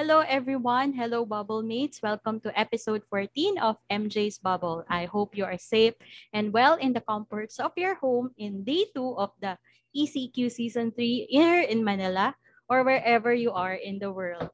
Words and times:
Hello, 0.00 0.24
everyone. 0.24 0.96
Hello, 0.96 1.28
Bubble 1.28 1.60
Mates. 1.60 2.00
Welcome 2.00 2.40
to 2.40 2.48
episode 2.56 3.04
14 3.12 3.60
of 3.60 3.76
MJ's 3.92 4.40
Bubble. 4.40 4.80
I 4.88 5.04
hope 5.04 5.36
you 5.36 5.44
are 5.44 5.60
safe 5.60 5.92
and 6.32 6.56
well 6.56 6.80
in 6.80 6.96
the 6.96 7.04
comforts 7.04 7.60
of 7.60 7.76
your 7.76 8.00
home 8.00 8.32
in 8.40 8.64
day 8.64 8.88
two 8.96 9.12
of 9.20 9.36
the 9.44 9.60
ECQ 9.92 10.56
Season 10.56 10.88
3 10.88 11.28
here 11.28 11.60
in 11.60 11.84
Manila 11.84 12.32
or 12.64 12.80
wherever 12.80 13.36
you 13.36 13.52
are 13.52 13.76
in 13.76 14.00
the 14.00 14.08
world. 14.08 14.48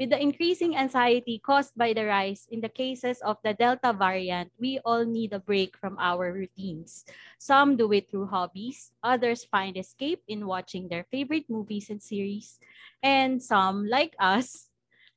With 0.00 0.16
the 0.16 0.22
increasing 0.22 0.80
anxiety 0.80 1.36
caused 1.44 1.76
by 1.76 1.92
the 1.92 2.08
rise 2.08 2.48
in 2.48 2.64
the 2.64 2.72
cases 2.72 3.20
of 3.20 3.36
the 3.44 3.52
Delta 3.52 3.92
variant, 3.92 4.48
we 4.56 4.80
all 4.80 5.04
need 5.04 5.36
a 5.36 5.44
break 5.44 5.76
from 5.76 6.00
our 6.00 6.32
routines. 6.32 7.04
Some 7.36 7.76
do 7.76 7.92
it 7.92 8.08
through 8.08 8.32
hobbies, 8.32 8.96
others 9.04 9.44
find 9.44 9.76
escape 9.76 10.24
in 10.24 10.48
watching 10.48 10.88
their 10.88 11.04
favorite 11.12 11.52
movies 11.52 11.92
and 11.92 12.00
series, 12.00 12.56
and 13.04 13.44
some, 13.44 13.84
like 13.84 14.16
us, 14.16 14.69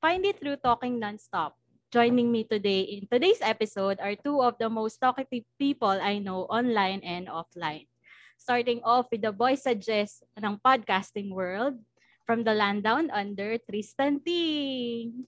find 0.03 0.27
it 0.27 0.35
through 0.35 0.59
talking 0.59 0.99
nonstop. 0.99 1.55
Joining 1.87 2.27
me 2.27 2.43
today 2.43 2.83
in 2.83 3.07
today's 3.07 3.39
episode 3.39 4.03
are 4.03 4.19
two 4.19 4.43
of 4.43 4.59
the 4.59 4.67
most 4.67 4.99
talkative 4.99 5.47
people 5.55 5.95
I 5.95 6.19
know 6.19 6.43
online 6.51 6.99
and 7.07 7.31
offline. 7.31 7.87
Starting 8.35 8.83
off 8.83 9.07
with 9.07 9.23
the 9.23 9.31
voice 9.31 9.63
suggest 9.63 10.27
ng 10.35 10.59
podcasting 10.59 11.31
world, 11.31 11.79
from 12.27 12.43
the 12.43 12.51
land 12.51 12.83
down 12.83 13.07
under, 13.15 13.55
Tristan 13.63 14.19
Ting. 14.19 15.23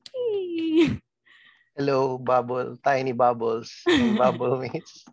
Hello, 1.72 2.20
Bubble, 2.20 2.76
Tiny 2.84 3.16
Bubbles, 3.16 3.72
Bubble 4.20 4.59
Mates. 4.59 5.08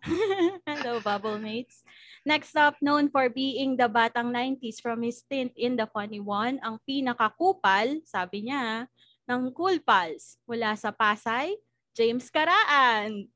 Hello, 0.67 0.99
Bubble 0.99 1.39
Mates. 1.39 1.87
Next 2.27 2.51
up, 2.59 2.75
known 2.83 3.07
for 3.07 3.31
being 3.31 3.79
the 3.79 3.87
batang 3.87 4.35
90s 4.35 4.83
from 4.83 5.07
his 5.07 5.23
stint 5.23 5.55
in 5.55 5.79
The 5.79 5.87
Funny 5.87 6.19
One, 6.19 6.59
ang 6.59 6.83
pinakakupal, 6.83 8.03
sabi 8.03 8.51
niya, 8.51 8.91
ng 9.23 9.55
Cool 9.55 9.79
Pals 9.79 10.35
mula 10.43 10.75
sa 10.75 10.91
Pasay, 10.91 11.55
James 11.95 12.27
Karaan. 12.27 13.31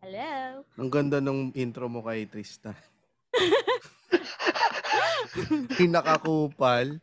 Hello. 0.00 0.64
Ang 0.80 0.90
ganda 0.90 1.20
nung 1.20 1.52
intro 1.54 1.86
mo 1.86 2.02
kay 2.02 2.26
Tristan. 2.26 2.74
Pinakakupal. 5.78 6.98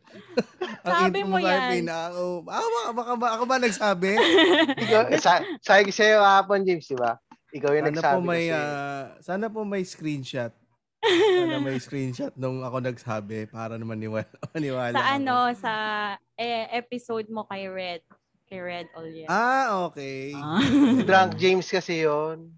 Sabi 0.84 1.24
mo 1.24 1.40
yan. 1.40 1.80
Pinako. 1.80 2.44
Ah, 2.50 2.60
baka, 2.60 2.90
baka, 2.92 3.12
ba, 3.16 3.26
ako 3.38 3.44
ba 3.46 3.56
nagsabi? 3.62 4.12
Ikaw, 4.84 5.00
sa, 5.16 5.40
sabi 5.62 5.88
ko 5.88 5.92
sa'yo 5.94 6.20
kahapon, 6.20 6.66
James, 6.66 6.90
di 6.90 6.98
ba? 6.98 7.16
Ikaw 7.54 7.70
yung 7.72 7.86
sana 7.88 7.96
nagsabi 7.96 8.12
po 8.12 8.28
may, 8.28 8.44
ah, 8.52 9.04
sana 9.24 9.46
po 9.48 9.60
may 9.64 9.84
screenshot. 9.86 10.52
Sana 11.00 11.62
may 11.62 11.78
screenshot 11.84 12.34
nung 12.34 12.66
ako 12.66 12.82
nagsabi 12.82 13.46
para 13.48 13.78
naman 13.78 14.02
niwala, 14.02 14.28
maniwala 14.52 14.98
sa 14.98 15.06
ako. 15.06 15.16
ano, 15.16 15.36
sa 15.54 15.72
eh, 16.34 16.66
episode 16.74 17.30
mo 17.30 17.46
kay 17.46 17.70
Red. 17.70 18.02
Kay 18.48 18.60
Red 18.64 18.88
Olya. 18.96 19.28
Ah, 19.28 19.84
okay. 19.84 20.32
Ah. 20.32 20.64
Drunk 21.04 21.36
James 21.40 21.68
kasi 21.68 22.08
yon. 22.08 22.48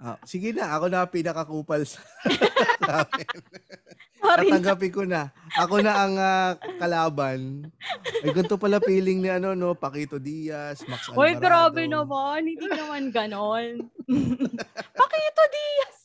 Ah, 0.00 0.18
sige 0.26 0.50
na, 0.50 0.74
ako 0.74 0.90
na 0.90 1.06
pinakakupal 1.06 1.84
sa 1.86 2.00
sa 2.88 3.04
amin. 3.06 3.28
Sorry. 4.20 4.48
Tatanggapin 4.48 4.92
ko 4.92 5.02
na. 5.04 5.30
Ako 5.60 5.84
na 5.84 5.92
ang 5.92 6.14
ah, 6.18 6.50
kalaban. 6.80 7.68
Ay, 8.24 8.32
ganito 8.34 8.56
pala 8.56 8.80
feeling 8.80 9.22
ni 9.22 9.30
ano, 9.30 9.52
no? 9.52 9.76
Paquito 9.76 10.16
Diaz, 10.16 10.82
Max 10.88 11.08
Alvarado. 11.08 11.20
Hoy, 11.20 11.32
grabe 11.36 11.82
naman. 11.84 12.40
Hindi 12.48 12.68
naman 12.68 13.02
ganon. 13.12 13.86
Pakito 15.00 15.42
Diaz. 15.52 15.96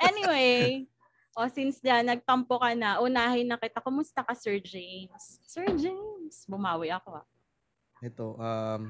Anyway, 0.00 0.86
o 1.34 1.46
since 1.50 1.82
na 1.82 2.02
nagtampo 2.02 2.62
ka 2.62 2.74
na, 2.78 3.02
unahin 3.02 3.46
na 3.46 3.58
kita. 3.58 3.82
Kumusta 3.82 4.22
ka, 4.22 4.34
Sir 4.38 4.62
James? 4.62 5.42
Sir 5.42 5.66
James. 5.74 6.46
Bumawi 6.46 6.94
ako 6.94 7.18
ah. 7.18 7.26
Ito, 8.00 8.36
um, 8.40 8.82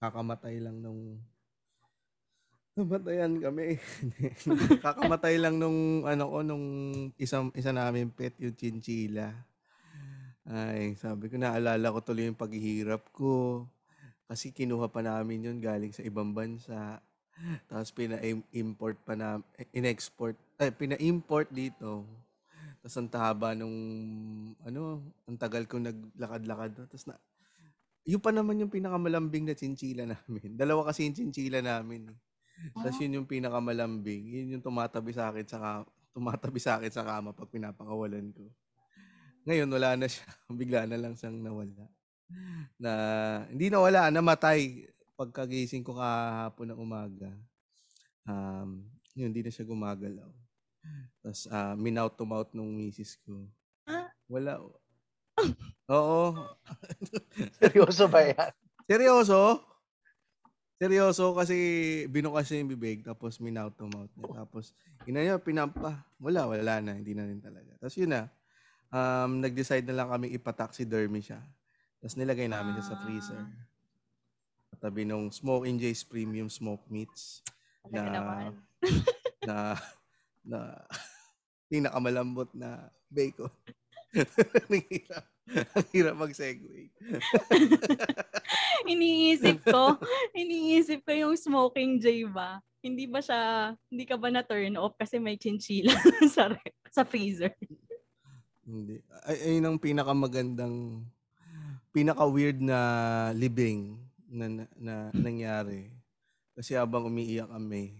kakamatay 0.00 0.56
lang 0.60 0.80
nung 0.80 1.20
Namatayan 2.72 3.36
kami. 3.36 3.76
Kakamatay 4.84 5.36
lang 5.36 5.60
nung 5.60 6.08
ano 6.08 6.24
ko 6.24 6.40
nung 6.40 6.66
isang 7.20 7.52
isa 7.52 7.68
namin 7.68 8.08
pet 8.08 8.32
yung 8.40 8.56
chinchila. 8.56 9.28
Ay, 10.48 10.96
sabi 10.96 11.28
ko 11.28 11.36
naalala 11.36 11.92
ko 11.92 12.00
tuloy 12.00 12.32
yung 12.32 12.40
paghihirap 12.40 13.12
ko. 13.12 13.68
Kasi 14.24 14.56
kinuha 14.56 14.88
pa 14.88 15.04
namin 15.04 15.52
yun 15.52 15.60
galing 15.60 15.92
sa 15.92 16.00
ibang 16.00 16.32
bansa. 16.32 17.04
Tapos 17.68 17.92
pina-import 17.92 18.96
pa 19.04 19.20
na 19.20 19.44
in-export, 19.76 20.40
eh, 20.56 20.72
pina-import 20.72 21.52
dito. 21.52 22.08
Tapos 22.80 22.96
ang 22.96 23.12
taba 23.12 23.52
nung 23.52 23.76
ano, 24.64 25.04
ang 25.28 25.36
tagal 25.36 25.68
ko 25.68 25.76
naglakad-lakad. 25.76 26.88
Tapos 26.88 27.04
na 27.04 27.20
yun 28.02 28.18
pa 28.18 28.34
naman 28.34 28.58
yung 28.58 28.72
pinakamalambing 28.72 29.46
na 29.46 29.54
chinchila 29.54 30.04
namin. 30.14 30.58
Dalawa 30.58 30.90
kasi 30.90 31.06
yung 31.06 31.14
chinchila 31.14 31.62
namin. 31.62 32.10
eh. 32.10 32.18
Tapos 32.74 32.98
yun 33.02 33.22
yung 33.22 33.28
pinakamalambing. 33.28 34.22
Yun 34.26 34.58
yung 34.58 34.64
tumatabi 34.64 35.10
sa 35.14 35.30
akin 35.30 35.46
sa 35.46 35.58
kama, 35.58 35.82
tumatabi 36.14 36.58
sa 36.62 36.78
akin 36.78 36.92
sa 36.92 37.02
kama 37.02 37.30
pag 37.34 37.50
pinapakawalan 37.50 38.30
ko. 38.34 38.44
Ngayon 39.46 39.68
wala 39.70 39.98
na 39.98 40.06
siya. 40.06 40.26
Bigla 40.58 40.86
na 40.86 40.98
lang 40.98 41.14
siyang 41.18 41.38
nawala. 41.42 41.86
Na 42.78 42.92
hindi 43.50 43.66
nawala, 43.70 44.10
namatay 44.10 44.86
pagkagising 45.18 45.82
ko 45.86 45.98
kahapon 45.98 46.74
ng 46.74 46.80
umaga. 46.80 47.30
Um, 48.26 48.86
yun, 49.14 49.30
hindi 49.34 49.42
na 49.42 49.50
siya 49.50 49.66
gumagalaw. 49.66 50.30
Tapos 51.22 51.46
uh, 51.50 51.74
minout 51.78 52.14
to 52.18 52.26
mouth 52.26 52.50
nung 52.54 52.74
misis 52.74 53.18
ko. 53.22 53.46
Ah? 53.86 54.10
Wala. 54.26 54.58
Oo. 55.92 56.32
Seryoso 57.60 58.08
ba 58.08 58.24
yan? 58.24 58.50
Seryoso? 58.88 59.60
Seryoso 60.80 61.36
kasi 61.36 61.56
binukas 62.10 62.48
niya 62.50 62.58
yung 62.64 62.72
bibig 62.74 62.98
tapos 63.04 63.38
minout 63.38 63.76
to 63.76 63.86
mouth 63.92 64.10
niya. 64.16 64.42
Tapos 64.42 64.72
ina 65.04 65.20
niya 65.20 65.36
pinampa. 65.38 66.02
Wala, 66.16 66.48
wala 66.48 66.80
na. 66.80 66.96
Hindi 66.96 67.12
na 67.12 67.28
rin 67.28 67.38
talaga. 67.38 67.76
Tapos 67.78 67.94
yun 68.00 68.10
na. 68.10 68.32
Um, 68.92 69.40
nag-decide 69.40 69.86
na 69.88 70.02
lang 70.02 70.08
kami 70.08 70.32
ipataxidermy 70.32 71.20
siya. 71.22 71.40
Tapos 72.00 72.16
nilagay 72.18 72.48
namin 72.48 72.74
siya 72.80 72.92
sa 72.92 72.98
freezer. 73.04 73.40
Katabi 74.74 75.06
nung 75.06 75.30
Smoke 75.30 75.68
and 75.68 75.78
Jay's 75.78 76.02
Premium 76.02 76.50
Smoke 76.50 76.82
Meats 76.90 77.46
Talaga 77.86 77.94
na 77.94 78.10
naman. 78.10 78.50
na 79.48 79.56
na 80.42 80.58
pinakamalambot 81.70 82.50
na 82.56 82.90
bacon. 83.06 83.52
Ang 84.68 84.82
hirap. 84.90 85.31
Ang 85.50 85.86
hirap 85.90 86.14
mag-segue. 86.16 86.94
iniisip 88.92 89.66
ko, 89.66 89.98
iniisip 90.32 91.02
ko 91.02 91.12
yung 91.12 91.34
smoking 91.34 91.98
J 91.98 92.30
ba? 92.30 92.62
Hindi 92.82 93.06
ba 93.06 93.22
siya, 93.22 93.72
hindi 93.90 94.04
ka 94.06 94.18
ba 94.18 94.30
na 94.30 94.42
turn 94.42 94.78
off 94.78 94.94
kasi 94.98 95.18
may 95.18 95.38
chinchila 95.38 95.94
sa 96.34 96.50
sa 96.90 97.02
freezer? 97.02 97.54
Hindi. 98.62 99.02
Ay, 99.26 99.54
ayun 99.54 99.66
ang 99.66 99.78
pinakamagandang, 99.78 101.06
pinaka-weird 101.90 102.62
na 102.62 102.78
libing 103.34 103.98
na, 104.30 104.46
na, 104.48 104.64
na 104.78 104.94
nangyari. 105.10 105.90
Kasi 106.54 106.78
habang 106.78 107.10
umiiyak 107.10 107.50
kami, 107.50 107.98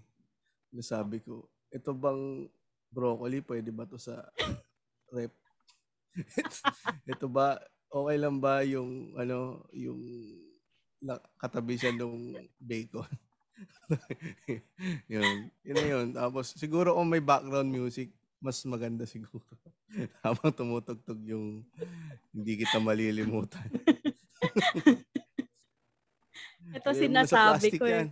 sabi 0.81 1.19
ko, 1.21 1.47
ito 1.73 1.91
bang 1.93 2.47
broccoli, 2.93 3.41
pwede 3.45 3.73
ba 3.73 3.88
to 3.88 3.97
sa 3.97 4.29
rep? 5.11 5.33
ito 7.12 7.26
ba, 7.29 7.59
okay 7.88 8.17
lang 8.17 8.37
ba 8.41 8.64
yung, 8.64 9.17
ano, 9.17 9.64
yung 9.73 10.00
katabi 11.41 11.76
siya 11.76 11.93
nung 11.93 12.37
bacon? 12.61 13.09
yun. 15.12 15.50
Yun 15.62 15.76
na 15.76 15.87
yun. 15.87 16.06
Tapos, 16.14 16.55
siguro 16.56 16.97
kung 16.97 17.09
may 17.11 17.23
background 17.23 17.70
music, 17.70 18.12
mas 18.43 18.59
maganda 18.67 19.06
siguro. 19.06 19.44
Habang 20.25 20.50
tumutugtog 20.50 21.20
yung 21.23 21.62
hindi 22.32 22.53
kita 22.64 22.81
malilimutan. 22.82 23.69
Ito 26.73 26.91
sinasabi 26.97 27.76
ko 27.76 27.85
eh. 27.87 28.09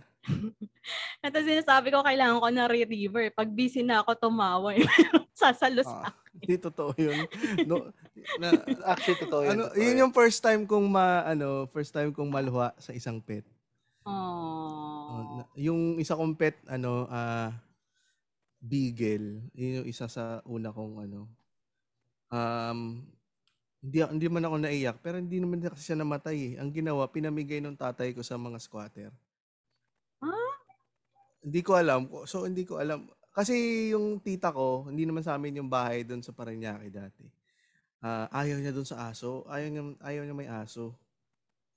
Ito 1.25 1.37
sinasabi 1.41 1.93
ko, 1.93 2.01
kailangan 2.01 2.41
ko 2.41 2.47
na 2.49 2.65
re-river. 2.69 3.29
Pag 3.33 3.49
busy 3.49 3.81
na 3.81 4.01
ako 4.01 4.17
tumawa, 4.17 4.73
eh. 4.73 4.85
sasalos 5.41 5.85
Ah, 5.89 6.09
ako. 6.09 6.19
Hindi 6.41 6.55
totoo 6.57 6.91
yun. 6.97 7.17
No, 7.65 7.89
na, 8.37 8.49
Actually, 8.87 9.19
totoo 9.19 9.41
yun. 9.45 9.51
ano, 9.51 9.63
totoo 9.69 9.81
yun 9.81 10.01
yung 10.01 10.13
first 10.13 10.39
time 10.41 10.63
kong 10.65 10.87
ma, 10.89 11.25
ano, 11.25 11.65
first 11.69 11.91
time 11.91 12.13
kong 12.13 12.29
maluha 12.29 12.73
sa 12.77 12.93
isang 12.93 13.21
pet. 13.21 13.45
Oh, 14.05 15.45
yung 15.53 16.01
isa 16.01 16.17
kong 16.17 16.33
pet, 16.33 16.57
ano, 16.65 17.05
ah, 17.09 17.53
beagle. 18.57 19.45
Yun 19.53 19.83
yung 19.83 19.87
isa 19.89 20.05
sa 20.05 20.41
una 20.45 20.73
kong, 20.73 21.05
ano, 21.09 21.29
um, 22.29 23.01
hindi, 23.81 23.97
hindi 23.97 24.27
man 24.29 24.45
ako 24.45 24.55
naiyak, 24.61 24.97
pero 25.01 25.17
hindi 25.17 25.41
naman 25.41 25.57
kasi 25.61 25.81
siya 25.81 25.97
namatay 25.97 26.37
eh. 26.37 26.61
Ang 26.61 26.69
ginawa, 26.69 27.09
pinamigay 27.09 27.57
ng 27.61 27.73
tatay 27.73 28.13
ko 28.13 28.21
sa 28.21 28.37
mga 28.37 28.57
squatter. 28.61 29.09
Hindi 31.41 31.61
ko 31.65 31.77
alam. 31.77 32.09
So, 32.29 32.45
hindi 32.45 32.63
ko 32.63 32.77
alam. 32.77 33.09
Kasi 33.31 33.89
yung 33.95 34.21
tita 34.21 34.53
ko, 34.53 34.85
hindi 34.91 35.07
naman 35.07 35.25
sa 35.25 35.35
amin 35.39 35.63
yung 35.63 35.71
bahay 35.71 36.05
doon 36.05 36.21
sa 36.21 36.35
Parañaque 36.35 36.91
dati. 36.91 37.25
Ah, 38.01 38.27
ayaw 38.33 38.57
niya 38.57 38.73
doon 38.73 38.85
sa 38.85 39.09
aso. 39.09 39.45
Ayaw 39.49 39.69
niya, 39.69 39.83
ayaw 40.01 40.21
niya 40.25 40.35
may 40.37 40.49
aso. 40.49 40.97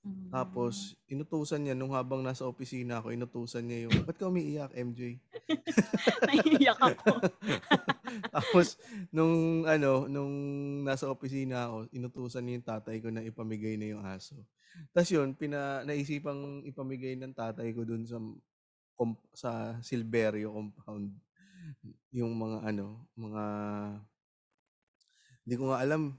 Mm. 0.05 0.29
Tapos, 0.29 0.93
inutusan 1.09 1.65
niya 1.65 1.73
nung 1.73 1.97
habang 1.97 2.21
nasa 2.21 2.45
opisina 2.45 3.01
ako, 3.01 3.09
inutusan 3.09 3.65
niya 3.65 3.89
yung, 3.89 4.05
ba't 4.05 4.13
ka 4.13 4.29
umiiyak, 4.29 4.69
MJ? 4.77 5.17
Naiiyak 6.29 6.77
ako. 6.77 7.25
Tapos, 8.37 8.77
nung, 9.09 9.65
ano, 9.65 10.05
nung 10.05 10.33
nasa 10.85 11.09
opisina 11.09 11.65
ako, 11.65 11.89
inutusan 11.89 12.45
niya 12.45 12.53
yung 12.61 12.69
tatay 12.69 12.97
ko 13.01 13.09
na 13.09 13.25
ipamigay 13.25 13.81
na 13.81 13.97
yung 13.97 14.03
aso. 14.05 14.37
Tapos 14.91 15.09
yun, 15.09 15.33
pina, 15.33 15.81
naisipang 15.87 16.61
ipamigay 16.67 17.15
ng 17.17 17.33
tatay 17.33 17.73
ko 17.73 17.81
dun 17.87 18.05
sa, 18.05 18.21
sa 19.35 19.77
Silverio 19.83 20.51
compound. 20.55 21.11
Yung 22.15 22.33
mga, 22.35 22.71
ano, 22.71 23.05
mga, 23.15 23.43
hindi 25.45 25.55
ko 25.59 25.63
nga 25.71 25.79
alam. 25.83 26.15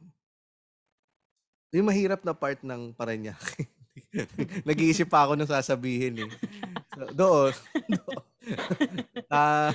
Yung 1.73 1.89
mahirap 1.89 2.23
na 2.23 2.37
part 2.37 2.61
ng 2.63 2.95
Parañaque. 2.95 3.67
Nag-iisip 4.69 5.09
pa 5.09 5.25
ako 5.25 5.35
nung 5.35 5.51
sasabihin 5.51 6.29
eh. 6.29 6.31
So, 6.95 7.11
doon. 7.13 7.53
doon. 7.89 8.25
Ah, 9.27 9.75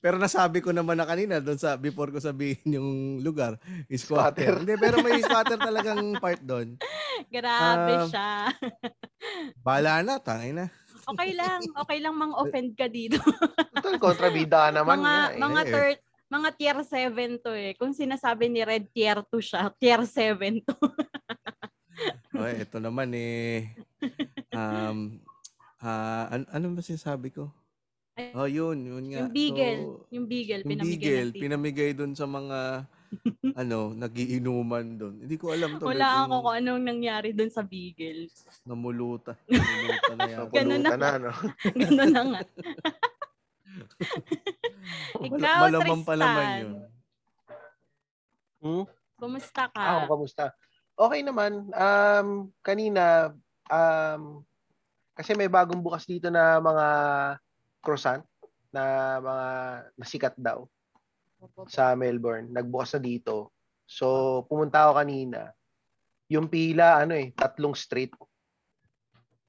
pero 0.00 0.16
nasabi 0.18 0.58
ko 0.64 0.72
naman 0.72 0.98
na 0.98 1.06
kanina 1.06 1.38
doon 1.38 1.58
sa 1.60 1.76
before 1.78 2.10
ko 2.10 2.18
sabihin 2.18 2.64
yung 2.66 2.90
lugar, 3.22 3.60
is 3.86 4.02
squatter. 4.02 4.58
Hindi, 4.58 4.74
pero 4.80 5.04
may 5.04 5.20
squatter 5.22 5.58
talagang 5.60 6.16
part 6.18 6.40
doon. 6.42 6.80
Grabe 7.32 8.06
Um, 8.06 8.08
siya. 8.10 8.52
Bala 9.60 10.02
na, 10.02 10.20
tangay 10.20 10.52
na. 10.52 10.72
Okay 11.06 11.30
lang. 11.32 11.60
Okay 11.62 11.98
lang 12.02 12.14
mang 12.18 12.34
offend 12.34 12.74
ka 12.74 12.90
dito. 12.90 13.18
Total, 13.78 13.96
kontrabida 14.02 14.74
naman 14.74 14.98
mga 14.98 15.06
niya 15.06 15.18
eh. 15.30 15.38
mga 15.38 15.60
Eh. 15.62 15.70
third 15.70 15.98
mga 16.26 16.48
tier 16.58 16.78
7 16.82 17.38
to 17.38 17.52
eh. 17.54 17.72
Kung 17.78 17.94
sinasabi 17.94 18.50
ni 18.50 18.66
Red 18.66 18.90
tier 18.90 19.22
2 19.22 19.38
siya, 19.38 19.70
tier 19.78 20.02
7 20.02 20.66
to. 20.66 20.74
Okay, 22.36 22.68
ito 22.68 22.76
naman 22.76 23.08
eh. 23.16 23.72
Um, 24.52 25.16
ah, 25.80 26.28
an- 26.28 26.44
ano 26.52 26.76
ba 26.76 26.84
sinasabi 26.84 27.32
ko? 27.32 27.48
Oh, 28.36 28.44
yun, 28.44 28.84
yun 28.84 29.04
nga. 29.08 29.24
yung 29.24 29.32
beagle, 29.32 29.80
So, 29.80 30.04
yung 30.12 30.26
beagle, 30.28 30.60
yung 30.60 30.72
pinamigay 30.76 31.00
beagle, 31.00 31.30
pinamigay 31.32 31.90
doon 31.96 32.12
sa 32.12 32.28
mga 32.28 32.84
ano, 33.60 33.94
nagiinuman 33.94 34.86
doon. 34.98 35.14
Hindi 35.22 35.36
ko 35.38 35.52
alam 35.54 35.78
to. 35.78 35.86
Wala 35.88 36.26
ako 36.26 36.34
kung 36.46 36.56
anong 36.56 36.84
nangyari 36.84 37.30
dun 37.32 37.50
sa 37.50 37.62
beagle. 37.62 38.28
namuluta. 38.66 39.34
Namuluta 39.46 40.12
na 40.14 40.26
yata. 40.32 40.52
Ganun 40.52 40.80
na. 40.82 40.90
No? 41.18 41.30
Ganun 41.80 42.10
na 42.10 42.22
nga. 42.22 42.40
Mal- 45.16 45.26
Ikaw, 45.26 45.60
malamang 45.68 46.02
pa 46.04 46.14
naman 46.14 46.36
Tristan. 46.36 46.60
yun. 46.60 46.74
Hmm? 48.60 48.84
Kumusta 49.16 49.62
ka? 49.72 49.80
Ah, 49.80 50.04
kamusta? 50.04 50.44
Okay 50.96 51.20
naman. 51.20 51.68
Um, 51.72 52.28
kanina, 52.60 53.32
um, 53.68 54.44
kasi 55.16 55.32
may 55.32 55.48
bagong 55.48 55.80
bukas 55.80 56.04
dito 56.04 56.28
na 56.28 56.60
mga 56.60 56.86
croissant 57.80 58.24
na 58.68 59.16
mga 59.20 59.46
nasikat 59.96 60.34
daw 60.36 60.68
sa 61.66 61.94
Melbourne. 61.98 62.50
Nagbukas 62.50 62.96
na 62.96 63.00
dito. 63.02 63.54
So, 63.86 64.42
pumunta 64.50 64.86
ako 64.86 64.92
kanina. 64.98 65.40
Yung 66.26 66.50
pila, 66.50 67.02
ano 67.06 67.14
eh, 67.14 67.30
tatlong 67.32 67.74
street. 67.74 68.12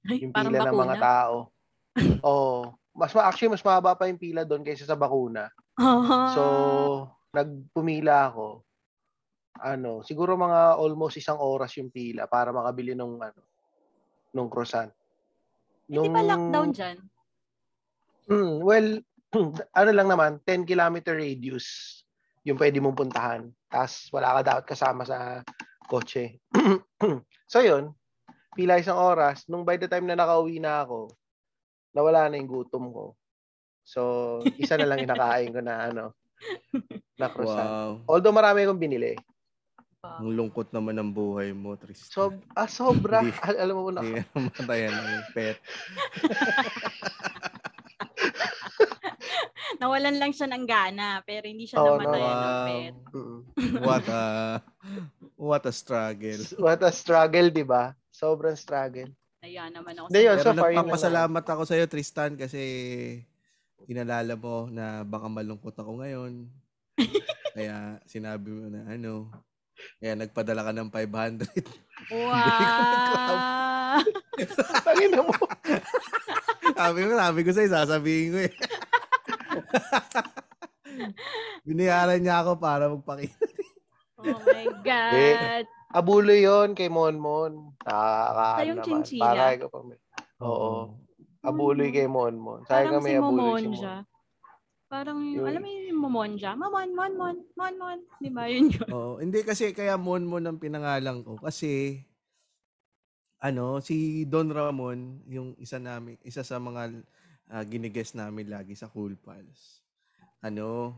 Ay, 0.06 0.22
Yung 0.24 0.34
parang 0.34 0.54
pila 0.54 0.70
ng 0.70 0.78
mga 0.78 0.98
tao. 1.02 1.36
Oo. 2.30 2.78
Mas 2.98 3.14
ma- 3.14 3.30
actually 3.30 3.54
mas 3.54 3.62
mahaba 3.62 3.94
pa 3.94 4.10
yung 4.10 4.18
pila 4.18 4.42
doon 4.42 4.66
kaysa 4.66 4.86
sa 4.86 4.98
bakuna. 4.98 5.50
Ah. 5.78 6.34
So, 6.34 6.44
nagpumila 7.34 8.34
ako. 8.34 8.66
Ano, 9.58 10.06
siguro 10.06 10.38
mga 10.38 10.78
almost 10.78 11.18
isang 11.18 11.38
oras 11.42 11.74
yung 11.78 11.90
pila 11.90 12.30
para 12.30 12.54
makabili 12.54 12.94
nung 12.94 13.18
ano, 13.22 13.42
nung 14.34 14.50
croissant. 14.50 14.94
Hindi 15.90 16.10
ba 16.14 16.22
lockdown 16.22 16.70
dyan? 16.74 16.98
Hmm, 18.28 18.60
well, 18.60 19.02
ano 19.80 19.92
lang 19.92 20.08
naman, 20.08 20.32
10 20.44 20.64
kilometer 20.68 21.16
radius 21.16 22.00
yung 22.48 22.56
pwede 22.56 22.80
mong 22.80 22.96
puntahan. 22.96 23.42
Tapos 23.68 24.08
wala 24.16 24.40
ka 24.40 24.42
dapat 24.44 24.66
kasama 24.72 25.04
sa 25.04 25.44
kotse. 25.88 26.40
so 27.52 27.60
yun, 27.60 27.92
pila 28.56 28.80
isang 28.80 28.96
oras. 28.98 29.44
Nung 29.52 29.68
by 29.68 29.76
the 29.76 29.92
time 29.92 30.08
na 30.08 30.16
nakauwi 30.16 30.64
na 30.64 30.88
ako, 30.88 31.12
nawala 31.92 32.32
na 32.32 32.40
yung 32.40 32.48
gutom 32.48 32.90
ko. 32.94 33.06
So, 33.88 34.02
isa 34.60 34.76
na 34.76 34.84
lang 34.84 35.04
inakain 35.08 35.56
ko 35.56 35.64
na 35.64 35.88
ano, 35.88 36.12
na 37.16 37.32
croissant. 37.32 37.72
Wow. 37.72 37.92
Although 38.08 38.36
marami 38.36 38.68
akong 38.68 38.84
binili. 38.84 39.16
Ang 40.04 40.36
lungkot 40.40 40.72
naman 40.72 40.96
ng 41.00 41.12
buhay 41.12 41.52
mo, 41.52 41.76
Tristan. 41.76 42.12
So, 42.12 42.22
ah, 42.56 42.70
sobra. 42.70 43.24
Hindi. 43.24 43.36
Al- 43.44 43.60
alam 43.60 43.76
mo 43.76 43.92
na. 43.92 44.02
Hindi 44.04 44.24
ka 44.24 44.40
namatayan 44.40 44.94
ng 44.94 45.28
pet. 45.36 45.58
Nawalan 49.78 50.16
lang 50.18 50.32
siya 50.34 50.48
ng 50.50 50.66
gana, 50.66 51.22
pero 51.22 51.46
hindi 51.46 51.70
siya 51.70 51.78
Oo, 51.78 52.02
namatayan 52.02 52.34
ng 52.34 52.54
wow. 52.58 52.68
pet. 52.68 52.96
What 53.88 54.06
a 54.10 54.24
what 55.38 55.64
a 55.70 55.74
struggle. 55.74 56.42
What 56.66 56.82
a 56.82 56.92
struggle, 56.92 57.48
di 57.54 57.66
ba? 57.66 57.94
Sobrang 58.10 58.58
struggle. 58.58 59.14
Ayan 59.46 59.70
naman 59.70 59.94
ako. 59.98 60.10
Yun, 60.10 60.38
sa- 60.42 60.50
so 60.50 60.58
far, 60.58 60.74
nagpapasalamat 60.74 61.46
ako 61.46 61.62
sa 61.70 61.78
iyo 61.78 61.86
Tristan 61.86 62.34
kasi 62.34 62.62
inalala 63.86 64.34
mo 64.34 64.66
na 64.68 65.06
baka 65.06 65.30
malungkot 65.30 65.78
ako 65.78 66.02
ngayon. 66.02 66.50
Kaya 67.58 68.02
sinabi 68.10 68.50
mo 68.50 68.66
na 68.74 68.82
ano, 68.90 69.30
kaya 70.02 70.18
nagpadala 70.18 70.66
ka 70.66 70.74
ng 70.74 70.90
500. 70.90 71.46
Wow! 72.14 74.02
Tangin 74.86 75.10
na 75.14 75.22
mo. 75.22 75.34
sabi 76.78 76.98
ko, 77.06 77.12
sabi 77.14 77.40
ko 77.46 77.52
sa'yo, 77.54 77.70
sasabihin 77.70 78.30
ko 78.34 78.40
eh. 78.46 78.54
Binayaran 81.68 82.20
niya 82.22 82.42
ako 82.44 82.52
para 82.58 82.90
magpakita. 82.90 83.46
oh 84.22 84.40
my 84.42 84.68
God! 84.82 85.66
Abulo 85.92 86.34
yon 86.36 86.76
kay 86.76 86.92
Monmon. 86.92 87.72
Nakakaano 87.84 88.60
Sa 88.60 88.68
yung 88.68 88.80
naman. 88.80 88.88
chinchilla? 88.88 89.24
Para 89.24 89.44
ikaw 89.56 89.70
pa 89.72 89.80
may... 89.84 90.00
Oo. 90.44 90.72
Abuloy 91.48 91.90
kay 91.96 92.08
Monmon. 92.12 92.68
Sayang 92.68 92.92
Parang 92.92 93.00
ka 93.00 93.06
may 93.08 93.16
si 93.16 93.18
abuloy 93.18 93.32
si 93.32 93.68
Momonja. 93.72 93.94
Mon. 94.04 94.16
Parang 94.88 95.20
yung, 95.20 95.44
Yun. 95.44 95.48
alam 95.48 95.62
mo 95.64 95.68
yung 95.68 96.02
Momonja? 96.04 96.50
Mamon, 96.56 96.90
mon, 96.96 97.14
mon, 97.16 97.38
mon, 97.56 97.74
mon. 97.76 98.00
Di 98.20 98.30
ba 98.32 98.48
yun 98.52 98.72
yun? 98.72 98.88
Oo, 98.92 99.20
hindi 99.20 99.44
kasi 99.44 99.76
kaya 99.76 100.00
Mon 100.00 100.24
Mon 100.24 100.48
ang 100.48 100.60
pinangalan 100.60 101.24
ko 101.28 101.36
kasi 101.40 102.04
ano, 103.38 103.78
si 103.84 104.26
Don 104.26 104.50
Ramon, 104.50 105.22
yung 105.30 105.54
isa 105.62 105.78
namin, 105.78 106.18
isa 106.26 106.42
sa 106.42 106.58
mga 106.58 106.90
uh, 107.52 107.64
ginigest 107.68 108.16
namin 108.16 108.52
lagi 108.52 108.74
sa 108.76 108.90
Cool 108.92 109.16
Pals. 109.20 109.84
Ano, 110.44 110.96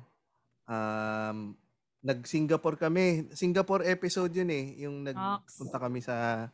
um, 0.70 1.53
nag-Singapore 2.00 2.79
kami. 2.79 3.29
Singapore 3.36 3.88
episode 3.88 4.32
yun 4.32 4.50
eh, 4.51 4.65
yung 4.88 5.03
nagpunta 5.03 5.77
kami 5.77 6.00
sa 6.00 6.48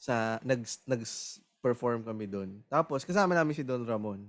sa 0.00 0.40
nag 0.42 0.64
nag-perform 0.88 2.02
kami 2.02 2.24
doon. 2.26 2.50
Tapos 2.66 3.04
kasama 3.04 3.36
namin 3.36 3.54
si 3.54 3.62
Don 3.62 3.84
Ramon. 3.84 4.26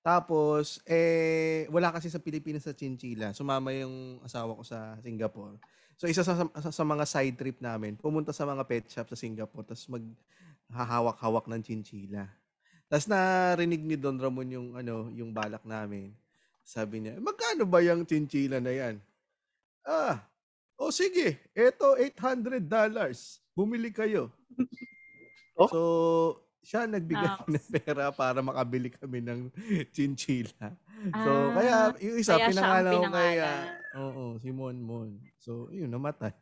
Tapos 0.00 0.80
eh 0.88 1.68
wala 1.68 1.92
kasi 1.92 2.08
sa 2.08 2.22
Pilipinas 2.22 2.64
sa 2.64 2.72
Chinchilla. 2.72 3.36
Sumama 3.36 3.74
yung 3.76 4.22
asawa 4.24 4.56
ko 4.56 4.64
sa 4.64 4.96
Singapore. 5.04 5.60
So 6.00 6.08
isa 6.08 6.24
sa, 6.24 6.32
sa, 6.32 6.70
sa 6.72 6.84
mga 6.86 7.04
side 7.04 7.36
trip 7.36 7.60
namin, 7.60 7.92
pumunta 8.00 8.32
sa 8.32 8.48
mga 8.48 8.64
pet 8.64 8.88
shop 8.88 9.12
sa 9.12 9.18
Singapore 9.20 9.68
tapos 9.68 9.84
mag 9.92 10.04
hahawak-hawak 10.72 11.50
ng 11.50 11.60
chinchilla. 11.60 12.30
Tapos 12.90 13.06
narinig 13.06 13.86
ni 13.86 13.94
Don 13.94 14.18
Ramon 14.18 14.50
yung 14.50 14.68
ano, 14.74 15.06
yung 15.14 15.30
balak 15.30 15.62
namin. 15.62 16.10
Sabi 16.66 17.06
niya, 17.06 17.22
magkano 17.22 17.62
ba 17.62 17.78
yung 17.80 18.02
chinchilla 18.02 18.58
na 18.58 18.74
yan? 18.74 18.98
Ah, 19.86 20.26
o 20.74 20.90
sige, 20.90 21.38
eto 21.54 21.94
$800 21.94 22.66
dollars. 22.66 23.38
Bumili 23.54 23.94
kayo. 23.94 24.34
Oh? 25.54 25.68
So, 25.68 25.78
siya 26.60 26.84
nagbigay 26.84 27.30
Naks. 27.30 27.46
ng 27.46 27.66
pera 27.70 28.10
para 28.10 28.42
makabili 28.42 28.90
kami 28.90 29.22
ng 29.22 29.40
chinchilla. 29.94 30.74
So, 31.14 31.30
Ah, 31.30 31.54
kaya 31.54 31.76
yung 32.02 32.16
isa, 32.18 32.34
kaya 32.34 32.42
ang 32.42 32.50
pinangalan 32.52 32.92
ko 32.92 33.06
kay, 33.08 33.34
pinangalan. 33.38 33.66
ah, 33.94 34.02
oo, 34.02 34.24
si 34.38 34.50
Mon 34.50 34.76
Mon. 34.76 35.10
So, 35.38 35.70
yun, 35.70 35.88
namatay. 35.88 36.34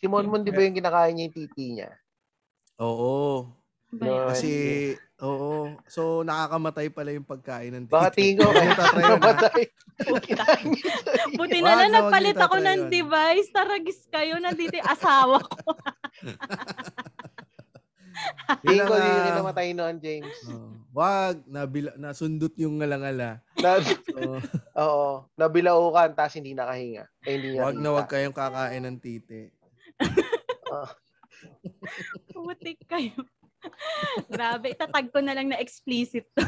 Si 0.00 0.08
Monmon, 0.08 0.40
di 0.40 0.50
ba 0.50 0.64
yung 0.64 0.72
kinakain 0.74 1.12
niya 1.12 1.24
yung 1.28 1.36
titi 1.36 1.64
niya? 1.76 1.90
Oo. 2.80 3.44
No? 3.90 4.30
Kasi, 4.30 4.50
oo. 5.18 5.74
So, 5.90 6.22
nakakamatay 6.22 6.94
pala 6.94 7.10
yung 7.10 7.26
pagkain 7.26 7.74
ng 7.74 7.90
Baka 7.90 8.14
titi. 8.14 8.38
tingin 8.38 8.38
ko, 8.38 8.54
kaya 8.54 8.72
Tatry 8.72 9.02
yun, 9.02 9.10
namatay. 9.18 9.62
Buti 11.38 11.58
na 11.60 11.72
lang 11.74 11.90
na, 11.90 11.98
wag 11.98 12.06
nagpalit 12.06 12.32
niyo 12.32 12.46
ako 12.46 12.56
tatry 12.56 12.68
ng 12.70 12.80
yun. 12.80 12.90
device. 12.92 13.48
Taragis 13.50 14.00
kayo. 14.06 14.34
Nandito 14.38 14.74
yung 14.78 14.88
asawa 14.88 15.36
ko. 15.42 15.68
Tingin 18.62 18.84
ko, 18.84 18.94
Yun 18.94 19.00
di 19.00 19.08
ang, 19.08 19.16
yung 19.16 19.32
ah, 19.32 19.38
namatay 19.40 19.68
noon, 19.72 19.96
James. 19.98 20.38
oh, 20.46 20.76
wag, 20.92 21.40
nabila, 21.48 21.90
nasundot 21.96 22.52
yung 22.54 22.76
ngalangala. 22.76 23.40
Na, 23.56 23.80
So, 23.80 24.36
oo, 24.84 25.08
nabilaukan, 25.34 26.12
tapos 26.12 26.36
hindi 26.36 26.52
nakahinga. 26.52 27.08
Eh, 27.24 27.32
hindi 27.34 27.48
niya 27.56 27.64
wag 27.64 27.76
na 27.80 27.90
wag 27.96 28.06
kayong 28.06 28.36
kakain 28.36 28.84
ng 28.84 28.98
titi. 29.00 29.48
Ah, 30.68 30.92
Putik 32.30 32.78
kayo. 32.84 33.16
Grabe. 34.28 34.72
Itatag 34.72 35.12
ko 35.12 35.18
na 35.20 35.36
lang 35.36 35.48
na 35.52 35.60
explicit. 35.60 36.26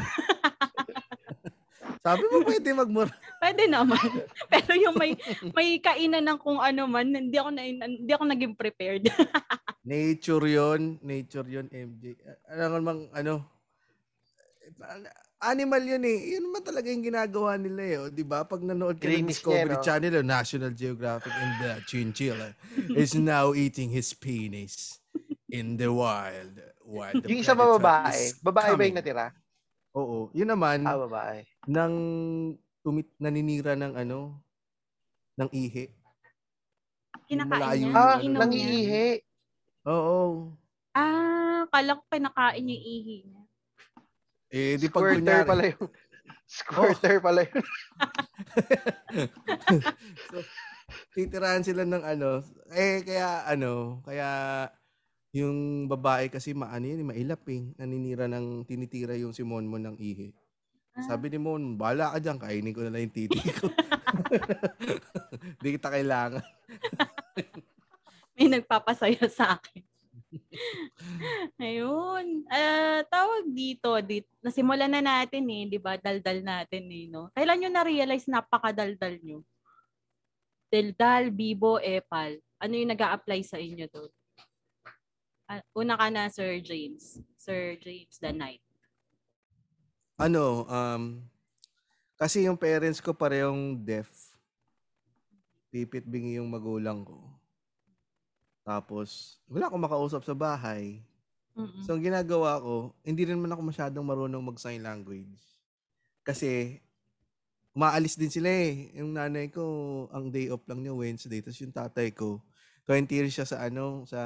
Sabi 2.03 2.23
mo 2.27 2.43
pwede 2.43 2.69
magmura. 2.75 3.15
Pwede 3.39 3.63
naman. 3.71 4.03
Pero 4.51 4.75
yung 4.75 4.99
may 4.99 5.15
may 5.55 5.79
kainan 5.79 6.27
ng 6.27 6.39
kung 6.43 6.59
ano 6.59 6.83
man, 6.83 7.07
hindi 7.15 7.39
ako 7.39 7.49
na, 7.55 7.63
hindi 7.63 8.11
ako 8.11 8.23
naging 8.27 8.55
prepared. 8.59 9.07
Nature 9.87 10.47
yon, 10.47 10.95
nature 11.03 11.43
yon 11.43 11.67
MJ. 11.67 12.15
Ano 12.47 12.79
namang 12.79 13.11
ano? 13.11 13.43
Animal 15.43 15.83
yun 15.83 16.03
eh. 16.07 16.39
Yun 16.39 16.47
naman 16.47 16.63
talaga 16.63 16.87
yung 16.87 17.03
ginagawa 17.03 17.59
nila 17.59 17.81
eh. 17.83 17.99
O, 17.99 18.07
di 18.07 18.23
ba? 18.23 18.47
Pag 18.47 18.63
nanood 18.63 18.95
ka 18.95 19.11
ng 19.11 19.27
Discovery 19.27 19.75
niya, 19.75 19.75
no? 19.75 19.83
Channel 19.83 20.15
o 20.15 20.23
National 20.23 20.71
Geographic 20.71 21.35
and 21.35 21.53
the 21.59 21.71
chinchilla 21.83 22.55
is 22.95 23.11
now 23.11 23.51
eating 23.51 23.91
his 23.91 24.15
penis 24.15 25.03
in 25.51 25.75
the 25.75 25.91
wild. 25.91 26.63
The 26.85 27.27
yung 27.27 27.39
isa 27.39 27.53
ba 27.53 27.65
babae? 27.69 28.11
is 28.13 28.37
Babae 28.37 28.53
ba 28.69 28.83
yung 28.83 28.91
coming. 28.91 28.95
natira? 28.95 29.27
Oo. 29.93 30.29
Yun 30.31 30.49
naman, 30.49 30.83
Ah, 30.83 30.97
babae. 30.99 31.45
nang 31.65 31.95
tumit, 32.79 33.07
naninira 33.17 33.73
ng 33.73 33.93
ano, 33.95 34.41
ng 35.35 35.49
ihi. 35.49 35.87
Kinakain 37.23 37.61
niya. 37.79 37.81
yung 37.81 37.93
Ah, 37.93 38.15
ano 38.15 38.21
niya. 38.21 38.39
nangiihi. 38.41 39.07
Oo. 39.85 40.19
Ah, 40.91 41.63
kala 41.67 41.95
ko 41.95 42.03
pinakain 42.07 42.65
yung 42.65 42.83
ihi 42.83 43.17
niya. 43.23 43.43
Eh, 44.49 44.77
di 44.77 44.85
pag 44.85 45.01
Squirter 45.01 45.17
kunyari, 45.17 45.41
Oh. 45.41 45.47
pala 45.47 45.63
yung... 45.65 45.87
Squirter 46.53 47.15
pala 47.19 47.41
yun. 47.43 47.63
so, 50.29 50.37
titirahan 51.13 51.63
sila 51.63 51.83
ng 51.83 52.03
ano, 52.03 52.43
eh 52.69 53.01
kaya 53.01 53.47
ano, 53.47 53.71
kaya 54.03 54.29
yung 55.33 55.89
babae 55.89 56.29
kasi 56.29 56.53
maano 56.53 56.85
yun, 56.85 57.09
mailap 57.09 57.41
eh. 57.49 57.65
Naninira 57.81 58.29
ng 58.29 58.69
tinitira 58.69 59.17
yung 59.17 59.33
si 59.33 59.41
Monmon 59.41 59.81
ng 59.81 59.97
ihi. 59.97 60.29
Ah. 60.93 61.09
Sabi 61.09 61.33
ni 61.33 61.41
Mon, 61.41 61.73
bala 61.73 62.13
ka 62.13 62.21
dyan, 62.21 62.37
kainin 62.37 62.69
ko 62.69 62.85
na 62.85 62.93
lang 62.93 63.09
yung 63.09 63.17
titi 63.17 63.41
ko. 63.41 63.65
Hindi 65.57 65.69
kita 65.73 65.89
kailangan. 65.89 66.45
May 68.37 68.47
nagpapasaya 68.53 69.25
sa 69.25 69.57
akin. 69.57 69.81
Ayun. 71.61 72.45
Ah, 72.49 73.01
tawag 73.09 73.49
dito, 73.49 73.89
dito. 74.05 74.29
Nasimulan 74.45 74.89
na 74.89 75.01
natin 75.01 75.45
eh, 75.49 75.69
'di 75.69 75.77
ba? 75.81 75.97
Daldal 75.97 76.41
natin 76.41 76.89
eh, 76.89 77.05
no. 77.09 77.29
Kailan 77.33 77.57
niyo 77.61 77.69
na-realize 77.69 78.25
napakadaldal 78.29 79.21
niyo? 79.21 79.45
Daldal, 80.73 81.29
bibo, 81.29 81.77
epal. 81.77 82.41
Ano 82.57 82.73
yung 82.73 82.89
nag-a-apply 82.93 83.41
sa 83.45 83.61
inyo 83.61 83.85
to? 83.89 84.09
Ah, 85.47 85.61
una 85.75 85.99
ka 85.99 86.07
na, 86.07 86.31
Sir 86.31 86.63
James. 86.63 87.19
Sir 87.35 87.75
James 87.83 88.15
the 88.19 88.31
Knight. 88.31 88.63
Ano, 90.15 90.63
um, 90.69 91.19
kasi 92.15 92.47
yung 92.47 92.55
parents 92.55 93.03
ko 93.03 93.11
parehong 93.11 93.75
deaf. 93.83 94.07
Pipit 95.73 96.05
bingi 96.05 96.37
yung 96.39 96.47
magulang 96.47 97.03
ko. 97.03 97.19
Tapos, 98.63 99.41
wala 99.51 99.67
akong 99.67 99.83
makausap 99.83 100.23
sa 100.23 100.31
bahay. 100.31 101.03
Mm-mm. 101.57 101.83
So, 101.83 101.97
ang 101.97 102.03
ginagawa 102.05 102.63
ko, 102.63 102.95
hindi 103.03 103.27
rin 103.27 103.41
man 103.41 103.51
ako 103.51 103.61
masyadong 103.67 104.05
marunong 104.07 104.43
mag-sign 104.53 104.79
language. 104.79 105.43
Kasi, 106.23 106.79
maalis 107.75 108.15
din 108.15 108.31
sila 108.31 108.47
eh. 108.47 108.93
Yung 108.95 109.17
nanay 109.17 109.49
ko, 109.49 110.07
ang 110.13 110.29
day 110.29 110.47
off 110.47 110.63
lang 110.69 110.85
niya 110.85 110.95
Wednesday. 110.95 111.41
Tapos 111.41 111.59
yung 111.59 111.75
tatay 111.75 112.13
ko, 112.13 112.39
20 112.85 113.09
years 113.11 113.33
siya 113.33 113.49
sa 113.49 113.65
ano, 113.65 114.05
sa 114.05 114.21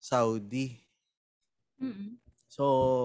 Saudi. 0.00 0.80
Mm-mm. 1.76 2.16
So, 2.50 2.64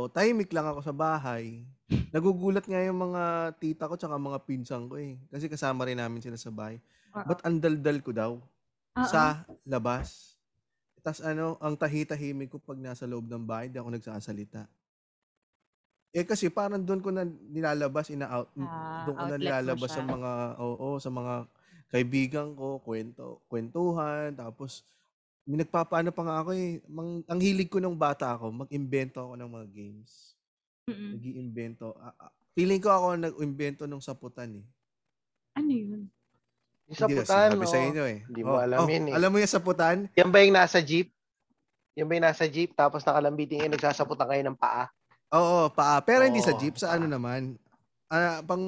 tahimik 0.10 0.50
lang 0.50 0.66
ako 0.66 0.82
sa 0.82 0.96
bahay. 0.96 1.68
Nagugulat 2.10 2.66
nga 2.66 2.82
yung 2.82 2.98
mga 2.98 3.54
tita 3.62 3.86
ko 3.86 3.94
tsaka 3.94 4.18
mga 4.18 4.42
pinsan 4.42 4.90
ko 4.90 4.98
eh. 4.98 5.22
Kasi 5.30 5.46
kasama 5.46 5.86
rin 5.86 6.02
namin 6.02 6.24
sila 6.24 6.40
sa 6.40 6.50
bahay. 6.50 6.82
Oo. 7.14 7.30
Ba't 7.30 7.46
ang 7.46 7.62
daldal 7.62 8.02
ko 8.02 8.10
daw? 8.10 8.32
Oo. 8.42 9.06
Sa 9.06 9.46
labas. 9.68 10.34
Tapos 11.06 11.22
ano, 11.22 11.62
ang 11.62 11.78
tahi-tahimik 11.78 12.50
ko 12.50 12.58
pag 12.58 12.82
nasa 12.82 13.06
loob 13.06 13.30
ng 13.30 13.46
bahay, 13.46 13.70
di 13.70 13.78
ako 13.78 13.94
nagsasalita. 13.94 14.66
Eh 16.16 16.25
kasi 16.25 16.50
parang 16.50 16.82
doon 16.82 17.04
ko 17.04 17.14
na 17.14 17.28
nilalabas, 17.28 18.10
ina-out, 18.10 18.50
Ah, 18.58 19.04
doon 19.06 19.16
ko 19.20 19.24
na 19.30 19.38
nilalabas 19.38 19.92
sa 19.94 20.02
mga, 20.02 20.32
oo, 20.58 20.98
sa 20.98 21.12
mga 21.12 21.46
kaibigan 21.92 22.56
ko, 22.58 22.82
kwento, 22.82 23.44
kwentuhan, 23.52 24.34
tapos 24.34 24.82
may 25.46 25.62
nagpapaano 25.62 26.10
pa 26.10 26.22
nga 26.25 26.36
ako 26.42 26.50
eh. 26.58 26.82
Mang, 26.90 27.22
ang 27.30 27.40
hilig 27.40 27.70
ko 27.70 27.78
nung 27.78 27.96
bata 27.96 28.34
ako, 28.34 28.66
mag-imbento 28.66 29.22
ako 29.22 29.34
ng 29.38 29.50
mga 29.50 29.68
games. 29.70 30.34
Mm-mm. 30.90 31.12
Nag-iimbento. 31.18 31.94
Ah, 32.02 32.14
ah, 32.18 32.34
feeling 32.58 32.82
ko 32.82 32.90
ako 32.90 33.06
ang 33.14 33.24
nag-imbento 33.30 33.86
ng 33.86 34.02
saputan 34.02 34.50
eh. 34.58 34.66
Ano 35.54 35.70
yun? 35.70 36.02
Yung 36.90 36.98
sa 36.98 37.06
Hindi, 37.06 37.22
putan, 37.22 37.50
sinabi 37.54 37.66
sa 37.70 37.80
inyo 37.82 38.04
eh. 38.10 38.20
Hindi 38.25 38.42
mo 38.42 38.58
alam 38.58 38.90
yun 38.90 39.06
eh. 39.10 39.14
Alam 39.14 39.30
mo 39.30 39.38
yung 39.38 39.54
saputan? 39.54 39.98
Yan 40.18 40.30
ba 40.34 40.42
yung 40.42 40.58
nasa 40.58 40.82
jeep? 40.82 41.14
Yan 41.94 42.10
ba 42.10 42.14
yung 42.18 42.28
nasa 42.28 42.46
jeep 42.50 42.74
tapos 42.74 43.06
nakalambiting 43.06 43.62
eh, 43.62 43.70
nagsasaputan 43.70 44.25
kayo 44.25 44.44
ng 44.50 44.58
paa? 44.58 44.90
Oo, 45.30 45.70
paa. 45.70 46.02
Pero 46.02 46.25
hindi 46.25 46.42
sa 46.42 46.54
Oo, 46.54 46.62
jeep. 46.62 46.78
Sa 46.82 46.94
ano 46.98 47.06
naman? 47.06 47.58
Ah, 48.10 48.42
pang, 48.46 48.62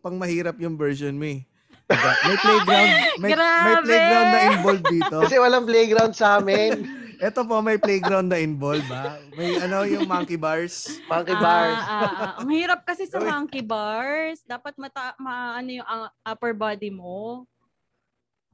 pang 0.00 0.16
mahirap 0.20 0.56
yung 0.60 0.76
version 0.76 1.16
mo 1.16 1.28
eh. 1.28 1.44
Diba? 1.84 2.12
May 2.24 2.36
playground. 2.40 2.90
May, 3.20 3.32
may 3.36 3.76
playground 3.84 4.28
na 4.28 4.40
involved 4.50 4.86
dito. 4.88 5.16
Kasi 5.20 5.36
walang 5.36 5.64
playground 5.68 6.12
sa 6.16 6.40
amin. 6.40 6.72
Ito 7.14 7.46
po, 7.46 7.62
may 7.62 7.78
playground 7.78 8.26
na 8.26 8.42
involved 8.42 8.90
ha. 8.90 9.16
May 9.32 9.56
ano, 9.56 9.86
yung 9.86 10.04
monkey 10.04 10.34
bars. 10.34 10.98
Monkey 11.06 11.36
Ah, 11.36 11.40
bars. 11.40 11.78
ah, 11.78 11.86
ah. 11.86 12.32
Ang 12.42 12.50
hirap 12.52 12.82
kasi 12.82 13.06
sa 13.06 13.22
monkey 13.22 13.62
bars. 13.62 14.42
Dapat 14.42 14.74
mata, 14.76 15.14
ma, 15.16 15.56
ano 15.56 15.70
yung 15.70 15.86
ah, 15.86 16.10
upper 16.26 16.52
body 16.52 16.90
mo. 16.90 17.46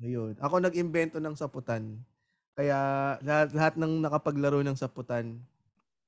Ayun. 0.01 0.37
Ako 0.39 0.61
nag-imbento 0.61 1.19
ng 1.19 1.35
saputan. 1.35 1.97
Kaya 2.53 2.79
lahat, 3.25 3.49
lahat 3.57 3.75
ng 3.81 4.05
nakapaglaro 4.05 4.61
ng 4.61 4.77
saputan, 4.77 5.41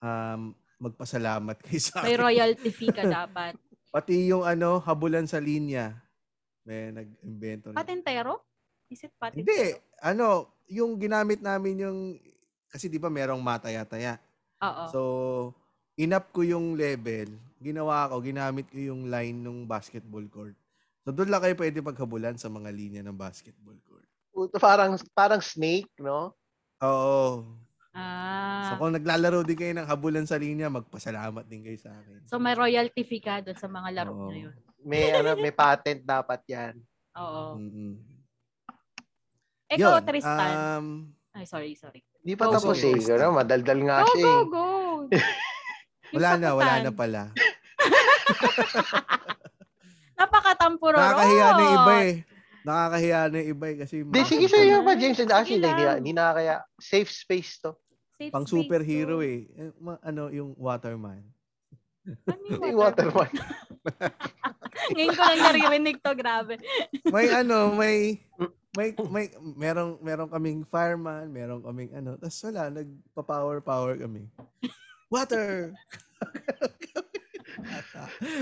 um, 0.02 0.52
magpasalamat 0.76 1.57
kay 1.64 1.79
sa 1.79 2.02
May 2.02 2.19
royalty 2.19 2.69
fee 2.69 2.93
ka 2.93 3.07
dapat. 3.07 3.57
Pati 3.88 4.29
yung 4.29 4.45
ano, 4.45 4.83
habulan 4.83 5.25
sa 5.25 5.41
linya. 5.41 5.97
May 6.62 6.95
nag-imbento. 6.95 7.71
na- 7.71 7.83
Patentero? 7.83 8.47
Is 8.87 9.02
it 9.02 9.14
patentero? 9.19 9.42
Hindi. 9.42 9.62
Ano, 9.99 10.26
yung 10.71 10.95
ginamit 10.97 11.42
namin 11.42 11.83
yung, 11.83 11.99
kasi 12.71 12.87
di 12.87 13.02
ba 13.02 13.11
merong 13.11 13.42
mataya-taya. 13.42 14.19
Oo. 14.62 14.85
So, 14.88 15.00
inap 15.99 16.31
ko 16.31 16.47
yung 16.47 16.78
level. 16.78 17.35
Ginawa 17.59 18.07
ko, 18.11 18.23
ginamit 18.23 18.71
ko 18.71 18.78
yung 18.78 19.11
line 19.11 19.38
ng 19.38 19.66
basketball 19.66 20.25
court. 20.31 20.54
So, 21.02 21.11
doon 21.11 21.35
lang 21.35 21.42
kayo 21.42 21.54
pwede 21.59 21.83
paghabulan 21.83 22.38
sa 22.38 22.47
mga 22.47 22.71
linya 22.71 23.02
ng 23.02 23.19
basketball 23.19 23.76
court. 23.83 24.07
Parang, 24.57 24.95
parang 25.12 25.42
snake, 25.42 25.90
no? 25.99 26.33
Oo. 26.81 27.42
ah. 27.92 28.71
So, 28.71 28.78
kung 28.81 28.95
naglalaro 28.95 29.42
din 29.42 29.59
kayo 29.59 29.75
ng 29.76 29.88
habulan 29.90 30.25
sa 30.25 30.38
linya, 30.38 30.71
magpasalamat 30.71 31.45
din 31.45 31.66
kayo 31.66 31.76
sa 31.76 31.90
akin. 31.92 32.23
So 32.25 32.38
may 32.38 32.54
royalty 32.54 33.02
fee 33.04 33.21
ka 33.21 33.42
doon 33.42 33.59
sa 33.59 33.69
mga 33.69 33.88
laro 33.92 34.14
Oo. 34.14 34.31
na 34.31 34.37
yun. 34.49 34.54
May, 34.83 35.11
ano, 35.11 35.35
may 35.37 35.55
patent 35.57 36.03
dapat 36.03 36.41
yan. 36.47 36.75
Oo. 37.15 37.57
Mm-mm. 37.57 37.93
Ikaw, 39.69 39.93
Yun, 39.95 40.03
Tristan. 40.05 40.53
Um, 40.53 40.87
Ay, 41.33 41.45
sorry, 41.45 41.73
sorry. 41.75 42.05
Di 42.19 42.35
pa 42.35 42.45
Go, 42.45 42.55
tapos 42.55 42.77
go, 42.77 42.85
eh. 42.85 42.95
go. 42.95 43.09
Gano, 43.09 43.33
madaldal 43.33 43.81
nga 43.81 43.97
Go, 44.01 44.11
siya 44.11 44.23
go, 44.23 44.29
eh. 44.29 44.45
go. 44.47 44.67
Yung 46.12 46.21
wala 46.21 46.31
na, 46.37 46.49
wala 46.53 46.75
na 46.79 46.93
pala. 46.93 47.23
Napakatampuro. 50.15 50.93
Nakakahiya 50.95 51.49
na 51.49 51.62
yung 51.62 51.75
iba 51.75 51.95
eh. 51.99 52.15
Nakakahiya 52.62 53.21
na 53.27 53.37
yung 53.39 53.51
iba 53.51 53.67
eh. 53.67 53.77
Kasi 53.81 53.95
Di, 54.05 54.21
sige 54.23 54.47
sa'yo 54.47 54.77
na. 54.79 54.87
pa, 54.87 54.93
James. 54.95 55.17
Sige 55.17 55.33
Actually, 55.33 55.65
hindi, 55.65 55.83
lang. 55.83 55.97
hindi 55.99 56.12
na 56.12 56.31
kaya. 56.31 56.55
Safe 56.77 57.09
space 57.09 57.59
to. 57.59 57.73
Safe 58.12 58.29
Pang 58.29 58.45
space 58.45 58.53
superhero 58.55 59.19
to. 59.19 59.25
eh. 59.25 59.49
Eh, 59.49 59.73
Ano, 60.05 60.29
yung 60.29 60.53
Waterman. 60.55 61.25
Ano 62.03 62.43
Yung 62.51 62.77
waterman? 62.77 63.31
Ngayon 64.91 65.15
ko 65.15 65.23
lang 65.23 65.43
naririnig 65.47 65.97
to, 66.03 66.12
grabe. 66.19 66.59
May 67.07 67.31
ano, 67.31 67.71
may 67.79 68.19
may 68.73 68.89
may 69.12 69.27
merong 69.39 70.01
merong 70.01 70.31
kaming 70.33 70.61
fireman, 70.67 71.29
merong 71.31 71.62
kaming 71.62 71.93
ano, 71.95 72.17
tapos 72.19 72.41
wala 72.49 72.73
nagpa-power 72.73 73.59
power 73.62 73.95
kami. 74.01 74.27
Water. 75.12 75.71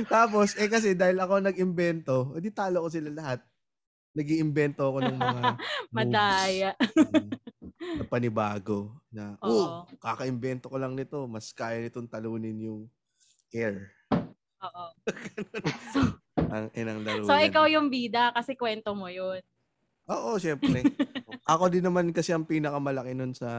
Tapos 0.06 0.54
eh 0.54 0.70
kasi 0.70 0.94
dahil 0.94 1.18
ako 1.18 1.42
nag-imbento, 1.42 2.30
edi 2.38 2.54
talo 2.54 2.86
ko 2.86 2.88
sila 2.94 3.10
lahat. 3.10 3.40
Nag-iimbento 4.14 4.86
ako 4.86 4.98
ng 5.06 5.18
mga 5.18 5.42
Madaya. 5.96 6.70
na 7.80 8.04
panibago 8.06 9.02
na, 9.10 9.34
Oo. 9.42 9.50
oh, 9.50 9.70
kaka-imbento 9.98 10.70
ko 10.70 10.78
lang 10.78 10.94
nito, 10.94 11.26
mas 11.26 11.50
kaya 11.54 11.82
nitong 11.82 12.10
talunin 12.10 12.58
yung 12.58 12.80
air. 13.50 13.90
Oo. 14.62 14.84
Ang 16.48 16.66
inang 16.72 17.00
laro 17.04 17.28
So, 17.28 17.36
yan. 17.36 17.52
ikaw 17.52 17.64
yung 17.68 17.92
bida 17.92 18.32
kasi 18.32 18.56
kwento 18.56 18.96
mo 18.96 19.12
yun. 19.12 19.44
Oo, 20.08 20.40
syempre. 20.40 20.80
ako 21.52 21.68
din 21.68 21.84
naman 21.84 22.10
kasi 22.10 22.32
ang 22.32 22.48
pinakamalaki 22.48 23.12
nun 23.12 23.36
sa 23.36 23.50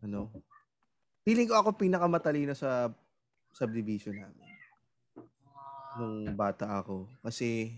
ano. 0.00 0.32
Feeling 1.26 1.50
ko 1.50 1.58
ako 1.58 1.76
pinakamatalino 1.76 2.54
sa 2.54 2.88
subdivision 3.52 4.16
namin. 4.16 4.48
Nung 5.96 6.36
bata 6.38 6.70
ako. 6.80 7.08
Kasi 7.24 7.72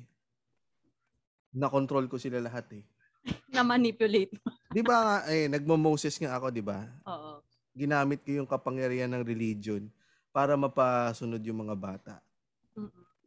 na-control 1.55 2.07
ko 2.11 2.21
sila 2.21 2.43
lahat 2.43 2.67
eh. 2.77 2.85
Na-manipulate 3.57 4.37
mo. 4.37 4.53
Di 4.77 4.85
ba 4.85 4.97
nga, 5.01 5.17
eh, 5.33 5.49
nagmo-Moses 5.49 6.21
nga 6.21 6.37
ako, 6.37 6.53
di 6.53 6.61
ba? 6.61 6.85
Oo. 7.09 7.41
Ginamit 7.73 8.21
ko 8.21 8.37
yung 8.37 8.49
kapangyarihan 8.49 9.09
ng 9.09 9.25
religion 9.25 9.89
para 10.29 10.61
mapasunod 10.61 11.41
yung 11.41 11.65
mga 11.65 11.77
bata. 11.79 12.15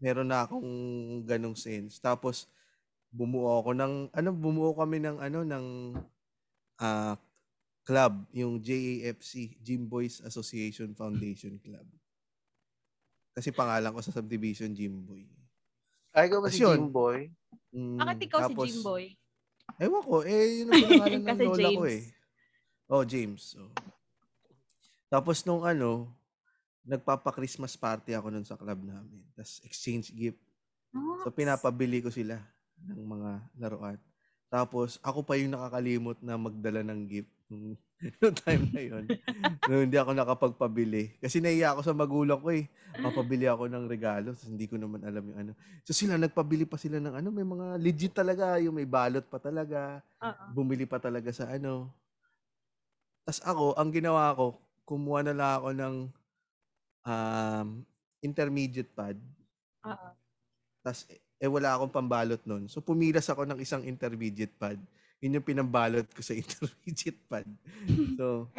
Meron 0.02 0.28
na 0.28 0.44
akong 0.44 0.66
ganong 1.24 1.54
sense. 1.54 2.02
Tapos, 2.02 2.50
bumuo 3.08 3.62
ako 3.62 3.72
ng, 3.72 3.94
ano, 4.10 4.30
bumuo 4.34 4.74
kami 4.74 4.98
ng, 4.98 5.22
ano, 5.22 5.46
ng 5.46 5.66
ah, 6.76 7.14
club, 7.82 8.26
yung 8.32 8.58
JAFC, 8.58 9.62
Gym 9.62 9.86
Boys 9.86 10.18
Association 10.20 10.92
Foundation 10.92 11.62
Club. 11.62 11.86
Kasi 13.32 13.54
pangalan 13.54 13.94
ko 13.94 14.02
sa 14.02 14.12
subdivision, 14.12 14.74
Gym 14.74 15.06
Boy. 15.06 15.24
Ay, 16.12 16.28
ikaw 16.28 16.44
ba 16.44 16.50
si 16.50 16.60
Tapos 16.60 16.66
yun. 16.68 16.78
Jimboy? 16.84 17.20
Mm, 17.72 17.98
Bakit 17.98 18.20
ikaw 18.28 18.40
tapos- 18.44 18.68
si 18.68 18.76
Jimboy? 18.76 19.06
Ewan 19.80 20.04
ko, 20.04 20.16
eh, 20.28 20.44
yun 20.60 20.68
ang 20.68 20.84
pinangalan 20.84 21.22
ng 21.24 21.28
Kasi 21.32 21.44
lola 21.48 21.56
ko 21.56 21.62
James. 21.64 21.88
eh. 21.88 22.04
Oh, 22.92 23.04
James. 23.08 23.42
So. 23.56 23.62
Tapos 25.08 25.38
nung 25.48 25.64
ano, 25.64 26.12
nagpapa-Christmas 26.86 27.78
party 27.78 28.18
ako 28.18 28.34
nun 28.34 28.46
sa 28.46 28.58
club 28.58 28.82
namin. 28.82 29.22
Tapos 29.38 29.62
exchange 29.66 30.14
gift. 30.14 30.42
So 31.24 31.32
pinapabili 31.32 32.02
ko 32.02 32.10
sila 32.10 32.42
ng 32.82 33.06
mga 33.06 33.32
laruan. 33.62 34.00
Tapos 34.52 35.00
ako 35.00 35.24
pa 35.24 35.40
yung 35.40 35.56
nakakalimot 35.56 36.20
na 36.20 36.36
magdala 36.36 36.84
ng 36.84 37.02
gift 37.08 37.32
nung, 37.48 37.80
nung 38.20 38.36
time 38.36 38.64
na 38.74 38.82
yun. 38.84 39.06
nung 39.70 39.82
hindi 39.88 39.96
ako 39.96 40.12
nakapagpabili. 40.12 41.16
Kasi 41.24 41.40
naiya 41.40 41.72
ako 41.72 41.82
sa 41.88 41.96
magulang 41.96 42.42
ko 42.44 42.52
eh. 42.52 42.68
Mapabili 43.00 43.48
ako 43.48 43.72
ng 43.72 43.88
regalo. 43.88 44.36
Tapos 44.36 44.52
hindi 44.52 44.68
ko 44.68 44.76
naman 44.76 45.08
alam 45.08 45.24
yung 45.24 45.40
ano. 45.40 45.52
So 45.88 45.96
sila 45.96 46.20
nagpabili 46.20 46.68
pa 46.68 46.76
sila 46.76 47.00
ng 47.00 47.16
ano. 47.16 47.32
May 47.32 47.48
mga 47.48 47.80
legit 47.80 48.12
talaga. 48.12 48.60
Yung 48.60 48.76
may 48.76 48.90
balot 48.90 49.24
pa 49.32 49.40
talaga. 49.40 50.04
Oo. 50.20 50.44
Bumili 50.52 50.84
pa 50.84 51.00
talaga 51.00 51.32
sa 51.32 51.48
ano. 51.48 51.88
Tapos 53.24 53.40
ako, 53.48 53.66
ang 53.80 53.90
ginawa 53.94 54.36
ko, 54.36 54.60
kumuha 54.84 55.24
na 55.24 55.32
lang 55.32 55.52
ako 55.62 55.70
ng 55.78 55.96
um, 57.04 57.82
intermediate 58.20 58.90
pad. 58.90 59.18
Oo. 59.84 60.08
Tapos, 60.82 61.06
eh, 61.10 61.50
wala 61.50 61.74
akong 61.74 61.90
pambalot 61.92 62.42
nun. 62.44 62.66
So, 62.66 62.80
pumilas 62.80 63.26
ako 63.26 63.46
ng 63.46 63.60
isang 63.60 63.82
intermediate 63.82 64.54
pad. 64.56 64.78
Yun 65.20 65.38
yung 65.38 65.46
pinambalot 65.46 66.06
ko 66.10 66.22
sa 66.22 66.34
intermediate 66.42 67.22
pad. 67.26 67.46
So, 68.16 68.50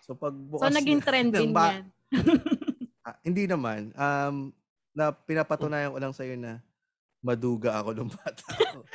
so 0.00 0.14
pag 0.14 0.34
So, 0.34 0.46
bukas 0.50 0.70
naging 0.70 1.00
na- 1.00 1.06
trend 1.06 1.30
ng 1.30 1.40
din 1.40 1.52
ba- 1.56 1.72
yan. 1.72 1.86
Ah, 3.02 3.18
hindi 3.20 3.44
naman. 3.44 3.90
Um, 3.92 4.54
na 4.90 5.10
pinapatunayan 5.10 5.90
ko 5.90 5.98
lang 5.98 6.14
sa'yo 6.14 6.38
na 6.38 6.62
maduga 7.18 7.74
ako 7.76 7.90
nung 7.92 8.10
bata 8.14 8.42
ko. 8.46 8.86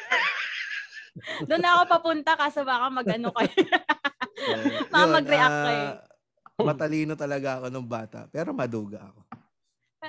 Doon 1.44 1.60
na 1.60 1.76
ako 1.76 1.84
papunta 1.90 2.32
kaso 2.34 2.64
baka 2.64 2.88
mag-ano 2.88 3.28
kayo. 3.34 3.52
So, 3.52 4.56
Baka 4.88 5.06
mag-react 5.12 5.58
ka 5.58 5.72
eh. 5.74 5.90
Matalino 6.68 7.16
talaga 7.16 7.60
ako 7.60 7.66
nung 7.72 7.88
bata. 7.88 8.28
Pero 8.28 8.52
maduga 8.52 9.08
ako. 9.08 9.20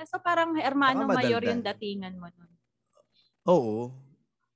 so, 0.06 0.18
parang 0.18 0.54
hermano 0.58 1.06
Baka 1.06 1.22
mayor 1.22 1.42
yung 1.46 1.62
datingan 1.62 2.18
mo 2.18 2.26
nun. 2.34 2.50
Oo. 3.46 3.94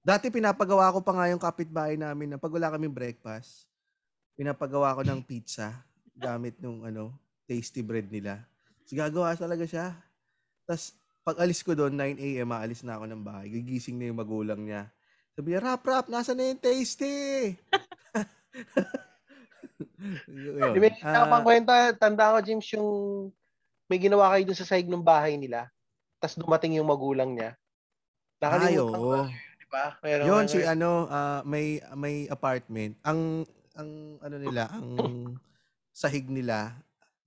Dati 0.05 0.29
pinapagawa 0.29 0.93
ko 0.93 1.01
pa 1.01 1.17
nga 1.17 1.31
yung 1.33 1.41
kapitbahay 1.41 1.97
namin 1.97 2.35
na 2.35 2.39
pag 2.39 2.53
wala 2.53 2.69
kaming 2.69 2.93
breakfast, 2.93 3.65
pinapagawa 4.37 4.93
ko 4.93 5.03
ng 5.07 5.25
pizza 5.25 5.73
gamit 6.13 6.61
nung 6.61 6.85
ano, 6.85 7.17
tasty 7.49 7.81
bread 7.81 8.13
nila. 8.13 8.45
So, 8.85 8.95
gagawa 8.99 9.33
talaga 9.39 9.65
siya. 9.65 9.97
Tapos, 10.69 10.93
pag 11.25 11.41
alis 11.41 11.65
ko 11.65 11.73
doon, 11.73 11.97
9 11.97 12.21
a.m., 12.21 12.53
aalis 12.53 12.85
na 12.85 13.01
ako 13.01 13.09
ng 13.09 13.23
bahay. 13.25 13.49
Gigising 13.49 13.97
na 13.97 14.13
yung 14.13 14.21
magulang 14.21 14.61
niya. 14.61 14.93
Sabi 15.33 15.57
niya, 15.57 15.65
rap, 15.65 15.83
rap, 15.89 16.07
nasa 16.13 16.37
na 16.37 16.53
yung 16.53 16.61
tasty? 16.61 17.57
Di 20.75 20.81
ba, 20.81 20.91
Ah, 21.03 21.27
uh, 21.27 21.43
kwenta, 21.43 21.95
tanda 21.99 22.35
ko, 22.35 22.39
James, 22.43 22.67
yung 22.75 22.89
may 23.91 23.99
ginawa 24.01 24.33
kayo 24.33 24.49
dun 24.49 24.59
sa 24.59 24.69
sahig 24.69 24.89
ng 24.89 25.03
bahay 25.05 25.37
nila. 25.37 25.69
Tapos 26.23 26.41
dumating 26.41 26.79
yung 26.79 26.89
magulang 26.89 27.37
niya. 27.37 27.59
Nakalimutan 28.41 28.97
ko, 28.97 29.09
oo. 29.21 29.25
di 29.61 29.67
ba? 29.69 29.85
Meron 30.01 30.25
Yun 30.25 30.45
ano, 30.45 30.51
si 30.51 30.59
ano 30.65 30.91
ah, 31.09 31.41
may 31.45 31.81
may 31.97 32.25
apartment. 32.29 32.97
Ang 33.05 33.45
ang 33.75 33.91
ano 34.23 34.37
nila, 34.41 34.71
ang 34.73 34.89
sahig 35.93 36.27
nila 36.31 36.77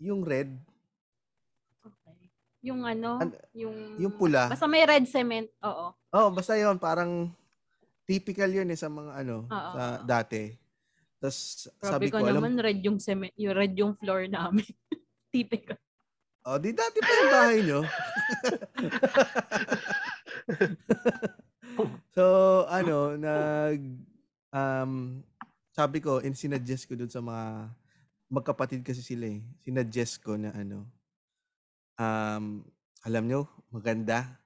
yung 0.02 0.24
red, 0.24 0.50
Okay. 1.88 2.28
Yung 2.68 2.84
ano, 2.84 3.22
An- 3.22 3.38
yung... 3.56 3.76
yung 3.96 4.14
pula. 4.18 4.52
Basta 4.52 4.68
may 4.68 4.84
red 4.84 5.08
cement, 5.08 5.48
oo. 5.64 5.94
Oh, 6.12 6.28
basta 6.34 6.58
yun 6.60 6.76
parang 6.76 7.32
typical 8.04 8.50
yun 8.52 8.68
eh 8.72 8.80
sa 8.80 8.92
mga 8.92 9.24
ano 9.24 9.48
Oo. 9.48 9.72
sa 9.76 9.84
dati. 10.04 10.52
Tapos 11.18 11.66
sabi 11.82 12.14
ka 12.14 12.22
ko 12.22 12.30
alam, 12.30 12.42
naman, 12.42 12.62
red 12.62 12.82
yung 12.86 13.02
cement, 13.02 13.34
yung 13.34 13.56
red 13.58 13.74
yung 13.74 13.98
floor 13.98 14.30
namin. 14.30 14.66
Typical. 15.34 15.78
oh, 16.48 16.56
di 16.56 16.72
dati 16.72 17.04
pa 17.04 17.12
yung 17.12 17.34
bahay 17.34 17.60
nyo. 17.66 17.80
so, 22.16 22.24
ano, 22.72 23.20
nag 23.20 23.82
um 24.56 25.20
sabi 25.78 26.02
ko, 26.02 26.18
in 26.26 26.34
sinuggest 26.34 26.90
ko 26.90 26.98
dun 26.98 27.12
sa 27.12 27.22
mga 27.22 27.70
magkapatid 28.34 28.82
kasi 28.82 29.06
sila 29.06 29.30
eh. 29.30 29.46
Sinuggest 29.62 30.26
ko 30.26 30.34
na 30.34 30.50
ano, 30.50 30.90
um, 32.02 32.66
alam 33.06 33.24
nyo, 33.30 33.46
maganda 33.70 34.42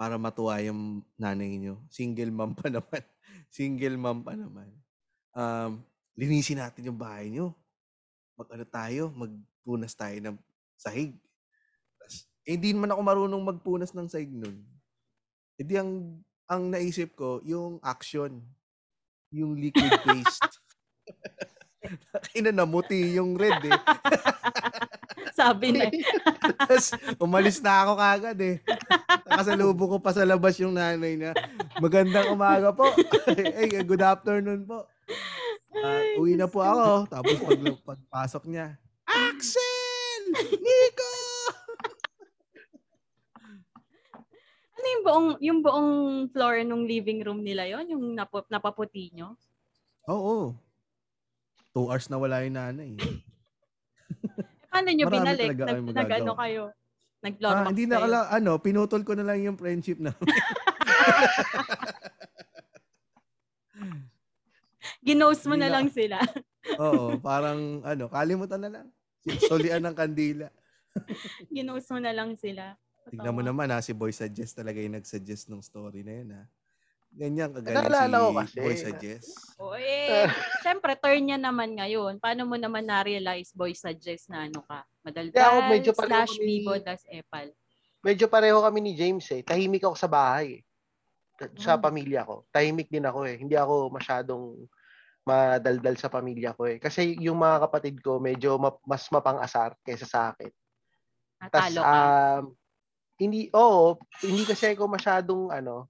para 0.00 0.16
matuwa 0.16 0.56
yung 0.64 1.04
nanay 1.20 1.60
nyo. 1.60 1.76
Single 1.92 2.32
mom 2.32 2.56
pa 2.56 2.70
naman. 2.72 3.04
Single 3.52 4.00
mom 4.00 4.24
pa 4.24 4.32
naman. 4.32 4.72
Um, 5.36 5.84
linisin 6.18 6.60
natin 6.60 6.88
yung 6.92 6.98
bahay 6.98 7.28
nyo. 7.32 7.56
Mag 8.36 8.48
ano 8.52 8.64
tayo, 8.66 9.02
magpunas 9.12 9.92
tayo 9.96 10.16
ng 10.18 10.36
sahig. 10.76 11.14
Tas, 12.00 12.26
eh, 12.48 12.56
hindi 12.58 12.74
naman 12.74 12.92
ako 12.92 13.00
marunong 13.00 13.42
magpunas 13.42 13.92
ng 13.92 14.08
sahig 14.08 14.32
nun. 14.32 14.60
Eh 15.60 15.64
di 15.64 15.76
ang, 15.76 16.18
ang 16.48 16.72
naisip 16.72 17.14
ko, 17.14 17.38
yung 17.44 17.78
action. 17.84 18.40
Yung 19.32 19.56
liquid 19.56 19.92
paste. 20.04 20.44
Kina 22.32 22.50
namuti 22.54 23.14
yung 23.16 23.34
red 23.34 23.62
eh. 23.66 23.74
Sabi 25.38 25.72
na. 25.72 25.88
Tapos 26.38 26.92
umalis 27.16 27.58
na 27.64 27.72
ako 27.84 27.92
kagad 27.96 28.38
eh. 28.40 28.56
Nakasalubong 29.26 29.90
ko 29.96 29.98
pa 29.98 30.12
sa 30.12 30.28
labas 30.28 30.60
yung 30.60 30.76
nanay 30.76 31.16
niya. 31.16 31.32
Magandang 31.80 32.36
umaga 32.36 32.70
po. 32.70 32.92
hey, 33.32 33.80
good 33.82 34.04
afternoon 34.04 34.68
po. 34.68 34.84
Ah, 35.72 36.20
uwi 36.20 36.36
na 36.36 36.44
po 36.44 36.60
ako. 36.60 37.08
Tapos 37.08 37.36
pag, 37.40 37.60
pagpasok 37.96 38.44
niya, 38.46 38.76
Axel! 39.08 40.22
Nico! 40.60 41.12
Ano 44.82 44.86
yung 44.90 45.04
buong, 45.06 45.28
yung 45.38 45.60
buong 45.62 45.90
floor 46.34 46.66
nung 46.66 46.82
living 46.82 47.22
room 47.22 47.46
nila 47.46 47.70
yon 47.70 47.86
yung 47.86 48.18
napu, 48.18 48.42
napaputi 48.50 49.14
nyo? 49.14 49.38
Oo. 50.10 50.58
Two 51.70 51.86
hours 51.86 52.10
na 52.10 52.18
wala 52.18 52.42
yung 52.42 52.58
nanay. 52.58 52.98
Paano 54.74 54.90
nyo 54.90 55.06
Marami 55.06 55.16
binalik? 55.22 55.48
Nag, 55.54 55.58
kayong 55.62 55.86
nag, 55.86 55.94
magagawa. 55.94 56.18
ano 56.18 56.32
kayo? 56.34 56.62
Nag-floor 57.22 57.54
Ah, 57.54 57.70
hindi 57.70 57.86
na 57.86 57.96
kala, 58.02 58.18
ano, 58.26 58.52
pinutol 58.58 59.06
ko 59.06 59.14
na 59.14 59.22
lang 59.22 59.38
yung 59.38 59.54
friendship 59.54 60.02
na. 60.02 60.10
Ginost 65.00 65.44
mo 65.46 65.54
na 65.54 65.66
na- 65.66 65.80
lang 65.80 65.88
sila. 65.88 66.18
Oo, 66.82 67.18
parang 67.18 67.82
ano, 67.82 68.06
kalimutan 68.06 68.62
na 68.62 68.70
lang. 68.70 68.86
Solian 69.46 69.82
ng 69.82 69.96
kandila. 69.96 70.48
Ginost 71.54 71.88
mo 71.90 71.98
na 71.98 72.12
lang 72.12 72.34
sila. 72.34 72.74
Tignan 73.10 73.34
mo 73.34 73.42
naman 73.42 73.70
ha, 73.70 73.82
si 73.82 73.90
Boy 73.90 74.14
Suggest 74.14 74.54
talaga 74.54 74.78
yung 74.78 74.94
nag-suggest 74.94 75.50
ng 75.50 75.58
story 75.58 76.06
na 76.06 76.12
yun 76.14 76.30
ha. 76.38 76.42
Ganyan 77.12 77.52
kagaling 77.52 77.76
Naalala 77.76 78.16
ko 78.16 78.30
si 78.30 78.36
kasi. 78.40 78.56
Boy 78.56 78.76
sa 78.78 78.90
Jess. 78.96 79.26
O 79.60 79.76
eh, 79.76 80.24
syempre, 80.64 80.96
turn 80.96 81.20
niya 81.20 81.36
naman 81.36 81.76
ngayon. 81.76 82.16
Paano 82.16 82.48
mo 82.48 82.56
naman 82.56 82.88
na-realize, 82.88 83.52
boy, 83.52 83.76
suggest 83.76 84.32
na 84.32 84.48
ano 84.48 84.64
ka? 84.64 84.80
Madaldal, 85.04 85.36
ako 85.36 85.58
medyo 85.68 85.92
slash 85.92 86.32
kami- 86.32 86.46
bigo, 86.46 86.72
das 86.80 87.04
epal. 87.12 87.52
Medyo 88.00 88.26
pareho 88.26 88.58
kami 88.64 88.80
ni 88.80 88.92
James 88.96 89.28
eh. 89.28 89.44
Tahimik 89.44 89.84
ako 89.84 89.94
sa 89.94 90.08
bahay. 90.08 90.58
eh. 90.58 90.60
Sa 91.58 91.74
Mm. 91.74 91.82
pamilya 91.82 92.22
ko. 92.28 92.46
Tahimik 92.54 92.88
din 92.92 93.02
ako 93.02 93.26
eh. 93.26 93.36
Hindi 93.40 93.58
ako 93.58 93.90
masyadong 93.90 94.68
madaldal 95.22 95.96
sa 95.98 96.10
pamilya 96.10 96.54
ko 96.54 96.66
eh. 96.66 96.78
Kasi 96.82 97.14
yung 97.22 97.38
mga 97.38 97.66
kapatid 97.66 97.98
ko 98.02 98.18
medyo 98.18 98.58
ma- 98.58 98.78
mas 98.86 99.06
mapang-asar 99.10 99.74
kaysa 99.82 100.06
sa 100.06 100.20
akin. 100.34 100.50
Tas, 101.50 101.70
Natalo 101.74 101.82
ka. 101.82 101.98
um, 101.98 102.42
hindi, 103.18 103.40
oo, 103.54 103.98
hindi 104.22 104.42
kasi 104.46 104.74
ako 104.74 104.86
masyadong, 104.90 105.42
ano, 105.54 105.86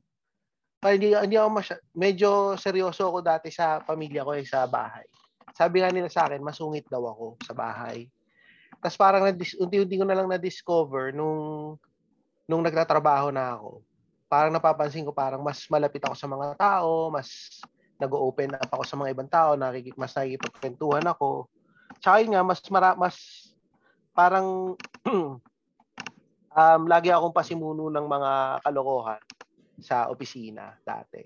parang 0.80 0.96
hindi, 1.00 1.08
hindi 1.16 1.36
ako 1.36 1.48
masya, 1.48 1.76
medyo 1.96 2.30
seryoso 2.60 3.08
ako 3.08 3.18
dati 3.24 3.48
sa 3.48 3.80
pamilya 3.80 4.24
ko 4.24 4.36
eh, 4.36 4.44
sa 4.44 4.68
bahay. 4.68 5.04
Sabi 5.52 5.80
nga 5.80 5.92
nila 5.92 6.08
sa 6.08 6.28
akin, 6.28 6.40
masungit 6.44 6.88
daw 6.88 7.04
ako 7.04 7.40
sa 7.44 7.52
bahay. 7.52 8.08
Tapos 8.80 8.96
parang 8.96 9.22
nadis, 9.24 9.54
unti-unti 9.56 10.00
ko 10.00 10.04
na 10.04 10.16
lang 10.16 10.28
na-discover 10.28 11.12
nung, 11.12 11.76
nung 12.48 12.64
nagtatrabaho 12.64 13.30
na 13.30 13.56
ako. 13.56 13.84
Parang 14.32 14.48
napapansin 14.48 15.04
ko 15.04 15.12
parang 15.12 15.44
mas 15.44 15.68
malapit 15.68 16.00
ako 16.00 16.16
sa 16.16 16.24
mga 16.24 16.56
tao, 16.56 17.12
mas 17.12 17.60
nag-open 18.00 18.56
up 18.56 18.70
ako 18.72 18.84
sa 18.88 18.96
mga 18.96 19.12
ibang 19.12 19.28
tao, 19.28 19.60
nakikip, 19.60 19.92
mas 20.00 20.16
nakikipagkwentuhan 20.16 21.04
ako. 21.04 21.52
Tsaka 22.00 22.24
yun 22.24 22.32
nga, 22.32 22.40
mas, 22.40 22.64
mara, 22.72 22.96
mas 22.96 23.16
parang 24.16 24.72
um, 26.56 26.82
lagi 26.88 27.12
akong 27.12 27.36
pasimuno 27.36 27.92
ng 27.92 28.06
mga 28.08 28.32
kalokohan 28.64 29.20
sa 29.84 30.08
opisina 30.08 30.80
dati. 30.80 31.20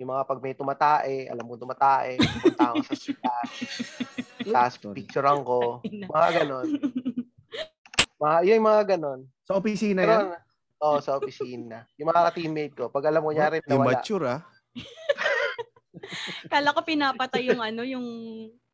Yung 0.00 0.08
mga 0.08 0.24
pag 0.24 0.40
may 0.40 0.56
tumatae, 0.56 1.28
alam 1.28 1.44
mo 1.44 1.60
tumatae, 1.60 2.16
pupunta 2.16 2.72
ako 2.72 2.80
sa 2.88 2.96
sikat, 2.96 3.48
tapos 4.54 4.74
picturean 4.96 5.44
ko, 5.44 5.84
mga 5.84 6.28
ganon. 6.40 6.66
Mga, 8.16 8.36
yung 8.48 8.64
mga 8.64 8.82
ganon. 8.96 9.20
Sa 9.44 9.60
opisina 9.60 10.02
Pero, 10.02 10.32
yan? 10.32 10.53
Oh, 10.80 10.98
sa 10.98 11.16
opisina. 11.18 11.86
Yung 11.96 12.10
mga 12.10 12.32
ka-teammate 12.32 12.74
ko, 12.74 12.84
pag 12.90 13.06
alam 13.10 13.22
mo 13.22 13.30
nyari, 13.30 13.60
Oh, 13.64 13.68
nawala. 13.68 14.00
immature 14.00 14.24
ah. 14.26 14.40
Kala 16.52 16.74
ko 16.74 16.80
pinapatay 16.82 17.42
yung 17.50 17.62
ano, 17.62 17.82
yung 17.86 18.06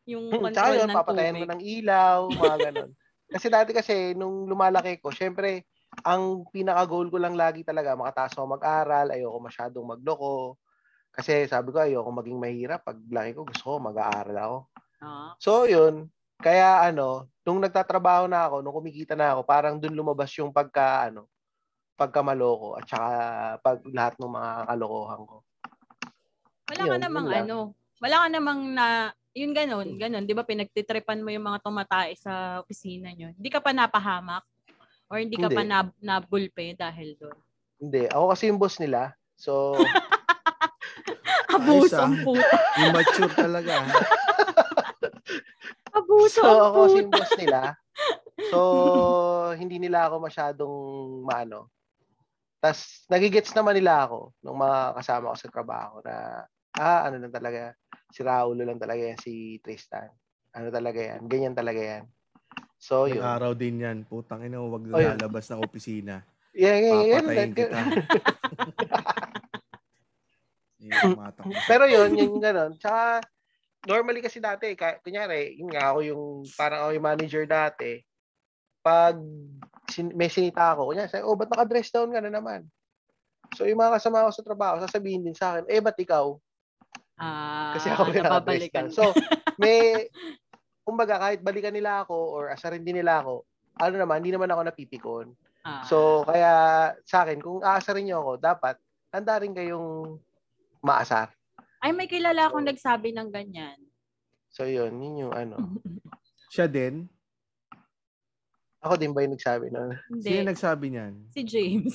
yung 0.09 0.25
Hmm, 0.31 0.49
tsaka 0.51 0.71
control 0.71 0.79
yun, 0.79 0.89
ng 0.91 0.97
papatayan 0.97 1.37
mo 1.37 1.45
tubig. 1.45 1.51
ng 1.51 1.63
ilaw, 1.63 2.19
mga 2.31 2.57
ganon. 2.71 2.91
kasi 3.31 3.47
dati 3.47 3.71
kasi, 3.71 3.95
nung 4.15 4.47
lumalaki 4.47 4.99
ko, 4.99 5.11
syempre, 5.15 5.67
ang 6.03 6.47
pinaka-goal 6.51 7.11
ko 7.11 7.19
lang 7.19 7.35
lagi 7.39 7.63
talaga, 7.63 7.95
makataas 7.95 8.35
ako 8.35 8.59
mag-aral, 8.59 9.11
ayoko 9.11 9.39
masyadong 9.39 9.87
magloko. 9.87 10.59
Kasi 11.11 11.47
sabi 11.47 11.75
ko, 11.75 11.79
ayoko 11.83 12.11
maging 12.15 12.39
mahirap. 12.39 12.83
Pag 12.87 12.99
laki 13.11 13.35
ko, 13.35 13.43
gusto 13.47 13.65
ko 13.67 13.77
mag-aaral 13.83 14.37
ako. 14.39 14.59
Ah. 15.03 15.35
So, 15.39 15.67
yun. 15.67 16.11
Kaya 16.41 16.87
ano, 16.87 17.29
nung 17.45 17.61
nagtatrabaho 17.61 18.27
na 18.31 18.47
ako, 18.49 18.63
nung 18.63 18.77
kumikita 18.77 19.15
na 19.19 19.35
ako, 19.37 19.43
parang 19.45 19.77
dun 19.83 19.95
lumabas 19.95 20.31
yung 20.39 20.55
pagka, 20.55 21.11
ano, 21.11 21.27
pagkamaloko 22.01 22.81
at 22.81 22.89
saka 22.89 23.09
pag 23.61 23.79
lahat 23.93 24.17
ng 24.17 24.33
mga 24.33 24.51
kalokohan 24.73 25.21
ko. 25.29 25.37
Wala 26.73 26.83
ka 26.89 26.97
Yun, 26.97 27.03
namang 27.05 27.27
yun 27.27 27.33
lang. 27.37 27.45
ano, 27.45 27.59
wala 28.01 28.17
ka 28.17 28.27
namang 28.33 28.61
na, 28.73 28.87
yun 29.37 29.53
ganun, 29.53 29.89
ganun, 30.01 30.25
di 30.25 30.33
ba 30.33 30.49
pinagtitripan 30.49 31.21
mo 31.21 31.29
yung 31.29 31.45
mga 31.45 31.61
tumatae 31.61 32.17
sa 32.17 32.65
opisina 32.65 33.13
nyo. 33.13 33.29
Hindi 33.37 33.53
ka 33.53 33.61
pa 33.61 33.77
napahamak? 33.77 34.43
Or 35.11 35.19
hindi 35.19 35.37
ka 35.37 35.51
pa 35.51 35.61
Hindi. 35.67 35.75
na, 35.75 35.91
nabulpe 36.01 36.73
dahil 36.73 37.19
doon? 37.19 37.35
Hindi. 37.83 38.07
Ako 38.07 38.31
kasi 38.31 38.47
yung 38.47 38.63
boss 38.63 38.79
nila. 38.79 39.11
So, 39.35 39.75
Abuso 41.51 41.99
ah. 41.99 42.07
ang 42.07 42.23
puta. 42.23 42.47
Immature 42.79 43.33
talaga. 43.35 43.73
ah. 43.83 43.91
Abuso 45.91 46.39
so 46.39 46.47
ang 46.47 46.61
ako 46.63 46.79
kasi 46.79 46.95
puta. 46.95 47.01
yung 47.03 47.11
boss 47.11 47.33
nila. 47.37 47.61
So, 48.55 48.59
hindi 49.61 49.77
nila 49.83 50.07
ako 50.07 50.17
masyadong 50.23 50.75
maano. 51.27 51.67
Tapos, 52.61 53.09
nagigets 53.09 53.57
naman 53.57 53.73
nila 53.73 54.05
ako 54.05 54.37
nung 54.45 54.61
mga 54.61 55.01
kasama 55.01 55.33
ko 55.33 55.37
sa 55.41 55.49
trabaho 55.49 56.05
na, 56.05 56.45
ah, 56.77 57.09
ano 57.09 57.17
lang 57.17 57.33
talaga, 57.33 57.73
si 58.13 58.21
Raulo 58.21 58.61
lang 58.61 58.77
talaga 58.77 59.01
yan, 59.01 59.17
si 59.17 59.57
Tristan. 59.65 60.13
Ano 60.53 60.69
talaga 60.69 61.01
yan, 61.01 61.25
ganyan 61.25 61.57
talaga 61.57 61.81
yan. 61.81 62.05
So, 62.77 63.09
May 63.09 63.17
yun. 63.17 63.25
araw 63.25 63.57
din 63.57 63.81
yan. 63.81 64.05
Putang 64.05 64.45
ina, 64.45 64.61
huwag 64.61 64.85
Oh, 64.89 65.01
lalabas 65.01 65.49
ng 65.49 65.65
opisina. 65.65 66.21
Yan, 66.53 66.85
yan, 66.85 67.01
yan, 67.09 67.25
Papatayin 67.25 67.55
kita. 67.57 67.81
Pero 71.71 71.85
yun, 71.89 72.17
yung 72.17 72.41
gano'n. 72.41 72.77
Tsaka, 72.77 73.21
normally 73.89 74.21
kasi 74.21 74.41
dati, 74.41 74.77
kunyari, 74.77 75.57
yun 75.57 75.73
nga 75.73 75.93
ako 75.93 75.99
yung, 76.05 76.23
parang 76.57 76.81
ako 76.85 76.91
yung 76.97 77.09
manager 77.09 77.45
dati, 77.49 78.01
pag 78.81 79.17
sin- 79.91 80.15
may 80.15 80.31
sinita 80.31 80.73
ako, 80.73 80.95
kunyari, 80.95 81.11
sabi, 81.11 81.27
oh, 81.27 81.37
ba't 81.37 81.51
naka-dress 81.51 81.91
down 81.91 82.15
ka 82.15 82.23
na 82.23 82.33
naman? 82.33 82.65
So, 83.59 83.67
yung 83.67 83.83
mga 83.83 83.99
kasama 83.99 84.27
ko 84.27 84.33
sa 84.33 84.47
trabaho, 84.47 84.75
sasabihin 84.81 85.27
din 85.27 85.35
sa 85.35 85.59
akin, 85.59 85.67
eh, 85.67 85.83
ba't 85.83 85.99
ikaw? 85.99 86.39
Ah, 87.21 87.75
Kasi 87.77 87.91
ako 87.91 88.15
yung 88.15 88.25
naka-dress 88.25 88.71
down. 88.71 88.91
So, 88.95 89.11
may, 89.61 90.09
kumbaga, 90.87 91.19
kahit 91.19 91.43
balikan 91.43 91.75
nila 91.75 92.07
ako 92.07 92.17
or 92.17 92.45
asarin 92.55 92.87
din 92.87 93.03
nila 93.03 93.21
ako, 93.21 93.45
ano 93.77 93.95
naman, 93.99 94.23
hindi 94.23 94.33
naman 94.33 94.49
ako 94.49 94.61
napipikon. 94.65 95.29
Ah. 95.67 95.85
So, 95.85 96.25
kaya 96.25 96.53
sa 97.05 97.27
akin, 97.27 97.43
kung 97.43 97.61
aasarin 97.61 98.09
niyo 98.09 98.25
ako, 98.25 98.33
dapat, 98.41 98.81
handa 99.13 99.35
rin 99.43 99.53
kayong 99.53 100.17
maasar. 100.81 101.35
Ay, 101.81 101.93
may 101.93 102.09
kilala 102.09 102.49
akong 102.49 102.65
nagsabi 102.65 103.13
ng 103.13 103.29
ganyan. 103.29 103.77
So, 104.53 104.67
yun, 104.67 104.97
yun 105.01 105.29
yung 105.29 105.35
ano. 105.35 105.81
Siya 106.51 106.67
din? 106.67 107.07
Ako 108.81 108.97
din 108.97 109.13
ba 109.13 109.21
yung 109.21 109.37
nagsabi 109.37 109.69
nun? 109.69 109.93
Hindi. 110.09 110.25
Sino 110.25 110.49
nagsabi 110.49 110.87
niyan? 110.89 111.15
Si 111.37 111.41
James. 111.45 111.95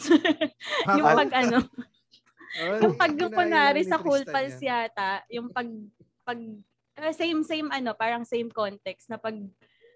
Ah, 0.86 0.95
yung 1.02 1.08
ah, 1.10 1.17
pag 1.17 1.32
ano, 1.34 1.58
ah, 2.62 2.78
yung 2.78 2.95
pag 2.95 3.13
kunwari 3.17 3.82
sa 3.82 3.98
cool 3.98 4.21
pals 4.21 4.62
yata, 4.62 5.26
yung 5.34 5.50
pag 5.50 5.65
pag 6.21 6.39
eh, 6.95 7.13
same 7.17 7.41
same 7.41 7.67
ano, 7.74 7.98
parang 7.98 8.21
same 8.21 8.54
context 8.54 9.10
na 9.10 9.17
pag 9.17 9.34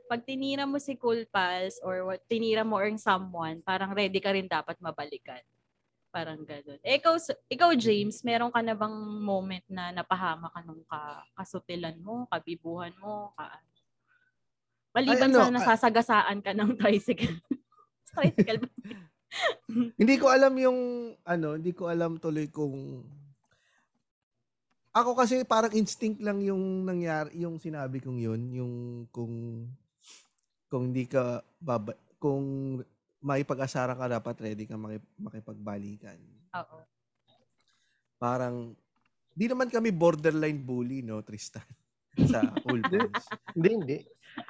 pag 0.10 0.26
tinira 0.26 0.66
mo 0.66 0.82
si 0.82 0.98
cool 0.98 1.22
pals 1.30 1.78
or 1.86 2.02
what 2.10 2.26
tinira 2.26 2.66
mo 2.66 2.82
or 2.82 2.90
someone, 2.98 3.62
parang 3.62 3.94
ready 3.94 4.18
ka 4.18 4.34
rin 4.34 4.50
dapat 4.50 4.74
mabalikan. 4.82 5.46
Parang 6.10 6.42
gano'n. 6.42 6.82
Eh, 6.82 6.98
ikaw, 6.98 7.22
ikaw, 7.46 7.70
James, 7.78 8.26
meron 8.26 8.50
ka 8.50 8.66
na 8.66 8.74
bang 8.74 8.98
moment 9.22 9.62
na 9.70 9.94
napahama 9.94 10.50
ka 10.50 10.66
nung 10.66 10.82
ka, 10.90 11.22
kasutilan 11.38 11.94
mo, 12.02 12.26
kabibuhan 12.34 12.90
mo, 12.98 13.30
ka, 13.38 13.62
maliban 14.96 15.18
Ay, 15.18 15.28
ano, 15.30 15.38
sa 15.38 15.46
ah- 15.46 15.56
nasasagasaan 15.56 16.38
ka 16.42 16.52
ng 16.54 16.72
tricycle. 16.78 17.38
tricycle 18.14 18.60
ba? 18.66 18.70
Hindi 20.02 20.16
ko 20.18 20.26
alam 20.34 20.58
yung 20.58 21.14
ano, 21.22 21.54
hindi 21.54 21.70
ko 21.70 21.86
alam 21.86 22.18
tuloy 22.18 22.50
kung 22.50 23.06
ako 24.90 25.14
kasi 25.14 25.46
parang 25.46 25.70
instinct 25.78 26.18
lang 26.18 26.42
yung 26.42 26.82
nangyari, 26.82 27.38
yung 27.38 27.62
sinabi 27.62 28.02
kong 28.02 28.18
yun, 28.18 28.42
yung 28.50 28.74
kung 29.14 29.70
kung 30.66 30.90
hindi 30.90 31.06
ka 31.06 31.46
baba, 31.62 31.94
kung 32.18 32.78
makipag-asara 33.22 33.94
ka 33.94 34.06
dapat 34.10 34.36
ready 34.42 34.66
ka 34.66 34.82
makip- 34.82 35.14
makipagbalikan. 35.22 36.18
Oo. 36.58 36.78
Parang 38.18 38.74
di 39.34 39.46
naman 39.46 39.70
kami 39.70 39.94
borderline 39.94 40.60
bully, 40.60 41.06
no, 41.06 41.22
Tristan? 41.22 41.66
Sa 42.34 42.42
Cool 42.66 42.82
Pals. 42.84 43.26
Hindi, 43.56 43.70
hindi. 43.70 43.98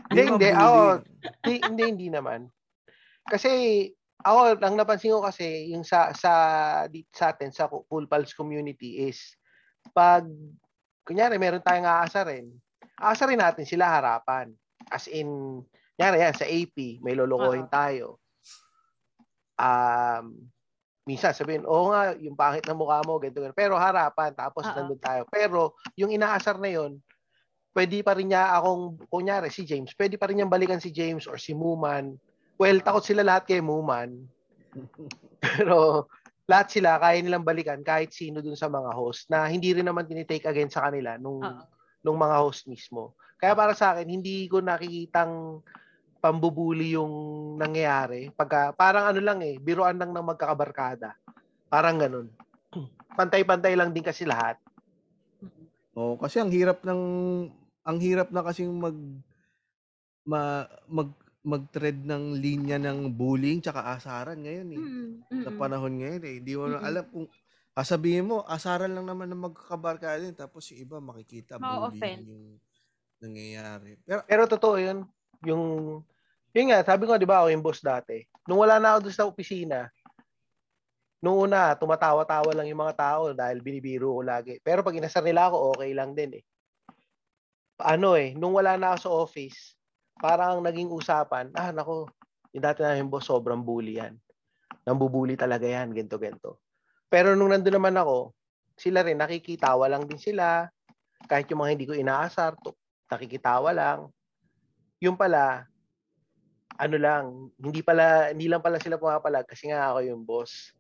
Hindi, 0.10 0.23
hindi. 0.25 0.49
Ako, 0.49 1.04
hindi, 1.45 1.56
hindi, 1.65 1.84
hindi 1.86 2.08
naman. 2.10 2.49
Kasi, 3.30 3.49
ako, 4.25 4.58
ang 4.60 4.75
napansin 4.75 5.13
ko 5.13 5.21
kasi, 5.21 5.69
yung 5.69 5.86
sa, 5.86 6.12
sa, 6.17 6.34
di, 6.89 7.06
sa 7.13 7.32
atin, 7.32 7.54
sa 7.54 7.69
Cool 7.69 8.10
Pals 8.10 8.34
community 8.34 9.06
is, 9.06 9.38
pag, 9.93 10.25
kunyari, 11.06 11.38
meron 11.38 11.63
tayong 11.63 11.88
aasarin, 11.88 12.49
aasarin 12.99 13.39
natin 13.39 13.65
sila 13.69 13.88
harapan. 13.88 14.49
As 14.89 15.06
in, 15.08 15.62
kunyari 15.95 16.25
yan, 16.25 16.36
sa 16.36 16.49
AP, 16.49 16.99
may 17.06 17.13
lolokohin 17.13 17.69
Oo. 17.69 17.73
tayo. 17.73 18.08
Um, 19.60 20.49
minsan 21.06 21.34
sabihin, 21.34 21.65
oo 21.65 21.93
nga, 21.93 22.13
yung 22.17 22.38
pangit 22.38 22.65
na 22.65 22.78
mukha 22.78 23.02
mo, 23.06 23.21
ganito, 23.21 23.41
ganito. 23.41 23.58
Pero 23.58 23.78
harapan, 23.78 24.34
tapos 24.34 24.65
Oo. 24.67 24.73
nandun 24.73 25.02
tayo. 25.02 25.23
Pero, 25.30 25.78
yung 25.95 26.10
inaasar 26.10 26.58
na 26.58 26.69
yon 26.69 26.97
pwede 27.73 28.01
pa 28.01 28.17
rin 28.17 28.34
niya 28.34 28.58
akong, 28.58 28.97
kunyari 29.10 29.53
si 29.53 29.65
James, 29.65 29.93
pwede 29.95 30.17
pa 30.17 30.29
rin 30.29 30.41
niyang 30.41 30.51
balikan 30.51 30.82
si 30.82 30.89
James 30.89 31.29
or 31.29 31.38
si 31.38 31.53
Muman. 31.53 32.17
Well, 32.60 32.82
takot 32.84 33.05
sila 33.05 33.23
lahat 33.23 33.47
kay 33.47 33.62
Muman. 33.63 34.27
Pero 35.43 36.10
lahat 36.49 36.67
sila 36.73 36.97
kaya 36.97 37.21
nilang 37.21 37.45
balikan 37.45 37.86
kahit 37.86 38.12
sino 38.12 38.41
dun 38.41 38.58
sa 38.58 38.67
mga 38.67 38.91
host 38.91 39.29
na 39.29 39.45
hindi 39.45 39.71
rin 39.71 39.86
naman 39.86 40.10
tinitake 40.10 40.49
again 40.49 40.69
sa 40.69 40.89
kanila 40.89 41.15
nung, 41.15 41.39
Oo. 41.39 41.63
nung 42.03 42.17
mga 42.17 42.36
host 42.41 42.65
mismo. 42.65 43.13
Kaya 43.39 43.55
para 43.55 43.71
sa 43.71 43.95
akin, 43.95 44.10
hindi 44.10 44.49
ko 44.51 44.60
nakikitang 44.60 45.63
pambubuli 46.19 46.99
yung 46.99 47.55
nangyayari. 47.55 48.27
Pagka, 48.36 48.75
parang 48.75 49.08
ano 49.08 49.23
lang 49.23 49.39
eh, 49.39 49.55
biruan 49.55 49.95
lang 49.95 50.12
ng 50.12 50.25
magkakabarkada. 50.36 51.15
Parang 51.71 51.95
ganun. 51.95 52.27
pantay-pantay 53.19 53.79
lang 53.79 53.95
din 53.95 54.03
kasi 54.03 54.27
lahat. 54.27 54.60
Oh, 55.95 56.15
kasi 56.19 56.39
ang 56.39 56.51
hirap 56.51 56.84
ng 56.84 57.01
ang 57.84 57.98
hirap 58.00 58.30
na 58.30 58.44
kasing 58.46 58.72
mag 58.76 58.98
ma, 60.28 60.65
mag 60.86 61.10
mag-tread 61.39 62.04
ng 62.04 62.36
linya 62.36 62.76
ng 62.76 63.15
bullying 63.15 63.63
tsaka 63.63 63.96
asaran 63.96 64.44
ngayon 64.44 64.70
eh. 64.76 64.82
Mm-mm. 64.84 65.10
Sa 65.39 65.50
Mm-mm. 65.50 65.60
panahon 65.60 65.94
ngayon 65.96 66.24
eh. 66.28 66.34
Hindi 66.44 66.54
mo 66.60 66.68
na 66.68 66.84
Mm-mm. 66.84 66.89
alam 66.92 67.04
kung 67.08 67.28
sasabihin 67.72 68.28
mo, 68.28 68.44
asaran 68.44 68.92
lang 68.92 69.08
naman 69.08 69.32
ng 69.32 69.48
magkakabarkada 69.50 70.20
din 70.20 70.36
tapos 70.36 70.68
yung 70.70 70.84
iba 70.84 71.00
makikita 71.00 71.56
Ma-offend. 71.56 72.28
bullying 72.28 72.28
yung 72.28 72.46
nangyayari. 73.24 73.96
Pero 74.04 74.22
Pero 74.28 74.42
totoo 74.52 74.76
yun. 74.78 75.08
Yung, 75.48 75.63
yun 76.52 76.65
nga, 76.70 76.84
sabi 76.84 77.08
ko, 77.08 77.15
di 77.15 77.24
ba, 77.24 77.39
ako 77.39 77.48
yung 77.56 77.63
boss 77.63 77.80
dati. 77.80 78.20
Nung 78.44 78.60
wala 78.60 78.76
na 78.76 79.00
ako 79.00 79.08
doon 79.08 79.15
sa 79.15 79.28
opisina, 79.32 79.88
nung 81.24 81.48
una, 81.48 81.72
tumatawa-tawa 81.80 82.52
lang 82.52 82.68
yung 82.68 82.84
mga 82.84 82.96
tao 83.00 83.32
dahil 83.32 83.63
binibiro 83.63 84.12
ko 84.20 84.22
lagi. 84.28 84.60
Pero 84.60 84.84
pag 84.84 84.96
inasar 84.96 85.24
nila 85.24 85.48
ako, 85.48 85.80
okay 85.80 85.92
lang 85.96 86.12
din 86.12 86.39
eh. 86.39 86.44
Ano 87.80 88.20
eh, 88.20 88.36
nung 88.36 88.52
wala 88.52 88.76
na 88.76 88.92
ako 88.94 89.00
sa 89.00 89.12
office, 89.24 89.80
parang 90.20 90.60
ang 90.60 90.63
naging 90.68 90.92
usapan, 90.92 91.48
ah, 91.56 91.72
nako, 91.72 92.12
yung 92.52 92.63
dati 92.65 92.84
namin 92.84 93.08
boss, 93.08 93.32
sobrang 93.32 93.63
bully 93.63 94.04
yan. 94.04 94.20
Nambubuli 94.84 95.39
talaga 95.39 95.63
yan, 95.63 95.96
gento 95.96 96.20
gento 96.20 96.60
Pero 97.08 97.34
nung 97.39 97.56
nandun 97.56 97.80
naman 97.80 97.96
ako, 97.96 98.36
sila 98.76 99.04
rin, 99.04 99.20
nakikitawa 99.20 99.88
lang 99.88 100.08
din 100.08 100.20
sila. 100.20 100.68
Kahit 101.28 101.48
yung 101.52 101.63
mga 101.63 101.72
hindi 101.76 101.88
ko 101.88 101.94
inaasar, 101.96 102.60
to, 102.60 102.76
nakikitawa 103.08 103.72
lang. 103.72 104.12
Yung 105.00 105.15
pala, 105.15 105.68
ano 106.80 106.96
lang, 106.96 107.24
hindi 107.60 107.84
pala, 107.84 108.32
hindi 108.32 108.48
lang 108.48 108.63
pala 108.63 108.80
sila 108.80 109.00
pumapalag 109.00 109.48
kasi 109.48 109.72
nga 109.72 109.92
ako 109.92 110.00
yung 110.04 110.24
boss. 110.24 110.76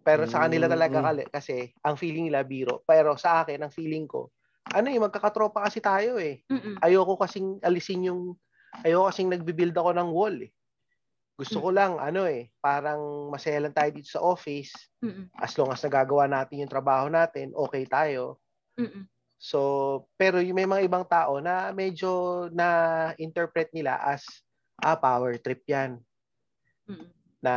Pero 0.00 0.24
sa 0.24 0.48
kanila 0.48 0.68
talaga 0.68 1.00
kasi 1.28 1.72
ang 1.84 1.96
feeling 2.00 2.28
nila 2.32 2.44
biro. 2.44 2.80
Pero 2.88 3.16
sa 3.20 3.44
akin, 3.44 3.60
ang 3.60 3.72
feeling 3.72 4.08
ko, 4.08 4.32
ano 4.68 4.86
eh, 4.92 5.00
magkakatropa 5.00 5.64
kasi 5.64 5.80
tayo 5.80 6.20
eh. 6.20 6.44
Mm-mm. 6.52 6.78
Ayoko 6.84 7.16
kasing 7.16 7.58
alisin 7.64 8.12
yung, 8.12 8.36
ayoko 8.84 9.08
kasing 9.08 9.32
nagbibuild 9.32 9.74
ako 9.74 9.90
ng 9.96 10.10
wall 10.12 10.36
eh. 10.44 10.52
Gusto 11.40 11.56
ko 11.64 11.72
lang, 11.72 11.96
ano 11.96 12.28
eh, 12.28 12.52
parang 12.60 13.32
masaya 13.32 13.64
lang 13.64 13.72
tayo 13.72 13.88
dito 13.96 14.12
sa 14.12 14.20
office. 14.20 14.76
Mm-mm. 15.00 15.32
As 15.40 15.56
long 15.56 15.72
as 15.72 15.80
nagagawa 15.80 16.28
natin 16.28 16.60
yung 16.60 16.68
trabaho 16.68 17.08
natin, 17.08 17.56
okay 17.56 17.88
tayo. 17.88 18.36
Mm-mm. 18.76 19.08
So, 19.40 20.04
pero 20.20 20.44
yung 20.44 20.60
may 20.60 20.68
mga 20.68 20.84
ibang 20.84 21.08
tao 21.08 21.40
na 21.40 21.72
medyo 21.72 22.44
na-interpret 22.52 23.72
nila 23.72 23.96
as, 24.04 24.20
ah, 24.84 25.00
power 25.00 25.40
trip 25.40 25.64
yan. 25.64 25.96
Mm-mm. 26.84 27.08
Na 27.40 27.54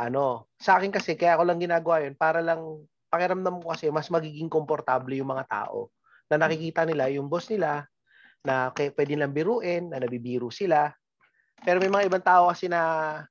ano, 0.00 0.48
sa 0.56 0.80
akin 0.80 0.88
kasi, 0.88 1.12
kaya 1.12 1.36
ako 1.36 1.44
lang 1.44 1.60
ginagawa 1.60 2.08
yun, 2.08 2.16
para 2.16 2.40
lang, 2.40 2.88
pakiramdam 3.12 3.60
ko 3.60 3.68
kasi, 3.76 3.92
mas 3.92 4.08
magiging 4.08 4.48
komportable 4.48 5.12
yung 5.12 5.28
mga 5.28 5.44
tao. 5.44 5.92
Na 6.26 6.36
nakikita 6.40 6.82
nila 6.82 7.10
yung 7.12 7.30
boss 7.30 7.46
nila, 7.50 7.86
na 8.46 8.70
kaya 8.70 8.94
pwede 8.94 9.14
lang 9.18 9.34
biruin, 9.34 9.90
na 9.90 9.98
nabibiro 9.98 10.50
sila. 10.50 10.90
Pero 11.62 11.82
may 11.82 11.90
mga 11.90 12.06
ibang 12.06 12.24
tao 12.24 12.50
kasi 12.50 12.70
na, 12.70 13.22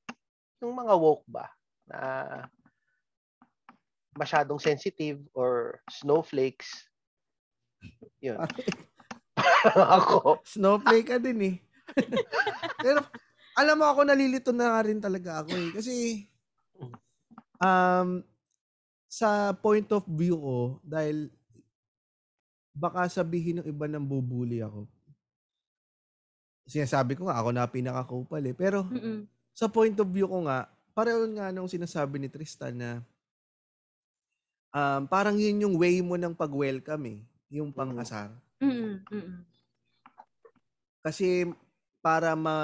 yung 0.60 0.76
mga 0.76 0.94
woke 0.96 1.28
ba, 1.28 1.48
na 1.88 2.00
masyadong 4.16 4.60
sensitive 4.60 5.20
or 5.36 5.80
snowflakes. 5.92 6.88
Yun. 8.24 8.40
ako. 10.00 10.40
snowflake 10.48 11.12
ka 11.12 11.18
din 11.20 11.40
eh. 11.44 11.56
Pero 12.86 13.04
alam 13.56 13.76
mo 13.80 13.86
ako 13.88 14.08
nalilito 14.08 14.52
na 14.56 14.76
nga 14.76 14.82
rin 14.88 15.00
talaga 15.00 15.44
ako 15.44 15.52
eh. 15.52 15.70
Kasi 15.76 15.96
um, 17.60 18.24
sa 19.08 19.56
point 19.56 19.88
of 19.92 20.04
view 20.08 20.40
ko, 20.40 20.60
dahil 20.84 21.32
baka 22.76 23.08
sabihin 23.08 23.64
ng 23.64 23.68
iba 23.72 23.88
nang 23.88 24.04
bubuli 24.04 24.60
ako. 24.60 24.84
Sinasabi 26.68 27.16
ko 27.16 27.32
nga, 27.32 27.40
ako 27.40 27.50
na 27.56 27.64
pinakakupal 27.66 28.44
eh. 28.44 28.52
Pero 28.52 28.84
Mm-mm. 28.92 29.24
sa 29.56 29.72
point 29.72 29.96
of 29.96 30.12
view 30.12 30.28
ko 30.28 30.44
nga, 30.44 30.68
pareho 30.92 31.24
nga 31.40 31.56
nung 31.56 31.72
sinasabi 31.72 32.20
ni 32.20 32.28
Tristan 32.28 32.76
na 32.76 32.90
um, 34.76 35.08
parang 35.08 35.40
yun 35.40 35.64
yung 35.64 35.76
way 35.80 36.04
mo 36.04 36.20
ng 36.20 36.36
pag-welcome 36.36 37.16
eh. 37.16 37.20
Yung 37.56 37.72
pang-asar. 37.72 38.36
Mm-mm. 38.60 39.00
Mm-mm. 39.08 39.40
Kasi 41.00 41.48
para 42.04 42.36
ma... 42.36 42.56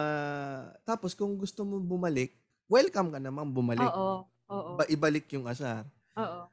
Tapos 0.83 1.15
kung 1.15 1.39
gusto 1.39 1.63
mo 1.63 1.79
bumalik, 1.79 2.35
welcome 2.67 3.15
ka 3.15 3.19
naman 3.21 3.47
bumalik. 3.47 3.87
Oo. 3.87 4.27
Oo. 4.51 4.71
Ba, 4.75 4.83
ibalik 4.91 5.31
yung 5.31 5.47
asar. 5.47 5.87
Oo. 6.19 6.51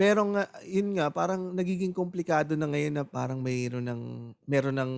Pero 0.00 0.24
nga, 0.32 0.48
yun 0.64 0.96
nga, 0.96 1.12
parang 1.12 1.52
nagiging 1.52 1.92
komplikado 1.92 2.56
na 2.56 2.64
ngayon 2.64 2.94
na 2.96 3.04
parang 3.04 3.36
mayroon 3.44 3.84
ng, 3.84 4.02
meron 4.48 4.80
ng 4.80 4.92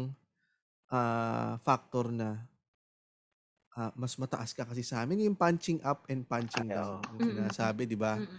ah, 0.95 1.59
factor 1.67 2.15
na 2.15 2.38
ah, 3.75 3.91
mas 3.99 4.15
mataas 4.15 4.55
ka 4.55 4.62
kasi 4.62 4.87
sa 4.87 5.03
amin. 5.03 5.27
Yung 5.27 5.35
punching 5.35 5.83
up 5.83 6.07
and 6.07 6.23
punching 6.23 6.71
Ay, 6.71 6.79
down. 6.79 7.03
Yung 7.03 7.19
Mm-mm. 7.19 7.35
sinasabi, 7.35 7.83
di 7.91 7.99
ba? 7.99 8.15
Mm-mm. 8.15 8.38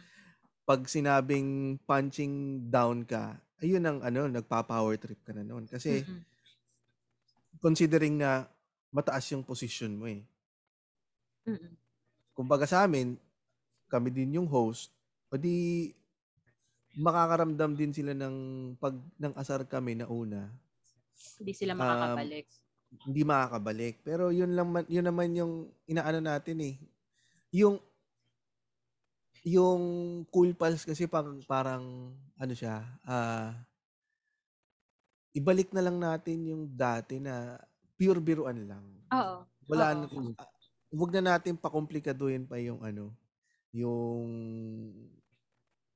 Pag 0.64 0.88
sinabing 0.88 1.76
punching 1.84 2.64
down 2.72 3.04
ka, 3.04 3.36
ayun 3.60 3.84
ang 3.84 4.00
ano, 4.00 4.32
nagpa-power 4.32 4.96
trip 4.96 5.20
ka 5.20 5.36
na 5.36 5.44
noon. 5.44 5.68
Kasi 5.68 6.00
Mm-mm. 6.00 6.24
considering 7.60 8.16
na 8.16 8.48
mataas 8.96 9.28
yung 9.36 9.44
position 9.44 10.00
mo 10.00 10.08
eh. 10.08 10.24
Mm-mm. 11.44 11.76
kumbaga 12.32 12.64
sa 12.64 12.88
amin, 12.88 13.20
kami 13.92 14.16
din 14.16 14.40
yung 14.40 14.48
host, 14.48 14.96
o 15.28 15.36
di 15.36 15.92
makakaramdam 16.98 17.74
din 17.78 17.92
sila 17.94 18.14
ng 18.14 18.36
pag 18.78 18.94
ng 19.18 19.34
asar 19.38 19.66
kami 19.66 19.98
na 19.98 20.06
una, 20.10 20.54
Hindi 21.40 21.54
sila 21.54 21.74
Um, 21.74 21.80
makakabalik. 21.82 22.46
hindi 23.10 23.22
makakabalik. 23.26 23.96
Pero 24.06 24.30
yun 24.30 24.54
lang 24.54 24.70
man, 24.74 24.86
yun 24.90 25.06
naman 25.06 25.34
yung 25.38 25.54
inaano 25.90 26.20
natin 26.22 26.58
eh. 26.62 26.76
Yung 27.54 27.82
yung 29.44 29.84
cool 30.32 30.56
pals 30.56 30.88
kasi 30.88 31.04
parang 31.10 31.44
parang 31.44 32.16
ano 32.40 32.54
siya, 32.56 32.80
ah 33.04 33.52
ibalik 35.34 35.74
na 35.74 35.82
lang 35.82 35.98
natin 35.98 36.46
yung 36.46 36.64
dati 36.78 37.18
na 37.18 37.58
pure 37.98 38.22
biruan 38.22 38.70
lang. 38.70 38.86
Oo. 39.12 39.36
Wala 39.66 39.98
Oo. 39.98 39.98
na, 39.98 40.06
ah, 40.38 40.50
wag 40.94 41.12
na 41.18 41.22
natin 41.36 41.58
pakomplikaduhin 41.58 42.46
pa 42.46 42.62
yung 42.62 42.86
ano, 42.86 43.18
yung 43.74 44.30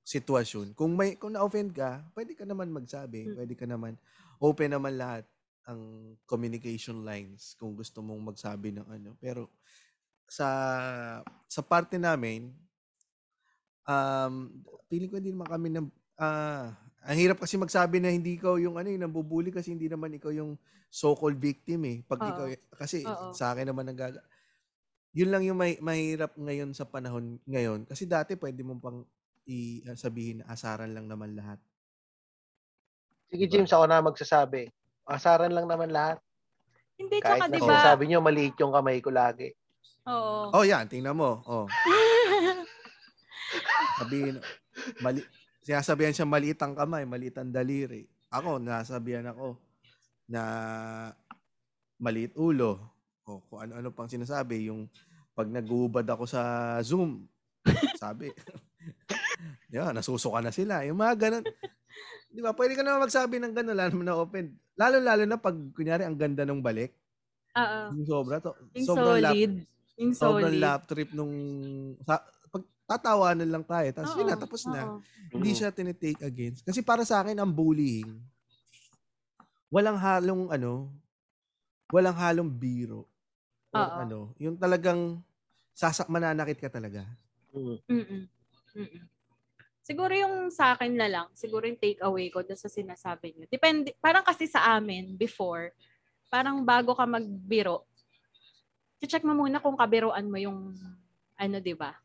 sitwasyon. 0.08 0.72
Kung 0.72 0.96
may 0.96 1.20
kung 1.20 1.36
na-offend 1.36 1.76
ka, 1.76 2.00
pwede 2.16 2.32
ka 2.40 2.48
naman 2.48 2.72
magsabi, 2.72 3.28
Mm. 3.28 3.36
pwede 3.36 3.54
ka 3.60 3.68
naman 3.68 4.00
open 4.40 4.72
naman 4.72 4.96
lahat 4.96 5.28
ang 5.68 6.16
communication 6.24 7.04
lines 7.04 7.60
kung 7.60 7.76
gusto 7.76 8.00
mong 8.00 8.32
magsabi 8.32 8.72
ng 8.72 8.88
ano. 8.88 9.20
Pero 9.20 9.52
sa 10.32 10.48
sa 11.48 11.62
parte 11.64 12.00
namin 12.00 12.56
um 13.88 14.64
feeling 14.88 15.12
ko 15.12 15.16
hindi 15.20 15.32
naman 15.36 15.48
kami 15.48 15.68
ng 15.76 15.88
ah 16.20 16.72
ang 17.08 17.18
hirap 17.20 17.40
kasi 17.40 17.56
magsabi 17.56 18.04
na 18.04 18.12
hindi 18.12 18.36
ikaw 18.36 18.60
yung 18.60 18.76
ano 18.76 18.92
yung 18.92 19.04
nambubuli 19.08 19.48
kasi 19.52 19.72
hindi 19.72 19.88
naman 19.88 20.12
ikaw 20.20 20.32
yung 20.32 20.60
so-called 20.92 21.40
victim 21.40 21.84
eh. 21.88 21.98
Pag 22.04 22.20
Oo. 22.24 22.30
ikaw 22.32 22.46
kasi 22.80 23.04
Oo. 23.08 23.32
sa 23.36 23.52
akin 23.56 23.72
naman 23.72 23.88
nagaga 23.92 24.24
yun 25.16 25.32
lang 25.34 25.44
yung 25.48 25.58
may, 25.58 25.80
mahirap 25.82 26.38
ngayon 26.38 26.78
sa 26.78 26.86
panahon 26.86 27.42
ngayon. 27.50 27.90
Kasi 27.90 28.06
dati 28.06 28.38
pwede 28.38 28.62
mo 28.62 28.78
pang 28.78 29.02
i 29.48 29.82
ah, 29.88 29.96
sabihin 29.96 30.44
na 30.44 30.52
asaran 30.52 30.92
lang 30.92 31.08
naman 31.08 31.34
lahat. 31.34 31.60
Sige, 33.32 33.48
Diba? 33.48 33.52
James, 33.60 33.72
ako 33.72 33.86
na 33.88 34.04
magsasabi. 34.04 34.68
Asaran 35.08 35.56
lang 35.56 35.68
naman 35.68 35.92
lahat. 35.92 36.20
Hindi, 37.00 37.24
Kahit 37.24 37.40
tsaka 37.40 37.46
na 37.48 37.56
di 37.56 37.60
ba? 37.60 37.68
sinasabi 37.68 38.04
nyo, 38.08 38.20
maliit 38.20 38.56
yung 38.60 38.74
kamay 38.76 39.00
ko 39.00 39.10
lagi. 39.12 39.52
Oo. 40.08 40.52
Oh, 40.56 40.64
yan, 40.64 40.88
tingnan 40.88 41.16
mo. 41.16 41.44
Oh, 41.48 41.66
sabihin 44.00 44.40
mali 45.02 45.26
sinasabihan 45.64 46.16
siya 46.16 46.28
maliit 46.28 46.60
ang 46.64 46.76
kamay, 46.76 47.04
maliit 47.04 47.36
ang 47.36 47.52
daliri. 47.52 48.08
Ako, 48.32 48.60
nasabihan 48.60 49.28
ako 49.28 49.60
na 50.28 50.44
maliit 52.00 52.36
ulo. 52.40 52.80
O 53.28 53.44
kung 53.52 53.68
ano-ano 53.68 53.92
pang 53.92 54.08
sinasabi, 54.08 54.72
yung 54.72 54.88
pag 55.36 55.52
nag-uubad 55.52 56.08
ako 56.08 56.24
sa 56.24 56.42
Zoom, 56.80 57.28
sabi, 58.00 58.32
yeah, 59.72 59.92
nasusuka 59.92 60.40
na 60.40 60.52
sila. 60.52 60.84
Yung 60.88 61.00
mga 61.00 61.16
ganun. 61.18 61.44
Di 62.36 62.40
ba? 62.44 62.52
Pwede 62.54 62.76
ka 62.76 62.84
naman 62.84 63.08
magsabi 63.08 63.40
ng 63.42 63.54
ganun, 63.56 63.78
lalo 63.78 63.96
na 64.04 64.14
open. 64.16 64.54
Lalo-lalo 64.78 65.24
na 65.26 65.38
pag, 65.40 65.56
kunyari, 65.74 66.06
ang 66.06 66.16
ganda 66.20 66.46
ng 66.46 66.62
balik. 66.62 66.94
Oo. 67.58 67.98
Yung 67.98 68.08
sobra. 68.08 68.38
To, 68.44 68.54
Yung 68.78 68.88
sobrang 68.88 69.18
lap, 69.24 69.34
solid. 69.34 69.54
Yung 69.98 70.14
sobrang 70.14 70.54
solid. 70.54 70.62
lap 70.62 70.82
trip 70.86 71.10
nung 71.18 71.34
sa, 72.06 72.22
pag 72.54 72.64
tatawanan 72.88 73.50
lang 73.50 73.66
tayo 73.66 73.90
tapos 73.92 74.14
yun 74.16 74.28
na 74.30 74.38
tapos 74.40 74.62
na 74.70 74.82
oo. 74.88 75.04
hindi 75.36 75.52
siya 75.52 75.74
tinitake 75.76 76.24
against 76.24 76.64
kasi 76.64 76.80
para 76.80 77.04
sa 77.04 77.20
akin 77.20 77.36
ang 77.36 77.52
bullying 77.52 78.16
walang 79.68 80.00
halong 80.00 80.48
ano 80.48 80.88
walang 81.92 82.16
halong 82.16 82.48
biro 82.48 83.04
or 83.76 83.84
Oo. 83.84 83.98
ano 84.06 84.20
yung 84.40 84.56
talagang 84.56 85.20
sasak 85.76 86.08
mananakit 86.08 86.62
ka 86.62 86.70
talaga 86.72 87.04
Mm. 87.52 87.80
Mm-mm. 87.90 88.24
Mm-mm. 88.78 89.04
Siguro 89.88 90.12
yung 90.12 90.52
sa 90.52 90.76
akin 90.76 91.00
na 91.00 91.08
lang, 91.08 91.28
siguro 91.32 91.64
yung 91.64 91.80
take 91.80 92.04
away 92.04 92.28
ko 92.28 92.44
doon 92.44 92.60
sa 92.60 92.68
sinasabi 92.68 93.32
niyo. 93.32 93.48
Depende, 93.48 93.96
parang 94.04 94.20
kasi 94.20 94.44
sa 94.44 94.76
amin 94.76 95.16
before, 95.16 95.72
parang 96.28 96.60
bago 96.68 96.92
ka 96.92 97.08
magbiro, 97.08 97.88
check 99.00 99.24
mo 99.24 99.32
muna 99.32 99.64
kung 99.64 99.80
kabiruan 99.80 100.28
mo 100.28 100.36
yung 100.36 100.76
ano, 101.40 101.56
'di 101.64 101.72
ba? 101.80 101.96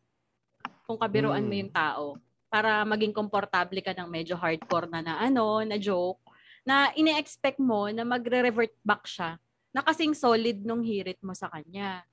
Kung 0.87 0.95
kabiruan 0.95 1.43
mo 1.43 1.51
Mm. 1.51 1.61
yung 1.67 1.73
tao 1.75 2.05
para 2.47 2.87
maging 2.87 3.11
komportable 3.11 3.83
ka 3.83 3.91
ng 3.99 4.07
medyo 4.07 4.39
hardcore 4.39 4.87
na 4.87 5.03
na 5.03 5.19
ano, 5.19 5.59
na 5.67 5.75
joke 5.75 6.23
na 6.63 6.95
ine-expect 6.95 7.59
mo 7.59 7.91
na 7.91 8.07
magre-revert 8.07 8.79
back 8.87 9.03
siya 9.11 9.43
na 9.75 9.83
kasing 9.83 10.15
solid 10.15 10.63
nung 10.63 10.87
hirit 10.87 11.19
mo 11.19 11.35
sa 11.35 11.51
kanya. 11.51 12.07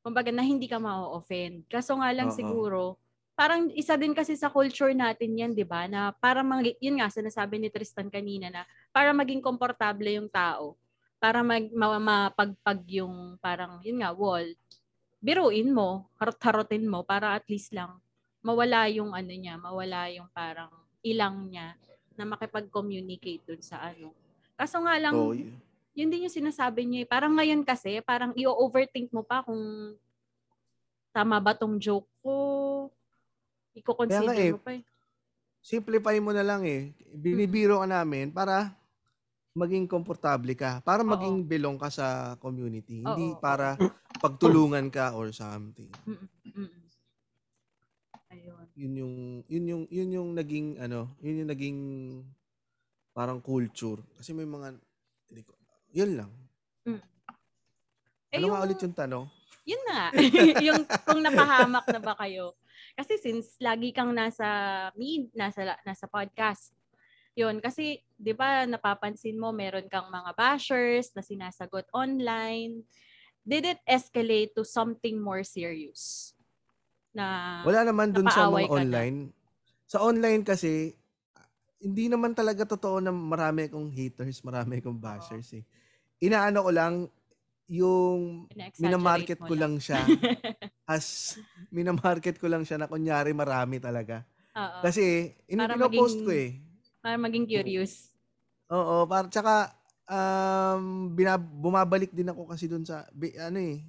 Kumbaga 0.00 0.32
na 0.32 0.40
hindi 0.40 0.64
ka 0.64 0.80
ma-offend. 0.80 1.68
Kaso 1.68 2.00
nga 2.00 2.08
lang 2.16 2.32
Oo. 2.32 2.36
siguro, 2.38 2.96
parang 3.42 3.74
isa 3.74 3.98
din 3.98 4.14
kasi 4.14 4.38
sa 4.38 4.46
culture 4.46 4.94
natin 4.94 5.34
yan, 5.34 5.50
di 5.50 5.66
ba? 5.66 5.90
Na 5.90 6.14
para 6.14 6.46
mag, 6.46 6.62
yun 6.78 7.02
nga, 7.02 7.10
sinasabi 7.10 7.58
ni 7.58 7.74
Tristan 7.74 8.06
kanina 8.06 8.46
na 8.54 8.62
para 8.94 9.10
maging 9.10 9.42
komportable 9.42 10.14
yung 10.14 10.30
tao, 10.30 10.78
para 11.18 11.42
mag, 11.42 11.66
ma, 11.74 11.98
mapagpag 11.98 13.02
yung 13.02 13.34
parang, 13.42 13.82
yun 13.82 13.98
nga, 13.98 14.14
wall, 14.14 14.46
biruin 15.18 15.74
mo, 15.74 16.06
harot-harotin 16.22 16.86
mo 16.86 17.02
para 17.02 17.34
at 17.34 17.42
least 17.50 17.74
lang 17.74 17.98
mawala 18.42 18.90
yung 18.90 19.14
ano 19.14 19.30
niya, 19.30 19.54
mawala 19.54 20.10
yung 20.10 20.26
parang 20.34 20.70
ilang 21.00 21.46
niya 21.46 21.78
na 22.18 22.26
makipag-communicate 22.26 23.46
dun 23.46 23.62
sa 23.62 23.78
ano. 23.80 24.10
Kaso 24.58 24.82
nga 24.82 24.98
lang, 24.98 25.14
So, 25.14 25.32
y- 25.32 25.54
yun 25.94 26.10
din 26.10 26.26
yung 26.26 26.34
sinasabi 26.34 26.82
niya. 26.84 27.06
eh. 27.06 27.08
Parang 27.08 27.32
ngayon 27.38 27.62
kasi, 27.62 28.02
parang 28.02 28.34
i-overthink 28.34 29.14
mo 29.14 29.22
pa 29.22 29.46
kung 29.46 29.94
tama 31.14 31.38
ba 31.38 31.54
tong 31.54 31.78
joke 31.78 32.10
ko. 32.20 32.34
Iko-consider 33.72 34.26
nga 34.28 34.34
eh, 34.36 34.52
mo 34.52 34.60
pa 34.60 34.72
eh. 34.76 34.82
simplify 35.62 36.16
mo 36.20 36.30
na 36.34 36.44
lang 36.44 36.62
eh. 36.68 36.92
Binibiro 37.12 37.80
ka 37.80 37.88
namin 37.88 38.28
para 38.34 38.74
maging 39.56 39.88
komportable 39.88 40.52
ka. 40.56 40.80
Para 40.84 41.04
Oo. 41.04 41.10
maging 41.12 41.44
belong 41.44 41.78
ka 41.80 41.88
sa 41.88 42.36
community. 42.40 43.04
Hindi 43.04 43.32
Oo, 43.32 43.36
oo. 43.36 43.40
para 43.40 43.76
pagtulungan 44.20 44.92
ka 44.92 45.16
or 45.16 45.32
something. 45.32 45.88
Mm-mm. 46.04 46.68
Ayun. 48.32 48.64
Yun 48.72 48.92
yung 48.96 49.14
yun 49.44 49.64
yung 49.68 49.82
yun 49.92 50.10
yung 50.16 50.28
naging 50.32 50.80
ano, 50.80 51.12
yun 51.20 51.44
yung 51.44 51.50
naging 51.52 51.78
parang 53.12 53.44
culture. 53.44 54.00
Kasi 54.16 54.32
may 54.32 54.48
mga 54.48 54.72
hindi 55.28 55.42
ko, 55.44 55.52
yun 55.92 56.16
lang. 56.16 56.32
Eh, 58.32 58.40
ano 58.40 58.48
yung, 58.48 58.52
nga 58.56 58.64
ulit 58.64 58.80
yung 58.80 58.96
tanong? 58.96 59.24
yun 59.68 59.82
na. 59.84 60.08
yung 60.66 60.80
kung 61.04 61.20
napahamak 61.20 61.84
na 61.92 62.00
ba 62.00 62.16
kayo. 62.24 62.56
Kasi 62.92 63.16
since 63.16 63.56
lagi 63.58 63.90
kang 63.90 64.12
nasa 64.12 64.46
me, 64.96 65.28
nasa 65.32 65.76
nasa 65.84 66.04
podcast. 66.06 66.72
Yun, 67.32 67.64
kasi 67.64 68.04
'di 68.20 68.36
ba 68.36 68.68
napapansin 68.68 69.40
mo 69.40 69.56
meron 69.56 69.88
kang 69.88 70.12
mga 70.12 70.36
bashers 70.36 71.16
na 71.16 71.24
sinasagot 71.24 71.88
online. 71.96 72.84
Did 73.42 73.64
it 73.66 73.80
escalate 73.88 74.52
to 74.54 74.62
something 74.62 75.18
more 75.18 75.42
serious? 75.42 76.32
Na 77.16 77.60
Wala 77.64 77.88
naman 77.88 78.12
dun 78.12 78.28
sa 78.28 78.46
mga 78.46 78.68
ka 78.68 78.68
na. 78.68 78.76
online. 78.76 79.18
Sa 79.88 79.98
online 80.04 80.42
kasi, 80.46 80.94
hindi 81.82 82.06
naman 82.06 82.32
talaga 82.32 82.64
totoo 82.64 83.02
na 83.02 83.10
marami 83.10 83.66
akong 83.66 83.90
haters, 83.90 84.40
marami 84.46 84.78
akong 84.78 84.96
bashers 84.96 85.50
eh. 85.58 85.64
Inaano 86.22 86.62
ko 86.62 86.70
lang, 86.70 86.94
yung 87.66 88.46
minamarket 88.78 89.40
ko 89.42 89.54
lang 89.58 89.80
siya 89.80 90.06
as 90.84 91.36
minamarket 91.74 92.36
ko 92.36 92.46
lang 92.46 92.62
siya 92.62 92.76
na 92.76 92.86
kunyari 92.86 93.30
marami 93.30 93.78
talaga. 93.78 94.22
Oo. 94.52 94.80
Kasi, 94.82 95.32
ini 95.46 95.56
maging- 95.58 96.22
ko 96.22 96.30
eh. 96.30 96.50
para 96.98 97.16
maging 97.16 97.46
curious. 97.46 98.12
Oo, 98.68 99.04
para 99.04 99.26
tsaka 99.26 99.72
um 100.06 101.08
binab- 101.10 101.54
bumabalik 101.56 102.10
din 102.10 102.28
ako 102.28 102.46
kasi 102.46 102.66
dun 102.66 102.82
sa 102.82 103.06
ano 103.40 103.58
eh. 103.58 103.82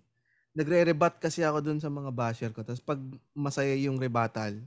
Nagre-rebat 0.54 1.18
kasi 1.18 1.42
ako 1.42 1.60
dun 1.60 1.78
sa 1.78 1.90
mga 1.90 2.10
basher 2.10 2.52
ko. 2.52 2.62
Tapos 2.62 2.80
pag 2.80 3.02
masaya 3.34 3.74
yung 3.74 3.98
rebuttal, 3.98 4.62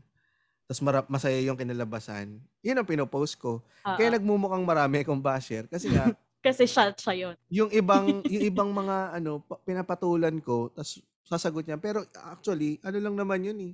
tapos 0.67 0.83
mara- 0.83 1.07
masaya 1.07 1.39
yung 1.41 1.55
kinalabasan, 1.55 2.43
yun 2.61 2.75
ang 2.75 2.85
pinopost 2.85 3.39
ko. 3.39 3.63
Oo. 3.63 3.97
Kaya 3.97 4.11
nagmumukhang 4.13 4.67
marami 4.67 5.01
akong 5.01 5.23
basher 5.23 5.67
kasi 5.67 5.89
nga 5.89 6.11
Kasi 6.47 6.63
shot 6.63 6.95
siya 6.95 7.15
yun. 7.17 7.35
yung 7.51 7.71
ibang 7.71 8.07
yung 8.31 8.45
ibang 8.45 8.71
mga 8.71 9.19
ano 9.19 9.43
pa- 9.43 9.59
pinapatulan 9.61 10.39
ko 10.39 10.71
tapos 10.71 11.03
sasagot 11.27 11.67
niya 11.67 11.77
pero 11.77 12.07
actually 12.25 12.79
ano 12.81 12.99
lang 13.03 13.15
naman 13.19 13.43
yun 13.43 13.59
eh 13.61 13.73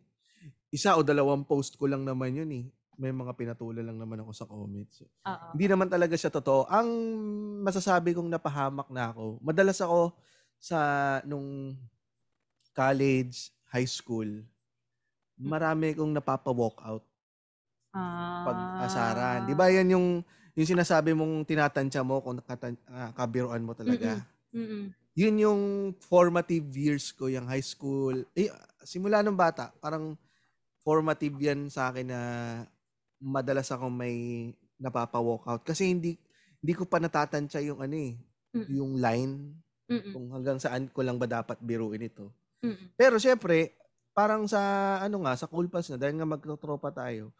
isa 0.72 0.96
o 0.96 1.04
dalawang 1.04 1.44
post 1.44 1.76
ko 1.76 1.84
lang 1.84 2.02
naman 2.02 2.32
yun 2.32 2.50
eh 2.50 2.64
may 2.96 3.12
mga 3.12 3.32
pinatulan 3.36 3.84
lang 3.84 4.00
naman 4.00 4.20
ako 4.20 4.30
sa 4.32 4.48
comments 4.48 5.04
Oo. 5.04 5.46
hindi 5.52 5.66
naman 5.68 5.88
talaga 5.88 6.16
siya 6.16 6.32
totoo 6.32 6.64
ang 6.66 6.88
masasabi 7.60 8.16
kong 8.16 8.28
napahamak 8.28 8.88
na 8.88 9.12
ako 9.12 9.36
madalas 9.40 9.78
ako 9.78 10.16
sa 10.56 10.78
nung 11.22 11.76
college 12.72 13.52
high 13.68 13.88
school 13.88 14.28
marami 15.36 15.92
kong 15.92 16.12
napapa-walk 16.12 16.80
out 16.80 17.04
Ah. 17.92 18.40
pag-asaran. 18.48 19.44
Di 19.44 19.52
ba 19.52 19.68
yan 19.68 19.92
yung, 19.92 20.06
yung 20.56 20.64
sinasabi 20.66 21.12
mong 21.12 21.44
tinatansya 21.44 22.00
mo 22.00 22.24
kung 22.24 22.40
nakatan, 22.40 22.72
ah, 22.88 23.12
kabiruan 23.12 23.60
mo 23.60 23.76
talaga. 23.76 24.24
Mm-mm. 24.48 24.96
Yun 25.12 25.36
yung 25.44 25.62
formative 26.00 26.64
years 26.72 27.12
ko, 27.12 27.28
yung 27.28 27.44
high 27.44 27.64
school. 27.64 28.24
Eh, 28.32 28.48
simula 28.80 29.20
nung 29.20 29.36
bata, 29.36 29.68
parang 29.76 30.16
formative 30.80 31.36
yan 31.36 31.68
sa 31.68 31.92
akin 31.92 32.08
na 32.08 32.20
madalas 33.20 33.68
ako 33.70 33.92
may 33.92 34.50
napapa-walk 34.80 35.44
out. 35.46 35.62
Kasi 35.62 35.92
hindi, 35.92 36.16
hindi 36.58 36.72
ko 36.74 36.88
pa 36.88 36.98
natatansya 36.98 37.60
yung 37.62 37.84
ano 37.84 37.94
eh, 37.94 38.16
Mm-mm. 38.56 38.72
yung 38.72 38.92
line 38.98 39.52
Mm-mm. 39.86 40.12
kung 40.16 40.26
hanggang 40.32 40.58
saan 40.58 40.88
ko 40.90 41.04
lang 41.04 41.20
ba 41.20 41.28
dapat 41.28 41.60
biruin 41.60 42.08
ito. 42.08 42.32
Mm-mm. 42.64 42.96
Pero 42.96 43.20
syempre, 43.20 43.76
parang 44.16 44.48
sa 44.48 44.96
ano 44.98 45.22
nga, 45.28 45.36
sa 45.36 45.46
cool 45.46 45.68
pass 45.68 45.92
na, 45.92 46.00
dahil 46.00 46.18
nga 46.18 46.28
magtotropa 46.28 46.88
tayo, 46.88 47.30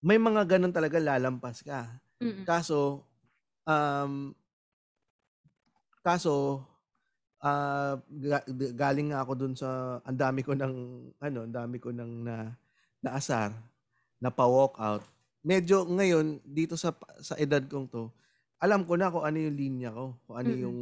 may 0.00 0.16
mga 0.16 0.56
ganun 0.56 0.72
talaga 0.74 0.96
lalampas 0.96 1.60
ka. 1.60 1.86
Mm-mm. 2.18 2.42
Kaso, 2.48 3.04
um, 3.68 4.32
kaso, 6.08 6.64
d- 8.48 8.74
galing 8.74 9.12
nga 9.12 9.22
ako 9.22 9.32
dun 9.36 9.54
sa, 9.54 10.00
ang 10.02 10.16
dami 10.18 10.40
ko 10.40 10.56
ng, 10.56 10.74
ano, 11.20 11.38
ang 11.44 11.54
dami 11.54 11.76
ko 11.78 11.92
ng 11.92 12.12
na, 12.24 12.56
naasar, 13.04 13.52
na 14.18 14.32
pa-walk 14.32 14.80
out. 14.80 15.04
Medyo 15.44 15.86
ngayon, 15.86 16.40
dito 16.42 16.74
sa, 16.74 16.90
sa 17.22 17.36
edad 17.38 17.62
kong 17.62 17.86
to, 17.92 18.10
alam 18.58 18.82
ko 18.82 18.98
na 18.98 19.12
kung 19.12 19.22
ano 19.22 19.38
yung 19.38 19.54
linya 19.54 19.90
ko, 19.94 20.18
kung 20.26 20.36
ano 20.40 20.50
Mm-mm. 20.50 20.64
yung, 20.66 20.78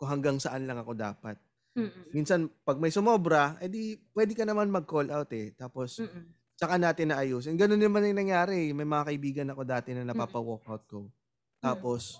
kung 0.00 0.08
hanggang 0.08 0.40
saan 0.40 0.64
lang 0.64 0.80
ako 0.80 0.96
dapat. 0.96 1.36
Mm-mm. 1.76 2.16
Minsan, 2.16 2.48
pag 2.64 2.80
may 2.80 2.88
sumobra, 2.88 3.60
edi 3.60 4.00
pwede 4.16 4.32
ka 4.32 4.48
naman 4.48 4.72
mag-call 4.72 5.12
out 5.12 5.28
eh. 5.36 5.52
Tapos, 5.52 6.00
Mm-mm. 6.00 6.56
tsaka 6.56 6.80
natin 6.80 7.12
naayusin. 7.12 7.60
Ganun 7.60 7.76
naman 7.76 8.08
yung 8.08 8.24
nangyari. 8.24 8.72
eh. 8.72 8.74
May 8.74 8.88
mga 8.88 9.04
kaibigan 9.12 9.52
ako 9.52 9.62
dati 9.68 9.92
na 9.92 10.08
napapa-walkout 10.08 10.84
ko. 10.88 11.12
Tapos, 11.60 12.16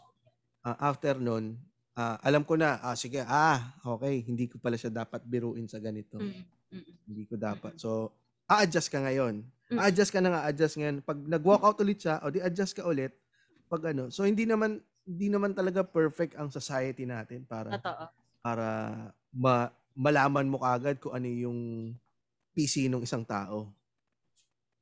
ah, 0.60 0.76
after 0.92 1.16
nun, 1.16 1.56
ah, 2.00 2.16
alam 2.24 2.42
ko 2.48 2.56
na, 2.56 2.80
ah, 2.80 2.96
sige, 2.96 3.20
ah, 3.20 3.76
okay, 3.84 4.24
hindi 4.24 4.48
ko 4.48 4.56
pala 4.56 4.80
siya 4.80 4.88
dapat 4.88 5.20
biruin 5.28 5.68
sa 5.68 5.76
ganito. 5.76 6.16
Mm-mm. 6.16 6.72
Mm-mm. 6.72 6.94
Hindi 7.04 7.22
ko 7.28 7.36
dapat. 7.36 7.76
So, 7.76 8.16
a-adjust 8.48 8.88
ka 8.88 9.04
ngayon. 9.04 9.44
Mm. 9.68 9.78
A-adjust 9.78 10.10
ka 10.10 10.24
na 10.24 10.32
nga, 10.32 10.40
adjust 10.48 10.80
ngayon. 10.80 11.04
Pag 11.04 11.18
nag-walkout 11.28 11.78
ulit 11.84 12.00
siya, 12.00 12.24
o 12.24 12.32
di 12.32 12.40
adjust 12.40 12.72
ka 12.72 12.88
ulit. 12.88 13.12
Pag 13.68 13.92
ano. 13.92 14.08
So, 14.08 14.24
hindi 14.24 14.48
naman, 14.48 14.80
hindi 15.04 15.28
naman 15.28 15.52
talaga 15.52 15.84
perfect 15.84 16.34
ang 16.40 16.48
society 16.48 17.04
natin 17.04 17.44
para 17.44 17.76
Totoo. 17.76 18.04
para 18.40 18.66
ma- 19.34 19.70
malaman 19.92 20.48
mo 20.48 20.62
kagad 20.62 20.96
kung 21.02 21.12
ano 21.12 21.28
yung 21.28 21.92
PC 22.56 22.88
ng 22.88 23.04
isang 23.04 23.22
tao. 23.22 23.70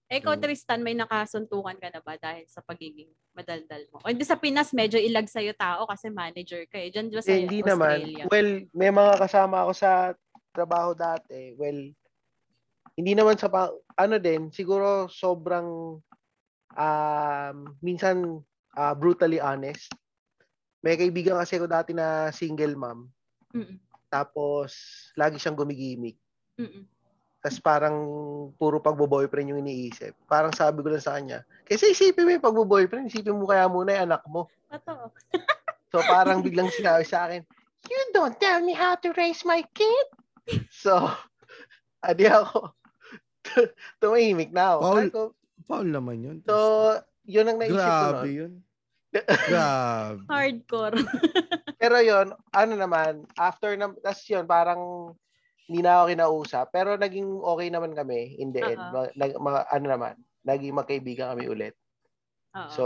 Eh, 0.09 0.25
ikaw, 0.25 0.41
Tristan, 0.41 0.81
may 0.81 0.97
nakasuntukan 0.97 1.77
ka 1.77 1.93
na 1.93 2.01
ba 2.01 2.17
dahil 2.17 2.49
sa 2.49 2.65
pagiging 2.65 3.13
madaldal 3.37 3.85
mo? 3.93 4.01
O 4.01 4.09
hindi 4.09 4.25
sa 4.25 4.41
Pinas, 4.41 4.73
medyo 4.73 4.97
ilag 4.97 5.29
sa'yo 5.29 5.53
tao 5.53 5.85
kasi 5.85 6.09
manager 6.09 6.65
ka 6.65 6.81
eh. 6.81 6.89
Diyan 6.89 7.13
ba 7.13 7.21
sa 7.21 7.29
Eh, 7.29 7.45
hindi 7.45 7.61
naman. 7.61 8.17
Well, 8.33 8.65
may 8.73 8.89
mga 8.89 9.21
kasama 9.21 9.69
ako 9.69 9.73
sa 9.77 10.17
trabaho 10.57 10.97
dati. 10.97 11.53
Well, 11.61 11.93
hindi 12.97 13.13
naman 13.13 13.37
sa 13.37 13.53
pa, 13.53 13.69
ano 14.01 14.17
din, 14.17 14.49
siguro 14.49 15.13
sobrang 15.13 16.01
um, 16.73 17.57
minsan 17.85 18.41
ah, 18.81 18.97
brutally 18.97 19.45
honest. 19.45 19.93
May 20.81 20.97
kaibigan 20.97 21.37
kasi 21.37 21.61
ako 21.61 21.69
dati 21.69 21.93
na 21.93 22.33
single 22.33 22.81
mom. 22.81 23.13
Mm-mm. 23.53 23.77
Tapos, 24.09 24.73
lagi 25.21 25.37
siyang 25.37 25.59
gumigimik. 25.59 26.17
Mm-mm. 26.57 26.89
Tapos 27.39 27.59
parang 27.63 27.97
puro 28.59 28.83
pagbo-boyfriend 28.83 29.55
yung 29.55 29.63
iniisip. 29.63 30.15
Parang 30.27 30.51
sabi 30.51 30.83
ko 30.83 30.91
lang 30.91 31.05
sa 31.05 31.15
kanya, 31.15 31.47
kasi 31.63 31.95
isipin 31.95 32.27
mo 32.27 32.31
yung 32.35 32.47
pagbo-boyfriend, 32.47 33.07
isipin 33.07 33.39
mo 33.39 33.47
kaya 33.47 33.71
muna 33.71 33.95
yung 33.95 34.05
anak 34.11 34.23
mo. 34.27 34.51
Totoo. 34.71 35.13
So 35.89 36.05
parang 36.05 36.45
biglang 36.45 36.69
sinabi 36.69 37.01
sa 37.09 37.25
akin, 37.25 37.49
You 37.89 38.01
don't 38.13 38.37
tell 38.37 38.61
me 38.61 38.77
how 38.77 39.01
to 39.01 39.09
raise 39.17 39.41
my 39.49 39.65
kid. 39.73 40.07
So, 40.69 41.09
adi 42.09 42.29
ako, 42.29 42.77
tumahimik 44.05 44.53
na 44.53 44.77
ako. 44.77 44.81
Paul, 44.85 44.93
Sabi 44.93 45.15
ko, 45.17 45.23
Foul 45.69 45.89
naman 45.89 46.17
yun. 46.25 46.37
So, 46.45 46.57
yun 47.29 47.49
ang 47.49 47.61
naisip 47.61 47.77
ko 47.77 47.85
Grabe 47.85 48.29
yun. 48.33 48.53
Grabe. 49.49 50.21
Hardcore. 50.29 50.97
Pero 51.77 51.97
yun, 52.01 52.33
ano 52.53 52.73
naman, 52.77 53.25
after 53.37 53.77
na, 53.77 53.93
tas 54.01 54.25
yun, 54.29 54.49
parang 54.49 55.13
hindi 55.69 55.85
na 55.85 56.01
ako 56.01 56.05
kinausap. 56.17 56.67
Pero 56.73 56.97
naging 56.97 57.29
okay 57.45 57.69
naman 57.69 57.93
kami 57.93 58.41
in 58.41 58.57
the 58.57 58.65
end. 58.65 58.81
Oo. 58.81 58.93
Ma, 58.93 59.01
nag, 59.13 59.33
ma- 59.37 59.69
ano 59.69 59.85
naman, 59.85 60.15
naging 60.43 60.73
magkaibigan 60.73 61.37
kami 61.37 61.45
ulit. 61.45 61.77
Oo. 62.57 62.73
So, 62.73 62.85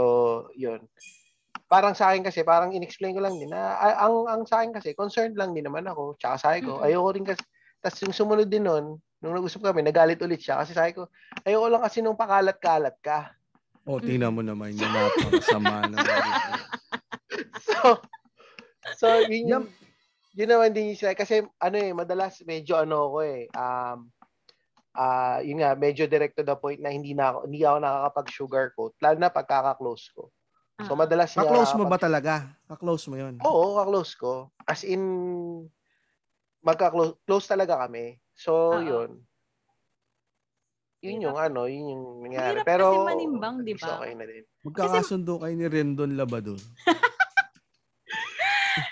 yun. 0.59 0.83
Parang 1.71 1.95
sa 1.95 2.11
akin 2.11 2.27
kasi, 2.27 2.43
parang 2.43 2.75
in-explain 2.75 3.15
ko 3.15 3.23
lang 3.23 3.39
din 3.39 3.49
na, 3.49 3.79
ang, 3.79 4.27
ang 4.27 4.43
sa 4.43 4.61
akin 4.61 4.75
kasi, 4.75 4.91
concerned 4.93 5.39
lang 5.39 5.55
din 5.55 5.63
naman 5.63 5.87
ako. 5.87 6.19
Tsaka 6.19 6.35
sabi 6.37 6.59
ko, 6.59 6.83
Mm-mm. 6.83 6.85
ayoko 6.91 7.09
rin 7.15 7.25
kasi, 7.25 7.41
tas 7.79 7.95
yung 8.03 8.13
sumunod 8.13 8.51
din 8.51 8.67
nun, 8.67 8.99
nung 9.23 9.33
nag-usap 9.33 9.63
kami, 9.63 9.79
nagalit 9.79 10.19
ulit 10.19 10.43
siya. 10.43 10.59
Kasi 10.59 10.75
sabi 10.75 10.91
ko, 10.91 11.07
ayoko 11.47 11.71
lang 11.71 11.81
kasi 11.87 12.03
nung 12.03 12.19
pakalat-kalat 12.19 12.99
ka. 12.99 13.31
O, 13.87 14.03
tingnan 14.03 14.35
mo 14.35 14.43
naman 14.43 14.75
yung 14.75 14.91
napakasama 14.95 15.87
naman. 15.87 16.19
So, 17.63 17.97
so 18.93 19.07
yun 19.25 19.49
yung. 19.49 19.65
Yun 20.33 20.49
naman 20.49 20.73
din 20.73 20.93
yung 20.93 20.99
sila. 20.99 21.13
Kasi 21.13 21.45
ano 21.61 21.75
eh, 21.77 21.93
madalas 21.93 22.41
medyo 22.43 22.77
ano 22.77 23.09
ako 23.09 23.17
eh, 23.21 23.45
um, 23.53 24.09
ah 24.93 25.41
yun 25.41 25.61
nga, 25.61 25.73
medyo 25.73 26.05
direct 26.05 26.37
to 26.37 26.45
the 26.45 26.57
point 26.57 26.81
na 26.81 26.89
hindi 26.93 27.13
na 27.17 27.33
ako, 27.33 27.37
hindi 27.49 27.61
ako 27.65 27.77
nakakapag-sugarcoat. 27.81 28.93
Lalo 29.01 29.17
na 29.17 29.29
pagkaka-close 29.33 30.05
ko. 30.13 30.29
So, 30.81 30.97
Oo. 30.97 30.99
madalas 30.99 31.33
hindi 31.33 31.45
Ka-close 31.45 31.73
mo 31.77 31.85
ba 31.85 31.97
talaga? 32.01 32.33
Ka-close 32.65 33.05
mo 33.09 33.15
yun? 33.17 33.37
Oo, 33.45 33.77
ka-close 33.77 34.13
ko. 34.17 34.49
As 34.65 34.81
in, 34.81 35.01
magka-close 36.65 37.17
close 37.29 37.45
talaga 37.45 37.85
kami. 37.85 38.17
So, 38.33 38.77
Oo. 38.77 38.81
yun. 38.81 39.21
Yun 41.03 41.29
yung 41.29 41.37
ano, 41.37 41.67
yun 41.67 41.93
yung 41.93 42.05
nangyari. 42.25 42.63
Mahirap 42.63 42.65
Pero, 42.65 42.85
kasi 42.89 43.05
manimbang, 43.05 43.55
di 43.61 43.75
ba? 43.75 43.99
Okay 43.99 44.13
na 44.15 44.25
din. 44.25 44.43
Magkakasundo 44.63 45.43
kayo 45.43 45.53
ni 45.53 45.67
Rendon 45.67 46.15
Labador. 46.15 46.57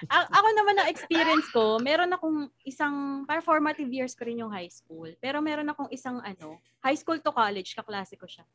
A- 0.10 0.30
ako 0.30 0.48
naman 0.54 0.76
ang 0.78 0.90
experience 0.92 1.48
ko, 1.50 1.82
meron 1.82 2.12
akong 2.14 2.50
isang, 2.66 3.26
para 3.26 3.42
formative 3.42 3.90
years 3.90 4.14
ko 4.14 4.26
rin 4.28 4.42
yung 4.42 4.54
high 4.54 4.70
school. 4.70 5.10
Pero 5.18 5.42
meron 5.42 5.70
akong 5.70 5.90
isang 5.90 6.22
ano, 6.22 6.62
high 6.84 6.98
school 6.98 7.18
to 7.18 7.34
college, 7.34 7.74
kaklase 7.74 8.14
ko 8.18 8.30
siya. 8.30 8.46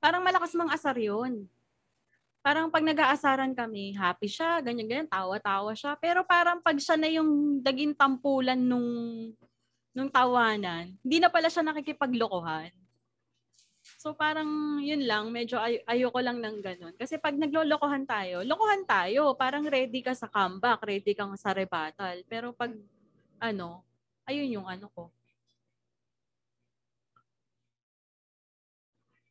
Parang 0.00 0.24
malakas 0.24 0.56
mang 0.56 0.72
asar 0.72 0.96
yun. 0.96 1.44
Parang 2.40 2.72
pag 2.72 2.80
nag-aasaran 2.80 3.52
kami, 3.52 3.92
happy 3.92 4.24
siya, 4.24 4.64
ganyan-ganyan, 4.64 5.04
tawa-tawa 5.04 5.76
siya. 5.76 5.92
Pero 6.00 6.24
parang 6.24 6.64
pag 6.64 6.76
siya 6.80 6.96
na 6.96 7.08
yung 7.12 7.60
daging 7.60 7.92
tampulan 7.92 8.56
nung, 8.56 8.88
nung 9.92 10.08
tawanan, 10.08 10.96
hindi 11.04 11.20
na 11.20 11.28
pala 11.28 11.52
siya 11.52 11.60
nakikipaglokohan. 11.60 12.72
So 14.00 14.16
parang 14.16 14.80
yun 14.80 15.04
lang, 15.04 15.28
medyo 15.28 15.60
ay- 15.60 15.84
ayoko 15.84 16.24
lang 16.24 16.40
ng 16.40 16.56
ganun. 16.64 16.94
Kasi 16.96 17.20
pag 17.20 17.36
naglolokohan 17.36 18.08
tayo, 18.08 18.40
lokohan 18.40 18.88
tayo. 18.88 19.36
Parang 19.36 19.68
ready 19.68 20.00
ka 20.00 20.16
sa 20.16 20.24
comeback, 20.32 20.80
ready 20.88 21.12
kang 21.12 21.36
sa 21.36 21.52
rebuttal. 21.52 22.24
Pero 22.24 22.56
pag 22.56 22.72
ano, 23.36 23.84
ayun 24.24 24.56
yung 24.56 24.66
ano 24.72 24.88
ko. 24.96 25.12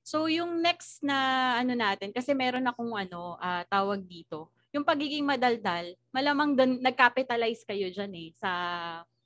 So 0.06 0.30
yung 0.30 0.62
next 0.62 1.02
na 1.02 1.18
ano 1.62 1.74
natin, 1.74 2.14
kasi 2.14 2.38
meron 2.38 2.66
akong 2.70 2.94
ano, 2.94 3.38
ah, 3.42 3.66
tawag 3.66 4.06
dito, 4.06 4.50
yung 4.70 4.86
pagiging 4.86 5.26
madaldal, 5.26 5.98
malamang 6.14 6.54
dun, 6.54 6.78
nag-capitalize 6.82 7.66
kayo 7.66 7.90
dyan 7.90 8.14
eh, 8.14 8.30
sa 8.38 8.52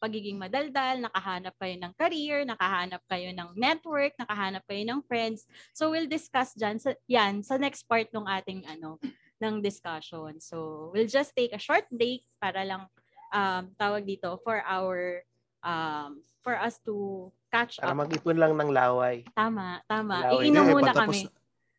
pagiging 0.04 0.36
madaldal, 0.36 1.00
nakahanap 1.00 1.56
kayo 1.56 1.80
ng 1.80 1.94
career, 1.96 2.44
nakahanap 2.44 3.00
kayo 3.08 3.32
ng 3.32 3.56
network, 3.56 4.12
nakahanap 4.20 4.60
kayo 4.68 4.84
ng 4.84 5.00
friends. 5.08 5.48
So 5.72 5.96
we'll 5.96 6.12
discuss 6.12 6.52
dyan, 6.60 6.76
sa, 6.76 6.92
yan, 7.08 7.40
sa 7.40 7.56
next 7.56 7.88
part 7.88 8.12
ng 8.12 8.28
ating 8.28 8.68
ano, 8.68 9.00
ng 9.40 9.64
discussion. 9.64 10.44
So 10.44 10.92
we'll 10.92 11.08
just 11.08 11.32
take 11.32 11.56
a 11.56 11.62
short 11.62 11.88
break 11.88 12.28
para 12.36 12.68
lang 12.68 12.84
um, 13.32 13.72
tawag 13.80 14.04
dito 14.04 14.36
for 14.44 14.60
our 14.60 15.24
um, 15.64 16.20
for 16.44 16.60
us 16.60 16.84
to 16.84 17.32
catch 17.48 17.80
Para 17.80 17.96
up. 17.96 18.04
mag-ipon 18.04 18.36
lang 18.36 18.52
ng 18.60 18.76
laway. 18.76 19.24
Tama, 19.32 19.80
tama. 19.88 20.36
Laway. 20.36 20.52
Iinom 20.52 20.68
Eh, 20.68 20.74
muna 20.76 20.92
patapos, 20.92 21.16
kami. 21.16 21.20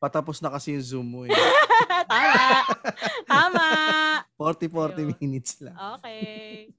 patapos 0.00 0.36
na 0.40 0.48
kasi 0.48 0.72
yung 0.72 0.84
Zoom 0.88 1.06
mo 1.12 1.20
eh. 1.28 1.32
tama. 2.08 2.48
Tama. 3.28 3.66
40-40 4.40 4.96
Ayun. 4.96 5.08
minutes 5.20 5.60
lang. 5.60 5.76
Okay. 6.00 6.72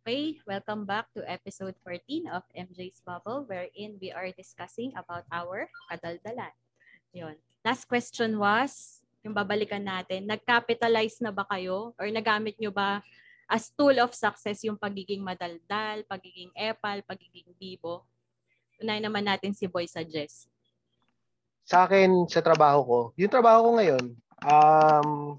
Okay, 0.00 0.40
welcome 0.48 0.88
back 0.88 1.12
to 1.12 1.20
episode 1.28 1.76
14 1.84 2.32
of 2.32 2.40
MJ's 2.56 3.04
Bubble 3.04 3.44
wherein 3.44 4.00
we 4.00 4.08
are 4.08 4.32
discussing 4.32 4.96
about 4.96 5.28
our 5.28 5.68
kadaldalan. 5.92 6.56
Yun. 7.12 7.36
Last 7.60 7.84
question 7.84 8.40
was, 8.40 9.04
yung 9.20 9.36
babalikan 9.36 9.84
natin, 9.84 10.24
nag-capitalize 10.24 11.20
na 11.20 11.28
ba 11.28 11.44
kayo 11.52 11.92
or 12.00 12.08
nagamit 12.08 12.56
nyo 12.56 12.72
ba 12.72 13.04
as 13.44 13.68
tool 13.76 13.92
of 14.00 14.16
success 14.16 14.64
yung 14.64 14.80
pagiging 14.80 15.20
madaldal, 15.20 16.00
pagiging 16.08 16.48
epal, 16.56 17.04
pagiging 17.04 17.52
bibo? 17.60 18.08
Unahin 18.80 19.04
naman 19.04 19.28
natin 19.28 19.52
si 19.52 19.68
Boy 19.68 19.84
Suggest. 19.84 20.48
Sa 21.68 21.84
akin, 21.84 22.24
sa 22.24 22.40
trabaho 22.40 22.80
ko, 22.88 22.98
yung 23.20 23.28
trabaho 23.28 23.68
ko 23.68 23.70
ngayon, 23.76 24.04
um, 24.48 25.36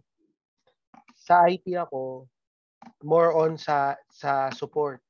sa 1.17 1.49
IT 1.49 1.65
ako, 1.81 2.29
more 3.03 3.33
on 3.33 3.57
sa 3.57 3.97
sa 4.09 4.49
support. 4.53 5.01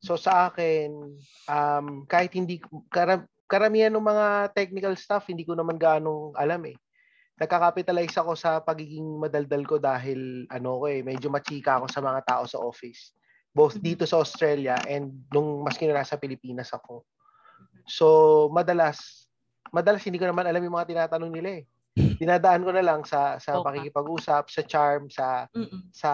So 0.00 0.16
sa 0.16 0.48
akin, 0.48 1.12
um, 1.44 2.08
kahit 2.08 2.32
hindi, 2.32 2.56
karam, 2.88 3.28
karamihan 3.44 3.92
ng 3.92 4.00
mga 4.00 4.56
technical 4.56 4.96
stuff, 4.96 5.28
hindi 5.28 5.44
ko 5.44 5.52
naman 5.52 5.76
gaano 5.76 6.32
alam 6.38 6.64
eh. 6.64 6.76
Nagka-capitalize 7.36 8.16
ako 8.16 8.32
sa 8.36 8.60
pagiging 8.64 9.20
madaldal 9.20 9.64
ko 9.64 9.76
dahil 9.76 10.48
ano 10.48 10.80
ko 10.80 10.84
eh, 10.88 11.04
medyo 11.04 11.28
machika 11.28 11.80
ako 11.80 11.86
sa 11.92 12.00
mga 12.00 12.20
tao 12.24 12.44
sa 12.48 12.60
office. 12.60 13.12
Both 13.52 13.80
Mhm. 13.80 13.84
dito 13.84 14.04
sa 14.08 14.20
Australia 14.20 14.76
and 14.88 15.12
nung 15.32 15.60
maski 15.64 15.84
na 15.84 16.00
nasa 16.00 16.16
Pilipinas 16.16 16.72
ako. 16.72 17.04
So, 17.84 18.06
madalas, 18.54 19.26
madalas 19.74 20.04
hindi 20.06 20.20
ko 20.20 20.28
naman 20.28 20.46
alam 20.46 20.62
yung 20.62 20.76
mga 20.76 20.96
tinatanong 20.96 21.32
nila 21.32 21.60
eh. 21.60 21.64
Dinadaan 21.96 22.62
ko 22.62 22.70
na 22.70 22.84
lang 22.84 23.02
sa 23.02 23.36
sa 23.42 23.58
Okay. 23.58 23.90
pakikipag-usap, 23.90 24.44
sa 24.46 24.62
charm, 24.62 25.10
sa 25.10 25.50
Mm-mm. 25.50 25.90
sa 25.90 26.10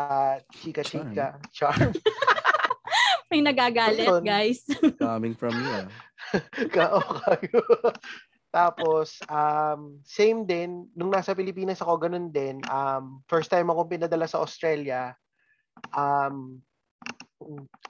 chika-chika, 0.57 1.37
charm. 1.53 1.93
May 3.31 3.43
nagagalit, 3.43 4.07
Ayun. 4.07 4.23
guys. 4.23 4.63
Coming 5.03 5.35
from 5.35 5.53
you 5.53 5.69
ah. 5.75 5.89
Kao 6.75 7.03
kayo. 7.27 7.63
Tapos, 8.49 9.21
um, 9.29 10.01
same 10.07 10.47
din, 10.49 10.89
nung 10.97 11.13
nasa 11.13 11.37
Pilipinas 11.37 11.83
ako, 11.83 12.09
ganun 12.09 12.33
din. 12.33 12.63
Um, 12.71 13.21
first 13.29 13.53
time 13.53 13.69
ako 13.69 13.85
pinadala 13.91 14.25
sa 14.25 14.41
Australia, 14.41 15.13
um, 15.93 16.57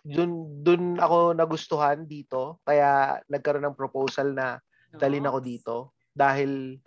dun, 0.03 0.33
dun 0.65 0.99
ako 0.99 1.37
nagustuhan 1.39 2.03
dito. 2.09 2.59
Kaya 2.67 3.21
nagkaroon 3.31 3.71
ng 3.71 3.79
proposal 3.79 4.35
na 4.35 4.59
dalhin 4.91 5.29
ako 5.29 5.39
dito. 5.39 5.77
Dahil, 6.11 6.81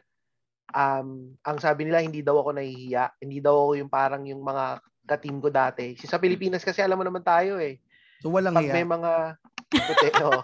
um, 0.74 1.34
ang 1.46 1.58
sabi 1.58 1.86
nila, 1.88 2.04
hindi 2.04 2.22
daw 2.22 2.42
ako 2.42 2.58
nahihiya. 2.58 3.18
Hindi 3.22 3.40
daw 3.42 3.56
ako 3.56 3.72
yung 3.80 3.92
parang 3.92 4.24
yung 4.26 4.42
mga 4.42 4.82
kateam 5.10 5.42
ko 5.42 5.50
dati. 5.50 5.98
Si 5.98 6.06
sa 6.06 6.22
Pilipinas 6.22 6.62
kasi 6.62 6.86
alam 6.86 7.02
mo 7.02 7.06
naman 7.06 7.26
tayo 7.26 7.58
eh. 7.58 7.82
So 8.22 8.30
walang 8.30 8.54
Pag 8.54 8.70
may 8.70 8.84
hiya. 8.86 8.94
mga 8.94 9.12
puti, 9.70 10.10
oh. 10.28 10.44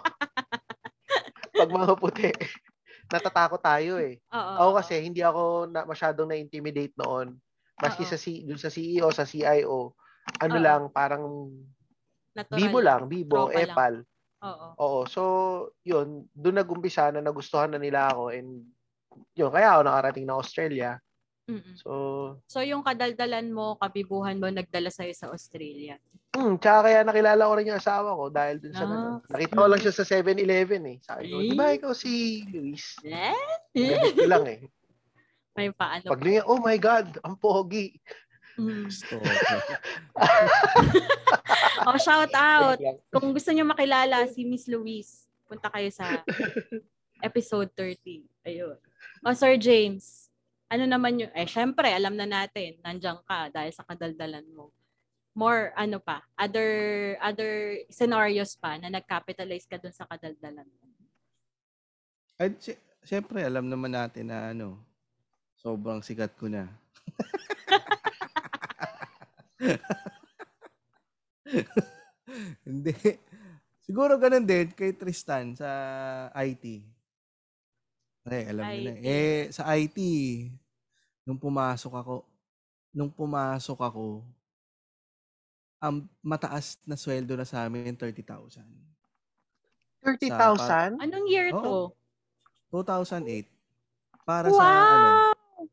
Pag 1.54 1.70
mga 1.70 1.92
puti, 1.98 2.30
natatakot 3.12 3.60
tayo 3.62 4.02
eh. 4.02 4.18
Oo. 4.34 4.54
Ako 4.66 4.70
kasi 4.82 4.98
hindi 5.02 5.22
ako 5.22 5.70
na, 5.70 5.86
masyadong 5.86 6.28
na-intimidate 6.30 6.96
noon. 6.98 7.38
Maski 7.78 8.02
Oo. 8.02 8.10
sa 8.10 8.18
C, 8.18 8.42
dun 8.42 8.58
sa 8.58 8.72
CEO, 8.72 9.06
sa 9.12 9.28
CIO, 9.28 9.94
ano 10.42 10.56
Oo. 10.56 10.64
lang, 10.64 10.82
parang 10.90 11.52
Natural 12.36 12.58
bibo 12.58 12.78
lang, 12.80 13.02
bibo, 13.08 13.36
Tropa 13.48 13.56
lang. 13.56 13.64
epal. 13.64 13.94
Oo. 14.44 14.66
Oo, 14.76 15.00
so 15.08 15.22
yun, 15.86 16.28
doon 16.36 16.56
nagumpisa 16.60 17.08
na 17.12 17.24
nagustuhan 17.24 17.72
na 17.72 17.80
nila 17.80 18.12
ako 18.12 18.34
and 18.34 18.64
yun, 19.32 19.50
kaya 19.50 19.76
ako 19.76 19.82
nakarating 19.84 20.26
na 20.26 20.36
Australia. 20.36 20.90
Mm-mm. 21.46 21.78
So, 21.78 21.90
So 22.50 22.58
yung 22.58 22.82
kadaldalan 22.82 23.54
mo, 23.54 23.78
kabibuhan 23.78 24.36
mo, 24.36 24.50
nagdala 24.50 24.90
sa'yo 24.90 25.14
sa 25.14 25.30
Australia. 25.30 25.94
hmm, 26.36 26.58
tsaka 26.60 26.90
kaya 26.90 27.00
nakilala 27.00 27.48
ko 27.48 27.52
rin 27.56 27.70
yung 27.70 27.80
asawa 27.80 28.12
ko 28.12 28.28
dahil 28.28 28.60
dun 28.60 28.74
sa 28.74 28.84
Ah. 28.84 28.90
ganun. 28.90 29.12
Nakita 29.24 29.54
ko 29.56 29.66
lang 29.70 29.80
siya 29.80 29.94
sa 29.94 30.04
7-Eleven 30.04 30.82
eh. 30.84 30.98
Sabi 31.00 31.22
ko, 31.30 31.40
di 31.40 31.56
ba 31.56 31.72
ikaw 31.72 31.92
si 31.96 32.44
Luis? 32.50 32.98
Eh? 33.00 33.32
Ganito 33.72 34.26
lang 34.28 34.44
eh. 34.44 34.60
May 35.56 35.72
paano. 35.72 36.12
Pag 36.12 36.20
niya, 36.20 36.44
oh 36.44 36.60
my 36.60 36.76
God, 36.76 37.16
ang 37.24 37.40
pogi. 37.40 37.96
Mm. 38.58 38.88
Oh, 41.86 41.98
shout 42.00 42.32
out. 42.34 42.78
Kung 43.14 43.30
gusto 43.30 43.54
niyo 43.54 43.62
makilala 43.62 44.26
si 44.26 44.42
Miss 44.42 44.66
Louise, 44.66 45.28
punta 45.46 45.70
kayo 45.70 45.86
sa 45.88 46.24
episode 47.22 47.70
30. 47.72 48.26
Ayun. 48.42 48.74
O 49.26 49.34
Sir 49.34 49.58
James, 49.58 50.30
ano 50.70 50.86
naman 50.86 51.18
yung, 51.18 51.34
eh 51.34 51.50
syempre, 51.50 51.90
alam 51.90 52.14
na 52.14 52.30
natin, 52.30 52.78
nandiyan 52.78 53.18
ka 53.26 53.50
dahil 53.50 53.74
sa 53.74 53.82
kadaldalan 53.82 54.46
mo. 54.54 54.70
more 55.36 55.68
ano 55.76 56.00
pa, 56.00 56.24
other 56.38 56.70
other 57.20 57.76
scenarios 57.92 58.56
pa 58.56 58.80
na 58.80 58.88
nag-capitalize 58.88 59.68
ka 59.68 59.76
dun 59.76 59.92
sa 59.92 60.08
kadaldalan 60.08 60.64
mo? 60.64 60.88
Ay, 62.40 62.56
si- 62.56 62.80
siyempre, 63.04 63.44
alam 63.44 63.68
naman 63.68 63.92
natin 63.92 64.32
na 64.32 64.48
ano, 64.54 64.80
sobrang 65.58 66.00
sikat 66.00 66.32
ko 66.38 66.48
na. 66.48 66.70
Hindi. 72.64 72.94
Siguro 73.82 74.16
ganun 74.22 74.46
din 74.46 74.70
kay 74.72 74.96
Tristan 74.96 75.52
sa 75.52 75.68
IT. 76.32 76.95
Eh, 78.26 78.44
alam. 78.50 78.64
IT. 78.66 78.98
Eh, 79.06 79.42
sa 79.54 79.62
IT, 79.78 79.98
nung 81.22 81.38
pumasok 81.38 81.92
ako, 81.94 82.14
nung 82.90 83.10
pumasok 83.10 83.78
ako, 83.78 84.26
ang 85.78 86.08
mataas 86.24 86.80
na 86.82 86.98
sweldo 86.98 87.38
na 87.38 87.46
sa 87.46 87.70
amin, 87.70 87.94
30,000. 87.94 88.66
30,000? 90.02 90.98
Anong 90.98 91.26
year 91.30 91.54
Oo. 91.54 91.94
to? 92.74 92.82
2008. 92.82 93.46
Para 94.26 94.50
sa 94.50 94.64
ano, 94.66 95.10
Wow! 95.14 95.66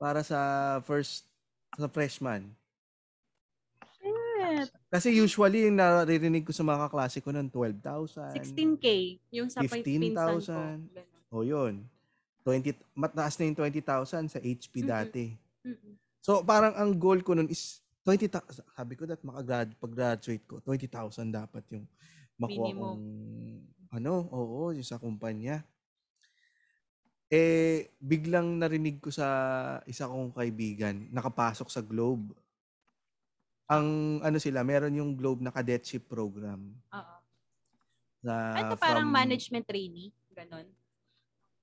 para 0.00 0.20
sa 0.24 0.40
first 0.88 1.28
sa 1.76 1.90
freshman. 1.90 2.48
Shit. 3.98 4.72
Kasi 4.88 5.12
usually 5.12 5.68
yung 5.68 5.76
naririnig 5.76 6.48
ko 6.48 6.52
sa 6.54 6.64
mga 6.64 6.88
kaklase 6.88 7.20
ko 7.20 7.28
ng 7.28 7.52
12,000. 7.52 8.32
16K. 8.40 8.86
Yung 9.36 9.52
sa 9.52 9.60
15,000. 9.60 10.88
Ganun. 11.28 11.34
O 11.34 11.44
yun. 11.44 11.74
20 12.44 12.72
mataas 12.96 13.36
na 13.36 13.44
yung 13.44 13.58
20,000 13.58 14.32
sa 14.32 14.40
HP 14.40 14.80
dati. 14.80 15.36
Mm-mm. 15.60 15.94
So 16.18 16.40
parang 16.40 16.72
ang 16.74 16.96
goal 16.96 17.20
ko 17.20 17.36
nun 17.36 17.48
is 17.48 17.84
20,000. 18.04 18.64
Sabi 18.72 18.96
ko 18.96 19.04
that 19.04 19.20
makagrad 19.20 19.76
pag-graduate 19.76 20.44
ko, 20.48 20.60
20,000 20.64 21.28
dapat 21.28 21.60
yung 21.68 21.84
makuha 22.40 22.66
Minimum. 22.72 22.80
kong 22.80 23.04
ano, 23.88 24.12
oo, 24.28 24.72
yung 24.72 24.84
sa 24.84 24.96
kumpanya. 24.96 25.60
Eh, 27.28 27.92
biglang 28.00 28.56
narinig 28.56 29.04
ko 29.04 29.12
sa 29.12 29.28
isa 29.84 30.08
kong 30.08 30.32
kaibigan, 30.32 31.08
nakapasok 31.12 31.68
sa 31.68 31.84
Globe. 31.84 32.32
Ang 33.68 34.20
ano 34.24 34.40
sila, 34.40 34.64
meron 34.64 34.96
yung 34.96 35.12
Globe 35.12 35.44
na 35.44 35.52
cadetship 35.52 36.08
program. 36.08 36.72
Oo. 36.88 37.16
Na 38.24 38.56
Ito 38.56 38.80
parang 38.80 39.04
from- 39.04 39.12
management 39.12 39.68
trainee. 39.68 40.08
Ganon. 40.32 40.64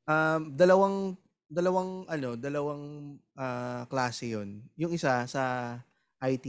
Um, 0.05 0.53
dalawang 0.53 1.17
dalawang 1.49 2.05
ano, 2.05 2.37
dalawang 2.37 3.17
ah, 3.33 3.89
klase 3.89 4.29
'yon. 4.37 4.61
Yung 4.77 4.93
isa 4.93 5.25
sa 5.25 5.43
IT, 6.21 6.45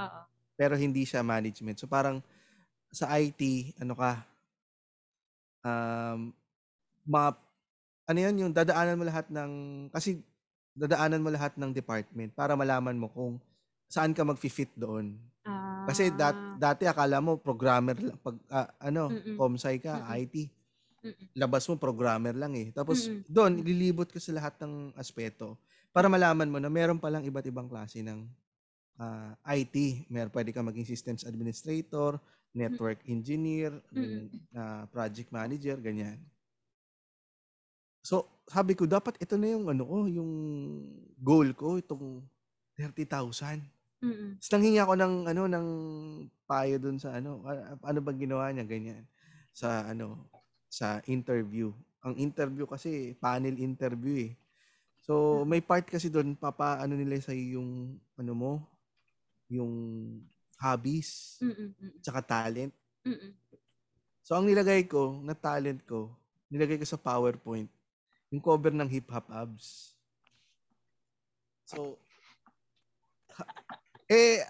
Oo. 0.00 0.20
pero 0.56 0.72
hindi 0.72 1.04
siya 1.04 1.20
management. 1.20 1.76
So 1.76 1.84
parang 1.84 2.24
sa 2.88 3.12
IT, 3.20 3.74
ano 3.80 3.92
ka 3.92 4.24
um 5.66 6.32
mga 7.08 7.28
ano 8.08 8.18
'yun, 8.18 8.36
yung 8.46 8.52
dadaanan 8.56 8.96
mo 8.96 9.04
lahat 9.04 9.26
ng 9.28 9.52
kasi 9.92 10.20
dadaanan 10.76 11.20
mo 11.20 11.28
lahat 11.32 11.56
ng 11.60 11.72
department 11.74 12.32
para 12.32 12.56
malaman 12.56 12.96
mo 12.96 13.10
kung 13.12 13.36
saan 13.90 14.16
ka 14.16 14.24
mag-fit 14.24 14.70
doon. 14.78 15.16
Kasi 15.88 16.12
dat, 16.12 16.36
Ah. 16.36 16.56
dati 16.60 16.84
akala 16.84 17.18
mo 17.24 17.36
programmer 17.40 17.96
lang 17.96 18.16
pag 18.20 18.36
ah, 18.52 18.68
ano, 18.80 19.08
Mm-mm. 19.12 19.36
comsci 19.40 19.80
ka, 19.80 20.04
Mm-mm. 20.04 20.20
IT. 20.24 20.36
Mm-mm. 21.04 21.26
labas 21.38 21.64
mo 21.70 21.78
programmer 21.78 22.34
lang 22.34 22.54
eh. 22.58 22.68
Tapos 22.74 23.06
Mm-mm. 23.06 23.22
doon 23.30 23.62
ililibot 23.62 24.10
ko 24.10 24.18
sa 24.18 24.34
lahat 24.34 24.58
ng 24.62 24.94
aspeto 24.98 25.54
para 25.94 26.10
malaman 26.10 26.50
mo 26.50 26.58
na 26.58 26.70
meron 26.70 26.98
palang 26.98 27.24
iba't 27.24 27.46
ibang 27.46 27.70
klase 27.70 28.02
ng 28.02 28.26
ah, 28.98 29.32
IT. 29.54 30.06
Meron 30.10 30.34
pwede 30.34 30.50
ka 30.50 30.60
maging 30.60 30.86
systems 30.86 31.22
administrator, 31.24 32.18
network 32.52 33.02
engineer, 33.06 33.72
Mm-mm. 33.94 34.28
ah, 34.58 34.84
project 34.90 35.30
manager, 35.30 35.78
ganyan. 35.78 36.18
So, 38.02 38.24
sabi 38.48 38.72
ko 38.72 38.88
dapat 38.88 39.20
ito 39.20 39.36
na 39.36 39.52
yung 39.52 39.68
ano 39.68 39.84
ko, 39.84 39.96
yung 40.08 40.32
goal 41.20 41.52
ko, 41.52 41.76
itong 41.76 42.24
30,000. 42.78 43.60
Mm-mm. 43.98 44.38
Tapos 44.38 44.50
nanghingi 44.54 44.78
ako 44.78 44.94
ng 44.94 45.14
ano 45.26 45.42
ng 45.50 45.66
payo 46.46 46.78
dun 46.78 46.96
sa 47.02 47.18
ano 47.18 47.42
a- 47.42 47.74
ano 47.82 47.98
bang 47.98 48.18
ginawa 48.22 48.46
niya 48.54 48.62
ganyan 48.62 49.02
sa 49.50 49.90
ano 49.90 50.30
sa 50.68 51.00
interview. 51.08 51.72
Ang 52.04 52.20
interview 52.20 52.68
kasi 52.68 53.16
panel 53.18 53.56
interview 53.58 54.30
eh. 54.30 54.32
So 55.02 55.42
may 55.48 55.64
part 55.64 55.88
kasi 55.88 56.12
doon 56.12 56.36
papa 56.36 56.78
ano 56.84 56.94
nila 56.94 57.16
sa 57.18 57.32
yung 57.32 57.96
ano 58.14 58.32
mo 58.36 58.52
yung 59.48 59.72
hobbies 60.60 61.40
Mm-mm. 61.40 61.72
Mm-mm. 61.72 61.90
tsaka 62.04 62.20
talent. 62.20 62.72
Mm-mm. 63.08 63.32
So 64.20 64.36
ang 64.36 64.44
nilagay 64.44 64.84
ko 64.84 65.24
na 65.24 65.32
talent 65.32 65.80
ko, 65.88 66.12
nilagay 66.52 66.76
ko 66.76 66.84
sa 66.84 67.00
PowerPoint 67.00 67.72
yung 68.28 68.44
cover 68.44 68.76
ng 68.76 68.88
Hip 68.92 69.08
Hop 69.08 69.24
Abs. 69.32 69.96
So 71.64 71.96
ha- 73.32 73.52
eh 74.04 74.44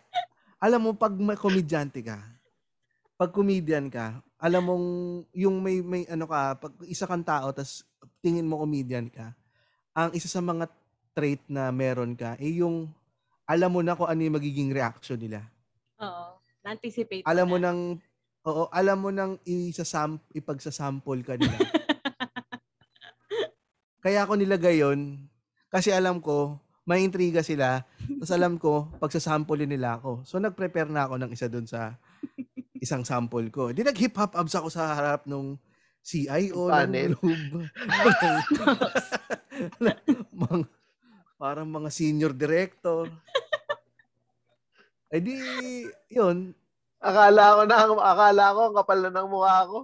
alam 0.58 0.82
mo 0.82 0.90
pag 0.98 1.14
may 1.14 1.38
komedyante 1.38 2.02
ka, 2.02 2.18
pag 3.14 3.30
comedian 3.30 3.86
ka, 3.86 4.18
alam 4.39 4.62
mong 4.62 4.86
yung 5.34 5.59
may 5.59 5.82
may 5.82 6.03
ano 6.07 6.30
ka, 6.30 6.55
pag 6.57 6.72
isa 6.86 7.05
kang 7.05 7.26
tao 7.26 7.51
tas 7.51 7.82
tingin 8.22 8.47
mo 8.47 8.62
comedian 8.62 9.11
ka, 9.11 9.34
ang 9.93 10.14
isa 10.14 10.30
sa 10.30 10.39
mga 10.39 10.70
trait 11.11 11.43
na 11.51 11.74
meron 11.74 12.14
ka 12.14 12.39
eh 12.39 12.62
yung 12.62 12.86
alam 13.43 13.74
mo 13.74 13.82
na 13.82 13.99
kung 13.99 14.07
ano 14.07 14.20
yung 14.22 14.39
magiging 14.39 14.70
reaction 14.70 15.18
nila. 15.18 15.43
Oo. 15.99 16.39
Na-anticipate 16.62 17.26
Alam 17.26 17.47
mo 17.49 17.57
na. 17.59 17.72
nang 17.72 17.80
oo, 18.47 18.70
alam 18.70 18.99
mo 19.01 19.11
nang 19.11 19.34
isasam 19.43 20.20
ipagsasample 20.30 21.26
ka 21.26 21.34
nila. 21.34 21.59
Kaya 24.05 24.22
ako 24.22 24.39
nilagay 24.39 24.84
yun 24.84 25.26
kasi 25.68 25.91
alam 25.91 26.22
ko 26.22 26.61
may 26.89 27.05
intriga 27.05 27.45
sila. 27.45 27.84
Tapos 28.01 28.32
alam 28.32 28.57
ko 28.57 28.89
pagsasample 28.97 29.68
nila 29.68 30.01
ako. 30.01 30.24
So 30.24 30.41
nag-prepare 30.41 30.89
na 30.89 31.05
ako 31.05 31.20
ng 31.20 31.30
isa 31.34 31.51
doon 31.51 31.68
sa 31.68 31.99
isang 32.81 33.03
sample 33.07 33.49
ko. 33.53 33.70
Di 33.74 33.83
nag-hip 33.83 34.14
hop 34.16 34.35
abs 34.35 34.55
ako 34.55 34.68
sa 34.70 34.95
harap 34.95 35.26
nung 35.29 35.59
CIO 36.03 36.70
ng 36.70 36.72
Panel. 36.72 37.12
Globe. 37.18 37.68
mga, 40.41 40.57
parang 41.37 41.68
mga 41.68 41.89
senior 41.93 42.33
director. 42.33 43.11
Eh 45.09 45.20
di, 45.24 45.37
yun, 46.12 46.53
Akala 46.99 47.55
ko 47.55 47.62
na, 47.62 47.76
akala 47.95 48.45
ko, 48.55 48.61
ang 48.66 48.76
kapal 48.83 48.99
na 49.07 49.11
ng 49.14 49.31
mukha 49.31 49.70
ko. 49.70 49.79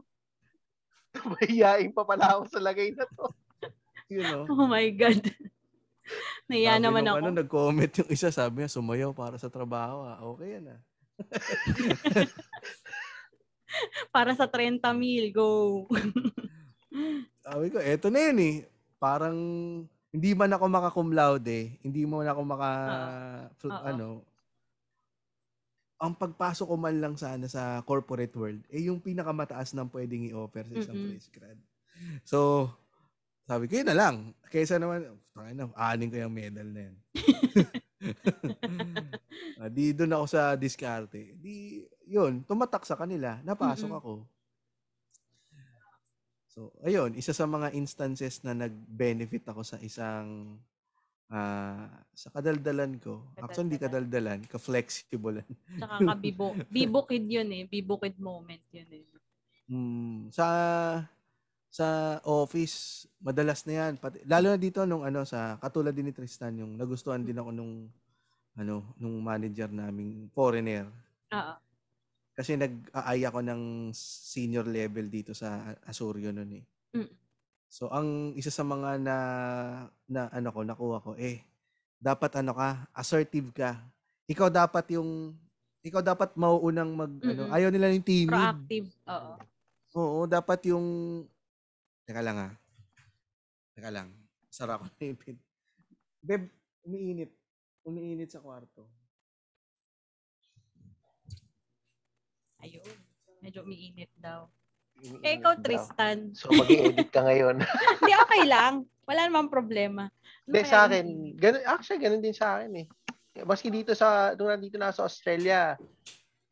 Mahihain 1.39 1.95
pa 1.95 2.03
pala 2.03 2.27
ako 2.35 2.43
sa 2.51 2.59
lagay 2.59 2.91
na 2.91 3.07
to. 3.07 3.27
you 4.11 4.23
know. 4.27 4.43
Oh 4.51 4.67
my 4.67 4.91
God. 4.91 5.23
Naiya 6.51 6.83
naman 6.83 7.07
nung 7.07 7.17
ako. 7.17 7.19
Ano, 7.23 7.39
nag-comment 7.39 7.93
yung 8.03 8.11
isa, 8.11 8.35
sabi 8.35 8.61
niya, 8.67 8.75
sumayaw 8.75 9.15
para 9.15 9.39
sa 9.39 9.47
trabaho. 9.47 10.03
Ah. 10.03 10.19
Okay 10.35 10.59
yan 10.59 10.75
ah. 10.75 10.81
Para 14.15 14.35
sa 14.39 14.47
30 14.47 14.81
mil, 14.95 15.35
go. 15.35 15.85
Sabi 17.43 17.71
ko, 17.75 17.79
eto 17.83 18.09
na 18.09 18.31
yun 18.31 18.39
eh. 18.39 18.57
Parang, 19.03 19.37
hindi 20.15 20.31
man 20.33 20.55
ako 20.55 20.65
maka-cum 20.71 21.11
laude, 21.11 21.75
hindi 21.83 22.07
man 22.07 22.31
ako 22.31 22.41
maka, 22.47 22.71
Oo. 23.67 23.83
ano, 23.83 24.09
ang 25.99 26.15
pagpasok 26.15 26.67
ko 26.69 26.77
man 26.79 26.97
lang 27.01 27.15
sana 27.19 27.51
sa 27.51 27.83
corporate 27.83 28.35
world, 28.37 28.62
eh 28.71 28.87
yung 28.87 29.03
pinakamataas 29.03 29.75
ng 29.75 29.91
pwedeng 29.91 30.29
i-offer 30.31 30.67
sa 30.69 30.75
isang 30.79 30.99
fresh 31.01 31.29
grad. 31.33 31.59
So, 32.23 32.69
sabi 33.49 33.69
ko, 33.69 33.81
yun 33.81 33.89
na 33.89 33.97
lang. 33.97 34.17
Kaysa 34.49 34.79
naman, 34.79 35.17
tayo 35.35 35.53
na, 35.55 35.65
anin 35.77 36.11
ko 36.12 36.17
yung 36.21 36.35
medal 36.35 36.69
na 36.71 36.81
yan. 36.91 36.97
Ah, 39.61 39.71
di 39.71 39.95
doon 39.95 40.19
ako 40.19 40.27
sa 40.27 40.59
diskarte. 40.59 41.39
Di, 41.39 41.79
yun, 42.11 42.43
tumatak 42.43 42.83
sa 42.83 42.99
kanila. 42.99 43.39
Napasok 43.47 43.87
Mm-mm. 43.87 44.01
ako. 44.03 44.13
So, 46.51 46.71
ayun, 46.83 47.15
isa 47.19 47.31
sa 47.31 47.47
mga 47.47 47.75
instances 47.75 48.43
na 48.43 48.55
nag-benefit 48.55 49.47
ako 49.47 49.63
sa 49.63 49.79
isang 49.83 50.59
ah 51.31 51.87
sa 52.15 52.31
kadaldalan 52.31 52.99
ko. 53.03 53.27
Actually, 53.39 53.75
hindi 53.75 53.79
kadaldalan, 53.83 54.41
ka-flexible. 54.47 55.43
Tsaka 55.79 56.03
kabibo. 56.03 56.55
Bibukid 56.71 57.27
yun 57.27 57.51
eh. 57.51 57.63
Bibukid 57.67 58.19
moment 58.23 58.63
yun 58.71 58.87
eh. 58.91 59.03
Mm, 59.71 60.31
sa 60.31 60.47
sa 61.75 62.22
office, 62.22 63.11
madalas 63.18 63.66
na 63.66 63.72
'yan. 63.75 63.93
Pati, 63.99 64.22
lalo 64.31 64.55
na 64.55 64.59
dito 64.62 64.87
nung 64.87 65.03
ano 65.03 65.27
sa 65.27 65.59
katulad 65.59 65.91
din 65.91 66.07
ni 66.07 66.14
Tristan 66.14 66.55
yung 66.55 66.79
nagustuhan 66.79 67.27
din 67.27 67.35
ako 67.35 67.51
nung 67.51 67.91
ano 68.55 68.95
nung 68.95 69.18
manager 69.18 69.66
naming 69.75 70.31
foreigner. 70.31 70.87
Oo. 71.35 71.55
Kasi 72.39 72.55
nag-aay 72.55 73.27
ako 73.27 73.43
ng 73.43 73.91
senior 73.95 74.66
level 74.70 75.11
dito 75.11 75.35
sa 75.35 75.75
Asuryo 75.83 76.31
noon 76.31 76.62
eh. 76.62 76.64
Mm. 76.95 77.11
So 77.66 77.91
ang 77.91 78.39
isa 78.39 78.55
sa 78.55 78.62
mga 78.62 79.03
na 79.03 79.16
na 80.07 80.31
ano 80.31 80.49
ko 80.55 80.62
nakuha 80.62 81.03
ko 81.03 81.18
eh 81.18 81.43
dapat 81.99 82.39
ano 82.39 82.55
ka, 82.55 82.87
assertive 82.95 83.51
ka. 83.51 83.81
Ikaw 84.31 84.47
dapat 84.53 84.95
yung 84.95 85.35
ikaw 85.85 86.01
dapat 86.01 86.33
mauunang 86.39 86.97
mag, 86.97 87.12
ano, 87.20 87.45
Mm-mm. 87.45 87.53
ayaw 87.53 87.68
nila 87.68 87.93
yung 87.93 88.05
timid. 88.07 88.33
Proactive. 88.33 88.89
Oo. 89.05 89.33
Oo, 89.95 90.20
dapat 90.25 90.61
yung, 90.72 90.87
teka 92.05 92.21
lang 92.21 92.37
ah. 92.39 92.53
Teka 93.75 93.91
lang. 93.91 94.09
Sara 94.49 94.79
ko 94.79 94.87
na 94.87 95.03
yung 95.03 95.19
pin. 95.19 95.37
Beb, 96.23 96.47
umiinit. 96.87 97.33
Umiinit 97.85 98.31
sa 98.33 98.41
kwarto. 98.41 98.89
Ayun. 102.65 102.97
Medyo 103.45 103.61
umiinit 103.67 104.09
daw. 104.17 104.49
Iniinit 105.05 105.21
Eh, 105.27 105.37
ikaw, 105.37 105.53
daw. 105.59 105.65
Tristan. 105.65 106.33
So, 106.33 106.49
mag-edit 106.55 107.13
ka 107.13 107.21
ngayon. 107.27 107.61
Hindi, 108.01 108.13
okay 108.15 108.43
lang. 108.49 108.89
Wala 109.05 109.29
namang 109.29 109.53
problema. 109.53 110.09
Ano 110.09 110.49
Hindi, 110.49 110.61
kaya 110.65 110.73
sa 110.73 110.79
akin, 110.89 111.07
ganun, 111.37 111.63
actually, 111.69 112.01
ganun 112.01 112.25
din 112.25 112.37
sa 112.37 112.57
akin 112.57 112.73
eh. 112.81 112.87
Maski 113.45 113.69
dito 113.69 113.93
sa, 113.93 114.33
nung 114.39 114.49
nandito 114.49 114.79
na 114.81 114.95
sa 114.95 115.05
Australia, 115.05 115.77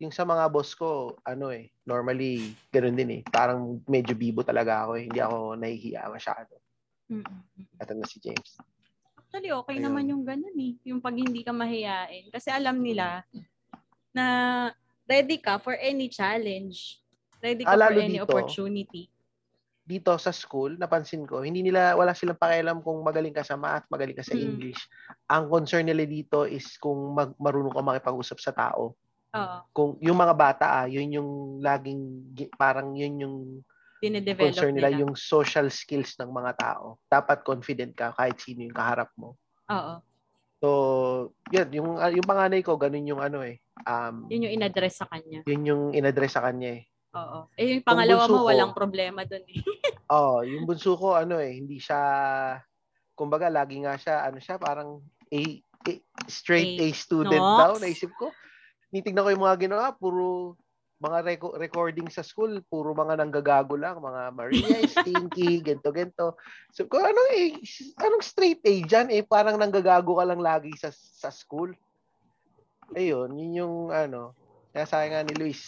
yung 0.03 0.11
sa 0.11 0.27
mga 0.27 0.51
boss 0.51 0.75
ko, 0.75 1.15
ano 1.23 1.55
eh, 1.55 1.71
normally, 1.87 2.51
ganun 2.75 2.99
din 2.99 3.11
eh. 3.15 3.23
Parang 3.23 3.79
medyo 3.87 4.19
bibo 4.19 4.43
talaga 4.43 4.83
ako 4.83 4.99
eh. 4.99 5.07
Hindi 5.07 5.23
ako 5.23 5.55
nahihiya 5.55 6.11
masyado. 6.11 6.59
Mm, 7.07 7.23
mm, 7.23 7.43
mm. 7.55 7.79
Ito 7.79 7.93
na 7.95 8.07
si 8.11 8.19
James. 8.19 8.59
Actually, 9.15 9.55
okay 9.55 9.79
Ayun. 9.79 9.87
naman 9.87 10.11
yung 10.11 10.25
ganun 10.27 10.59
eh. 10.59 10.75
Yung 10.91 10.99
pag 10.99 11.15
hindi 11.15 11.47
ka 11.47 11.55
mahiyain. 11.55 12.35
Kasi 12.35 12.51
alam 12.51 12.83
nila 12.83 13.23
na 14.11 14.27
ready 15.07 15.39
ka 15.39 15.63
for 15.63 15.79
any 15.79 16.11
challenge. 16.11 16.99
Ready 17.39 17.63
ka 17.63 17.79
Ah, 17.79 17.87
for 17.87 17.95
any 17.95 18.19
dito. 18.19 18.27
opportunity. 18.27 19.07
Dito 19.83 20.15
sa 20.19 20.31
school, 20.31 20.79
napansin 20.79 21.27
ko, 21.27 21.43
hindi 21.43 21.59
nila, 21.59 21.99
wala 21.99 22.15
silang 22.15 22.39
pakialam 22.39 22.87
kung 22.87 23.03
magaling 23.03 23.35
ka 23.35 23.43
sa 23.43 23.59
math, 23.59 23.87
magaling 23.91 24.15
ka 24.15 24.23
sa 24.23 24.35
Mm. 24.35 24.43
English. 24.51 24.83
Ang 25.27 25.47
concern 25.51 25.87
nila 25.87 26.07
dito 26.07 26.43
is 26.47 26.75
kung 26.79 27.15
mag, 27.15 27.35
marunong 27.39 27.75
ka 27.75 27.83
makipag-usap 27.83 28.39
sa 28.39 28.55
tao. 28.55 28.95
Oo. 29.33 29.57
Kung 29.73 29.91
yung 30.05 30.19
mga 30.19 30.35
bata, 30.37 30.65
ah, 30.85 30.87
yun 30.87 31.09
yung 31.09 31.31
laging, 31.59 32.01
gi- 32.37 32.53
parang 32.53 32.93
yun 32.93 33.15
yung 33.19 33.37
Dinedevelop 34.03 34.51
concern 34.53 34.75
nila. 34.75 34.91
nila, 34.91 35.01
yung 35.07 35.15
social 35.15 35.71
skills 35.71 36.19
ng 36.19 36.29
mga 36.29 36.53
tao. 36.59 36.99
Dapat 37.07 37.41
confident 37.41 37.95
ka 37.95 38.13
kahit 38.13 38.37
sino 38.37 38.67
yung 38.67 38.77
kaharap 38.77 39.09
mo. 39.17 39.39
Oo. 39.71 39.95
So, 40.59 40.69
yun, 41.49 41.69
yung, 41.73 41.89
ah, 41.97 42.11
yung 42.11 42.27
panganay 42.27 42.61
ko, 42.61 42.77
ganun 42.77 43.09
yung 43.09 43.23
ano 43.23 43.41
eh. 43.43 43.59
Um, 43.83 44.29
Yun 44.29 44.47
yung 44.47 44.55
inaddress 44.61 45.01
sa 45.01 45.07
kanya. 45.09 45.43
yun 45.43 45.63
yung 45.65 45.83
inaddress 45.91 46.37
sa 46.37 46.45
kanya 46.45 46.79
eh. 46.79 46.83
Oo. 47.13 47.49
Eh, 47.57 47.79
yung 47.79 47.87
pangalawa 47.87 48.25
mo, 48.27 48.37
ko- 48.43 48.49
walang 48.49 48.73
problema 48.73 49.25
dun 49.25 49.43
eh. 49.49 49.59
Oh, 50.13 50.45
yung 50.45 50.69
bunso 50.69 50.93
ko, 50.93 51.17
ano 51.17 51.41
eh, 51.41 51.57
hindi 51.57 51.81
siya, 51.81 51.97
kumbaga, 53.17 53.49
lagi 53.49 53.81
nga 53.81 53.97
siya, 53.97 54.29
ano 54.29 54.37
siya, 54.37 54.61
parang 54.61 55.01
A, 55.33 55.41
A- 55.89 56.05
straight 56.29 56.77
A, 56.77 56.85
A. 56.85 56.89
student 56.93 57.41
Nox. 57.41 57.57
daw, 57.57 57.73
naisip 57.81 58.13
ko. 58.21 58.29
Nitignan 58.93 59.25
ko 59.25 59.31
yung 59.33 59.47
mga 59.49 59.59
ginawa, 59.67 59.97
puro 59.97 60.55
mga 61.03 61.19
reco- 61.27 61.57
recording 61.59 62.07
sa 62.13 62.23
school, 62.23 62.63
puro 62.71 62.95
mga 62.95 63.19
nanggagago 63.19 63.75
lang, 63.75 63.99
mga 63.99 64.23
Maria 64.31 64.79
is 64.79 64.95
stinky, 65.03 65.59
gento 65.65 65.91
gento. 65.91 66.39
So, 66.71 66.87
kung 66.87 67.03
ano 67.03 67.19
eh, 67.35 67.59
anong 67.99 68.23
straight 68.23 68.63
A 68.63 68.73
dyan? 68.87 69.11
Eh, 69.11 69.27
parang 69.27 69.59
nanggagago 69.59 70.15
ka 70.15 70.25
lang 70.29 70.39
lagi 70.39 70.71
sa, 70.79 70.95
sa 70.95 71.33
school. 71.35 71.75
Ayun, 72.95 73.35
yun 73.35 73.67
yung 73.67 73.77
ano, 73.91 74.37
sabi 74.87 75.11
nga 75.11 75.27
ni 75.27 75.35
Luis, 75.35 75.59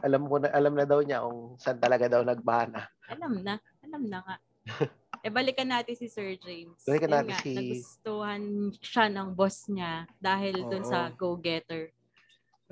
alam 0.00 0.24
ko 0.26 0.40
na, 0.40 0.50
alam 0.50 0.74
na 0.74 0.88
daw 0.88 1.04
niya 1.04 1.22
kung 1.22 1.60
saan 1.60 1.78
talaga 1.78 2.08
daw 2.08 2.24
nagbana. 2.24 2.88
Alam 3.12 3.44
na. 3.44 3.60
Alam 3.84 4.02
na 4.08 4.18
nga. 4.24 4.36
eh, 5.24 5.30
balikan 5.30 5.68
natin 5.68 5.94
si 5.94 6.08
Sir 6.08 6.34
James. 6.40 6.80
Balikan 6.82 7.12
natin 7.12 7.36
nga, 7.36 7.44
si- 7.44 7.54
Nagustuhan 7.54 8.42
siya 8.80 9.06
ng 9.12 9.28
boss 9.36 9.68
niya 9.70 10.08
dahil 10.18 10.64
dun 10.66 10.82
Oo. 10.82 10.90
sa 10.90 11.12
go-getter. 11.12 11.92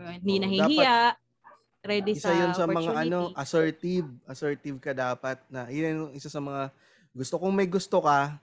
Uh, 0.00 0.16
Hindi 0.16 0.34
Oo, 0.40 0.42
nahihiya. 0.48 0.96
ready 1.84 2.12
Isa 2.16 2.32
sa 2.32 2.36
yun 2.36 2.52
sa 2.56 2.64
mga 2.64 2.92
ano, 3.04 3.36
assertive. 3.36 4.08
Assertive 4.24 4.80
ka 4.80 4.96
dapat 4.96 5.40
na. 5.52 5.68
Yun 5.68 6.08
yung 6.08 6.12
isa 6.16 6.32
sa 6.32 6.40
mga 6.40 6.72
gusto. 7.12 7.36
Kung 7.36 7.52
may 7.52 7.68
gusto 7.68 8.00
ka, 8.00 8.40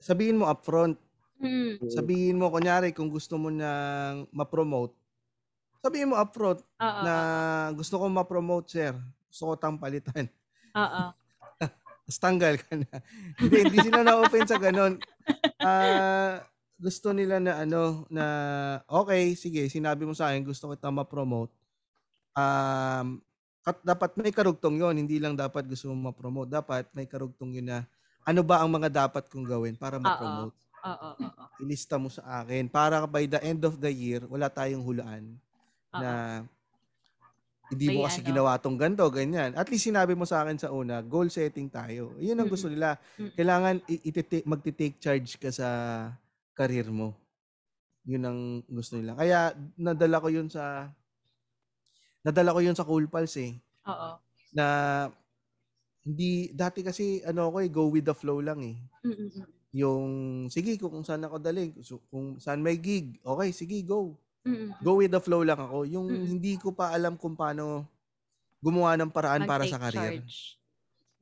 sabihin 0.00 0.40
mo 0.40 0.48
upfront. 0.48 0.96
Hmm. 1.36 1.76
Sabihin 1.92 2.40
mo, 2.40 2.48
kunyari, 2.48 2.96
kung 2.96 3.12
gusto 3.12 3.36
mo 3.36 3.52
nang 3.52 4.24
ma-promote, 4.32 4.96
sabihin 5.84 6.08
mo 6.08 6.16
upfront 6.16 6.64
Oo. 6.80 7.00
na 7.04 7.14
gusto 7.76 8.00
ko 8.00 8.08
ma-promote, 8.08 8.72
sir. 8.72 8.96
Gusto 9.28 9.52
ko 9.52 9.52
tang 9.60 9.76
palitan. 9.76 10.24
Oo. 10.72 11.02
Tapos 12.04 12.18
tanggal 12.20 12.54
ka 12.56 12.80
na. 12.80 12.88
hindi, 13.36 13.56
hindi 13.68 13.78
sila 13.84 14.00
na-open 14.00 14.44
sa 14.48 14.56
ganun. 14.56 14.96
Ah, 15.64 16.44
gusto 16.74 17.14
nila 17.14 17.38
na 17.38 17.62
ano, 17.62 18.04
na 18.10 18.24
okay, 18.90 19.38
sige, 19.38 19.66
sinabi 19.70 20.02
mo 20.04 20.12
sa 20.12 20.30
akin, 20.30 20.42
gusto 20.42 20.70
kita 20.70 20.90
ma-promote. 20.90 21.52
Um, 22.34 23.22
kat, 23.62 23.78
dapat 23.86 24.10
may 24.18 24.34
karugtong 24.34 24.76
yon 24.82 24.98
hindi 24.98 25.22
lang 25.22 25.38
dapat 25.38 25.64
gusto 25.64 25.88
mo 25.94 26.10
ma-promote. 26.10 26.50
Dapat 26.50 26.90
may 26.92 27.06
karugtong 27.06 27.56
yun 27.56 27.70
na 27.70 27.78
ano 28.24 28.40
ba 28.42 28.60
ang 28.60 28.70
mga 28.72 28.90
dapat 28.90 29.30
kong 29.30 29.46
gawin 29.46 29.74
para 29.78 29.96
ma-promote. 30.02 30.56
Oo. 30.84 31.10
Oo. 31.16 31.44
Ilista 31.64 31.96
mo 31.96 32.12
sa 32.12 32.44
akin 32.44 32.68
para 32.68 33.08
by 33.08 33.24
the 33.24 33.40
end 33.40 33.64
of 33.64 33.80
the 33.80 33.88
year, 33.88 34.20
wala 34.28 34.52
tayong 34.52 34.84
hulaan 34.84 35.38
Oo. 35.94 36.00
na 36.02 36.10
hindi 37.72 37.96
mo 37.96 38.04
kasi 38.04 38.20
ano. 38.20 38.28
ginawa 38.28 38.60
tong 38.60 38.76
ganito, 38.76 39.08
ganyan. 39.08 39.56
At 39.56 39.72
least 39.72 39.88
sinabi 39.88 40.12
mo 40.12 40.28
sa 40.28 40.44
akin 40.44 40.60
sa 40.60 40.68
una, 40.68 41.00
goal 41.00 41.32
setting 41.32 41.72
tayo. 41.72 42.12
Yun 42.20 42.36
ang 42.36 42.50
gusto 42.52 42.68
nila. 42.68 43.00
Kailangan 43.16 43.80
i- 43.88 44.04
itite- 44.04 44.44
magti-take 44.44 45.00
charge 45.00 45.40
ka 45.40 45.48
sa 45.48 45.68
career 46.54 46.88
mo. 46.88 47.18
Yun 48.04 48.24
ang 48.24 48.40
gusto 48.66 48.96
nila. 48.96 49.14
Kaya 49.14 49.52
nadala 49.76 50.20
ko 50.20 50.28
yun 50.28 50.48
sa 50.48 50.88
nadala 52.22 52.54
ko 52.54 52.60
yun 52.62 52.76
sa 52.76 52.86
Cool 52.86 53.08
Pals 53.08 53.34
eh. 53.36 53.58
Oo. 53.84 54.10
Na 54.52 54.66
hindi 56.04 56.52
dati 56.52 56.84
kasi 56.84 57.24
ano 57.24 57.48
ako 57.48 57.56
eh 57.64 57.70
go 57.72 57.84
with 57.88 58.04
the 58.04 58.12
flow 58.12 58.38
lang 58.38 58.60
eh. 58.60 58.76
Mm-mm. 59.04 59.28
Yung 59.74 60.10
sige 60.46 60.76
kung 60.76 61.02
saan 61.02 61.24
ako 61.24 61.40
daling, 61.40 61.74
kung 62.06 62.38
saan 62.38 62.60
may 62.60 62.76
gig, 62.76 63.18
okay 63.24 63.50
sige 63.50 63.82
go. 63.82 64.14
Mm-mm. 64.44 64.76
Go 64.84 65.00
with 65.00 65.10
the 65.10 65.18
flow 65.18 65.40
lang 65.40 65.56
ako. 65.58 65.88
Yung 65.88 66.06
Mm. 66.06 66.24
hindi 66.36 66.60
ko 66.60 66.76
pa 66.76 66.92
alam 66.92 67.16
kung 67.16 67.32
paano 67.32 67.88
gumawa 68.60 68.96
ng 68.96 69.12
paraan 69.12 69.44
para 69.44 69.64
sa 69.64 69.76
Mag-take 69.76 69.96
career. 69.96 70.20
charge. 70.20 70.36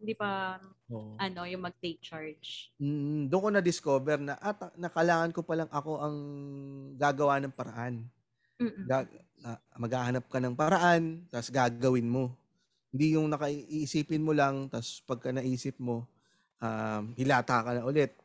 Hindi 0.03 0.18
pa, 0.18 0.59
Oo. 0.90 1.14
ano, 1.14 1.46
yung 1.46 1.62
mag-take 1.62 2.03
charge. 2.03 2.74
Mm, 2.82 3.30
doon 3.30 3.42
ko 3.46 3.48
na-discover 3.55 4.18
na 4.18 4.34
at 4.42 4.74
na 4.74 4.90
kailangan 4.90 5.30
ko 5.30 5.46
palang 5.46 5.70
ako 5.70 6.03
ang 6.03 6.16
gagawa 6.98 7.38
ng 7.38 7.55
paraan. 7.55 8.03
Mm-mm. 8.59 8.82
Ga- 8.90 9.07
na, 9.42 9.62
maghahanap 9.78 10.26
ka 10.26 10.42
ng 10.42 10.59
paraan, 10.59 11.22
tapos 11.30 11.55
gagawin 11.55 12.11
mo. 12.11 12.34
Hindi 12.90 13.14
yung 13.14 13.30
nakaiisipin 13.30 14.26
mo 14.26 14.34
lang, 14.34 14.66
tapos 14.66 14.98
pagka 15.07 15.30
naisip 15.30 15.78
mo, 15.78 16.03
um, 16.59 17.03
hilata 17.14 17.62
ka 17.62 17.70
na 17.78 17.86
ulit. 17.86 18.18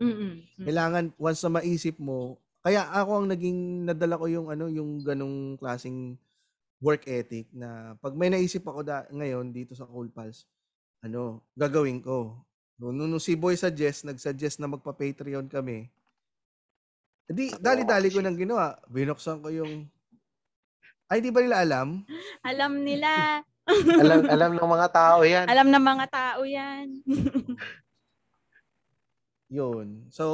Mm-mm. 0.00 0.44
Mm. 0.56 0.64
Kailangan 0.64 1.04
once 1.20 1.44
na 1.44 1.60
maisip 1.60 2.00
mo, 2.00 2.40
kaya 2.64 2.88
ako 2.88 3.20
ang 3.20 3.26
naging 3.28 3.84
nadala 3.84 4.16
ko 4.16 4.26
yung 4.32 4.48
ano, 4.48 4.68
yung 4.72 5.04
ganong 5.04 5.60
klasing 5.60 6.16
work 6.80 7.04
ethic 7.10 7.50
na 7.50 7.98
pag 7.98 8.14
may 8.14 8.30
naisip 8.30 8.62
ako 8.62 8.80
da, 8.86 9.04
ngayon 9.10 9.50
dito 9.50 9.74
sa 9.74 9.84
Cool 9.84 10.08
Pals, 10.08 10.46
ano, 11.04 11.44
gagawin 11.54 12.02
ko. 12.02 12.34
Nung, 12.78 12.94
nung 12.94 13.22
si 13.22 13.34
Boy 13.34 13.58
suggest, 13.58 14.06
nag-suggest 14.06 14.62
na 14.62 14.70
magpa-Patreon 14.70 15.50
kami. 15.50 15.90
Di, 17.28 17.52
dali-dali 17.58 18.08
ko 18.08 18.22
nang 18.22 18.38
ginawa. 18.38 18.78
Binuksan 18.88 19.42
ko 19.42 19.50
yung 19.50 19.90
ay, 21.08 21.24
di 21.24 21.32
ba 21.32 21.40
nila 21.40 21.64
alam? 21.64 22.04
Alam 22.44 22.84
nila. 22.84 23.40
alam, 24.04 24.28
alam 24.28 24.52
ng 24.52 24.70
mga 24.76 24.88
tao 24.92 25.24
yan. 25.24 25.46
Alam 25.48 25.72
ng 25.72 25.84
mga 25.84 26.06
tao 26.12 26.44
yan. 26.44 27.00
Yun. 29.56 30.04
So, 30.12 30.24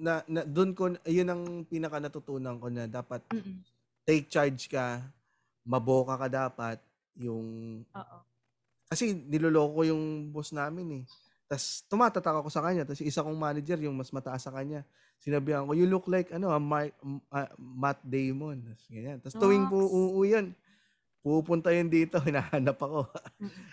na, 0.00 0.24
na 0.24 0.48
doon 0.48 0.72
ko, 0.72 0.96
yun 1.04 1.28
ang 1.28 1.44
pinaka 1.68 2.00
natutunan 2.00 2.56
ko 2.56 2.72
na 2.72 2.88
dapat 2.88 3.20
Mm-mm. 3.28 3.60
take 4.08 4.32
charge 4.32 4.72
ka, 4.72 5.04
maboka 5.68 6.16
ka 6.16 6.28
dapat, 6.32 6.80
yung, 7.20 7.84
Oo. 7.92 8.18
Kasi 8.88 9.12
niloloko 9.12 9.80
ko 9.80 9.82
yung 9.84 10.32
boss 10.32 10.50
namin 10.50 10.86
eh. 11.00 11.04
Tapos 11.48 11.84
tumatatak 11.88 12.44
ako 12.44 12.48
sa 12.52 12.60
kanya, 12.60 12.84
tapos 12.84 13.00
isa 13.00 13.24
kong 13.24 13.36
manager, 13.36 13.80
yung 13.80 13.96
mas 13.96 14.12
mataas 14.12 14.44
sa 14.44 14.52
kanya, 14.52 14.84
sinabihan 15.16 15.64
ko, 15.64 15.72
you 15.72 15.88
look 15.88 16.04
like, 16.04 16.28
ano, 16.28 16.52
a 16.52 16.60
Mar- 16.60 16.92
m- 17.00 17.24
ah, 17.32 17.48
Matt 17.56 18.04
Damon. 18.04 18.60
Tapos 18.68 18.84
ganyan. 18.88 19.16
Tapos 19.20 19.36
tuwing 19.40 19.64
po 19.64 19.80
uuwi 19.80 20.36
yun, 20.36 20.46
pupunta 21.24 21.72
yun 21.72 21.88
dito, 21.88 22.20
hinahanap 22.28 22.76
ako. 22.76 23.08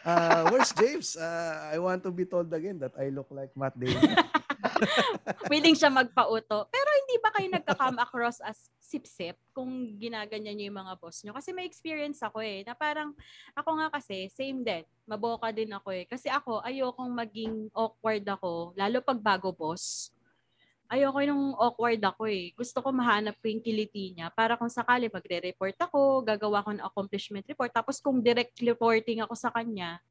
Ah, 0.08 0.48
where's 0.52 0.72
James? 0.72 1.20
Ah, 1.20 1.72
I 1.72 1.80
want 1.80 2.00
to 2.04 2.16
be 2.16 2.24
told 2.24 2.48
again 2.56 2.80
that 2.80 2.96
I 2.96 3.12
look 3.12 3.28
like 3.32 3.52
Matt 3.60 3.76
Damon. 3.76 4.04
Willing 5.52 5.76
siya 5.76 5.92
magpauto. 5.92 6.68
Pero 6.72 6.85
hindi 7.06 7.22
ba 7.22 7.30
kayo 7.30 7.48
nagka-come 7.54 8.02
across 8.02 8.42
as 8.42 8.74
sip-sip 8.82 9.38
kung 9.54 9.94
ginaganyan 10.02 10.58
niyo 10.58 10.74
yung 10.74 10.82
mga 10.82 10.98
boss 10.98 11.22
niyo? 11.22 11.38
Kasi 11.38 11.54
may 11.54 11.70
experience 11.70 12.18
ako 12.26 12.42
eh, 12.42 12.66
na 12.66 12.74
parang 12.74 13.14
ako 13.54 13.70
nga 13.78 13.88
kasi, 13.94 14.26
same 14.34 14.66
din. 14.66 14.82
Maboka 15.06 15.54
din 15.54 15.70
ako 15.70 15.94
eh. 15.94 16.10
Kasi 16.10 16.34
ako, 16.34 16.66
ayokong 16.66 17.14
maging 17.14 17.70
awkward 17.78 18.26
ako, 18.26 18.74
lalo 18.74 19.06
pag 19.06 19.22
bago 19.22 19.54
boss. 19.54 20.10
ayoko 20.90 21.18
nung 21.26 21.54
awkward 21.62 22.02
ako 22.02 22.26
eh. 22.26 22.54
Gusto 22.58 22.82
ko 22.82 22.90
mahanap 22.90 23.38
ko 23.38 23.46
yung 23.50 23.62
kiliti 23.62 24.18
niya 24.18 24.34
para 24.34 24.58
kung 24.58 24.70
sakali 24.70 25.06
magre-report 25.10 25.78
ako, 25.78 26.26
gagawa 26.26 26.66
ko 26.66 26.74
ng 26.74 26.86
accomplishment 26.86 27.46
report. 27.46 27.70
Tapos 27.70 28.02
kung 28.02 28.22
direct 28.22 28.58
reporting 28.66 29.22
ako 29.22 29.34
sa 29.38 29.54
kanya, 29.54 30.02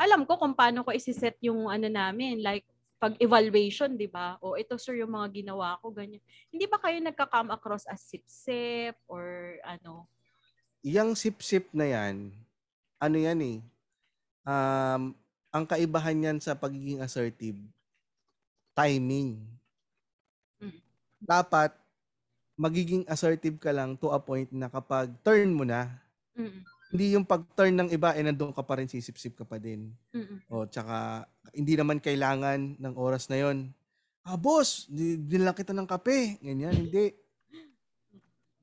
alam 0.00 0.24
ko 0.24 0.36
kung 0.40 0.56
paano 0.56 0.84
ko 0.84 0.92
isi-set 0.92 1.36
yung 1.44 1.68
ano 1.68 1.88
namin, 1.88 2.40
like 2.40 2.66
pag-evaluation, 3.02 3.98
di 3.98 4.06
ba? 4.06 4.38
O 4.38 4.54
ito 4.54 4.78
sir 4.78 5.02
yung 5.02 5.10
mga 5.10 5.42
ginawa 5.42 5.74
ko, 5.82 5.90
ganyan. 5.90 6.22
Hindi 6.54 6.70
ba 6.70 6.78
kayo 6.78 7.02
nagka-come 7.02 7.50
across 7.50 7.82
as 7.90 7.98
sip-sip 8.06 8.94
or 9.10 9.58
ano? 9.66 10.06
Yang 10.86 11.26
sip-sip 11.26 11.66
na 11.74 11.90
yan, 11.90 12.30
ano 13.02 13.16
yan 13.18 13.38
eh, 13.42 13.58
um, 14.46 15.10
ang 15.50 15.64
kaibahan 15.66 16.30
yan 16.30 16.38
sa 16.38 16.54
pagiging 16.54 17.02
assertive, 17.02 17.58
timing. 18.78 19.42
Mm. 20.62 20.78
Dapat, 21.18 21.74
magiging 22.54 23.02
assertive 23.10 23.58
ka 23.58 23.74
lang 23.74 23.98
to 23.98 24.14
a 24.14 24.22
point 24.22 24.46
na 24.54 24.70
kapag 24.70 25.10
turn 25.26 25.50
mo 25.50 25.66
na, 25.66 25.90
Mm-mm. 26.38 26.62
Hindi 26.92 27.16
yung 27.16 27.24
pag-turn 27.24 27.72
ng 27.72 27.88
iba, 27.88 28.12
eh 28.12 28.20
nandun 28.20 28.52
ka 28.52 28.60
pa 28.60 28.76
rin, 28.76 28.84
sisip-sip 28.84 29.32
ka 29.32 29.48
pa 29.48 29.56
din. 29.56 29.96
Mm-mm. 30.12 30.44
O, 30.52 30.68
tsaka, 30.68 31.24
hindi 31.56 31.72
naman 31.72 32.04
kailangan 32.04 32.76
ng 32.76 32.94
oras 33.00 33.32
na 33.32 33.40
yon. 33.40 33.72
Ah, 34.20 34.36
boss, 34.36 34.92
di, 34.92 35.16
dinala 35.16 35.56
kita 35.56 35.72
ng 35.72 35.88
kape. 35.88 36.36
Ganyan, 36.44 36.76
hindi. 36.76 37.16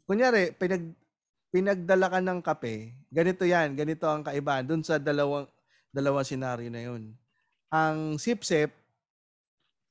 Kunyari, 0.05 0.53
pinag, 0.53 0.93
pinagdala 1.49 2.05
ka 2.05 2.19
ng 2.21 2.39
kape, 2.45 2.93
ganito 3.09 3.41
yan, 3.45 3.73
ganito 3.73 4.05
ang 4.05 4.21
kaibahan 4.21 4.65
dun 4.65 4.86
sa 4.86 5.01
dalawang, 5.01 5.49
dalawang 5.89 6.25
senaryo 6.25 6.69
na 6.69 6.82
yon. 6.86 7.09
Ang 7.73 8.21
sip-sip, 8.21 8.69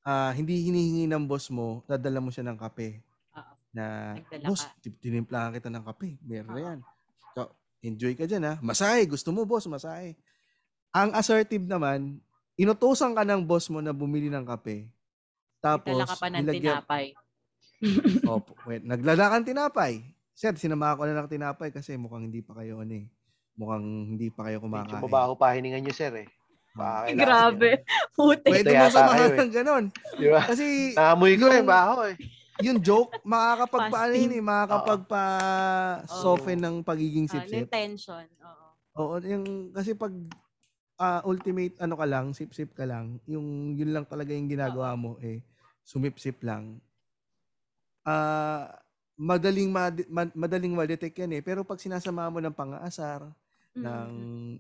ah, 0.07 0.31
hindi 0.31 0.63
hinihingi 0.63 1.11
ng 1.11 1.27
boss 1.27 1.51
mo, 1.51 1.83
dadala 1.91 2.23
mo 2.23 2.31
siya 2.31 2.47
ng 2.47 2.59
kape. 2.59 3.03
Oo. 3.35 3.53
Na, 3.75 4.15
boss, 4.47 4.63
ka. 4.63 4.79
tin- 4.79 4.99
tinimplahan 5.03 5.51
kita 5.51 5.71
ng 5.75 5.83
kape. 5.91 6.23
Meron 6.23 6.55
na 6.55 6.63
yan. 6.63 6.79
Ikaw, 6.79 6.98
enjoy 7.81 8.15
ka 8.15 8.25
dyan 8.25 8.45
ha. 8.45 8.55
Masahe, 8.59 9.05
gusto 9.05 9.31
mo 9.31 9.43
boss, 9.43 9.67
masahe. 9.67 10.15
Ang 10.91 11.13
assertive 11.13 11.63
naman, 11.63 12.19
inutusan 12.55 13.13
ka 13.13 13.23
ng 13.23 13.43
boss 13.43 13.69
mo 13.69 13.79
na 13.79 13.91
bumili 13.91 14.27
ng 14.27 14.43
kape. 14.45 14.89
Tapos, 15.59 16.07
ka 16.07 16.17
pa 16.17 16.29
ng 16.29 16.43
nilagyan- 16.43 16.83
tinapay. 16.83 17.05
Opo, 18.27 18.59
wait, 18.65 18.83
naglala 18.83 19.31
kang 19.31 19.47
tinapay. 19.47 20.03
Sir, 20.33 20.55
sinama 20.55 20.95
ko 20.95 21.03
na 21.03 21.15
ng 21.17 21.31
tinapay 21.31 21.71
kasi 21.71 21.95
mukhang 21.95 22.27
hindi 22.27 22.43
pa 22.43 22.55
kayo 22.55 22.79
ano 22.79 22.95
eh. 22.95 23.07
Mukhang 23.55 23.87
hindi 24.15 24.31
pa 24.31 24.47
kayo 24.47 24.59
Medyo 24.59 24.67
kumakain. 24.71 25.03
mabaho 25.03 25.33
pa 25.35 25.55
hiningan 25.55 25.83
nyo, 25.83 25.91
sir 25.91 26.15
eh. 26.15 26.29
Ah. 26.75 27.03
Baka 27.03 27.11
Grabe. 27.11 27.71
Puti. 28.15 28.47
Pwede 28.47 28.71
mo 28.71 28.87
samahan 28.87 29.35
eh. 29.35 29.39
ng 29.41 29.51
ganon. 29.53 29.85
nyo. 29.91 30.15
Di 30.15 30.27
ba? 30.31 30.41
Kasi 30.47 30.95
Naamoy 30.95 31.35
ko 31.35 31.51
eh, 31.51 31.59
Yung- 31.59 31.67
baho 31.67 32.07
eh. 32.07 32.15
Yung 32.59 32.83
joke, 32.83 33.23
makakapagpaano 33.23 34.13
Fasting. 34.15 34.23
yun 34.27 34.39
eh, 34.39 34.45
makakapagpa-soften 34.45 36.59
ng 36.59 36.77
pagiging 36.83 37.27
Ah, 37.31 37.33
sip-sip. 37.39 37.59
yung 37.63 37.71
tension. 37.71 38.27
Oo. 38.43 38.67
Oo, 38.99 39.15
yung 39.23 39.71
kasi 39.71 39.95
pag 39.95 40.11
ah, 40.99 41.23
ultimate 41.23 41.79
ano 41.79 41.95
ka 41.95 42.07
lang, 42.07 42.35
sip-sip 42.35 42.75
ka 42.75 42.83
lang, 42.83 43.23
yung 43.31 43.79
yun 43.79 43.95
lang 43.95 44.03
talaga 44.07 44.35
yung 44.35 44.51
ginagawa 44.51 44.99
mo 44.99 45.15
eh 45.23 45.39
sumip-sip 45.87 46.43
lang. 46.43 46.83
Ah, 48.03 48.75
madaling 49.19 49.71
ma- 49.71 50.07
ma- 50.11 50.35
madaling 50.35 50.75
ma-detect 50.75 51.17
yan 51.19 51.39
eh. 51.39 51.43
Pero 51.43 51.63
pag 51.63 51.79
sinasama 51.81 52.27
mo 52.29 52.43
ng 52.43 52.55
pang-aasar, 52.55 53.23
Mm-mm. 53.77 53.85
ng 53.85 54.11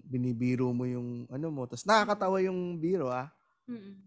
binibiro 0.07 0.71
mo 0.71 0.87
yung 0.87 1.27
ano 1.27 1.51
mo, 1.51 1.67
tapos 1.67 1.83
nakakatawa 1.83 2.39
yung 2.45 2.79
biro 2.79 3.11
ah. 3.11 3.27
Mm-mm. 3.69 3.99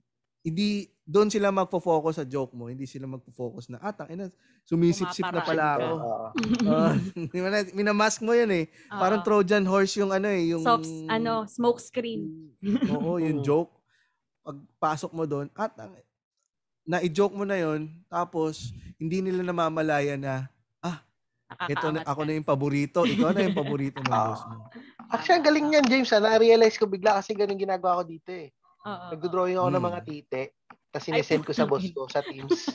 Hindi 0.41 0.89
doon 1.05 1.29
sila 1.29 1.53
magfo-focus 1.53 2.23
sa 2.23 2.25
joke 2.25 2.57
mo, 2.57 2.65
hindi 2.65 2.89
sila 2.89 3.05
magfo-focus 3.05 3.69
na 3.69 3.77
ah, 3.77 3.93
ina, 4.09 4.31
sumisip-sip 4.65 5.27
na 5.29 5.41
pala 5.45 5.65
ako. 5.77 5.87
Ah, 6.65 6.95
na- 7.53 7.73
minamask 7.77 8.25
mo 8.25 8.33
yun 8.33 8.49
eh. 8.49 8.65
Parang. 8.89 9.21
Trojan 9.21 9.65
horse 9.69 10.01
yung 10.01 10.09
ano 10.09 10.25
eh, 10.31 10.49
yung 10.49 10.65
Soft, 10.65 10.89
ano, 11.11 11.45
smoke 11.45 11.77
screen. 11.77 12.53
Oo, 12.95 13.21
yung 13.21 13.45
joke. 13.45 13.69
Pagpasok 14.41 15.11
mo 15.13 15.29
doon, 15.29 15.53
at 15.53 15.77
ang, 15.77 15.93
na-joke 16.81 17.37
mo 17.37 17.45
na 17.45 17.61
yon 17.61 17.93
tapos 18.09 18.73
hindi 18.97 19.21
nila 19.21 19.45
namamalaya 19.45 20.17
na, 20.17 20.49
ito 21.67 21.87
na, 21.91 22.01
ako 22.07 22.21
na 22.23 22.33
yung 22.39 22.47
paborito, 22.47 23.03
ikaw 23.03 23.35
na 23.35 23.43
yung 23.43 23.57
paborito 23.61 23.99
ng 23.99 24.11
Ah. 24.11 24.25
boss 24.31 24.41
mo. 24.47 24.55
Actually, 25.11 25.37
ang 25.37 25.45
galing 25.45 25.65
niyan, 25.67 25.85
James. 25.91 26.11
Ah. 26.15 26.23
Na-realize 26.23 26.79
ko 26.79 26.87
bigla 26.87 27.19
kasi 27.19 27.35
ganun 27.35 27.59
ginagawa 27.59 28.01
ko 28.01 28.03
dito 28.07 28.31
eh. 28.31 28.55
Oo. 28.81 29.05
Nagdo-drawing 29.13 29.57
ako 29.57 29.69
ng 29.69 29.75
Hmm. 29.77 29.89
mga 29.89 29.99
tite. 30.03 30.43
Tapos 30.91 31.05
sinesend 31.05 31.43
ko 31.45 31.53
sa 31.53 31.65
boss 31.65 31.85
ko 31.87 32.09
sa 32.09 32.19
Teams. 32.21 32.73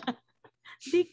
Dik, 0.86 1.10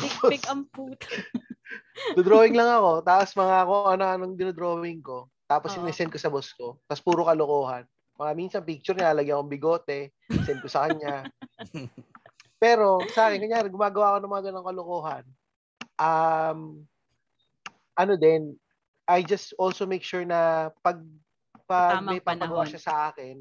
dik, 0.00 0.14
dik 0.30 0.44
ang 0.48 0.64
puta. 0.68 1.04
Do-drawing 2.16 2.54
lang 2.54 2.70
ako. 2.70 3.02
Tapos 3.02 3.30
mga 3.34 3.56
kung 3.66 3.86
ano-anong 3.92 4.34
dinodrawing 4.36 5.00
ko. 5.02 5.28
Tapos 5.44 5.72
Oo. 5.72 5.82
sinesend 5.82 6.08
ko 6.08 6.18
sa 6.20 6.30
boss 6.30 6.52
ko. 6.52 6.78
Tapos 6.86 7.02
puro 7.02 7.24
kalokohan. 7.24 7.84
Mga 8.18 8.32
minsan 8.34 8.62
picture 8.64 8.96
nilalagyan 8.96 9.38
akong 9.38 9.52
bigote. 9.52 10.00
Send 10.44 10.60
ko 10.60 10.68
sa 10.68 10.86
kanya. 10.86 11.26
Pero 12.62 12.98
sa 13.14 13.30
akin, 13.30 13.38
kanyari, 13.38 13.70
gumagawa 13.70 14.16
ako 14.16 14.18
ng 14.18 14.32
mga 14.34 14.44
ganong 14.50 14.66
kalokohan. 14.66 15.24
Um, 15.94 16.58
ano 17.94 18.14
din, 18.18 18.58
I 19.06 19.22
just 19.22 19.54
also 19.56 19.86
make 19.86 20.02
sure 20.02 20.26
na 20.26 20.70
pag, 20.82 20.98
pag 21.70 22.02
Tamang 22.02 22.10
may 22.10 22.20
papagawa 22.20 22.66
panahon. 22.66 22.70
siya 22.70 22.82
sa 22.82 22.94
akin, 23.08 23.38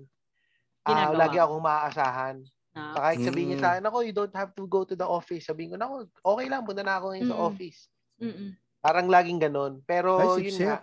ah, 0.87 0.91
Ginagawa. 1.11 1.19
lagi 1.19 1.37
akong 1.37 1.63
maaasahan. 1.63 2.35
Na, 2.71 2.81
So, 2.93 3.01
kahit 3.01 3.19
sabihin 3.19 3.47
niya 3.51 3.59
Mm. 3.59 3.63
sa 3.63 3.69
akin, 3.73 3.85
ako, 3.85 3.97
you 4.05 4.15
don't 4.15 4.37
have 4.37 4.51
to 4.55 4.63
go 4.63 4.87
to 4.87 4.95
the 4.95 5.03
office. 5.03 5.43
Sabihin 5.43 5.73
ko, 5.73 5.77
nako, 5.77 5.95
okay 6.23 6.47
lang, 6.47 6.63
punta 6.63 6.81
na 6.81 6.95
ako 6.95 7.11
ngayon 7.11 7.27
sa 7.27 7.35
Mm-mm. 7.35 7.49
office. 7.49 7.79
mm 8.17 8.49
Parang 8.77 9.09
laging 9.09 9.41
ganun. 9.41 9.83
Pero 9.83 10.15
Ay, 10.15 10.47
yun 10.47 10.55
sip-sip. 10.55 10.69
nga. 10.69 10.77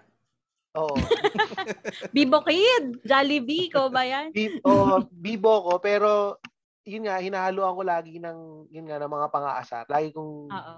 Oo. 0.76 0.98
Bibo 2.14 2.42
Kid! 2.42 3.00
Jollibee, 3.00 3.70
ko 3.70 3.88
ba 3.88 4.02
yan? 4.04 4.34
Bi- 4.34 4.58
oo, 4.60 4.98
bibo 5.08 5.62
ko, 5.62 5.72
pero 5.78 6.36
yun 6.82 7.06
nga, 7.06 7.22
hinahaluan 7.22 7.72
ko 7.72 7.82
lagi 7.86 8.18
ng, 8.20 8.68
yun 8.68 8.84
nga, 8.84 8.98
ng 8.98 9.08
mga 9.08 9.28
pang-aasar. 9.30 9.84
Lagi 9.88 10.10
kong, 10.12 10.50
Oo. 10.50 10.74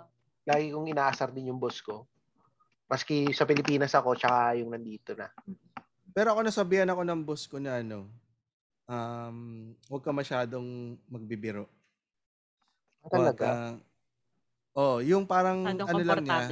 lagi 0.47 0.71
kong 0.71 0.87
inaasar 0.87 1.33
din 1.33 1.51
yung 1.51 1.59
boss 1.59 1.81
ko. 1.81 2.05
Maski 2.87 3.33
sa 3.35 3.43
Pilipinas 3.43 3.91
ako, 3.97 4.15
tsaka 4.15 4.55
yung 4.61 4.71
nandito 4.71 5.17
na. 5.17 5.27
Pero 6.15 6.37
ako 6.37 6.47
nasabihan 6.47 6.87
ako 6.87 7.03
ng 7.03 7.21
boss 7.27 7.49
ko 7.51 7.59
na 7.59 7.83
ano, 7.83 8.07
um, 8.87 9.39
huwag 9.91 10.03
ka 10.03 10.13
masyadong 10.15 10.99
magbibiro. 11.11 11.67
Huwag 13.07 13.13
Talaga? 13.13 13.47
ka- 13.47 13.79
oh, 14.75 14.99
yung 15.03 15.25
parang 15.27 15.63
ano 15.67 16.03
lang 16.03 16.21
niya. 16.23 16.47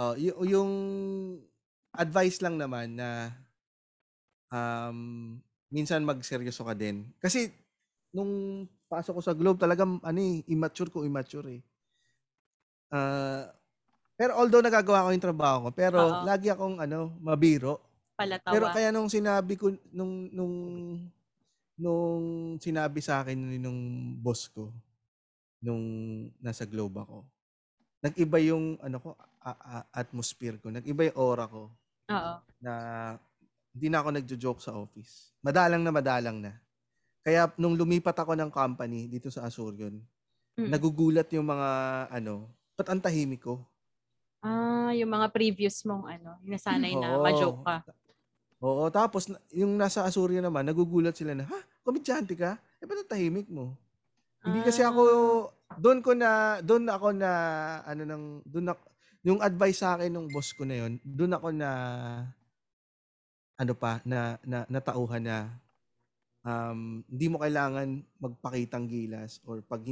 Oh, 0.00 0.16
y- 0.16 0.36
yung 0.48 0.70
advice 1.92 2.40
lang 2.40 2.56
naman 2.56 2.96
na 2.96 3.28
um, 4.50 4.98
minsan 5.70 6.02
magseryoso 6.04 6.64
ka 6.66 6.74
din. 6.74 7.08
Kasi 7.20 7.52
nung 8.10 8.64
pasok 8.90 9.20
ko 9.20 9.22
sa 9.22 9.36
Globe, 9.36 9.60
talagang 9.60 10.02
ano 10.02 10.18
eh, 10.18 10.42
immature 10.50 10.90
ko, 10.90 11.06
immature 11.06 11.60
eh. 11.60 11.62
Ah, 12.90 13.46
pero 14.18 14.34
although 14.36 14.60
nagagawa 14.60 15.06
ko 15.06 15.08
yung 15.14 15.26
trabaho 15.30 15.56
ko, 15.64 15.68
pero 15.72 15.98
Oo. 16.10 16.26
lagi 16.26 16.50
akong 16.50 16.82
ano, 16.82 17.14
mabiro. 17.22 17.80
Palatawa. 18.20 18.52
Pero 18.52 18.66
kaya 18.68 18.88
nung 18.92 19.08
sinabi 19.08 19.56
ko 19.56 19.72
nung 19.96 20.28
nung 20.28 20.54
nung 21.80 22.24
sinabi 22.60 23.00
sa 23.00 23.24
akin 23.24 23.36
ni- 23.40 23.62
nung 23.62 23.80
boss 24.20 24.52
ko 24.52 24.68
nung 25.64 25.84
nasa 26.40 26.68
Globe 26.68 27.00
ako. 27.00 27.24
Nag-iba 28.00 28.40
yung 28.40 28.80
ano 28.80 28.96
ko 29.00 29.08
a- 29.40 29.60
a- 29.80 29.88
atmosphere 30.04 30.56
ko, 30.60 30.68
nag-iba 30.72 31.08
yung 31.08 31.16
aura 31.20 31.44
ko 31.48 31.68
Oo. 32.08 32.32
na 32.60 32.72
hindi 33.72 33.86
na 33.88 34.00
ako 34.00 34.08
nagjo-joke 34.12 34.60
sa 34.64 34.76
office. 34.76 35.32
Madalang 35.40 35.84
na 35.84 35.92
madalang 35.92 36.40
na. 36.40 36.52
Kaya 37.20 37.52
nung 37.60 37.76
lumipat 37.76 38.16
ako 38.16 38.32
ng 38.36 38.48
company 38.52 39.04
dito 39.06 39.28
sa 39.28 39.44
Asurion, 39.44 40.00
Mm. 40.56 40.68
nagugulat 40.72 41.28
yung 41.32 41.44
mga 41.48 41.68
ano, 42.08 42.48
ba't 42.76 42.88
ang 42.88 43.00
tahimik 43.00 43.44
ko? 43.44 43.60
Ah, 44.40 44.88
yung 44.96 45.12
mga 45.12 45.28
previous 45.28 45.84
mong 45.84 46.08
ano, 46.08 46.40
nasanay 46.40 46.96
na 46.96 47.20
ma-joke 47.20 47.60
ka. 47.60 47.84
Oo, 48.60 48.92
tapos 48.92 49.32
na- 49.32 49.40
yung 49.50 49.72
nasa 49.74 50.04
Asurya 50.04 50.44
naman, 50.44 50.68
nagugulat 50.68 51.16
sila 51.16 51.32
na, 51.32 51.48
ha? 51.48 51.58
Komedyante 51.80 52.36
ka? 52.36 52.60
Eh, 52.76 52.84
ba't 52.84 53.00
ang 53.00 53.10
tahimik 53.10 53.48
mo? 53.48 53.72
Hindi 54.40 54.60
kasi 54.60 54.80
ako, 54.80 55.02
Ah. 55.68 55.76
doon 55.76 56.00
ko 56.00 56.12
na, 56.12 56.60
doon 56.60 56.84
ako 56.84 57.08
na, 57.12 57.30
ano 57.84 58.02
nang, 58.04 58.24
doon 58.44 58.72
ako, 58.72 58.82
yung 59.20 59.40
advice 59.40 59.80
sa 59.80 59.96
akin 59.96 60.12
ng 60.12 60.28
boss 60.28 60.52
ko 60.52 60.64
na 60.64 60.76
yun, 60.76 61.00
doon 61.00 61.32
ako 61.32 61.48
na, 61.52 61.70
ano 63.56 63.72
pa, 63.76 64.00
na, 64.04 64.40
na, 64.42 64.64
natauhan 64.66 65.20
na, 65.20 65.38
um, 66.40 67.04
hindi 67.04 67.26
mo 67.28 67.36
kailangan 67.36 67.88
magpakitang 68.16 68.88
gilas 68.88 69.40
or 69.44 69.60
pag, 69.60 69.84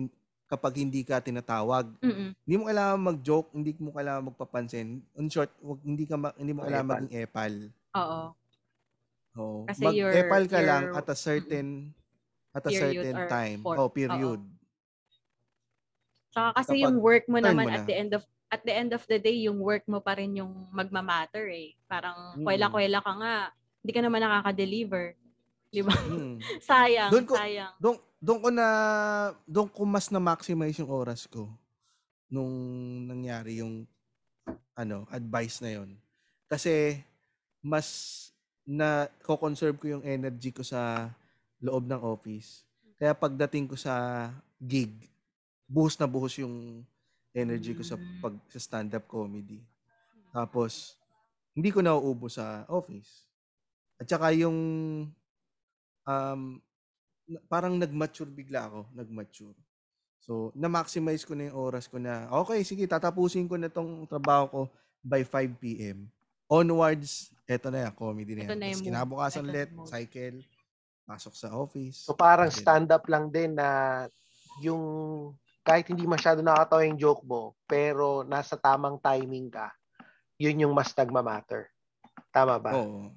kapag 0.49 0.81
hindi 0.81 1.05
ka 1.05 1.21
tinatawag, 1.21 1.93
Mm-mm. 2.01 2.33
hindi 2.33 2.57
mo 2.57 2.65
kailangan 2.65 3.01
mag-joke, 3.01 3.53
hindi 3.53 3.77
mo 3.77 3.93
kailangan 3.93 4.33
magpapansin. 4.33 5.05
In 5.15 5.29
short, 5.29 5.53
wag, 5.61 5.81
hindi 5.85 6.09
ka 6.09 6.17
ma- 6.17 6.37
hindi 6.37 6.53
mo 6.53 6.65
kailangan 6.65 6.85
Epal. 6.85 6.97
maging 6.97 7.17
epal. 7.21 7.53
Oo. 7.95 8.21
Oh, 9.33 9.65
Kasi 9.65 9.83
mag-epal 9.83 10.45
you're- 10.45 10.51
ka 10.51 10.61
lang 10.61 10.83
you're- 10.87 10.97
at 10.97 11.07
a 11.07 11.17
certain 11.17 11.69
at 12.51 12.65
a 12.65 12.73
certain 12.73 13.17
time. 13.27 13.61
for- 13.61 13.77
oh, 13.77 13.89
period. 13.89 14.41
Tsaka 16.29 16.49
kasi 16.55 16.75
Kapag 16.75 16.83
yung 16.85 16.97
work 16.99 17.25
mo 17.27 17.39
naman 17.39 17.65
mo 17.65 17.71
at 17.71 17.83
na. 17.83 17.89
the 17.89 17.97
end 17.97 18.13
of 18.13 18.23
at 18.49 18.63
the 18.65 18.73
end 18.73 18.91
of 18.93 19.05
the 19.05 19.21
day, 19.21 19.45
yung 19.45 19.61
work 19.61 19.85
mo 19.85 20.01
pa 20.01 20.17
rin 20.17 20.33
yung 20.35 20.49
magmamatter 20.71 21.47
eh. 21.47 21.77
Parang 21.85 22.33
Mm. 22.35 22.49
kwela-kwela 22.49 22.99
ka 22.99 23.13
nga, 23.15 23.35
hindi 23.79 23.93
ka 23.93 24.01
naman 24.01 24.25
nakaka-deliver. 24.25 25.13
Di 25.69 25.85
ba? 25.85 25.93
Mm. 25.93 26.41
sayang, 26.65 27.11
Doon 27.13 27.27
ko- 27.29 27.37
sayang. 27.37 27.73
Doon 27.77 27.97
doon 28.19 28.39
ko 28.41 28.49
na 28.49 28.67
doon 29.45 29.69
ko 29.69 29.81
mas 29.85 30.09
na 30.09 30.19
maximize 30.19 30.81
yung 30.81 30.89
oras 30.89 31.29
ko 31.29 31.47
nung 32.27 32.51
nangyari 33.05 33.61
yung 33.61 33.85
ano, 34.75 35.05
advice 35.09 35.61
na 35.61 35.71
yon. 35.75 35.95
Kasi 36.47 37.05
mas 37.61 37.87
na 38.69 39.09
ko-conserve 39.25 39.81
ko 39.81 39.97
yung 39.97 40.05
energy 40.05 40.53
ko 40.53 40.61
sa 40.61 41.09
loob 41.65 41.89
ng 41.89 42.05
office. 42.05 42.69
Kaya 43.01 43.17
pagdating 43.17 43.65
ko 43.65 43.81
sa 43.81 44.29
gig, 44.61 44.93
buhos 45.65 45.97
na 45.97 46.05
buhos 46.05 46.37
yung 46.37 46.85
energy 47.33 47.73
ko 47.73 47.81
sa 47.81 47.97
pag 48.21 48.37
sa 48.53 48.61
stand-up 48.61 49.09
comedy. 49.09 49.65
Tapos 50.37 51.01
hindi 51.57 51.73
ko 51.73 51.81
nauubos 51.81 52.37
sa 52.37 52.69
office. 52.69 53.25
At 53.97 54.05
saka 54.05 54.37
yung 54.37 54.59
um, 56.05 56.43
parang 57.49 57.81
nag-mature 57.81 58.29
bigla 58.29 58.69
ako, 58.69 58.81
nag-mature. 58.93 59.57
So, 60.23 60.53
na-maximize 60.53 61.25
ko 61.25 61.33
na 61.33 61.49
yung 61.49 61.57
oras 61.57 61.89
ko 61.89 61.97
na, 61.97 62.29
okay, 62.29 62.61
sige, 62.61 62.85
tatapusin 62.85 63.49
ko 63.49 63.57
na 63.57 63.73
tong 63.73 64.05
trabaho 64.05 64.45
ko 64.47 64.61
by 65.01 65.25
5 65.25 65.57
p.m. 65.57 66.05
Onwards, 66.49 67.29
eto 67.45 67.69
na 67.69 67.89
yan, 67.89 67.93
comedy 67.93 68.33
na 68.33 68.41
yan. 68.45 68.51
Ito 68.51 68.57
na 68.57 68.69
yung 68.73 68.85
kinabukasan 68.85 69.45
Ito 69.45 69.49
na 69.49 69.53
ulit, 69.53 69.71
yung 69.77 69.89
cycle, 69.89 70.39
pasok 71.05 71.35
sa 71.37 71.49
office. 71.53 72.09
So 72.09 72.17
parang 72.17 72.49
Then, 72.49 72.61
stand-up 72.61 73.05
lang 73.09 73.29
din 73.29 73.57
na 73.57 73.69
yung 74.65 74.83
kahit 75.61 75.85
hindi 75.93 76.09
masyado 76.09 76.41
nakakatawa 76.41 76.89
yung 76.89 76.97
joke 76.97 77.25
mo, 77.29 77.53
pero 77.69 78.25
nasa 78.25 78.57
tamang 78.57 78.97
timing 78.97 79.53
ka, 79.53 79.69
yun 80.41 80.65
yung 80.65 80.73
mas 80.73 80.97
nagmamatter. 80.97 81.69
Tama 82.33 82.57
ba? 82.57 82.73
Oo. 82.73 83.13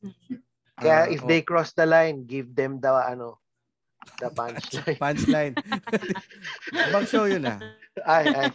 Kaya 0.80 1.04
Ah, 1.04 1.12
if 1.12 1.20
they 1.28 1.44
cross 1.44 1.76
the 1.76 1.84
line, 1.84 2.24
give 2.24 2.56
them 2.56 2.80
the 2.80 2.88
ano, 2.88 3.36
the 4.16 4.32
punchline. 4.36 4.96
Punchline. 4.96 5.54
Ibang 6.88 7.04
show 7.04 7.28
yun 7.28 7.44
ah. 7.44 7.60
ay, 8.08 8.32
ay. 8.32 8.48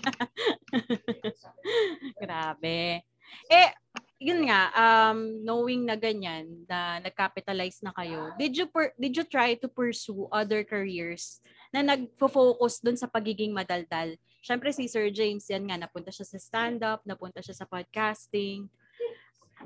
Grabe. 2.17 3.05
Eh, 3.45 3.69
yun 4.16 4.47
nga, 4.47 4.72
um, 4.72 5.43
knowing 5.43 5.84
na 5.84 5.99
ganyan, 5.99 6.63
na 6.66 7.03
nag-capitalize 7.03 7.84
na 7.84 7.91
kayo, 7.91 8.32
did 8.39 8.55
you, 8.55 8.68
per- 8.68 8.95
did 8.95 9.11
you 9.11 9.28
try 9.28 9.53
to 9.59 9.68
pursue 9.68 10.28
other 10.32 10.63
careers 10.63 11.43
na 11.76 11.84
nag-focus 11.84 12.80
dun 12.80 12.95
sa 12.95 13.11
pagiging 13.11 13.51
madaldal? 13.51 14.16
Siyempre 14.39 14.72
si 14.72 14.88
Sir 14.88 15.11
James, 15.11 15.43
yan 15.51 15.68
nga, 15.68 15.76
napunta 15.76 16.16
siya 16.16 16.24
sa 16.24 16.39
stand-up, 16.39 17.03
napunta 17.03 17.43
siya 17.43 17.57
sa 17.57 17.68
podcasting. 17.68 18.72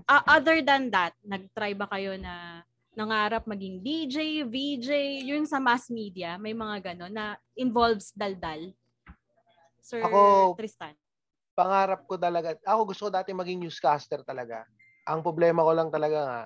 Ah, 0.10 0.40
other 0.40 0.66
than 0.66 0.90
that, 0.90 1.14
nag-try 1.22 1.78
ba 1.78 1.86
kayo 1.86 2.18
na 2.18 2.66
nangarap 2.98 3.46
maging 3.46 3.80
DJ, 3.86 4.44
VJ, 4.50 4.90
yun 5.30 5.46
sa 5.46 5.62
mass 5.62 5.88
media, 5.94 6.42
may 6.42 6.58
mga 6.58 6.92
gano'n 6.94 7.14
na 7.14 7.38
involves 7.54 8.12
daldal? 8.18 8.74
Sir 9.80 10.02
Ako- 10.04 10.58
Tristan. 10.58 10.98
Pangarap 11.60 12.08
ko 12.08 12.16
talaga, 12.16 12.56
ako 12.64 12.96
gusto 12.96 13.02
ko 13.08 13.12
dati 13.12 13.36
maging 13.36 13.68
newscaster 13.68 14.24
talaga. 14.24 14.64
Ang 15.12 15.20
problema 15.20 15.68
ko 15.68 15.76
lang 15.76 15.92
talaga 15.92 16.20
nga, 16.24 16.42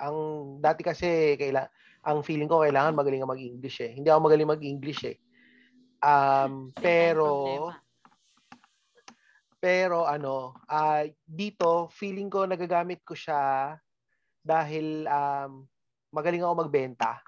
ang 0.00 0.16
dati 0.64 0.80
kasi 0.80 1.36
kaila, 1.36 1.68
ang 2.08 2.24
feeling 2.24 2.48
ko 2.48 2.64
kailangan 2.64 2.96
magaling 2.96 3.20
ka 3.20 3.28
mag-English 3.28 3.84
eh. 3.84 3.92
Hindi 3.92 4.08
ako 4.08 4.20
magaling 4.24 4.48
mag-English 4.48 5.02
eh. 5.04 5.16
Um, 6.00 6.72
pero 6.78 7.68
pero 9.58 10.06
ano, 10.06 10.54
ah 10.70 11.04
dito 11.26 11.90
feeling 11.92 12.30
ko 12.30 12.46
nagagamit 12.46 13.02
ko 13.02 13.12
siya 13.12 13.74
dahil 14.40 15.04
um, 15.10 15.66
magaling 16.14 16.40
ako 16.40 16.54
magbenta. 16.64 17.20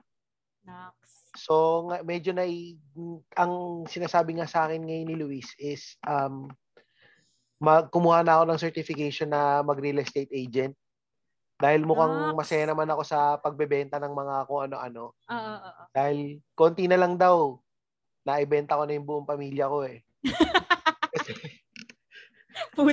Nax. 0.64 0.94
So 1.36 1.84
medyo 2.06 2.30
na 2.32 2.46
ang 3.36 3.84
sinasabi 3.90 4.38
nga 4.38 4.46
sa 4.46 4.70
akin 4.70 4.86
ngayon 4.86 5.08
ni 5.10 5.16
Luis 5.18 5.50
is 5.58 5.98
um 6.06 6.48
mag 7.60 7.92
kumuha 7.92 8.24
na 8.24 8.40
ako 8.40 8.44
ng 8.48 8.62
certification 8.62 9.28
na 9.28 9.60
mag 9.60 9.76
real 9.76 10.00
estate 10.00 10.32
agent. 10.32 10.72
Dahil 11.60 11.84
mukhang 11.84 12.32
masaya 12.32 12.64
naman 12.64 12.88
ako 12.88 13.04
sa 13.04 13.36
pagbebenta 13.36 14.00
ng 14.00 14.16
mga 14.16 14.34
kung 14.48 14.64
ano-ano. 14.64 15.12
Oo, 15.12 15.36
oo, 15.36 15.60
oo. 15.60 15.82
Dahil 15.92 16.40
konti 16.56 16.88
na 16.88 16.96
lang 16.96 17.20
daw 17.20 17.60
naibenta 18.24 18.80
ko 18.80 18.88
na 18.88 18.96
yung 18.96 19.04
buong 19.04 19.28
pamilya 19.28 19.68
ko 19.68 19.84
eh. 19.84 20.00
kasi, 21.12 21.32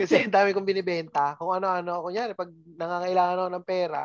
kasi 0.04 0.28
ang 0.28 0.36
dami 0.36 0.52
kong 0.52 0.68
binibenta. 0.68 1.40
Kung 1.40 1.56
ano-ano, 1.56 2.04
kunyari 2.04 2.36
pag 2.36 2.52
nangangailangan 2.52 3.40
ako 3.40 3.50
ng 3.56 3.68
pera 3.68 4.04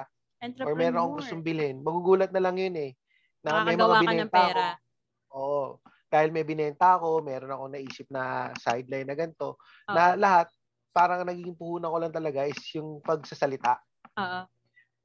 or 0.63 0.75
meron 0.79 0.99
akong 0.99 1.17
gustong 1.19 1.43
bilhin, 1.43 1.83
magugulat 1.83 2.31
na 2.31 2.43
lang 2.43 2.55
yun 2.55 2.75
eh. 2.79 2.95
Na 3.43 3.67
may 3.67 3.75
mga 3.75 3.83
ka 3.83 3.99
ng 3.99 4.03
binenta 4.07 4.31
pera. 4.31 4.67
ako. 4.79 5.35
Oo. 5.35 5.82
Dahil 6.13 6.29
may 6.29 6.45
binenta 6.45 7.01
ako, 7.01 7.25
meron 7.25 7.49
akong 7.49 7.73
naisip 7.73 8.05
na 8.13 8.53
sideline 8.61 9.09
na 9.09 9.17
ganito. 9.17 9.57
Oo. 9.57 9.97
Na 9.97 10.13
lahat, 10.13 10.53
parang 10.93 11.25
naging 11.25 11.57
puhunan 11.57 11.89
ko 11.89 11.97
lang 11.97 12.13
talaga 12.13 12.45
is 12.45 12.61
yung 12.77 13.01
pagsasalita. 13.01 13.81
Oo. 14.21 14.41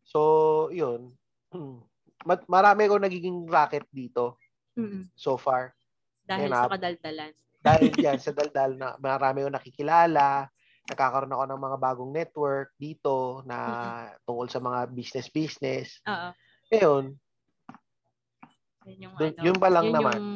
So, 0.04 0.20
yun. 0.76 1.16
Ma- 2.28 2.44
Marami 2.52 2.84
akong 2.84 3.08
nagiging 3.08 3.48
racket 3.48 3.88
dito 3.88 4.36
Mm-mm. 4.76 5.08
so 5.16 5.40
far. 5.40 5.72
Dahil 6.28 6.52
Yan, 6.52 6.60
sa 6.60 6.72
kadaldalan. 6.76 7.32
Dahil 7.68 7.92
yan 7.96 8.20
sa 8.20 8.32
daldal 8.36 8.72
na 8.76 8.96
marami 9.00 9.44
akong 9.44 9.58
nakikilala, 9.60 10.48
nakakaroon 10.88 11.32
ako 11.32 11.44
ng 11.48 11.62
mga 11.64 11.78
bagong 11.80 12.12
network 12.12 12.70
dito 12.76 13.44
na 13.48 13.58
tungkol 14.28 14.48
sa 14.48 14.60
mga 14.60 14.92
business-business. 14.92 16.04
Oo. 16.04 16.30
Ngayon, 16.68 17.04
Yun 18.88 19.04
yung 19.04 19.14
Dun- 19.20 19.36
ano. 19.36 19.44
yun 19.44 19.58
pa 19.58 19.68
lang 19.68 19.86
yun 19.88 19.96
naman. 19.96 20.16
Yung, 20.16 20.32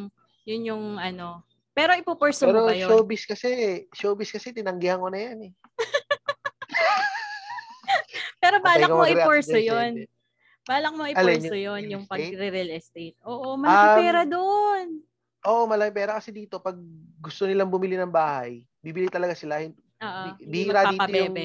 yun 0.51 0.75
yung 0.75 0.85
ano. 0.99 1.47
Pero 1.71 1.95
ipupursue 1.95 2.51
pero 2.51 2.67
mo 2.67 2.67
ba 2.67 2.75
yun? 2.75 2.91
showbiz 2.91 3.23
kasi, 3.23 3.49
showbiz 3.95 4.27
kasi 4.27 4.51
tinanggihan 4.51 4.99
ko 4.99 5.07
na 5.07 5.19
yan 5.23 5.39
eh. 5.47 5.51
Pero 8.41 8.57
balak 8.59 8.89
mo 8.89 9.05
i-pursue 9.05 9.63
yun. 9.63 9.93
Balak 10.65 10.93
mo 10.93 11.03
i-pursue 11.07 11.61
yung 11.61 11.79
yun, 11.79 11.93
yung 11.97 12.05
pag-real 12.09 12.69
estate. 12.75 13.15
Oo, 13.25 13.55
malaki 13.57 13.87
Um, 13.87 13.97
pera 14.01 14.21
doon. 14.25 14.87
Oo, 15.41 15.63
malaki 15.65 15.91
pera 15.93 16.11
kasi 16.17 16.29
dito, 16.29 16.61
pag 16.61 16.77
gusto 17.21 17.45
nilang 17.49 17.69
bumili 17.71 17.97
ng 17.97 18.11
bahay, 18.11 18.65
bibili 18.81 19.09
talaga 19.09 19.33
sila. 19.33 19.61
Oo. 19.61 20.21
Bihira 20.37 20.89
dito 20.89 21.09
yung, 21.09 21.35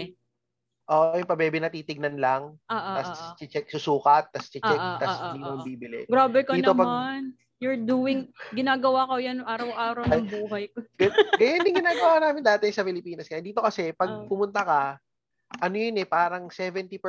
oo, 0.89 1.05
yung 1.17 1.29
pabebe 1.29 1.61
na 1.61 1.73
titignan 1.73 2.17
lang, 2.21 2.57
Oo, 2.57 2.91
tapos 2.97 3.37
check 3.41 3.69
susukat, 3.73 4.33
tapos 4.33 4.49
check, 4.53 4.65
tapos 4.65 5.17
hindi 5.33 5.41
mo 5.41 5.53
bibili. 5.65 6.01
Grabe 6.09 6.45
ka 6.45 6.53
Dito 6.57 6.73
pag- 6.73 6.81
naman. 6.85 7.23
You're 7.57 7.81
doing, 7.81 8.29
ginagawa 8.53 9.09
ko 9.09 9.17
yan 9.17 9.41
araw-araw 9.41 10.05
ng 10.05 10.29
buhay 10.29 10.69
ko. 10.77 10.85
Kaya 11.41 11.51
hindi 11.57 11.73
ginagawa 11.73 12.21
namin 12.21 12.45
dati 12.45 12.69
sa 12.69 12.85
Pilipinas. 12.85 13.25
Kaya 13.25 13.41
dito 13.41 13.65
kasi, 13.65 13.97
pag 13.97 14.13
Oo. 14.13 14.29
pumunta 14.29 14.61
ka, 14.61 14.83
ano 15.65 15.77
yun 15.77 15.97
eh, 15.97 16.05
parang 16.05 16.53
70%, 16.53 17.01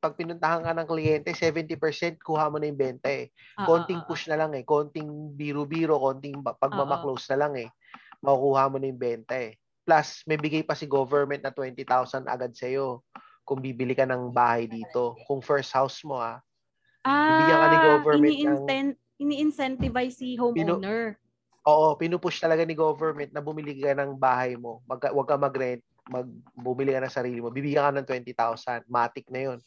pag 0.00 0.16
pinuntahan 0.16 0.64
ka 0.64 0.72
ng 0.76 0.88
kliyente, 0.88 1.32
70% 1.32 2.20
kuha 2.20 2.48
mo 2.52 2.60
na 2.60 2.68
yung 2.68 2.76
benta 2.76 3.08
eh. 3.08 3.32
Oo, 3.60 3.68
Konting 3.68 4.04
oo, 4.04 4.08
push 4.08 4.28
na 4.28 4.36
lang 4.36 4.52
eh. 4.52 4.64
Konting 4.64 5.08
biro-biro, 5.36 5.96
konting 5.96 6.40
pagmamaklose 6.44 7.32
na 7.32 7.48
lang 7.48 7.52
eh. 7.56 7.68
Makukuha 8.20 8.68
mo 8.68 8.76
na 8.76 8.88
yung 8.88 9.00
benta 9.00 9.36
eh. 9.36 9.56
Plus, 9.84 10.24
may 10.28 10.36
bigay 10.36 10.60
pa 10.64 10.76
si 10.76 10.84
government 10.84 11.40
na 11.40 11.52
20,000 11.52 12.28
agad 12.28 12.52
sa'yo 12.52 13.00
kung 13.48 13.64
bibili 13.64 13.96
ka 13.96 14.04
ng 14.04 14.28
bahay 14.28 14.68
dito. 14.68 15.16
Kung 15.24 15.40
first 15.40 15.72
house 15.72 16.04
mo 16.04 16.20
ah. 16.20 16.40
Ah, 17.00 17.32
Bibigyan 17.32 17.58
ka 17.60 17.66
ni 17.68 17.78
government 17.80 18.36
ng- 18.44 18.96
ini-incentivize 19.20 20.16
si 20.16 20.40
homeowner. 20.40 21.20
Oo, 21.68 21.92
pinupush 22.00 22.40
talaga 22.40 22.64
ni 22.64 22.72
government 22.72 23.36
na 23.36 23.44
bumili 23.44 23.76
ka 23.76 23.92
ng 23.92 24.16
bahay 24.16 24.56
mo. 24.56 24.80
Mag, 24.88 25.12
wag 25.12 25.28
ka 25.28 25.36
mag-rent, 25.36 25.84
mag, 26.08 26.24
bumili 26.56 26.96
ka 26.96 27.04
ng 27.04 27.12
sarili 27.12 27.38
mo. 27.44 27.52
Bibigyan 27.52 27.92
ka 27.92 28.00
ng 28.00 28.08
20,000. 28.08 28.88
Matic 28.88 29.28
na 29.28 29.40
yun. 29.52 29.58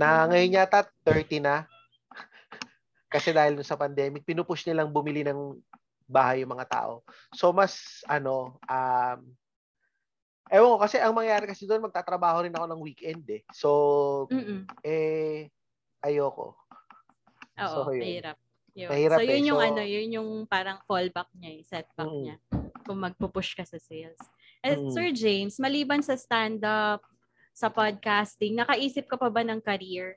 Na 0.00 0.24
ngayon 0.24 0.56
yata 0.56 0.88
30 1.04 1.44
na. 1.44 1.68
Kasi 3.12 3.36
dahil 3.36 3.60
sa 3.60 3.76
pandemic, 3.76 4.24
pinupush 4.24 4.64
nilang 4.64 4.88
bumili 4.88 5.20
ng 5.20 5.60
bahay 6.08 6.40
yung 6.40 6.56
mga 6.56 6.68
tao. 6.72 7.04
So 7.36 7.52
mas 7.52 8.00
ano, 8.08 8.56
um, 8.64 9.18
ewan 10.48 10.72
ko 10.72 10.78
kasi 10.80 10.96
ang 10.96 11.12
mangyayari 11.12 11.44
kasi 11.44 11.68
doon 11.68 11.84
magtatrabaho 11.84 12.48
rin 12.48 12.56
ako 12.56 12.64
ng 12.64 12.80
weekend 12.80 13.24
eh. 13.28 13.44
So 13.52 13.68
Mm-mm. 14.32 14.64
eh 14.80 15.52
ayoko. 16.00 16.56
Oo, 17.60 17.68
So, 17.68 17.92
yun. 17.92 18.24
mahirap. 18.24 18.36
Yun. 18.78 18.88
Mahirap 18.88 19.18
so, 19.18 19.24
yun 19.26 19.34
eh. 19.34 19.48
yung 19.50 19.58
So- 19.58 19.66
ano, 19.66 19.82
yun 19.82 20.08
yung 20.14 20.30
parang 20.46 20.78
fallback 20.86 21.26
niya, 21.34 21.50
eh, 21.50 21.62
setback 21.66 22.06
Mm. 22.06 22.20
niya. 22.22 22.36
Kung 22.86 22.98
magpupush 23.02 23.58
ka 23.58 23.66
sa 23.66 23.74
sales. 23.76 24.18
Eh, 24.62 24.78
Mm. 24.78 24.94
Sir 24.94 25.10
James, 25.10 25.58
maliban 25.58 25.98
sa 25.98 26.14
stand-up, 26.14 27.02
sa 27.50 27.66
podcasting, 27.66 28.54
nakaisip 28.54 29.10
ka 29.10 29.18
pa 29.18 29.26
ba 29.26 29.42
ng 29.42 29.58
career 29.58 30.14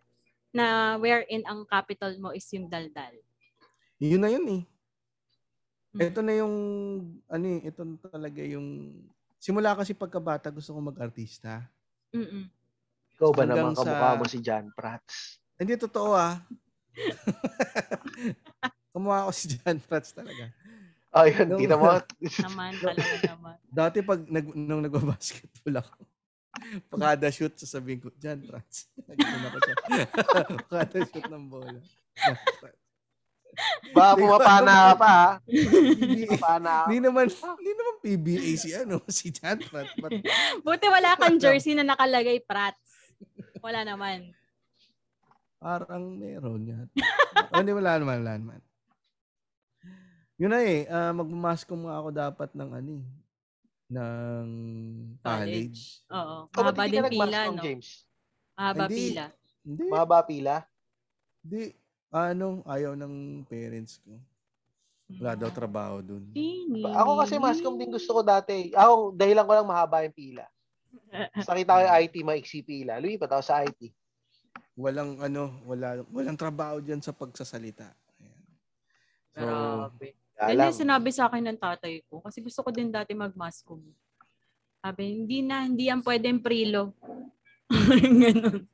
na 0.54 0.94
wherein 0.96 1.42
ang 1.50 1.66
capital 1.66 2.14
mo 2.22 2.30
is 2.30 2.46
yung 2.54 2.70
daldal? 2.70 3.18
Yun 3.98 4.22
na 4.22 4.30
yun 4.30 4.46
eh. 4.46 4.64
Mm. 5.92 6.02
Ito 6.06 6.20
na 6.22 6.34
yung, 6.38 6.56
ano 7.26 7.46
eh, 7.50 7.60
ito 7.66 7.82
na 7.82 7.98
talaga 8.00 8.42
yung, 8.46 8.94
simula 9.42 9.74
kasi 9.74 9.98
pagkabata 9.98 10.54
gusto 10.54 10.70
ko 10.70 10.80
mag-artista. 10.80 11.66
Mm-mm. 12.14 12.46
Ikaw 13.18 13.30
ba 13.34 13.42
Hanggang 13.42 13.74
naman 13.74 13.74
kamukha 13.74 14.10
sa- 14.14 14.18
mo 14.22 14.26
si 14.30 14.38
John 14.38 14.70
Prats? 14.70 15.42
Hindi, 15.58 15.74
totoo 15.78 16.14
ah. 16.14 16.38
Kumuha 18.92 19.28
ako 19.28 19.32
si 19.32 19.56
John 19.56 19.80
Prats 19.80 20.12
talaga. 20.12 20.52
Oh, 21.12 21.28
yun. 21.28 21.48
No. 21.48 21.60
Kita 21.60 21.76
mo? 21.76 22.00
Naman, 22.48 22.72
talaga 22.80 23.16
naman. 23.28 23.56
Dati 23.68 23.98
pag 24.00 24.20
nag, 24.28 24.46
nung 24.56 24.84
nagbabasketball 24.84 25.84
ako, 25.84 25.94
pagkada 26.88 27.28
shoot, 27.32 27.56
sasabihin 27.56 28.00
ko, 28.00 28.12
John 28.16 28.40
Prats. 28.44 28.88
Nagkuna 29.08 29.48
ko 29.52 29.58
siya. 29.60 29.76
pagkada 30.60 30.98
shoot 31.08 31.28
ng 31.28 31.46
bola. 31.52 31.80
Baka 33.92 34.12
pumapana 34.16 34.72
ka 34.72 34.94
pa, 34.96 35.12
ha? 35.12 35.30
Pumapana 35.44 36.72
ka. 36.72 36.86
Hindi 36.88 37.00
naman, 37.04 37.26
hindi 37.28 37.72
naman 37.76 37.96
PBA 38.00 38.52
si 38.56 38.70
ano, 38.72 39.04
si 39.20 39.28
John 39.36 39.60
Prats. 39.60 39.96
But, 40.00 40.24
Buti 40.64 40.88
wala 40.88 41.20
kang 41.20 41.40
jersey 41.40 41.76
na 41.76 41.84
nakalagay 41.84 42.40
Prats. 42.40 43.20
Wala 43.60 43.84
naman. 43.84 44.32
Parang 45.62 46.18
meron 46.18 46.66
yan. 46.66 46.88
oh, 47.54 47.58
hindi, 47.62 47.72
wala 47.78 48.02
naman, 48.02 48.18
wala 48.26 48.34
naman. 48.42 48.60
Yun 50.42 50.50
na 50.50 50.60
eh, 50.66 50.90
uh, 50.90 51.14
magmamaskom 51.14 51.86
nga 51.86 52.02
ako 52.02 52.10
dapat 52.10 52.50
ng 52.58 52.70
ano 52.74 52.90
eh, 52.98 53.06
ng 53.94 54.48
college. 55.22 56.02
Oo. 56.10 56.50
Oh, 56.50 56.52
Mahaba 56.58 56.90
din 56.90 57.06
pila, 57.06 57.40
no? 57.54 57.62
James? 57.62 58.10
Mahaba 58.58 58.86
Hindi. 58.90 58.98
pila. 58.98 59.26
Hindi, 59.62 59.86
Mahaba 59.86 60.20
pila? 60.26 60.56
hindi. 61.46 61.64
Ano, 62.12 62.66
ayaw 62.66 62.98
ng 62.98 63.46
parents 63.46 64.02
ko. 64.02 64.18
Wala 65.22 65.38
daw 65.38 65.50
trabaho 65.54 66.02
dun. 66.02 66.24
Tini. 66.32 66.84
Ako 66.88 67.20
kasi 67.22 67.36
mascom 67.38 67.76
din 67.76 67.92
gusto 67.92 68.16
ko 68.16 68.22
dati. 68.26 68.72
Ako, 68.74 69.14
dahilan 69.14 69.46
ko 69.46 69.54
lang 69.54 69.68
mahaba 69.70 70.04
yung 70.08 70.16
pila. 70.16 70.46
Sa 71.44 71.56
kita 71.56 71.76
ko 71.76 71.80
yung 71.84 71.96
IT, 72.02 72.16
maiksi 72.24 72.60
pila. 72.64 73.00
Lumipat 73.00 73.32
ako 73.32 73.44
sa 73.44 73.64
IT. 73.64 73.92
Walang 74.76 75.20
ano, 75.20 75.62
wala 75.68 76.02
walang 76.10 76.40
trabaho 76.40 76.80
diyan 76.80 77.04
sa 77.04 77.12
pagsasalita. 77.12 77.92
Ayan. 78.20 78.44
So, 79.36 79.46
Grabe. 79.46 80.08
Yan 80.42 80.58
Alam. 80.58 80.68
yung 80.74 80.82
sinabi 80.82 81.10
sa 81.14 81.30
akin 81.30 81.54
ng 81.54 81.60
tatay 81.62 82.02
ko. 82.10 82.18
Kasi 82.26 82.42
gusto 82.42 82.66
ko 82.66 82.70
din 82.74 82.90
dati 82.90 83.14
mag-mascom. 83.14 83.78
Sabi, 84.82 85.22
hindi 85.22 85.46
na, 85.46 85.70
hindi 85.70 85.94
yan 85.94 86.02
pwedeng 86.02 86.42
prilo. 86.42 86.98
Ganun. 87.70 88.66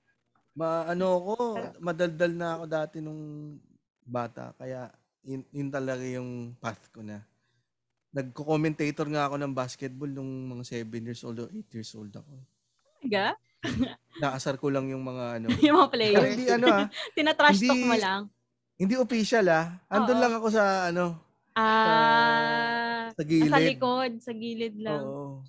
ma 0.57 0.89
ano 0.89 1.07
ko, 1.21 1.35
madaldal 1.77 2.33
na 2.33 2.47
ako 2.57 2.63
dati 2.65 2.97
nung 3.03 3.21
bata. 4.07 4.55
Kaya 4.55 4.87
yun, 5.27 5.43
yun 5.51 5.69
talaga 5.69 6.01
yung 6.07 6.55
path 6.57 6.87
ko 6.95 7.03
na. 7.03 7.19
Nagko-commentator 8.15 9.05
nga 9.11 9.27
ako 9.27 9.35
ng 9.35 9.53
basketball 9.53 10.09
nung 10.09 10.47
mga 10.55 10.87
7 10.87 11.03
years 11.03 11.21
old 11.27 11.37
o 11.43 11.51
8 11.51 11.75
years 11.75 11.91
old 11.93 12.15
ako. 12.15 12.33
Talaga? 13.03 13.35
Naasar 14.23 14.57
ko 14.57 14.73
lang 14.73 14.89
yung 14.89 15.03
mga 15.05 15.41
ano. 15.41 15.47
Yung 15.65 15.77
mga 15.77 15.89
Pero 15.93 15.93
players. 15.93 16.31
hindi 16.33 16.45
ano 16.49 16.65
ah, 16.73 16.87
Tinatrash 17.13 17.59
talk 17.61 17.81
mo 17.85 17.95
lang. 17.95 18.21
hindi 18.77 18.93
official 18.97 19.45
ah. 19.49 19.65
Andun 19.89 20.17
Oo. 20.17 20.23
lang 20.25 20.33
ako 20.37 20.47
sa 20.49 20.63
ano, 20.89 21.05
Ah, 21.57 23.09
sa 23.17 23.23
gilid. 23.25 23.49
nasa 23.49 23.65
likod, 23.65 24.11
sa 24.21 24.31
gilid 24.33 24.77
lang. 24.77 25.01
Oo. 25.01 25.41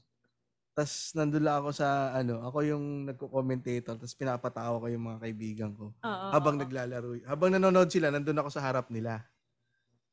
Tapos 0.72 1.10
nandun 1.12 1.42
lang 1.42 1.56
ako 1.60 1.70
sa 1.74 2.14
ano, 2.14 2.38
ako 2.46 2.58
yung 2.64 2.84
nagko-commentator 3.10 3.98
tapos 3.98 4.14
pinapatawa 4.14 4.78
ko 4.78 4.86
yung 4.88 5.04
mga 5.10 5.18
kaibigan 5.26 5.70
ko. 5.74 5.90
Oo, 5.92 6.26
habang 6.32 6.56
oo. 6.56 6.62
naglalaro. 6.64 7.08
Habang 7.26 7.50
nanonood 7.52 7.90
sila, 7.92 8.08
nandun 8.08 8.38
ako 8.40 8.48
sa 8.48 8.62
harap 8.62 8.88
nila. 8.88 9.26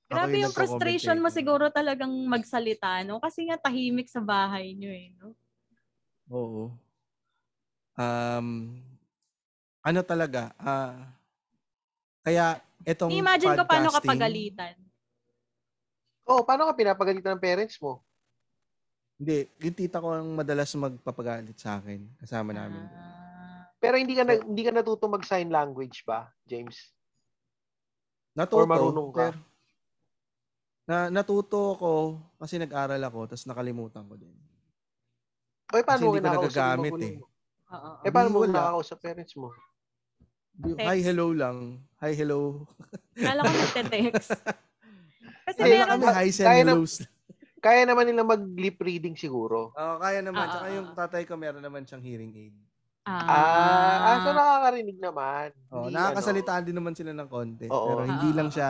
Grabe 0.05 0.37
yung 0.37 0.53
frustration 0.53 1.17
mo 1.17 1.33
siguro 1.33 1.69
talagang 1.73 2.11
magsalita, 2.29 3.01
no? 3.07 3.17
Kasi 3.17 3.49
nga 3.49 3.57
tahimik 3.57 4.05
sa 4.05 4.21
bahay 4.21 4.73
nyo 4.77 4.89
eh, 4.91 5.13
no? 5.17 5.33
Oo. 6.29 6.73
Um, 7.95 8.79
ano 9.79 9.99
talaga, 10.03 10.51
ah, 10.59 11.15
kaya 12.25 12.59
etong 12.83 13.13
I-imagine 13.13 13.55
ko 13.55 13.63
paano 13.63 13.89
ka 13.93 14.01
pagalitan. 14.01 14.75
Oh, 16.25 16.41
paano 16.41 16.65
ka 16.65 16.73
pinapagalitan 16.73 17.37
ng 17.37 17.43
parents 17.43 17.77
mo? 17.77 18.01
Hindi, 19.15 19.47
yung 19.61 19.77
tita 19.77 20.03
ko 20.03 20.11
ang 20.11 20.27
madalas 20.35 20.73
magpapagalit 20.75 21.55
sa 21.55 21.79
akin. 21.79 22.03
Kasama 22.19 22.51
namin. 22.51 22.83
Ah, 22.91 23.71
Pero 23.79 23.95
hindi 23.95 24.17
ka 24.17 24.27
na, 24.27 24.41
hindi 24.41 24.63
ka 24.65 24.73
natuto 24.75 25.07
mag 25.07 25.23
sign 25.23 25.47
language 25.47 26.03
ba, 26.03 26.27
James? 26.43 26.91
Natuto. 28.35 28.65
Or 28.65 28.67
marunong 28.67 29.09
ka? 29.15 29.31
pero- 29.31 29.53
na, 30.85 31.09
natuto 31.09 31.73
ko 31.81 31.93
kasi 32.37 32.61
nag-aral 32.61 33.01
ako 33.01 33.25
tapos 33.25 33.45
nakalimutan 33.49 34.05
ko 34.05 34.15
din. 34.21 34.35
O, 35.73 35.77
eh, 35.79 35.83
paano 35.85 36.01
mo 36.05 36.13
hindi 36.13 36.21
ko 36.21 36.29
nagagamit 36.29 36.93
eh. 37.01 37.15
mo? 37.17 37.25
Oo. 37.71 37.91
Eh, 38.05 38.11
paano 38.13 38.29
mo 38.29 38.45
Wala. 38.45 38.53
nakakausap 38.53 38.97
parents 39.01 39.33
mo? 39.39 39.49
Text. 40.55 40.87
Hi, 40.87 40.99
hello 41.03 41.35
lang. 41.35 41.83
Hi, 41.99 42.15
hello. 42.15 42.63
Kala 43.15 43.43
ko 43.43 43.51
nagte-text. 43.51 44.31
Kasi 45.45 45.59
Ano 45.61 45.71
meron, 45.71 45.89
kami, 45.99 46.05
hi, 46.15 46.27
send 46.31 46.47
kaya 46.47 46.63
na-. 46.63 46.79
Kaya 47.65 47.81
naman 47.83 48.05
nila 48.05 48.21
mag-lip 48.21 48.77
reading 48.77 49.17
siguro. 49.17 49.73
Oo, 49.73 49.95
kaya 49.97 50.21
naman. 50.21 50.45
Ah, 50.45 50.51
Tsaka 50.53 50.67
ah, 50.69 50.75
yung 50.77 50.87
ah. 50.87 50.95
tatay 50.95 51.23
ko 51.25 51.33
meron 51.33 51.65
naman 51.65 51.81
siyang 51.83 52.03
hearing 52.05 52.31
aid. 52.33 52.55
Ah, 53.05 54.01
ah 54.01 54.17
so 54.21 54.29
nakakarinig 54.33 54.97
naman. 54.97 55.49
Oh, 55.69 55.85
Hindi, 55.85 55.93
nakakasalitaan 55.93 56.63
din 56.65 56.77
naman 56.77 56.93
sila 56.97 57.11
ng 57.13 57.29
konti. 57.29 57.67
Oo. 57.69 57.85
Pero 57.89 58.01
hindi 58.05 58.29
Ah, 58.31 58.37
lang 58.37 58.49
ah, 58.49 58.53
siya, 58.53 58.69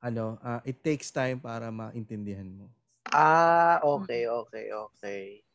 ano, 0.00 0.24
ah, 0.40 0.60
it 0.64 0.80
takes 0.80 1.08
time 1.12 1.40
para 1.40 1.68
maintindihan 1.72 2.48
mo. 2.48 2.68
Ano, 3.08 3.16
ah, 3.16 3.76
okay, 3.84 4.28
okay, 4.28 4.66
okay. 4.72 5.45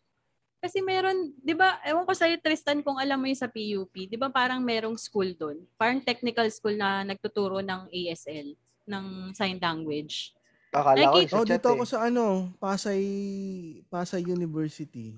Kasi 0.62 0.78
meron, 0.78 1.34
di 1.41 1.57
ba, 1.57 1.82
ewan 1.82 2.05
ko 2.05 2.14
sa'yo 2.14 2.38
Tristan 2.38 2.86
kung 2.86 3.01
alam 3.01 3.18
mo 3.18 3.26
yung 3.26 3.41
sa 3.41 3.49
PUP, 3.49 4.05
di 4.05 4.14
ba 4.14 4.30
parang 4.30 4.62
merong 4.62 4.93
school 4.93 5.34
doon? 5.34 5.66
Parang 5.74 5.97
technical 5.97 6.45
school 6.53 6.78
na 6.78 7.01
nagtuturo 7.01 7.66
ng 7.66 7.89
ASL, 7.89 8.53
ng 8.86 9.05
sign 9.34 9.57
language. 9.57 10.38
Akala 10.70 11.09
ko 11.09 11.18
Nakikita- 11.18 11.34
Oh, 11.36 11.45
dito 11.49 11.68
ako 11.68 11.84
eh. 11.84 11.89
sa 11.89 11.99
ano, 12.05 12.24
Pasay 12.62 13.01
Pasay 13.89 14.22
University. 14.22 15.18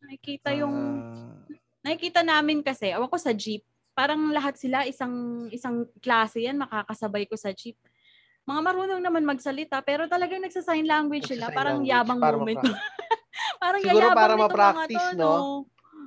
Nakikita 0.00 0.56
yung, 0.56 1.04
Ah, 1.04 1.36
nakikita 1.84 2.24
namin 2.24 2.64
kasi, 2.64 2.88
ewan 2.88 3.12
ko 3.12 3.20
sa 3.20 3.36
jeep, 3.36 3.60
parang 3.92 4.32
lahat 4.32 4.56
sila 4.56 4.88
isang 4.88 5.12
isang 5.52 5.84
klase 6.00 6.48
yan, 6.48 6.56
makakasabay 6.56 7.28
ko 7.28 7.36
sa 7.36 7.52
jeep. 7.52 7.76
Mga 8.48 8.60
marunong 8.64 9.02
naman 9.04 9.28
magsalita, 9.28 9.84
pero 9.84 10.08
talagang 10.08 10.40
nagsa-sign 10.40 10.88
language 10.88 11.28
sila. 11.28 11.52
Nagsa-sign 11.52 11.58
Parang 11.60 11.76
language 11.84 11.92
yabang 11.92 12.20
para 12.24 12.36
moment. 12.40 12.56
parang 13.60 13.82
Siguro 13.82 14.06
yayabang 14.06 14.14
para 14.14 14.34
ma-practice, 14.36 15.06
to, 15.12 15.16
no? 15.18 15.32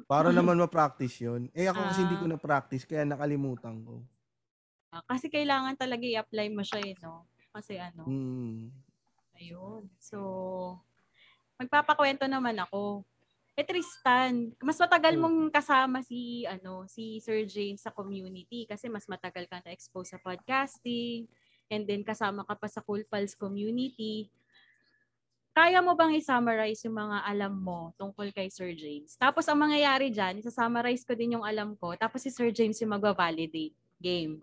para 0.08 0.30
naman 0.38 0.58
ma-practice 0.60 1.16
'yun. 1.24 1.42
Eh 1.56 1.68
ako 1.68 1.88
kasi 1.92 2.00
hindi 2.04 2.16
Ah. 2.18 2.22
ko 2.22 2.28
na-practice 2.28 2.84
kaya 2.86 3.04
nakalimutan 3.08 3.76
ko. 3.84 4.04
Ah, 4.92 5.04
Kasi 5.08 5.32
kailangan 5.32 5.80
talaga 5.80 6.04
i-apply 6.04 6.48
mo 6.52 6.64
siya 6.68 6.84
eh, 6.84 6.96
no? 7.00 7.24
Kasi 7.56 7.80
ano, 7.80 8.04
Hmm. 8.08 8.72
Ayun. 9.40 9.90
So, 9.98 10.18
magpapakwento 11.58 12.28
naman 12.30 12.58
ako. 12.62 13.02
Eh 13.58 13.68
Tristan, 13.68 14.56
mas 14.64 14.80
matagal 14.80 15.16
Hmm. 15.16 15.22
mong 15.28 15.40
kasama 15.52 16.00
si 16.06 16.48
ano 16.48 16.88
si 16.88 17.20
Sir 17.20 17.44
James 17.44 17.84
sa 17.84 17.92
community 17.92 18.64
kasi 18.64 18.88
mas 18.88 19.06
matagal 19.12 19.44
ka 19.50 19.60
na-expose 19.66 20.16
sa 20.16 20.20
podcasting 20.24 21.28
and 21.68 21.84
then 21.84 22.00
kasama 22.02 22.48
ka 22.48 22.56
pa 22.56 22.68
sa 22.72 22.80
Cool 22.80 23.04
Pals 23.08 23.36
community. 23.36 24.32
Kaya 25.52 25.84
mo 25.84 26.00
bang 26.00 26.16
i-summarize 26.16 26.80
yung 26.88 26.96
mga 26.96 27.28
alam 27.28 27.52
mo 27.60 27.92
tungkol 28.00 28.32
kay 28.32 28.48
Sir 28.48 28.72
James? 28.72 29.20
Tapos 29.20 29.44
ang 29.52 29.60
mangyayari 29.60 30.08
dyan, 30.08 30.40
isa-summarize 30.40 31.04
ko 31.04 31.12
din 31.12 31.36
yung 31.36 31.44
alam 31.44 31.76
ko, 31.76 31.92
tapos 32.00 32.24
si 32.24 32.32
Sir 32.32 32.56
James 32.56 32.80
yung 32.80 32.96
magva-validate. 32.96 33.76
Game. 34.02 34.40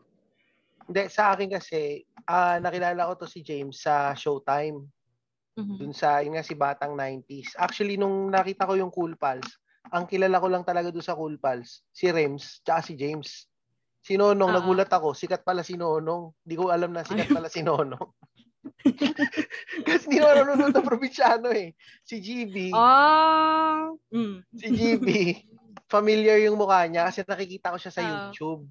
Hindi, 0.86 1.02
sa 1.10 1.34
akin 1.34 1.50
kasi, 1.50 2.04
ah 2.30 2.60
nakilala 2.62 3.08
ko 3.10 3.24
to 3.24 3.26
si 3.26 3.42
James 3.42 3.80
sa 3.82 4.12
Showtime. 4.14 4.84
Mhm. 5.58 5.76
Dun 5.80 5.90
sa, 5.96 6.20
yun 6.22 6.36
nga 6.38 6.44
si 6.46 6.54
Batang 6.54 6.94
90s. 6.94 7.56
Actually, 7.58 7.98
nung 7.98 8.30
nakita 8.30 8.68
ko 8.68 8.78
yung 8.78 8.92
Cool 8.94 9.18
Pals, 9.18 9.48
ang 9.90 10.06
kilala 10.06 10.38
ko 10.38 10.46
lang 10.46 10.62
talaga 10.62 10.92
doon 10.92 11.02
sa 11.02 11.16
Cool 11.18 11.40
Pals, 11.40 11.82
si 11.90 12.06
Rems, 12.12 12.60
tsaka 12.62 12.84
si 12.84 12.94
James. 12.94 13.48
Si 13.98 14.14
Nonong, 14.14 14.52
Ah. 14.54 14.56
nagulat 14.62 14.92
ako, 14.92 15.16
sikat 15.16 15.42
pala 15.42 15.64
si 15.66 15.74
Nonong. 15.74 16.30
Hindi 16.46 16.54
ko 16.54 16.70
alam 16.70 16.92
na 16.94 17.02
sikat 17.02 17.08
pala 17.42 17.48
si 17.50 17.64
Nonong. 17.64 18.08
Kasi 19.88 20.08
hindi 20.08 20.18
naman 20.20 20.36
nanonood 20.44 20.74
ng 20.76 20.88
probinsyano 20.88 21.48
eh. 21.52 21.72
Si 22.04 22.20
GB, 22.20 22.56
Ah. 22.72 23.92
Mm. 24.12 24.44
si 24.58 24.66
GB, 24.74 25.08
familiar 25.90 26.38
yung 26.42 26.58
mukha 26.58 26.84
niya 26.88 27.08
kasi 27.08 27.22
nakikita 27.24 27.72
ko 27.72 27.78
siya 27.80 27.92
sa 27.94 28.02
Oo. 28.02 28.08
YouTube. 28.34 28.66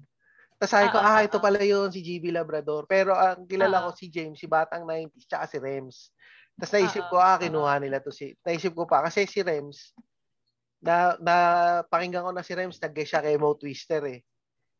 Tapos 0.58 0.72
sabi 0.74 0.88
ko, 0.90 0.98
Ah, 0.98 1.02
ah, 1.02 1.20
ito 1.26 1.38
pala 1.42 1.60
yun, 1.62 1.90
si 1.92 2.00
GB 2.02 2.30
Labrador. 2.34 2.86
Pero 2.90 3.14
ang 3.14 3.46
kilala 3.46 3.78
Ah, 3.78 3.88
ko 3.88 3.94
si 3.96 4.10
James, 4.10 4.38
si 4.40 4.46
Batang 4.50 4.84
90s, 4.86 5.26
tsaka 5.28 5.46
si 5.50 5.58
Rems. 5.62 6.10
Tapos 6.58 6.72
naisip 6.74 7.04
ko, 7.10 7.16
ah, 7.22 7.38
kinuha 7.38 7.78
nila 7.82 8.02
to 8.02 8.10
si, 8.14 8.34
naisip 8.42 8.74
ko 8.74 8.84
pa, 8.86 9.02
kasi 9.06 9.26
si 9.30 9.40
Rems, 9.42 9.94
na, 10.82 11.18
na 11.22 11.36
pakinggan 11.90 12.24
ko 12.26 12.32
na 12.34 12.42
si 12.46 12.54
Rems, 12.54 12.78
nag 12.82 12.94
siya 12.94 13.22
kay 13.24 13.36
Mo 13.38 13.54
Twister 13.58 14.02
eh. 14.10 14.22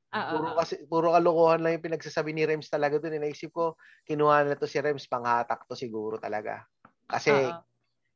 Ah, 0.08 0.32
Puro 0.32 0.56
kasi 0.56 0.74
puro 0.88 1.12
kalokohan 1.12 1.60
lang 1.60 1.76
yung 1.76 1.84
pinagsasabi 1.92 2.32
ni 2.32 2.48
Rems 2.48 2.72
talaga 2.72 2.96
doon. 2.96 3.20
Naisip 3.20 3.52
ko, 3.52 3.76
kinuha 4.08 4.48
na 4.48 4.56
to 4.56 4.64
si 4.64 4.80
Rems 4.80 5.04
panghatak 5.04 5.68
to 5.68 5.76
siguro 5.76 6.16
talaga. 6.16 6.64
Kasi 7.04 7.28
ah. 7.28 7.60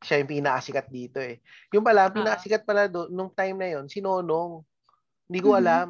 siya 0.00 0.24
yung 0.24 0.32
pinakasikat 0.40 0.88
dito 0.88 1.20
eh. 1.20 1.44
Yung 1.76 1.84
pala, 1.84 2.08
Oo. 2.08 2.16
pinakasikat 2.16 2.64
pala 2.64 2.88
do, 2.88 3.12
nung 3.12 3.28
time 3.36 3.56
na 3.60 3.68
yon 3.76 3.92
si 3.92 4.00
Nonong. 4.00 4.64
Hindi 5.28 5.40
ko 5.44 5.52
Mhm. 5.52 5.60
alam. 5.60 5.88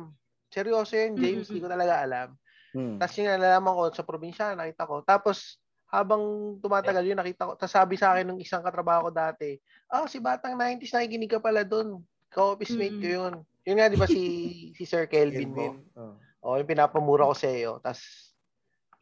Seryoso 0.50 0.98
yun, 0.98 1.14
James. 1.22 1.46
Mm-mm. 1.46 1.50
Hindi 1.54 1.62
ko 1.62 1.70
talaga 1.70 1.94
alam. 2.02 2.28
Hmm. 2.74 2.96
Tapos 2.98 3.14
yung 3.20 3.30
nalalaman 3.30 3.72
ko 3.72 3.82
sa 3.94 4.04
probinsya, 4.04 4.46
nakita 4.58 4.84
ko. 4.90 4.96
Tapos, 5.06 5.60
habang 5.92 6.56
tumatagal 6.58 7.04
yun, 7.04 7.18
nakita 7.20 7.46
ko. 7.46 7.52
Tapos 7.54 7.72
sabi 7.72 7.94
sa 8.00 8.16
akin 8.16 8.32
ng 8.32 8.40
isang 8.42 8.64
katrabaho 8.64 9.08
ko 9.08 9.10
dati, 9.14 9.60
ah, 9.92 10.08
si 10.08 10.18
Batang 10.18 10.56
90s, 10.58 10.92
nakikinig 10.92 11.30
ka 11.30 11.38
pala 11.38 11.62
doon. 11.62 12.02
Ka-office 12.32 12.74
mate 12.80 12.96
ko 12.98 13.06
Mm. 13.06 13.16
yun. 13.16 13.34
Yun 13.62 13.76
nga, 13.78 13.90
di 13.90 13.98
ba, 13.98 14.08
si, 14.10 14.22
si 14.76 14.82
Sir 14.82 15.06
Kelvin, 15.06 15.54
mo. 15.54 15.78
Oh. 15.94 16.14
O, 16.42 16.58
yung 16.58 16.66
pinapamura 16.66 17.30
ko 17.30 17.34
sa 17.38 17.48
iyo. 17.50 17.78
Tapos, 17.78 18.34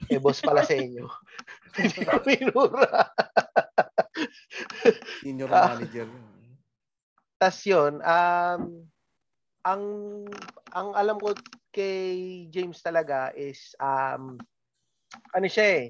eh, 0.09 0.21
boss 0.21 0.41
pala 0.41 0.65
sa 0.65 0.77
inyo. 0.77 1.09
Hindi 1.77 2.05
ko 2.05 2.17
minura. 2.25 3.09
Senior 5.25 5.49
manager. 5.49 6.09
Tapos 7.41 7.61
yun, 7.65 8.05
um, 8.05 8.61
ang, 9.65 9.83
ang 10.73 10.89
alam 10.93 11.17
ko 11.17 11.33
kay 11.73 12.45
James 12.53 12.81
talaga 12.85 13.33
is, 13.33 13.73
um, 13.81 14.37
ano 15.33 15.49
siya 15.49 15.85
eh, 15.85 15.87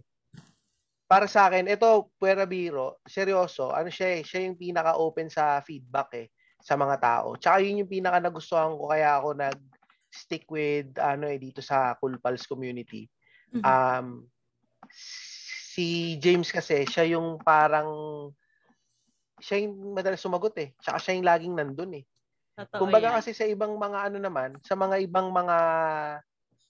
para 1.10 1.26
sa 1.26 1.50
akin, 1.50 1.66
ito, 1.66 2.14
puwera 2.22 2.46
biro, 2.46 3.02
seryoso, 3.02 3.74
ano 3.74 3.90
siya 3.90 4.18
eh, 4.18 4.22
siya 4.22 4.46
yung 4.46 4.54
pinaka-open 4.54 5.26
sa 5.26 5.58
feedback 5.58 6.10
eh, 6.14 6.26
sa 6.60 6.76
mga 6.76 6.96
tao. 7.00 7.34
Tsaka 7.40 7.64
yun 7.64 7.84
yung 7.84 7.90
pinaka 7.90 8.20
nagustuhan 8.20 8.76
ko, 8.76 8.92
kaya 8.92 9.16
ako 9.16 9.28
nag-stick 9.36 10.44
with, 10.52 10.92
ano 11.00 11.26
eh, 11.26 11.40
dito 11.40 11.64
sa 11.64 11.96
Cool 11.96 12.20
Pals 12.20 12.44
community. 12.44 13.08
Mhm. 13.56 13.64
Um, 13.64 14.06
si 14.92 16.16
James 16.20 16.52
kasi, 16.52 16.84
siya 16.86 17.16
yung 17.16 17.40
parang, 17.40 17.88
siya 19.40 19.64
yung 19.64 19.96
madalas 19.96 20.20
sumagot 20.20 20.54
eh. 20.60 20.76
Tsaka 20.78 21.00
siya 21.00 21.16
yung 21.16 21.28
laging 21.28 21.54
nandun 21.56 21.92
eh. 21.96 22.04
Totoo 22.60 22.84
Kumbaga 22.84 23.08
yan. 23.08 23.16
kasi 23.16 23.32
sa 23.32 23.48
ibang 23.48 23.72
mga 23.80 24.12
ano 24.12 24.18
naman, 24.20 24.60
sa 24.60 24.76
mga 24.76 25.00
ibang 25.00 25.32
mga 25.32 25.58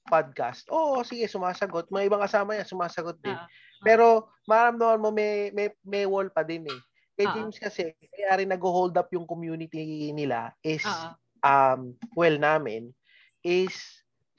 podcast, 0.06 0.70
oo, 0.70 1.02
sige, 1.02 1.26
sumasagot. 1.26 1.90
Mga 1.90 2.06
ibang 2.06 2.22
kasama 2.22 2.54
niya, 2.54 2.66
sumasagot 2.66 3.18
din. 3.18 3.34
Ah, 3.34 3.46
Pero 3.82 4.30
maramdaman 4.46 5.02
mo 5.02 5.10
may, 5.10 5.50
may, 5.50 5.68
may 5.82 6.04
wall 6.06 6.30
pa 6.30 6.46
din 6.46 6.66
eh. 6.70 6.80
Kay 7.20 7.28
Oo. 7.28 7.36
James 7.36 7.56
kasi, 7.60 7.92
kaya 8.16 8.32
rin 8.40 8.48
nag-hold 8.48 8.96
up 8.96 9.12
yung 9.12 9.28
community 9.28 10.08
nila 10.16 10.56
is, 10.64 10.80
ah, 10.88 11.12
um, 11.44 11.92
well 12.16 12.32
namin, 12.40 12.96
is 13.44 13.76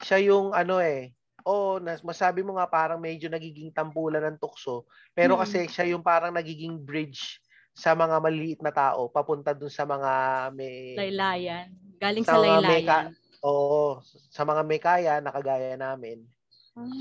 siya 0.02 0.34
yung 0.34 0.50
ano 0.50 0.82
eh, 0.82 1.14
oh, 1.46 1.78
nas 1.78 2.02
masabi 2.02 2.42
mo 2.42 2.58
nga 2.58 2.66
parang 2.66 2.98
medyo 2.98 3.30
nagiging 3.30 3.70
tampulan 3.70 4.26
ng 4.26 4.42
tukso, 4.42 4.82
pero 5.14 5.38
Mm. 5.38 5.40
kasi 5.46 5.58
siya 5.70 5.94
yung 5.94 6.02
parang 6.02 6.34
nagiging 6.34 6.74
bridge 6.82 7.38
sa 7.70 7.94
mga 7.94 8.18
maliliit 8.18 8.58
na 8.66 8.74
tao 8.74 9.06
papunta 9.06 9.54
dun 9.54 9.70
sa 9.70 9.86
mga 9.86 10.10
may 10.58 10.98
laylayan. 10.98 11.70
Galing 12.02 12.26
Sa 12.26 12.34
sa 12.34 12.42
mga 12.42 12.66
may 12.66 12.82
laylayan. 12.82 13.14
Oo, 13.46 14.02
sa 14.26 14.42
mga 14.42 14.62
may 14.66 14.82
kaya 14.82 15.22
nakagaya 15.22 15.78
namin. 15.78 16.26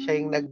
Siya 0.05 0.13
yung 0.13 0.29
nag 0.29 0.45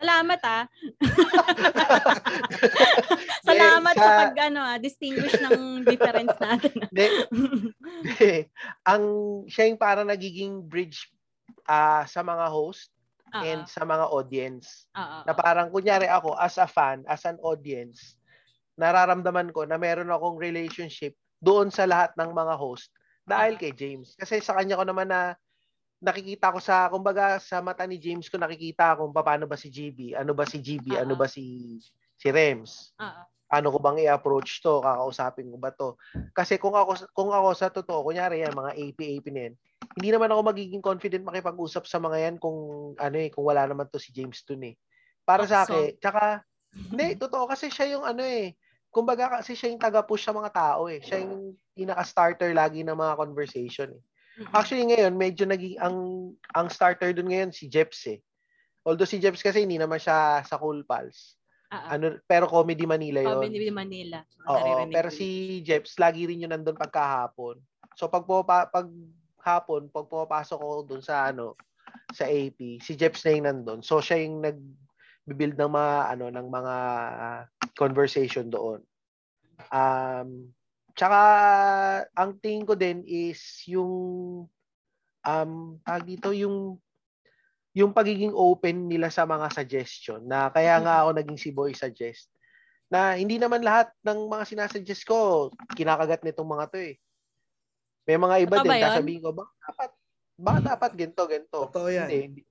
Salamat 0.00 0.40
ah. 0.44 0.64
Salamat 3.46 3.94
sa 3.94 4.02
sa- 4.02 4.18
pag 4.26 4.34
ano 4.50 4.60
ah, 4.60 4.78
distinguish 4.78 5.36
ng 5.38 5.86
difference 5.86 6.34
natin. 6.42 6.76
ah. 6.82 6.90
Hindi, 6.90 7.06
ang 8.82 9.04
siya 9.46 9.64
yung 9.70 9.80
parang 9.80 10.06
nagiging 10.06 10.66
bridge 10.66 11.10
ah, 11.66 12.02
sa 12.06 12.20
mga 12.22 12.46
host 12.50 12.90
Oo, 13.34 13.42
and 13.42 13.66
sa 13.66 13.82
mga 13.82 14.06
audience. 14.10 14.86
oo, 14.94 15.18
Na 15.26 15.32
parang 15.34 15.68
kunyari 15.70 16.06
ako 16.06 16.34
as 16.38 16.58
a 16.58 16.66
fan, 16.66 17.02
as 17.06 17.26
an 17.26 17.38
audience, 17.42 18.14
nararamdaman 18.74 19.50
ko 19.50 19.64
na 19.66 19.78
meron 19.78 20.12
akong 20.12 20.38
relationship 20.38 21.14
doon 21.38 21.68
sa 21.70 21.86
lahat 21.86 22.14
ng 22.16 22.30
mga 22.30 22.54
host 22.54 22.90
dahil 23.26 23.54
Ah. 23.56 23.60
kay 23.60 23.72
James. 23.74 24.14
Kasi 24.14 24.38
sa 24.38 24.54
kanya 24.54 24.78
ko 24.78 24.84
naman 24.86 25.10
na 25.10 25.34
nakikita 25.98 26.52
ko 26.52 26.60
sa 26.60 26.86
kumbaga 26.92 27.40
sa 27.40 27.64
mata 27.64 27.82
ni 27.88 27.96
James 27.96 28.28
ko 28.28 28.36
nakikita 28.36 28.94
kung 29.00 29.10
paano 29.10 29.48
ba 29.48 29.56
si 29.56 29.72
GB, 29.72 30.12
ano 30.14 30.36
ba 30.36 30.44
si 30.44 30.60
GB, 30.60 30.92
Ah, 30.92 31.02
ano 31.02 31.16
ba 31.16 31.26
si 31.26 31.76
si 32.16 32.28
Rems. 32.28 32.92
oo. 33.00 33.22
Paano 33.46 33.70
ko 33.70 33.78
bang 33.78 34.02
i-approach 34.02 34.58
to? 34.62 34.82
Kakausapin 34.82 35.50
ko 35.54 35.56
ba 35.58 35.70
to? 35.70 35.94
Kasi 36.34 36.58
kung 36.58 36.74
ako 36.74 37.06
kung 37.14 37.30
ako 37.30 37.48
sa 37.54 37.70
totoo, 37.70 38.02
kunyari 38.02 38.42
yan 38.42 38.52
mga 38.52 38.74
AP 38.74 38.98
AP 39.18 39.26
na 39.30 39.40
yan, 39.50 39.54
hindi 39.96 40.08
naman 40.10 40.30
ako 40.34 40.40
magiging 40.50 40.82
confident 40.82 41.22
makipag-usap 41.22 41.86
sa 41.86 42.02
mga 42.02 42.18
yan 42.28 42.36
kung 42.42 42.58
ano 42.98 43.16
eh, 43.16 43.30
kung 43.30 43.46
wala 43.46 43.64
naman 43.64 43.86
to 43.88 44.02
si 44.02 44.10
James 44.10 44.42
dun 44.42 44.66
eh. 44.66 44.74
Para 45.22 45.46
sa 45.46 45.62
akin, 45.64 45.94
tsaka 46.02 46.42
hindi, 46.90 47.14
totoo 47.18 47.46
kasi 47.50 47.70
siya 47.70 47.98
yung 47.98 48.04
ano 48.06 48.22
eh, 48.26 48.54
kumbaga 48.90 49.30
kasi 49.38 49.54
siya 49.54 49.70
yung 49.74 49.82
taga-push 49.82 50.26
sa 50.26 50.34
mga 50.34 50.50
tao 50.54 50.90
eh. 50.90 50.98
Siya 51.02 51.22
yung 51.22 51.54
pinaka-starter 51.78 52.50
lagi 52.50 52.82
ng 52.82 52.98
mga 52.98 53.14
conversation 53.14 53.90
eh. 53.94 54.02
Mhm. 54.36 54.52
Actually 54.52 54.86
ngayon, 54.90 55.14
medyo 55.16 55.44
naging 55.48 55.78
ang 55.80 55.96
ang 56.52 56.68
starter 56.68 57.14
dun 57.14 57.30
ngayon 57.30 57.54
si 57.54 57.70
Jeps 57.70 58.04
eh. 58.10 58.20
Although 58.86 59.08
si 59.08 59.18
Jeps 59.22 59.40
kasi 59.40 59.64
hindi 59.64 59.78
naman 59.80 59.98
siya 60.02 60.42
sa 60.44 60.56
Cool 60.60 60.84
Pals. 60.84 61.35
Ah. 61.66 61.98
Ano, 61.98 62.14
pero 62.30 62.46
Comedy 62.46 62.86
Manila 62.86 63.18
yun. 63.22 63.42
Binibili 63.42 63.74
Manila. 63.74 64.22
Oo, 64.46 64.86
pero 64.86 65.10
ko 65.10 65.18
si. 65.18 65.60
Jeps 65.66 65.98
lagi 65.98 66.22
rin 66.30 66.46
yun 66.46 66.54
nandun 66.54 66.78
pagkahapon. 66.78 67.58
So 67.98 68.06
pag 68.06 68.22
pupa, 68.22 68.70
pag 68.70 68.86
hapon, 69.42 69.90
pag 69.90 70.06
pumapasok 70.06 70.58
ako 70.58 70.76
dun 70.86 71.02
sa 71.02 71.30
ano, 71.34 71.58
sa 72.14 72.30
AP, 72.30 72.78
si 72.78 72.94
Jeps 72.94 73.26
na 73.26 73.34
yung 73.34 73.46
nandun. 73.50 73.80
So 73.82 73.98
siya 73.98 74.22
yung 74.22 74.46
nag 74.46 74.58
build 75.26 75.58
ng 75.58 75.72
mga 75.74 75.94
ano 76.14 76.26
ng 76.30 76.46
mga 76.46 76.76
conversation 77.74 78.46
doon. 78.46 78.78
Um 79.74 80.54
tsaka 80.94 81.20
ang 82.14 82.38
tingin 82.38 82.62
ko 82.62 82.78
din 82.78 83.02
is 83.02 83.66
yung 83.66 83.92
um 85.26 85.52
tawag 85.82 86.06
dito 86.06 86.30
yung 86.30 86.78
yung 87.76 87.92
pagiging 87.92 88.32
open 88.32 88.88
nila 88.88 89.12
sa 89.12 89.28
mga 89.28 89.52
suggestion 89.52 90.24
na 90.24 90.48
kaya 90.48 90.80
nga 90.80 91.04
ako 91.04 91.12
naging 91.12 91.36
si 91.36 91.52
Boy 91.52 91.76
suggest 91.76 92.32
na 92.88 93.20
hindi 93.20 93.36
naman 93.36 93.60
lahat 93.60 93.92
ng 94.00 94.32
mga 94.32 94.44
sinasuggest 94.48 95.04
ko 95.04 95.52
kinakagat 95.76 96.24
nitong 96.24 96.48
mga 96.48 96.72
to 96.72 96.78
eh. 96.80 96.96
May 98.08 98.16
mga 98.16 98.36
iba 98.48 98.56
Totoo 98.56 98.72
din 98.72 98.80
sasabihin 98.80 99.20
ko 99.20 99.30
baka 99.36 99.52
dapat 99.60 99.90
baka 100.40 100.58
dapat 100.64 100.90
ganito 100.96 101.22
ganito. 101.28 101.58
Totoo 101.68 101.88
yan. 101.92 102.08
Hindi, 102.08 102.18
hindi. 102.24 102.42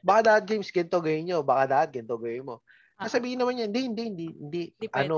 Baka 0.00 0.20
dapat 0.32 0.42
James 0.48 0.70
ganito 0.72 0.96
gawin 0.96 1.24
nyo, 1.28 1.38
baka 1.44 1.62
dapat 1.68 1.88
ganito 2.00 2.16
gawin 2.16 2.44
mo. 2.48 2.56
Ah, 2.96 3.04
Sasabihin 3.04 3.36
naman 3.36 3.60
niya, 3.60 3.66
hindi, 3.68 3.80
hindi, 3.84 4.02
hindi, 4.08 4.26
hindi, 4.32 4.62
Hindi 4.76 4.86
ano, 4.92 5.16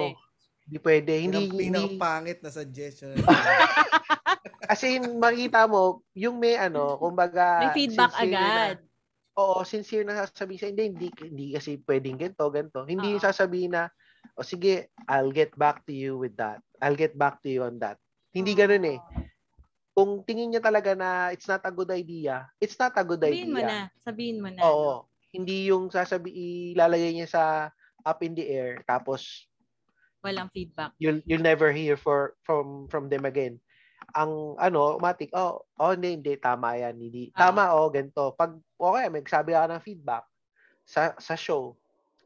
hindi 0.67 0.79
pwede. 0.79 1.13
Hindi, 1.19 1.23
Hindi, 1.23 1.39
Yun 1.39 1.39
ang 1.39 1.51
hindi, 1.51 1.63
pinakapangit 1.63 2.39
na 2.43 2.51
suggestion. 2.51 3.15
kasi 4.71 5.03
makita 5.03 5.67
mo, 5.67 6.03
yung 6.15 6.39
may 6.39 6.59
ano, 6.59 6.99
kumbaga, 6.99 7.67
May 7.67 7.75
feedback 7.75 8.15
agad. 8.19 8.79
Na, 8.79 8.91
oo, 9.39 9.65
sincere 9.65 10.05
na 10.05 10.25
sasabihin 10.29 10.59
siya, 10.61 10.71
hindi, 10.73 10.85
hindi, 10.93 11.09
hindi 11.25 11.47
kasi 11.57 11.81
pwedeng 11.89 12.19
ganito, 12.21 12.45
ganito. 12.53 12.81
Hindi 12.85 13.17
Oo. 13.17 13.23
sasabihin 13.23 13.73
na, 13.77 13.89
o 14.37 14.45
sige, 14.45 14.93
I'll 15.09 15.33
get 15.33 15.53
back 15.57 15.85
to 15.89 15.93
you 15.95 16.17
with 16.21 16.37
that. 16.41 16.61
I'll 16.81 16.97
get 16.99 17.17
back 17.17 17.41
to 17.45 17.49
you 17.53 17.65
on 17.65 17.81
that. 17.81 17.99
Hindi 18.33 18.53
ganun 18.57 18.85
eh. 18.89 18.99
Kung 19.93 20.25
tingin 20.25 20.57
niya 20.57 20.63
talaga 20.65 20.97
na 20.97 21.33
it's 21.37 21.45
not 21.49 21.61
a 21.69 21.73
good 21.73 21.93
idea, 21.93 22.49
it's 22.61 22.77
not 22.81 22.97
a 22.97 23.05
good 23.05 23.21
Sabihin 23.21 23.53
mo 23.53 23.61
idea. 23.61 23.69
na. 23.69 23.79
Sabihin 24.01 24.39
mo 24.41 24.49
na. 24.49 24.63
Oo. 24.65 25.09
Hindi 25.33 25.69
yung 25.73 25.89
sasabi 25.93 26.29
ilalagay 26.77 27.13
niya 27.17 27.29
sa 27.29 27.45
up 28.05 28.21
in 28.25 28.37
the 28.37 28.45
air 28.49 28.85
tapos 28.89 29.49
Walang 30.23 30.51
feedback. 30.55 30.95
you'll 31.03 31.21
you'll 31.27 31.43
never 31.45 31.73
hear 31.73 31.97
for 31.97 32.37
from 32.47 32.87
from 32.89 33.09
them 33.09 33.25
again. 33.25 33.59
Ang 34.13 34.57
ano, 34.61 35.01
matik, 35.01 35.33
oh, 35.33 35.65
oh 35.81 35.93
hindi, 35.97 36.21
hindi 36.21 36.37
tama 36.37 36.77
yan, 36.77 36.97
hindi. 36.97 37.33
Tama 37.33 37.73
oh, 37.77 37.89
ganito. 37.89 38.37
Pag 38.37 38.61
okay, 38.77 39.07
magsabi 39.09 39.57
ka 39.57 39.69
ng 39.69 39.85
feedback 39.85 40.25
sa 40.85 41.17
sa 41.17 41.35
show. 41.35 41.77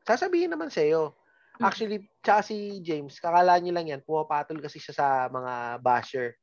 Sasabihin 0.06 0.50
naman 0.50 0.70
sa 0.70 0.82
iyo. 0.82 1.14
Mm. 1.56 1.64
Actually, 1.64 1.98
tsaka 2.20 2.40
si 2.44 2.84
James, 2.84 3.16
kakala 3.16 3.56
niyo 3.56 3.72
lang 3.72 3.88
yan, 3.88 4.04
pumapatol 4.04 4.60
kasi 4.60 4.76
siya 4.76 4.94
sa 4.94 5.08
mga 5.32 5.80
basher. 5.80 6.36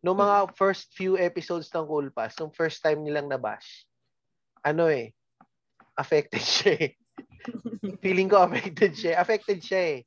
Noong 0.00 0.18
mga 0.18 0.38
first 0.56 0.96
few 0.96 1.20
episodes 1.20 1.68
ng 1.70 1.84
Cool 1.84 2.08
Pass, 2.10 2.34
nung 2.40 2.50
first 2.50 2.80
time 2.80 3.04
nilang 3.04 3.28
nabash, 3.28 3.84
ano 4.64 4.88
eh, 4.88 5.12
affected 5.94 6.40
siya 6.56 6.72
eh. 6.88 6.90
Feeling 8.00 8.28
ko 8.28 8.40
affected 8.44 8.96
siya. 8.96 9.20
Affected 9.20 9.60
siya 9.60 9.80
eh. 9.96 9.98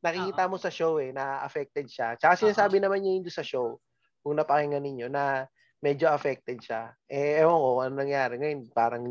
Nakikita 0.00 0.48
mo 0.48 0.56
sa 0.56 0.72
show 0.72 0.96
eh, 1.02 1.12
na 1.12 1.44
affected 1.44 1.90
siya. 1.90 2.16
Tsaka 2.16 2.38
sinasabi 2.40 2.80
naman 2.80 3.04
niya 3.04 3.20
yun 3.20 3.26
sa 3.28 3.44
show, 3.44 3.76
kung 4.20 4.36
napakinggan 4.36 4.84
ninyo, 4.84 5.08
na 5.08 5.48
medyo 5.80 6.12
affected 6.12 6.60
siya. 6.60 6.92
Eh, 7.08 7.40
ewan 7.40 7.56
ko 7.56 7.68
ano 7.80 7.94
nangyari. 7.96 8.36
Ngayon, 8.36 8.60
parang 8.72 9.02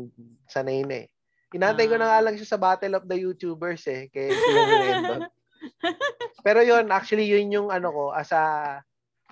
sanay 0.46 0.86
na 0.86 1.04
eh. 1.04 1.08
Inantay 1.50 1.90
ko 1.90 1.98
na 1.98 2.06
nga 2.06 2.22
lang 2.22 2.38
siya 2.38 2.46
sa 2.46 2.62
Battle 2.62 2.94
of 2.94 3.10
the 3.10 3.18
YouTubers 3.18 3.82
eh, 3.90 4.06
kay. 4.06 4.30
Pero 6.46 6.62
yun, 6.62 6.86
actually 6.94 7.26
yun 7.26 7.50
yung 7.50 7.68
ano 7.74 7.90
ko, 7.90 8.04
as 8.14 8.30
a, 8.30 8.78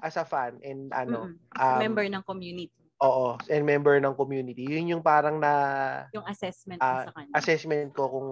as 0.02 0.18
a 0.18 0.26
fan 0.26 0.58
and 0.66 0.90
ano, 0.90 1.30
Mm-mm. 1.30 1.38
Sa 1.54 1.78
um, 1.78 1.80
member 1.80 2.06
ng 2.10 2.24
community. 2.26 2.74
Oo, 2.98 3.38
and 3.46 3.62
member 3.62 4.02
ng 4.02 4.18
community. 4.18 4.66
Yun 4.66 4.98
yung 4.98 5.02
parang 5.06 5.38
na 5.38 6.10
Yung 6.10 6.26
assessment 6.26 6.82
Ah, 6.82 7.06
sa 7.06 7.14
kanya. 7.14 7.30
assessment 7.38 7.94
ko 7.94 8.10
kung 8.10 8.30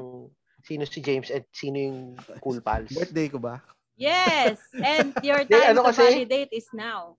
sino 0.66 0.82
si 0.82 0.98
James 0.98 1.30
at 1.30 1.46
sino 1.54 1.78
yung 1.78 2.18
Cool 2.42 2.58
Pals. 2.58 2.90
Birthday 2.90 3.30
ko 3.30 3.38
ba? 3.38 3.62
Yes! 3.94 4.58
And 4.74 5.14
your 5.22 5.46
Di, 5.46 5.54
time 5.54 5.78
ano 5.78 5.86
to 5.86 5.94
kasi? 5.94 6.26
validate 6.26 6.50
is 6.50 6.66
now. 6.74 7.14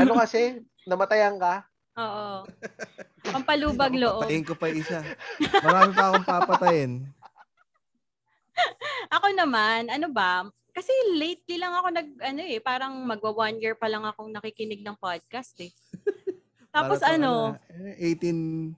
Ano 0.00 0.12
kasi, 0.16 0.60
namatayan 0.88 1.36
ka? 1.36 1.64
Oo. 2.00 2.48
Pampalubag 3.22 3.92
loob. 3.92 4.24
Patayin 4.24 4.46
ko 4.48 4.56
pa 4.56 4.72
isa. 4.72 5.04
Marami 5.60 5.92
pa 5.92 6.04
akong 6.10 6.26
papatayin. 6.26 6.92
Ako 9.12 9.26
naman, 9.36 9.92
ano 9.92 10.08
ba? 10.08 10.48
Kasi 10.72 10.88
lately 11.20 11.60
lang 11.60 11.76
ako 11.76 11.88
nag, 11.92 12.08
ano 12.24 12.40
eh, 12.40 12.56
parang 12.56 12.96
magwa 13.04 13.52
one 13.52 13.60
year 13.60 13.76
pa 13.76 13.92
lang 13.92 14.08
akong 14.08 14.32
nakikinig 14.32 14.80
ng 14.80 14.96
podcast 14.96 15.52
eh. 15.60 15.68
Tapos 16.74 17.04
Para 17.04 17.20
ano, 17.20 17.52
eh, 17.68 18.16
18 18.16 18.72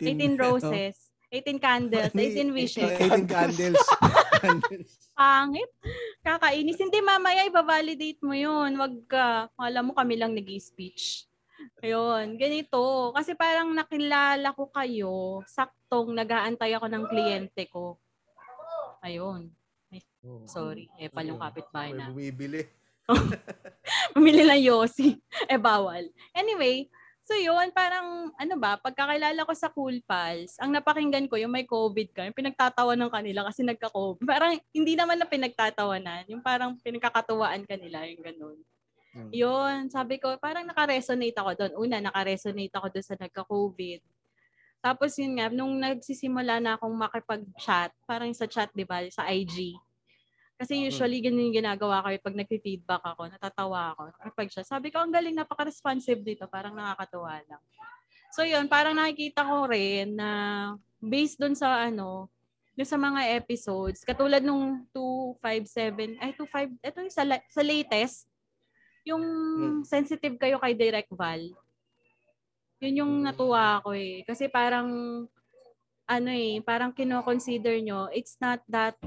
18 0.00 0.40
18 0.40 0.40
roses, 0.40 1.12
18 1.28 1.60
candles, 1.60 2.10
18 2.16 2.56
wishes. 2.56 2.88
18 2.96 3.28
candles. 3.28 3.76
Pangit. 5.18 5.70
Kakainis. 6.24 6.80
Hindi, 6.80 6.98
mamaya 7.00 7.44
i-validate 7.46 8.20
mo 8.24 8.32
yun. 8.32 8.76
Wag 8.76 8.94
ka. 9.08 9.48
Alam 9.60 9.90
mo 9.90 9.92
kami 9.92 10.16
lang 10.16 10.32
nag 10.32 10.48
speech 10.60 11.30
Ayun, 11.84 12.40
ganito. 12.40 13.12
Kasi 13.12 13.36
parang 13.36 13.72
nakilala 13.76 14.52
ko 14.56 14.72
kayo, 14.72 15.44
saktong 15.44 16.16
nag-aantay 16.16 16.72
ako 16.76 16.88
ng 16.88 17.04
kliyente 17.08 17.68
ko. 17.68 18.00
Ayun. 19.04 19.52
Oh. 20.20 20.44
Sorry. 20.44 20.88
Eh, 21.00 21.08
palong 21.08 21.40
kapitbahay 21.40 21.96
May 21.96 21.98
na. 22.00 22.06
bumibili. 22.12 22.62
Pumili 24.14 24.44
ng 24.44 24.60
Yossi. 24.60 25.16
eh, 25.48 25.56
bawal. 25.56 26.04
Anyway, 26.36 26.92
so 27.30 27.38
yun, 27.38 27.70
parang, 27.70 28.34
ano 28.34 28.54
ba, 28.58 28.74
pagkakilala 28.74 29.46
ko 29.46 29.54
sa 29.54 29.70
Cool 29.70 30.02
Pals, 30.02 30.58
ang 30.58 30.74
napakinggan 30.74 31.30
ko, 31.30 31.38
yung 31.38 31.54
may 31.54 31.62
COVID 31.62 32.10
ka, 32.10 32.26
yung 32.26 32.34
pinagtatawa 32.34 32.98
ng 32.98 33.06
kanila 33.06 33.46
kasi 33.46 33.62
nagka-COVID. 33.62 34.26
Parang, 34.26 34.58
hindi 34.74 34.98
naman 34.98 35.14
na 35.14 35.30
pinagtatawanan, 35.30 36.26
yung 36.26 36.42
parang 36.42 36.74
pinagkakatuwaan 36.82 37.62
kanila, 37.70 38.02
yung 38.02 38.18
ganun. 38.18 38.58
Hmm. 39.14 39.30
Yun, 39.30 39.86
sabi 39.94 40.18
ko, 40.18 40.34
parang 40.42 40.66
nakaresonate 40.66 41.38
ako 41.38 41.50
doon. 41.54 41.72
Una, 41.78 42.02
nakaresonate 42.02 42.74
ako 42.74 42.98
doon 42.98 43.06
sa 43.06 43.14
nagka-COVID. 43.14 44.00
Tapos 44.82 45.14
yun 45.14 45.38
nga, 45.38 45.46
nung 45.54 45.78
nagsisimula 45.78 46.58
na 46.58 46.74
akong 46.74 46.94
makipag-chat, 46.98 47.94
parang 48.10 48.34
sa 48.34 48.50
chat, 48.50 48.74
di 48.74 48.82
ba, 48.82 49.06
sa 49.06 49.30
IG. 49.30 49.78
Kasi 50.60 50.76
usually, 50.76 51.24
ganun 51.24 51.48
yung 51.48 51.64
ginagawa 51.64 52.04
ko 52.04 52.08
eh, 52.12 52.20
pag 52.20 52.36
nag-feedback 52.36 53.00
ako, 53.00 53.32
natatawa 53.32 53.96
ako. 53.96 54.12
Kapag 54.12 54.48
siya, 54.52 54.60
sabi 54.60 54.92
ko, 54.92 55.00
ang 55.00 55.08
galing, 55.08 55.32
napaka-responsive 55.32 56.20
dito, 56.20 56.44
parang 56.52 56.76
nakakatuwa 56.76 57.40
lang. 57.48 57.62
So 58.36 58.44
yun, 58.44 58.68
parang 58.68 58.92
nakikita 58.92 59.40
ko 59.40 59.64
rin 59.64 60.20
na 60.20 60.30
based 61.00 61.40
doon 61.40 61.56
sa 61.56 61.88
ano, 61.88 62.28
doon 62.76 62.84
sa 62.84 63.00
mga 63.00 63.40
episodes, 63.40 64.04
katulad 64.04 64.44
nung 64.44 64.84
257, 64.92 66.20
ay 66.20 66.36
25, 66.36 66.76
ito 66.76 66.98
yung 67.08 67.14
sa, 67.16 67.24
la- 67.24 67.46
sa 67.48 67.64
latest, 67.64 68.28
yung 69.08 69.24
sensitive 69.88 70.36
kayo 70.36 70.60
kay 70.60 70.76
Direct 70.76 71.08
Val. 71.16 71.40
Yun 72.84 73.00
yung 73.00 73.12
natuwa 73.24 73.80
ako 73.80 73.96
eh. 73.96 74.28
Kasi 74.28 74.44
parang, 74.52 74.88
ano 76.04 76.30
eh, 76.30 76.60
parang 76.60 76.92
kino-consider 76.92 77.80
nyo, 77.80 78.12
it's 78.12 78.36
not 78.36 78.60
that 78.68 79.00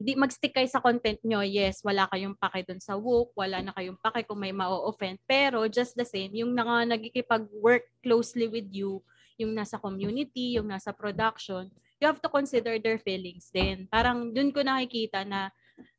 di 0.00 0.16
mag-stick 0.16 0.56
kayo 0.56 0.64
sa 0.64 0.80
content 0.80 1.20
nyo. 1.20 1.44
Yes, 1.44 1.84
wala 1.84 2.08
kayong 2.08 2.32
pake 2.32 2.64
dun 2.64 2.80
sa 2.80 2.96
woke, 2.96 3.36
wala 3.36 3.60
na 3.60 3.76
kayong 3.76 4.00
pake 4.00 4.24
kung 4.24 4.40
may 4.40 4.48
ma-offend. 4.48 5.20
Pero 5.28 5.68
just 5.68 5.92
the 5.92 6.08
same, 6.08 6.32
yung 6.32 6.56
nga 6.56 6.88
nagkikipag-work 6.88 7.84
closely 8.00 8.48
with 8.48 8.72
you, 8.72 9.04
yung 9.36 9.52
nasa 9.52 9.76
community, 9.76 10.56
yung 10.56 10.72
nasa 10.72 10.96
production, 10.96 11.68
you 12.00 12.08
have 12.08 12.16
to 12.16 12.32
consider 12.32 12.80
their 12.80 12.96
feelings 12.96 13.52
din. 13.52 13.84
Parang 13.92 14.32
dun 14.32 14.48
ko 14.48 14.64
nakikita 14.64 15.20
na 15.28 15.52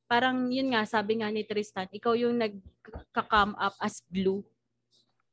parang 0.10 0.49
yun 0.49 0.73
nga, 0.73 0.82
sabi 0.90 1.22
nga 1.22 1.30
ni 1.30 1.45
Tristan, 1.45 1.86
ikaw 1.94 2.18
yung 2.18 2.41
nagka-come 2.41 3.53
up 3.53 3.78
as 3.78 4.02
glue 4.10 4.41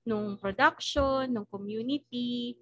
nung 0.04 0.36
production, 0.36 1.24
nung 1.24 1.48
community. 1.48 2.60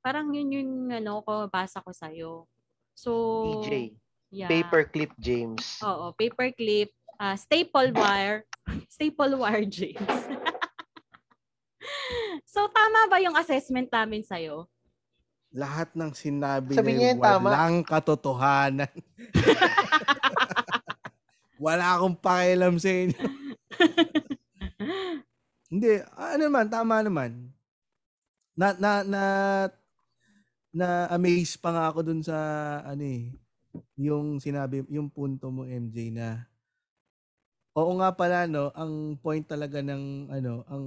Parang 0.00 0.32
yun 0.32 0.48
yung 0.48 0.72
ano 0.88 1.20
ko, 1.20 1.44
basa 1.52 1.84
ko 1.84 1.92
sa'yo. 1.92 2.48
So, 2.96 3.10
DJ. 3.60 3.92
Yeah. 4.30 4.48
Paperclip 4.48 5.10
James. 5.18 5.82
Oo, 5.82 6.14
paperclip, 6.14 6.94
ah, 7.18 7.36
staple 7.36 7.92
wire, 7.92 8.46
staple 8.94 9.34
wire 9.36 9.66
James. 9.66 9.98
so, 12.52 12.70
tama 12.70 13.10
ba 13.10 13.18
yung 13.20 13.36
assessment 13.36 13.90
namin 13.90 14.22
sa'yo? 14.22 14.70
Lahat 15.50 15.90
ng 15.98 16.14
sinabi 16.14 16.78
Sabi 16.78 16.94
niya 16.94 16.98
niya 16.98 17.10
yung 17.18 17.22
tama. 17.26 17.48
walang 17.50 17.78
katotohanan. 17.82 18.94
Wala 21.60 21.98
akong 21.98 22.16
pakialam 22.16 22.80
sa 22.80 22.88
inyo. 22.88 23.20
Hindi, 25.68 26.00
ano 26.16 26.42
naman, 26.48 26.66
tama 26.70 27.02
naman. 27.04 27.52
Na, 28.54 28.72
na, 28.78 28.90
na, 29.04 29.22
na 30.70 30.86
amaze 31.10 31.58
pa 31.58 31.74
nga 31.74 31.90
ako 31.90 32.00
dun 32.06 32.22
sa, 32.22 32.38
ano 32.86 33.02
eh, 33.04 33.34
yung 34.06 34.26
sinabi, 34.44 34.76
yung 34.96 35.08
punto 35.16 35.46
mo, 35.52 35.62
MJ, 35.68 35.96
na, 36.16 36.28
oo 37.78 37.92
nga 38.02 38.10
pala, 38.20 38.38
no, 38.50 38.64
ang 38.74 38.92
point 39.24 39.44
talaga 39.46 39.78
ng, 39.80 40.04
ano, 40.32 40.54
ang 40.66 40.84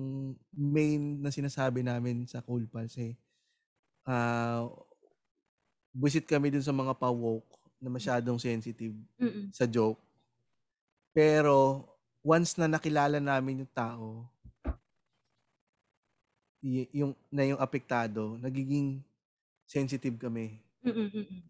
main 0.53 1.01
na 1.23 1.31
sinasabi 1.31 1.79
namin 1.85 2.27
sa 2.27 2.43
Cool 2.43 2.67
Pals, 2.67 2.95
eh, 2.99 3.13
ah, 4.07 4.67
visit 5.93 6.25
kami 6.25 6.49
dun 6.49 6.65
sa 6.65 6.73
mga 6.73 6.93
pa-woke 6.97 7.47
na 7.77 7.89
masyadong 7.91 8.39
sensitive 8.41 8.95
Mm-mm. 9.21 9.51
sa 9.53 9.65
joke. 9.69 9.99
Pero 11.13 11.85
once 12.25 12.57
na 12.57 12.65
nakilala 12.65 13.21
namin 13.21 13.65
yung 13.65 13.73
tao, 13.73 14.25
y- 16.63 16.89
yung 16.95 17.11
na 17.29 17.43
yung 17.43 17.59
apektado, 17.61 18.39
nagiging 18.39 19.03
sensitive 19.67 20.15
kami. 20.17 20.57
Mm-mm. 20.83 21.43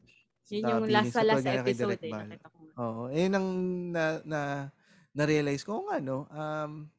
Yun 0.51 0.67
yung 0.67 0.83
last 0.91 1.15
sa 1.15 1.23
last 1.23 1.47
episode 1.47 1.99
eh. 2.03 2.11
Nakita 2.11 2.47
ko. 2.51 2.59
Oo, 2.73 3.01
eh 3.13 3.27
nang 3.29 3.47
na 3.93 4.19
na 4.25 4.39
na-realize 5.13 5.61
ko 5.61 5.85
nga 5.87 6.01
no, 6.01 6.25
um 6.33 6.89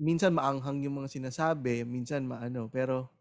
minsan 0.00 0.32
maanghang 0.32 0.80
yung 0.84 0.96
mga 1.04 1.12
sinasabi, 1.12 1.84
minsan 1.84 2.24
maano, 2.24 2.68
pero 2.72 3.12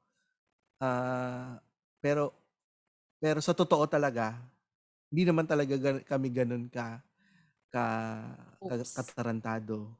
ah 0.81 1.60
pero 2.03 2.34
pero 3.22 3.39
sa 3.43 3.53
totoo 3.57 3.85
talaga, 3.89 4.39
hindi 5.11 5.23
naman 5.27 5.45
talaga 5.49 5.76
gan- 5.80 6.06
kami 6.06 6.30
ganun 6.34 6.65
ka 6.72 7.02
ka, 7.73 7.85
ka 8.68 8.76
katarantado. 8.98 9.91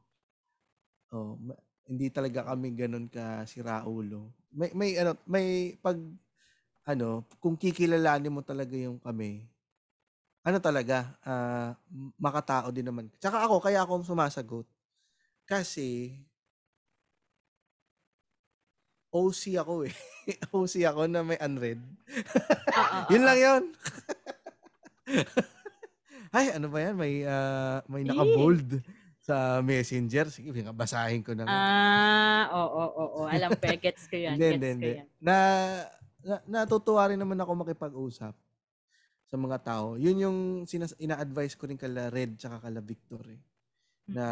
Oh, 1.11 1.35
ma- 1.39 1.60
hindi 1.91 2.07
talaga 2.07 2.48
kami 2.48 2.72
ganun 2.72 3.07
ka 3.11 3.43
siraulo. 3.43 4.31
May 4.56 4.72
may 4.72 4.95
ano, 4.95 5.19
may 5.27 5.76
pag 5.84 5.99
ano, 6.91 7.23
kung 7.39 7.55
kikilalanin 7.55 8.31
mo 8.31 8.43
talaga 8.43 8.76
yung 8.76 8.99
kami, 8.99 9.47
ano 10.41 10.57
talaga, 10.57 11.13
m- 11.89 12.13
makatao 12.18 12.73
din 12.73 12.85
naman. 12.88 13.05
Tsaka 13.22 13.45
ako, 13.45 13.61
kaya 13.61 13.85
ako 13.85 14.01
sumasagot. 14.01 14.68
Kasi, 15.45 16.18
OC 19.11 19.59
ako 19.59 19.85
eh. 19.85 19.93
OC 20.55 20.88
ako 20.88 21.05
na 21.11 21.22
may 21.22 21.38
unread. 21.43 21.84
Yun 23.11 23.23
lang 23.27 23.39
yun. 23.39 23.63
Ay, 26.35 26.55
ano 26.55 26.72
ba 26.72 26.80
yan? 26.80 26.95
May, 26.95 27.27
ah, 27.27 27.84
may 27.91 28.07
naka-bold 28.07 28.80
sa 29.19 29.59
messenger. 29.59 30.31
Sige, 30.31 30.55
basahin 30.72 31.27
ko 31.27 31.35
na. 31.35 31.43
Ah, 31.43 32.43
oo, 32.55 32.65
oo, 32.72 33.05
oo. 33.19 33.22
Alam 33.27 33.51
ko, 33.51 33.68
gets 33.76 34.07
ko 34.07 34.15
yan. 34.15 34.39
Hindi, 34.39 34.47
gets 34.47 34.55
hindi, 34.55 34.68
ko 34.72 34.72
hindi. 34.80 34.91
yan. 35.03 35.07
Na, 35.19 35.35
na, 36.23 36.38
natutuwa 36.48 37.07
rin 37.10 37.19
naman 37.19 37.39
ako 37.39 37.52
makipag-usap 37.65 38.34
sa 39.31 39.35
mga 39.39 39.57
tao. 39.64 39.95
Yun 39.95 40.18
yung 40.27 40.38
sinas- 40.68 40.98
ina-advise 40.99 41.56
ko 41.56 41.65
rin 41.65 41.80
kala 41.80 42.11
Red 42.11 42.35
tsaka 42.35 42.68
kala 42.68 42.84
Victor 42.84 43.23
eh. 43.31 43.41
Na 44.11 44.26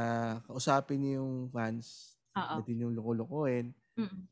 kausapin 0.44 1.00
niyo 1.00 1.24
yung 1.24 1.48
fans, 1.50 2.20
Oo. 2.36 2.60
natin 2.60 2.84
yung 2.84 2.94
loko-lokohin. 3.00 3.72
Mm-mm. 3.96 4.24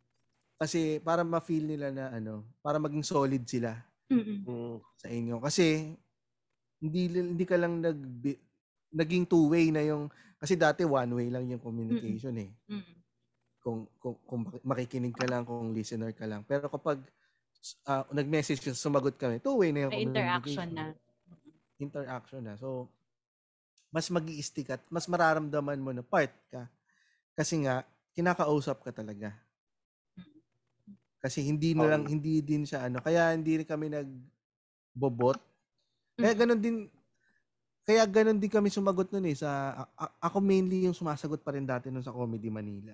Kasi 0.57 0.97
para 0.99 1.21
ma-feel 1.21 1.69
nila 1.69 1.93
na 1.93 2.11
ano, 2.11 2.43
para 2.59 2.81
maging 2.81 3.05
solid 3.05 3.45
sila 3.47 3.77
Mm-mm. 4.09 4.43
Mm. 4.43 4.77
sa 4.97 5.07
inyo. 5.07 5.35
Kasi 5.39 5.93
hindi 6.81 7.01
hindi 7.13 7.45
ka 7.45 7.55
lang 7.55 7.79
nag 7.79 7.99
naging 8.91 9.25
two-way 9.29 9.69
na 9.69 9.85
yung 9.85 10.09
kasi 10.37 10.53
dati 10.57 10.85
one 10.85 11.11
way 11.15 11.27
lang 11.29 11.47
yung 11.47 11.61
communication 11.61 12.35
eh. 12.41 12.51
Mm-mm. 12.67 12.95
Kung, 13.61 13.87
kung 13.99 14.15
kung 14.25 14.41
makikinig 14.63 15.15
ka 15.15 15.27
lang, 15.29 15.47
kung 15.47 15.71
listener 15.71 16.11
ka 16.11 16.27
lang. 16.27 16.43
Pero 16.43 16.67
kapag 16.67 16.99
ah, 17.85 18.05
nag-message 18.13 18.61
ka, 18.61 18.71
sumagot 18.73 19.15
kami, 19.17 19.39
two-way 19.39 19.71
na 19.71 19.87
yung 19.87 19.93
May 19.93 20.05
interaction 20.05 20.69
na. 20.71 20.83
Interaction 21.77 22.41
na. 22.41 22.53
So, 22.57 22.89
mas 23.91 24.07
mag 24.11 24.25
stick 24.41 24.69
at 24.73 24.83
mas 24.91 25.07
mararamdaman 25.07 25.79
mo 25.79 25.91
na 25.95 26.03
part 26.03 26.33
ka. 26.51 26.67
Kasi 27.33 27.63
nga, 27.63 27.85
kinakausap 28.13 28.81
ka 28.81 28.91
talaga. 28.91 29.31
Kasi 31.17 31.41
hindi 31.45 31.73
na 31.73 31.89
lang, 31.97 32.03
hindi 32.05 32.41
din 32.45 32.63
siya 32.63 32.87
ano, 32.89 33.01
kaya 33.01 33.33
hindi 33.33 33.61
rin 33.61 33.67
kami 33.67 33.89
nagbobot. 33.89 35.41
Kaya 36.17 36.33
Mm. 36.33 36.39
ganun 36.39 36.61
din, 36.61 36.77
kaya 37.87 38.03
ganun 38.05 38.37
din 38.37 38.51
kami 38.51 38.69
sumagot 38.69 39.09
nun 39.09 39.25
eh. 39.25 39.35
Sa, 39.37 39.49
a- 39.73 39.91
a- 39.97 40.15
ako 40.29 40.41
mainly 40.41 40.85
yung 40.85 40.97
sumasagot 40.97 41.41
pa 41.41 41.53
rin 41.57 41.65
dati 41.65 41.89
nun 41.89 42.05
sa 42.05 42.13
Comedy 42.13 42.49
Manila. 42.53 42.93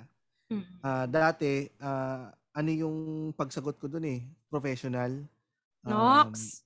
Ah, 0.86 1.08
dati, 1.10 1.66
ah, 1.82 2.30
ano 2.54 2.70
yung 2.70 2.98
pagsagot 3.34 3.82
ko 3.82 3.90
dun 3.90 4.06
eh, 4.06 4.22
professional. 4.48 5.26
Um, 5.84 5.90
Nox. 5.90 6.62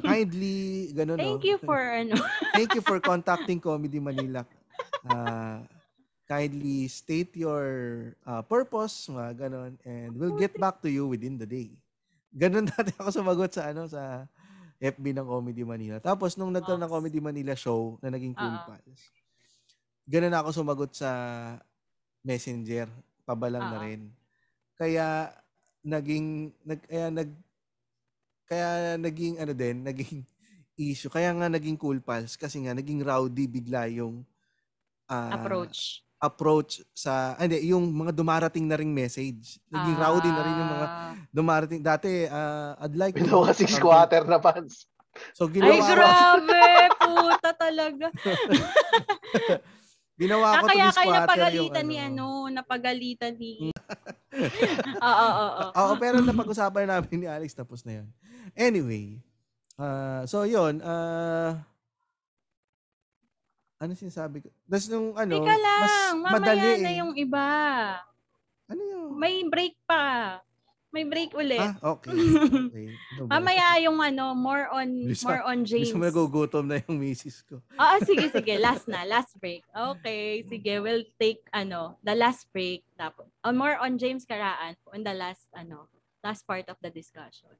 kindly, 0.00 0.90
ganun 0.96 1.20
Thank 1.20 1.44
no? 1.44 1.48
you 1.52 1.56
for 1.60 1.76
ano. 1.76 2.16
Thank 2.56 2.72
you 2.72 2.82
for 2.82 2.96
contacting 2.98 3.60
Comedy 3.60 4.00
Manila. 4.00 4.48
Uh, 5.04 5.60
kindly 6.24 6.88
state 6.88 7.36
your 7.36 7.64
uh, 8.24 8.40
purpose, 8.40 9.12
mga 9.12 9.46
ganon, 9.46 9.76
and 9.84 10.16
we'll 10.16 10.34
get 10.34 10.56
back 10.56 10.80
to 10.80 10.88
you 10.88 11.06
within 11.06 11.36
the 11.36 11.46
day. 11.46 11.76
Ganon 12.32 12.66
dati 12.66 12.96
ako 13.00 13.12
sumagot 13.12 13.52
sa 13.52 13.70
ano 13.70 13.84
sa 13.84 14.24
FB 14.80 15.04
ng 15.12 15.28
Comedy 15.28 15.62
Manila. 15.62 16.00
Tapos 16.00 16.34
nung 16.40 16.52
nagkaroon 16.52 16.80
ng. 16.80 16.92
Comedy 16.92 17.20
Manila 17.20 17.52
show 17.52 18.00
na 18.00 18.08
naging 18.12 18.32
Cool 18.32 18.56
Oo. 18.56 18.64
Pals, 18.64 19.02
ganon 20.08 20.36
ako 20.36 20.48
sumagot 20.56 20.96
sa 20.96 21.10
Messenger. 22.24 22.88
Pabalang 23.28 23.68
na 23.68 23.78
Oo. 23.78 23.84
rin. 23.84 24.08
Kaya 24.76 25.32
naging 25.80 26.26
nag 26.62 26.80
kaya 26.82 27.08
nag 27.08 27.30
kaya 28.44 28.68
naging 28.96 29.40
ano 29.40 29.52
din, 29.52 29.76
naging 29.88 30.22
issue. 30.76 31.08
Kaya 31.08 31.32
nga 31.32 31.48
naging 31.48 31.74
Cool 31.74 31.98
Pals 31.98 32.36
kasi 32.36 32.60
nga 32.60 32.72
naging 32.72 33.00
rowdy 33.00 33.48
bigla 33.48 33.88
yung 33.88 34.22
ah, 35.06 35.34
approach. 35.34 36.04
approach 36.16 36.72
sa 36.92 37.34
ah, 37.34 37.42
hindi 37.42 37.66
yung 37.66 37.88
mga 37.88 38.12
dumarating 38.12 38.68
na 38.68 38.76
ring 38.76 38.92
message. 38.92 39.56
Naging 39.66 39.96
rowdy 39.96 40.28
na 40.28 40.42
rin 40.42 40.56
yung 40.56 40.72
mga 40.72 40.86
Ah. 40.86 41.12
dumarating 41.30 41.80
dati 41.80 42.24
ah, 42.26 42.76
I'd 42.78 42.94
like 42.94 43.14
to 43.14 43.24
Ginawa 43.24 43.50
something. 43.50 43.80
quarter 43.80 44.22
na 44.22 44.38
pants. 44.38 44.84
So 45.32 45.48
Ay, 45.48 45.56
ginawa 45.56 45.80
ko 45.80 45.92
grabe! 45.96 46.60
Puta 47.00 47.50
talaga. 47.56 48.06
ginawa 50.16 50.60
ko 50.60 50.64
to 50.64 50.68
kaya 50.72 50.86
this 50.88 50.98
kayo 50.98 51.12
napagalitan 51.12 51.84
yung 51.84 51.90
ni 51.92 51.96
ano. 52.00 52.08
ano, 52.08 52.54
napagalitan 52.56 53.32
ni... 53.36 53.52
Oo, 55.00 55.28
oo, 55.32 55.64
oo. 55.72 55.92
Pero 55.96 56.20
napag-usapan 56.20 56.88
namin 56.88 57.24
ni 57.24 57.26
Alex 57.28 57.56
tapos 57.56 57.80
na 57.88 58.00
'yon. 58.00 58.08
Anyway, 58.52 59.20
ah 59.80 60.28
so 60.28 60.44
'yon, 60.44 60.84
ah 60.84 61.56
ano 63.76 63.92
sinasabi 63.92 64.44
ko? 64.44 64.48
Tapos 64.68 64.88
nung 64.88 65.12
ano, 65.16 65.36
Teka 65.40 65.56
lang, 65.56 65.80
mas 65.84 65.96
mamaya 66.16 66.32
madali 66.32 66.70
na 66.80 66.90
eh. 66.92 66.96
yung 67.00 67.12
iba. 67.16 67.48
Ano 68.72 68.82
yun? 68.82 69.08
May 69.16 69.44
break 69.44 69.76
pa. 69.84 70.40
May 70.96 71.04
break 71.04 71.36
ulit. 71.36 71.60
Ah, 71.60 71.76
okay. 71.92 72.08
okay. 72.72 72.88
Ba? 73.20 73.36
Mamaya 73.36 73.76
yung 73.84 74.00
ano, 74.00 74.32
more 74.32 74.64
on 74.72 75.12
Bilis 75.12 75.20
more 75.28 75.44
on 75.44 75.60
James. 75.68 75.92
Gusto 75.92 76.00
mo 76.00 76.08
nagugutom 76.08 76.64
na 76.64 76.80
yung 76.80 76.96
misis 76.96 77.44
ko. 77.44 77.60
Ah, 77.76 78.00
sige, 78.00 78.32
sige. 78.32 78.56
Last 78.64 78.88
na. 78.88 79.04
Last 79.04 79.36
break. 79.36 79.60
Okay. 79.68 80.40
Sige, 80.48 80.80
we'll 80.80 81.04
take, 81.20 81.44
ano, 81.52 82.00
the 82.00 82.16
last 82.16 82.48
break. 82.48 82.80
Tapos, 82.96 83.28
uh, 83.44 83.52
more 83.52 83.76
on 83.76 84.00
James 84.00 84.24
Karaan 84.24 84.72
on 84.88 85.04
the 85.04 85.12
last, 85.12 85.44
ano, 85.52 85.84
last 86.24 86.48
part 86.48 86.64
of 86.72 86.80
the 86.80 86.88
discussion. 86.88 87.52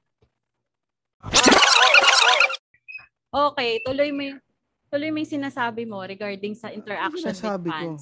Okay, 3.37 3.85
tuloy 3.85 4.17
mo 4.17 4.23
yung, 4.33 4.41
tuloy 4.89 5.13
mo 5.13 5.21
yung 5.21 5.29
sinasabi 5.29 5.85
mo 5.85 6.01
regarding 6.01 6.57
sa 6.57 6.73
interaction 6.73 7.21
with 7.21 7.37
sinasabi 7.37 7.69
ko? 7.69 8.01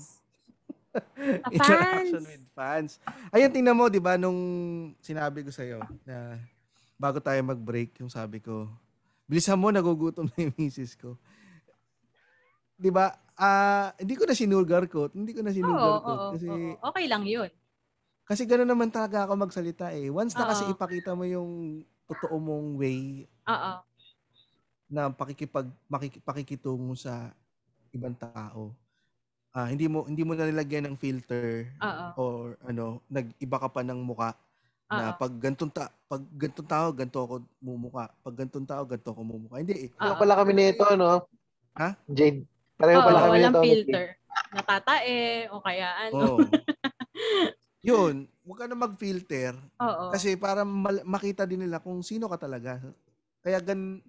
Interaction 1.54 2.22
fans. 2.22 2.28
with 2.30 2.44
fans. 2.54 2.90
Ayun, 3.30 3.50
tingnan 3.50 3.76
mo, 3.76 3.90
di 3.90 3.98
ba, 3.98 4.14
nung 4.14 4.38
sinabi 5.02 5.42
ko 5.42 5.50
sa'yo 5.50 5.82
na 6.06 6.38
bago 6.94 7.18
tayo 7.18 7.40
mag-break, 7.42 7.98
yung 8.00 8.10
sabi 8.10 8.38
ko, 8.38 8.70
bilisan 9.26 9.58
mo, 9.58 9.70
nagugutom 9.70 10.30
na 10.30 10.38
yung 10.48 10.54
misis 10.60 10.94
ko. 10.94 11.18
Di 12.74 12.90
ba? 12.90 13.14
Ah, 13.34 13.90
hindi 13.98 14.14
ko 14.14 14.26
na 14.26 14.34
sinulgar-coat. 14.34 15.14
Hindi 15.14 15.34
ko 15.34 15.42
na 15.42 15.50
Oo, 15.50 15.56
sinulgar-coat. 15.58 16.20
oo, 16.20 16.32
kasi, 16.38 16.46
oo. 16.50 16.74
Okay 16.90 17.06
lang 17.10 17.24
yun. 17.26 17.50
kasi 18.24 18.48
gano'n 18.48 18.64
naman 18.64 18.88
talaga 18.88 19.28
ako 19.28 19.36
magsalita 19.36 19.92
eh. 19.92 20.08
Once 20.08 20.32
na 20.32 20.48
kasi 20.48 20.64
Oo. 20.64 20.72
ipakita 20.72 21.12
mo 21.12 21.28
yung 21.28 21.84
totoo 22.08 22.40
mong 22.40 22.80
way 22.80 23.28
Oo. 23.44 23.72
na 24.88 25.12
pakikipag 25.12 25.68
makiki, 25.92 26.24
pakikitungo 26.24 26.96
sa 26.96 27.36
ibang 27.92 28.16
tao. 28.16 28.72
Ah, 29.54 29.70
hindi 29.70 29.86
mo 29.86 30.02
hindi 30.02 30.26
mo 30.26 30.34
na 30.34 30.50
nilagyan 30.50 30.90
ng 30.90 30.96
filter 30.98 31.70
Oo. 31.78 32.06
or 32.18 32.58
ano, 32.66 32.98
nag-iba 33.06 33.56
ka 33.62 33.70
pa 33.70 33.86
ng 33.86 34.02
muka 34.02 34.34
na 34.90 35.14
Oo. 35.14 35.18
pag 35.22 35.32
gantong 35.38 35.70
ta 35.70 35.94
pag 36.10 36.26
gantong 36.34 36.66
tao 36.66 36.90
ganto 36.90 37.18
ako 37.22 37.34
mumuka. 37.62 38.10
Pag 38.26 38.34
gantong 38.34 38.66
tao 38.66 38.82
ganto 38.82 39.14
ako 39.14 39.22
mumuka. 39.22 39.62
Hindi 39.62 39.86
eh. 39.86 39.88
Pareho 39.94 40.18
Oo. 40.18 40.22
pala 40.26 40.34
kami 40.42 40.52
nito, 40.58 40.82
no? 40.98 41.22
Ha? 41.78 41.94
Jade. 42.10 42.42
Pareho 42.74 42.98
Oo, 42.98 43.06
pala 43.06 43.18
kami 43.30 43.30
walang 43.38 43.54
nito. 43.54 43.62
filter. 43.62 44.04
Natatae 44.58 45.18
o 45.54 45.62
kaya 45.62 45.88
ano. 46.10 46.18
Oo. 46.18 46.38
Yun, 47.86 48.26
huwag 48.42 48.58
ka 48.58 48.66
na 48.66 48.74
mag-filter 48.74 49.54
Oo. 49.78 50.10
kasi 50.10 50.34
para 50.34 50.66
mal- 50.66 51.06
makita 51.06 51.46
din 51.46 51.62
nila 51.62 51.78
kung 51.78 52.02
sino 52.02 52.26
ka 52.26 52.42
talaga. 52.42 52.82
Kaya 53.38 53.62
gan 53.62 54.02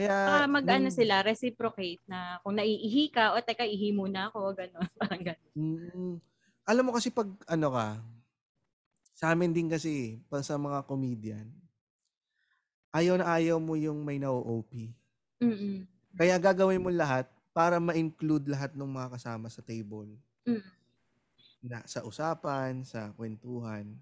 kaya 0.00 0.16
Saka 0.16 0.48
mag-ano 0.48 0.88
sila, 0.88 1.20
reciprocate 1.20 2.00
na 2.08 2.40
kung 2.40 2.56
naiihi 2.56 3.12
ka, 3.12 3.36
o 3.36 3.44
teka, 3.44 3.68
ihi 3.68 3.92
muna 3.92 4.32
ako, 4.32 4.48
gano'n. 4.64 4.88
Parang 4.96 5.20
gano'n. 5.20 5.50
Mm, 5.52 6.14
alam 6.64 6.84
mo 6.88 6.96
kasi 6.96 7.12
pag 7.12 7.28
ano 7.44 7.68
ka, 7.68 8.00
sa 9.12 9.36
amin 9.36 9.52
din 9.52 9.68
kasi, 9.68 10.16
pag 10.32 10.40
sa 10.40 10.56
mga 10.56 10.88
comedian, 10.88 11.44
ayaw 12.96 13.20
na 13.20 13.28
ayaw 13.28 13.60
mo 13.60 13.76
yung 13.76 14.00
may 14.00 14.16
na-OP. 14.16 14.72
Mm-mm. 15.44 15.84
Kaya 16.16 16.40
gagawin 16.40 16.80
mo 16.80 16.88
lahat 16.88 17.28
para 17.52 17.76
ma-include 17.76 18.48
lahat 18.48 18.72
ng 18.72 18.88
mga 18.88 19.20
kasama 19.20 19.52
sa 19.52 19.60
table. 19.60 20.16
Mm. 20.48 20.64
Na, 21.60 21.84
sa 21.84 22.00
usapan, 22.08 22.88
sa 22.88 23.12
kwentuhan. 23.12 24.00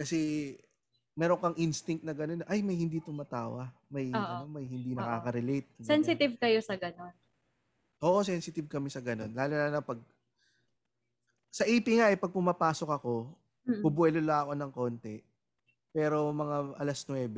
Kasi 0.00 0.56
meron 1.18 1.42
kang 1.42 1.58
instinct 1.58 2.06
na 2.06 2.14
gano'n, 2.14 2.46
ay 2.46 2.62
may 2.62 2.78
hindi 2.78 3.02
tumatawa. 3.02 3.74
May, 3.90 4.14
Oo. 4.14 4.22
ano, 4.22 4.46
may 4.46 4.62
hindi 4.70 4.94
Oo. 4.94 5.02
nakaka-relate. 5.02 5.66
Sensitive 5.82 6.38
kayo 6.38 6.62
sa 6.62 6.78
gano'n. 6.78 7.10
Oo, 7.98 8.22
sensitive 8.22 8.70
kami 8.70 8.86
sa 8.86 9.02
ganun. 9.02 9.34
Lalo 9.34 9.58
na 9.58 9.66
na 9.74 9.82
pag... 9.82 9.98
Sa 11.50 11.66
AP 11.66 11.98
nga 11.98 12.14
eh, 12.14 12.18
pag 12.18 12.30
pumapasok 12.30 12.90
ako, 12.94 13.14
Mm. 13.68 13.84
bubuelo 13.84 14.16
lang 14.24 14.48
ako 14.48 14.52
ng 14.56 14.72
konti. 14.72 15.16
Pero 15.92 16.32
mga 16.32 16.78
alas 16.80 17.04
9, 17.04 17.28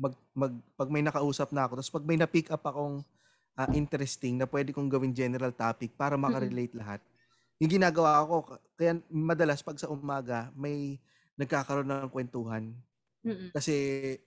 mag, 0.00 0.16
mag, 0.32 0.52
pag 0.80 0.88
may 0.88 1.04
nakausap 1.04 1.52
na 1.52 1.68
ako, 1.68 1.76
tapos 1.76 1.92
pag 1.92 2.06
may 2.08 2.16
na-pick 2.16 2.48
up 2.48 2.64
akong 2.64 3.04
ah, 3.52 3.68
interesting 3.76 4.40
na 4.40 4.48
pwede 4.48 4.72
kong 4.72 4.88
gawin 4.88 5.12
general 5.12 5.52
topic 5.52 5.92
para 5.92 6.16
makarelate 6.16 6.72
lahat. 6.72 7.04
Yung 7.60 7.68
ginagawa 7.68 8.24
ko, 8.24 8.48
k- 8.48 8.60
kaya 8.80 8.96
madalas 9.12 9.60
pag 9.60 9.76
sa 9.76 9.92
umaga, 9.92 10.48
may 10.56 10.96
nagkakaroon 11.40 11.88
ng 11.88 12.12
kwentuhan. 12.12 12.76
Mm-mm. 13.24 13.48
Kasi 13.52 13.74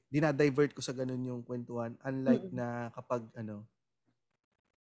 dinadivert 0.10 0.74
ko 0.74 0.82
sa 0.82 0.94
ganun 0.94 1.22
yung 1.22 1.42
kwentuhan. 1.46 1.94
Unlike 2.02 2.50
Mm-mm. 2.50 2.58
na 2.58 2.90
kapag 2.94 3.22
ano, 3.38 3.66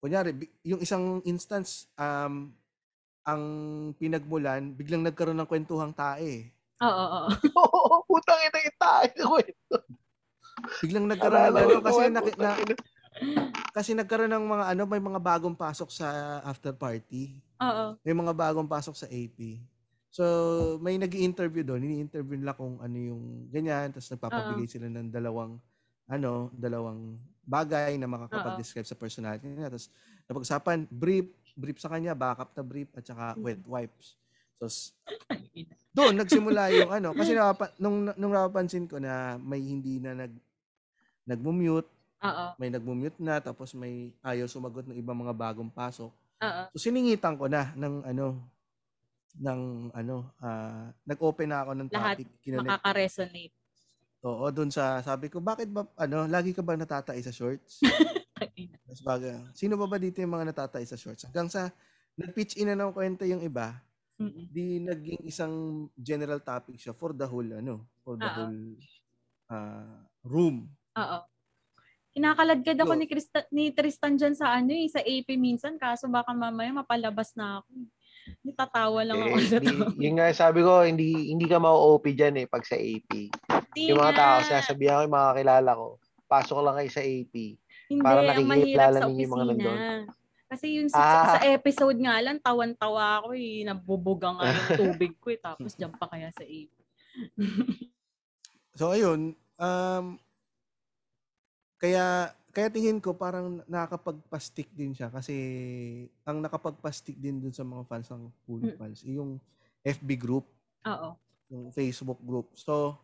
kunyari, 0.01 0.33
yung 0.65 0.81
isang 0.81 1.19
instance, 1.27 1.91
um, 1.99 2.49
ang 3.21 3.43
pinagmulan, 4.01 4.73
biglang 4.73 5.05
nagkaroon 5.05 5.37
ng 5.37 5.49
kwentuhang 5.49 5.93
tae. 5.93 6.49
Oo, 6.81 6.89
oo, 6.89 7.19
oo. 7.29 7.29
Oo, 7.61 7.95
putang 8.09 8.41
ina 8.41 8.57
yung 8.65 8.77
ko. 9.21 9.37
eh. 9.37 9.53
Biglang 10.81 11.05
nagkaroon 11.05 11.53
ng 11.53 11.57
ano, 11.61 11.75
kasi, 11.85 12.01
na, 12.09 12.19
na, 12.25 12.49
kasi 13.71 13.89
nagkaroon 13.93 14.33
ng 14.33 14.45
mga 14.49 14.65
ano, 14.73 14.83
may 14.89 15.01
mga 15.01 15.19
bagong 15.21 15.53
pasok 15.53 15.93
sa 15.93 16.41
after 16.41 16.73
party. 16.73 17.37
Oo. 17.61 17.95
May 18.01 18.17
mga 18.17 18.33
bagong 18.33 18.65
pasok 18.65 18.97
sa 18.97 19.05
AP. 19.05 19.61
So, 20.11 20.25
may 20.83 20.99
nag 20.99 21.15
interview 21.15 21.63
doon. 21.63 21.87
Ini-interview 21.87 22.35
nila 22.35 22.51
kung 22.51 22.75
ano 22.77 22.97
yung 22.99 23.47
ganyan. 23.47 23.95
Tapos 23.95 24.11
nagpapabigay 24.11 24.67
sila 24.67 24.91
ng 24.91 25.07
dalawang, 25.07 25.55
ano, 26.05 26.51
dalawang 26.51 27.15
bagay 27.41 27.95
na 27.95 28.11
makakapag-describe 28.11 28.83
sa 28.83 28.99
personality 28.99 29.47
niya. 29.47 29.71
Tapos, 29.71 29.87
napag-usapan, 30.27 30.83
brief, 30.91 31.31
brief 31.55 31.79
sa 31.79 31.87
kanya, 31.87 32.11
backup 32.11 32.51
na 32.51 32.59
brief, 32.61 32.91
at 32.91 33.07
saka 33.07 33.33
Mm. 33.33 33.41
wet 33.41 33.61
wipes. 33.63 34.19
So, 34.59 34.67
s- 34.67 34.91
doon, 35.95 36.19
nagsimula 36.19 36.75
yung 36.75 36.91
ano. 36.99 37.15
Kasi 37.15 37.31
napapa- 37.31 37.71
nung, 37.79 38.11
nung 38.19 38.35
napapansin 38.35 38.91
ko 38.91 38.99
na 38.99 39.39
may 39.39 39.63
hindi 39.63 40.03
na 40.03 40.11
nag, 40.13 40.35
nag-mute, 41.23 41.87
Oo. 42.21 42.45
may 42.59 42.67
nag-mute 42.67 43.15
na, 43.17 43.39
tapos 43.39 43.71
may 43.71 44.11
ayaw 44.21 44.43
sumagot 44.45 44.83
ng 44.91 44.99
ibang 44.99 45.15
mga 45.15 45.31
bagong 45.31 45.71
pasok. 45.71 46.11
Oo. 46.43 46.61
So 46.75 46.83
siningitan 46.83 47.39
ko 47.39 47.47
na 47.47 47.71
ng 47.73 48.03
ano 48.05 48.43
ng 49.39 49.91
ano 49.95 50.31
ah, 50.41 50.91
nag-open 51.07 51.47
na 51.47 51.63
ako 51.63 51.71
ng 51.77 51.89
Lahat 51.91 52.15
topic 52.19 52.27
kinanet. 52.43 52.67
Makaka-resonate. 52.67 53.55
Oo, 54.21 54.45
doon 54.53 54.69
sa 54.69 55.01
sabi 55.01 55.33
ko, 55.33 55.41
bakit 55.41 55.71
ba 55.71 55.87
ano, 55.97 56.29
lagi 56.29 56.53
ka 56.53 56.61
ba 56.61 56.77
natatay 56.77 57.17
sa 57.25 57.33
shorts? 57.33 57.81
Tapos 58.85 59.01
baga, 59.01 59.33
sino 59.57 59.77
ba 59.77 59.85
ba 59.89 59.97
dito 59.97 60.21
yung 60.21 60.33
mga 60.33 60.53
natatay 60.53 60.85
sa 60.85 60.97
shorts? 60.99 61.25
Hanggang 61.25 61.49
sa 61.49 61.73
nag-pitch 62.19 62.59
in 62.61 62.69
na 62.69 62.77
ng 62.77 62.93
kwento 62.93 63.25
yung 63.25 63.41
iba 63.41 63.81
Mm-mm. 64.21 64.45
di 64.53 64.77
naging 64.77 65.25
isang 65.25 65.87
general 65.97 66.37
topic 66.37 66.77
siya 66.77 66.93
for 66.93 67.09
the 67.15 67.25
whole 67.25 67.47
ano, 67.49 67.89
for 68.05 68.13
the 68.19 68.29
Oo. 68.29 68.35
whole 68.37 68.61
ah, 69.49 70.05
room. 70.21 70.69
Oo. 70.97 71.19
Kinakaladkad 72.11 72.75
ako 72.75 72.93
So- 72.93 72.99
ni, 72.99 73.05
Krista, 73.07 73.39
ni 73.49 73.63
Tristan 73.71 74.19
dyan 74.19 74.35
sa 74.35 74.51
ano 74.51 74.75
eh, 74.75 74.85
sa 74.91 74.99
AP 74.99 75.33
minsan. 75.39 75.79
Kaso 75.79 76.11
baka 76.11 76.35
mamaya 76.35 76.69
mapalabas 76.75 77.31
na 77.39 77.63
ako. 77.63 77.71
Nitatawa 78.41 79.01
lang 79.01 79.17
ako 79.19 79.37
sa 79.41 79.57
hindi, 79.57 79.75
to. 79.75 79.85
yun 79.97 80.13
nga 80.15 80.27
sabi 80.31 80.59
ko, 80.61 80.81
hindi 80.81 81.29
hindi 81.29 81.45
ka 81.45 81.57
mau-OP 81.57 82.05
dyan 82.11 82.41
eh 82.41 82.45
pag 82.45 82.63
sa 82.63 82.75
AP. 82.75 83.29
Yung 83.77 83.97
mga 83.97 84.13
tao, 84.13 84.35
sinasabihan 84.41 84.99
ko 84.99 85.03
yung 85.07 85.15
mga 85.15 85.31
kilala 85.37 85.71
ko, 85.73 85.87
pasok 86.25 86.59
lang 86.61 86.75
kayo 86.77 86.89
sa 86.89 87.03
AP. 87.03 87.35
Hindi, 87.87 88.01
mahirap 88.01 88.23
nakikilala 88.39 88.97
sa 88.97 89.07
ninyo 89.07 89.21
yung 89.21 89.33
mga 89.33 89.45
nandun. 89.51 89.79
Kasi 90.51 90.65
yun 90.75 90.87
sa, 90.87 90.99
Ah. 90.99 91.27
sa 91.35 91.47
episode 91.47 91.95
nga 91.95 92.19
lang, 92.19 92.35
tawan-tawa 92.37 93.23
ako 93.23 93.31
eh. 93.33 93.63
Nabubuga 93.63 94.35
nga 94.35 94.43
yung 94.47 94.67
tubig 94.99 95.15
ko 95.15 95.31
eh. 95.31 95.39
Tapos 95.39 95.71
dyan 95.75 95.95
pa 95.95 96.11
kaya 96.11 96.27
sa 96.35 96.43
AP. 96.43 96.71
So 98.75 98.91
ayun, 98.91 99.35
um 99.55 100.05
kaya 101.75 102.35
kaya 102.51 102.67
tingin 102.67 102.99
ko 102.99 103.15
parang 103.15 103.63
nakakapagpastik 103.65 104.69
din 104.71 104.91
siya 104.91 105.07
kasi 105.07 105.33
ang 106.21 106.43
nakapagpastik 106.43 107.15
din 107.15 107.39
dun 107.39 107.55
sa 107.55 107.63
mga 107.63 107.83
fans 107.87 108.07
ng 108.11 108.23
Cool 108.45 108.61
Mm. 108.67 108.77
Pals 108.77 109.01
eh, 109.03 109.15
yung 109.15 109.39
FB 109.81 110.09
group, 110.15 110.45
Oo. 110.83 111.09
yung 111.49 111.71
Facebook 111.71 112.19
group. 112.21 112.51
So 112.53 112.99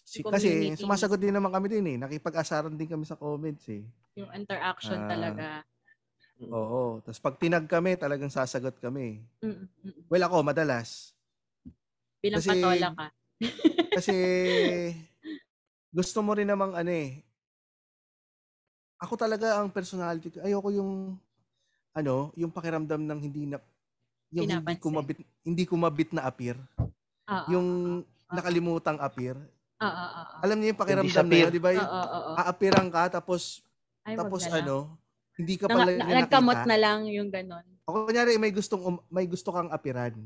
si, 0.00 0.22
kasi 0.22 0.72
sumasagot 0.78 1.18
din 1.18 1.34
naman 1.34 1.50
kami 1.50 1.66
din 1.68 1.84
eh. 1.90 1.96
Nakipag-asaran 1.98 2.72
din 2.72 2.88
kami 2.88 3.04
sa 3.04 3.18
comments 3.18 3.66
eh. 3.68 3.82
Yung 4.14 4.30
interaction 4.32 5.04
Ah. 5.04 5.08
talaga. 5.10 5.46
Oo. 6.44 7.00
Tapos 7.02 7.20
pag 7.20 7.36
tinag 7.36 7.66
kami, 7.66 7.94
talagang 7.94 8.30
sasagot 8.30 8.78
kami. 8.78 9.22
Mm, 9.42 9.48
mm, 9.48 9.66
mm. 9.84 10.02
Well, 10.06 10.24
ako, 10.24 10.42
madalas. 10.42 11.12
Bilang 12.18 12.40
Kasi- 12.40 12.50
patola 12.56 12.88
ka. 12.94 13.06
Kasi 13.94 14.16
gusto 15.98 16.18
mo 16.22 16.34
rin 16.34 16.48
namang 16.48 16.74
ano 16.74 16.90
eh. 16.90 17.22
Ako 19.04 19.14
talaga 19.14 19.60
ang 19.60 19.68
personality 19.68 20.32
ko. 20.32 20.40
Ayoko 20.40 20.72
yung 20.72 21.20
ano, 21.92 22.32
yung 22.34 22.48
pakiramdam 22.50 23.04
ng 23.04 23.18
hindi 23.20 23.44
na 23.46 23.60
yung 24.34 24.48
hindi 24.48 24.56
Pinapansin. 24.58 24.82
kumabit 24.82 25.18
hindi 25.44 25.62
kumabit 25.68 26.10
na 26.16 26.24
appear. 26.24 26.56
Oo. 27.28 27.46
Yung 27.52 27.66
nakalimutang 28.32 28.98
appear. 28.98 29.36
Oo, 29.78 29.86
oo. 29.86 30.22
Alam 30.40 30.56
niyo 30.58 30.72
yung 30.72 30.80
pakiramdam 30.80 31.26
na 31.28 31.52
di 31.52 31.60
ba? 31.60 31.70
Aapiran 32.40 32.88
ka 32.88 33.20
tapos 33.20 33.60
Ay, 34.02 34.16
tapos 34.16 34.42
na 34.44 34.50
lang. 34.50 34.64
ano, 34.64 34.76
hindi 35.36 35.54
ka 35.60 35.66
pala 35.68 35.84
na- 35.86 35.92
niya 36.00 36.14
nagkamot 36.24 36.60
na 36.64 36.76
lang 36.80 36.98
yung 37.06 37.28
ganon. 37.28 37.64
O 37.84 38.08
kunyari 38.08 38.40
may 38.40 38.50
gustong 38.50 38.80
um- 38.80 39.04
may 39.12 39.28
gusto 39.28 39.52
kang 39.52 39.68
apiran. 39.68 40.16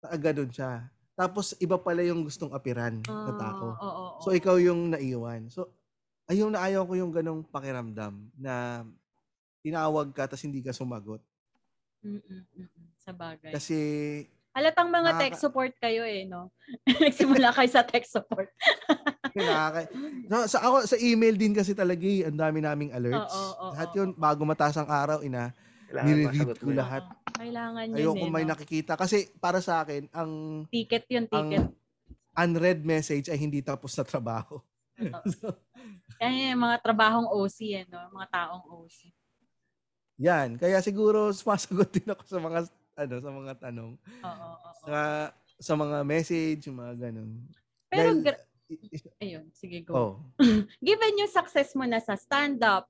Ah, 0.00 0.16
Ganun 0.16 0.48
siya. 0.48 0.88
Tapos 1.14 1.54
iba 1.62 1.78
pala 1.78 2.02
yung 2.02 2.26
gustong 2.26 2.50
apiran 2.50 2.98
na 3.06 3.32
tao. 3.38 3.66
So 4.18 4.34
ikaw 4.34 4.58
yung 4.58 4.90
naiwan. 4.90 5.46
So 5.46 5.70
ayaw 6.28 6.48
na 6.48 6.60
ayaw 6.64 6.82
ko 6.88 6.94
yung 6.96 7.12
ganong 7.12 7.42
pakiramdam 7.44 8.32
na 8.36 8.84
tinawag 9.60 10.12
ka 10.12 10.28
tapos 10.28 10.44
hindi 10.44 10.60
ka 10.64 10.72
sumagot. 10.72 11.20
Mm, 12.04 12.20
mm, 12.20 12.20
mm, 12.20 12.68
mm. 12.68 12.86
Sa 13.00 13.12
bagay. 13.12 13.52
Kasi 13.52 13.78
Halatang 14.54 14.86
mga 14.86 15.10
Nakaka- 15.10 15.22
tech 15.26 15.34
support 15.34 15.72
kayo 15.82 16.06
eh, 16.06 16.30
no? 16.30 16.54
Nagsimula 17.02 17.50
kayo 17.50 17.66
sa 17.66 17.82
tech 17.82 18.06
support. 18.06 18.46
nakaka- 19.34 19.90
so, 20.30 20.46
sa 20.46 20.58
ako 20.62 20.76
sa 20.86 20.96
email 21.02 21.34
din 21.34 21.50
kasi 21.50 21.74
talaga 21.74 22.06
eh, 22.06 22.22
ang 22.22 22.38
dami 22.38 22.62
naming 22.62 22.94
alerts. 22.94 23.34
Oo, 23.34 23.50
oo, 23.50 23.66
lahat 23.74 23.90
yun 23.98 24.14
bago 24.14 24.46
mataas 24.46 24.78
ang 24.78 24.86
araw 24.86 25.26
ina 25.26 25.50
Kailangan 25.90 26.06
nire-read 26.06 26.58
ko 26.62 26.70
lahat. 26.70 27.02
Oo, 27.02 27.18
Kailangan 27.34 27.84
yun 27.90 27.98
Ayoko 27.98 28.26
eh, 28.26 28.30
may 28.30 28.44
no? 28.46 28.50
nakikita 28.54 28.94
kasi 28.94 29.26
para 29.42 29.58
sa 29.58 29.82
akin 29.82 30.06
ang 30.14 30.30
Ticket 30.70 31.04
yun, 31.10 31.26
ang 31.34 31.50
ticket. 31.50 31.66
unread 32.38 32.80
message 32.86 33.26
ay 33.34 33.38
hindi 33.42 33.58
tapos 33.58 33.90
na 33.98 34.06
trabaho. 34.06 34.62
Totoo. 34.94 35.50
Yan 36.20 36.54
yung 36.54 36.62
mga 36.62 36.76
trabahong 36.82 37.28
OC, 37.30 37.58
eh, 37.74 37.84
no? 37.88 37.98
Mga 38.12 38.26
taong 38.30 38.64
OC. 38.68 38.98
Yan, 40.22 40.48
kaya 40.54 40.78
siguro 40.78 41.34
sumasagot 41.34 41.90
din 41.90 42.06
ako 42.06 42.22
sa 42.22 42.38
mga 42.38 42.58
ano 42.94 43.14
sa 43.18 43.30
mga 43.34 43.52
tanong, 43.58 43.92
Oo, 43.98 44.30
oo, 44.30 44.54
oo. 44.54 44.86
sa 44.86 44.98
sa 45.58 45.72
mga 45.74 45.98
message, 46.06 46.70
mga 46.70 46.94
ganun. 47.10 47.42
Pero, 47.90 48.10
Dahil- 48.14 48.22
gra- 48.22 48.46
ayun, 49.18 49.44
sige, 49.50 49.82
go. 49.82 49.92
oh, 49.94 50.14
Given 50.86 51.18
yung 51.18 51.30
success 51.30 51.74
mo 51.74 51.82
na 51.84 51.98
sa 51.98 52.14
stand-up, 52.14 52.86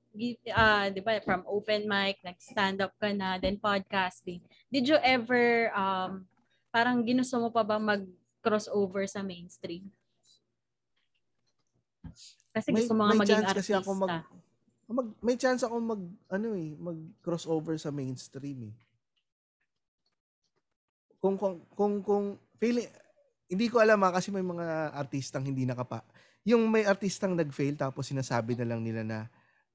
ah, 0.53 0.85
di 0.87 1.01
ba, 1.01 1.17
from 1.21 1.41
open 1.49 1.85
mic, 1.85 2.21
nag-stand-up 2.21 2.93
ka 2.97 3.09
na, 3.11 3.41
then 3.41 3.57
podcasting, 3.57 4.39
did 4.69 4.85
you 4.85 4.97
ever, 5.01 5.73
um, 5.73 6.25
parang 6.69 7.01
ginusto 7.01 7.37
mo 7.37 7.49
pa 7.49 7.65
ba 7.65 7.77
mag-crossover 7.77 9.05
sa 9.09 9.21
mainstream? 9.21 9.89
Kasi 12.55 12.71
may, 12.71 12.87
gusto 12.87 12.95
mo 12.95 13.03
nga 13.03 13.11
may 13.11 13.19
maging 13.19 13.35
chance 13.35 13.51
artista. 13.51 13.59
kasi 13.59 13.71
ako 13.83 13.91
mag, 13.99 14.15
mag 14.87 15.07
may 15.19 15.35
chance 15.35 15.61
ako 15.67 15.75
mag 15.83 16.01
ano 16.31 16.47
eh, 16.55 16.69
mag 16.79 16.97
crossover 17.19 17.75
sa 17.75 17.91
mainstream 17.91 18.71
eh. 18.71 18.75
Kung 21.19 21.35
kung 21.35 21.59
kung, 21.75 21.93
kung 21.99 22.25
feeling 22.55 22.87
hindi 23.51 23.67
ko 23.67 23.83
alam 23.83 23.99
ha, 24.07 24.09
kasi 24.15 24.31
may 24.31 24.41
mga 24.41 24.95
artistang 24.95 25.43
hindi 25.43 25.67
nakapa. 25.67 25.99
Yung 26.47 26.65
may 26.71 26.87
artistang 26.87 27.35
nag-fail 27.35 27.75
tapos 27.75 28.07
sinasabi 28.07 28.55
na 28.55 28.65
lang 28.65 28.81
nila 28.81 29.03
na 29.03 29.19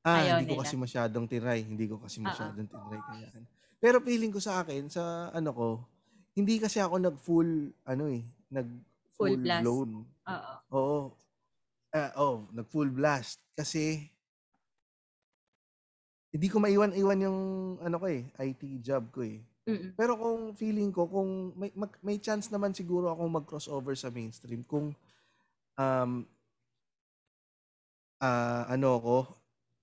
ah, 0.00 0.24
Ayaw 0.24 0.40
hindi 0.40 0.48
ko 0.48 0.56
nila. 0.56 0.64
kasi 0.64 0.74
masyadong 0.80 1.26
tinry, 1.28 1.60
hindi 1.68 1.84
ko 1.84 2.00
kasi 2.00 2.18
masyadong 2.24 2.64
tinry 2.64 2.98
kaya. 3.04 3.28
Pero 3.76 4.00
feeling 4.00 4.32
ko 4.32 4.40
sa 4.40 4.64
akin 4.64 4.88
sa 4.88 5.28
ano 5.36 5.50
ko, 5.52 5.68
hindi 6.32 6.56
kasi 6.56 6.80
ako 6.80 6.96
nag 6.96 7.16
full 7.20 7.76
ano 7.84 8.04
eh, 8.08 8.24
nag 8.48 8.68
Full 9.20 9.36
full 9.36 9.42
blast. 9.44 9.62
blown. 9.68 9.90
Oo. 10.32 10.52
Oo. 10.72 10.98
Ah, 11.90 12.14
oh, 12.22 12.46
nag 12.54 12.70
full 12.70 12.86
blast 12.86 13.42
kasi 13.58 14.06
hindi 16.30 16.46
ko 16.46 16.62
maiwan-iwan 16.62 17.26
yung 17.26 17.38
ano 17.82 17.96
ko 17.98 18.06
eh, 18.06 18.30
IT 18.38 18.62
job 18.78 19.10
ko 19.10 19.26
eh. 19.26 19.42
Mm-mm. 19.66 19.98
Pero 19.98 20.14
kung 20.14 20.54
feeling 20.54 20.94
ko 20.94 21.10
kung 21.10 21.50
may 21.58 21.74
mag- 21.74 21.98
may 22.00 22.22
chance 22.22 22.46
naman 22.48 22.70
siguro 22.70 23.10
akong 23.10 23.42
mag-crossover 23.42 23.98
sa 23.98 24.06
mainstream 24.08 24.62
kung 24.62 24.94
um 25.74 26.10
ah 28.22 28.70
ano 28.70 28.88
ako, 29.02 29.16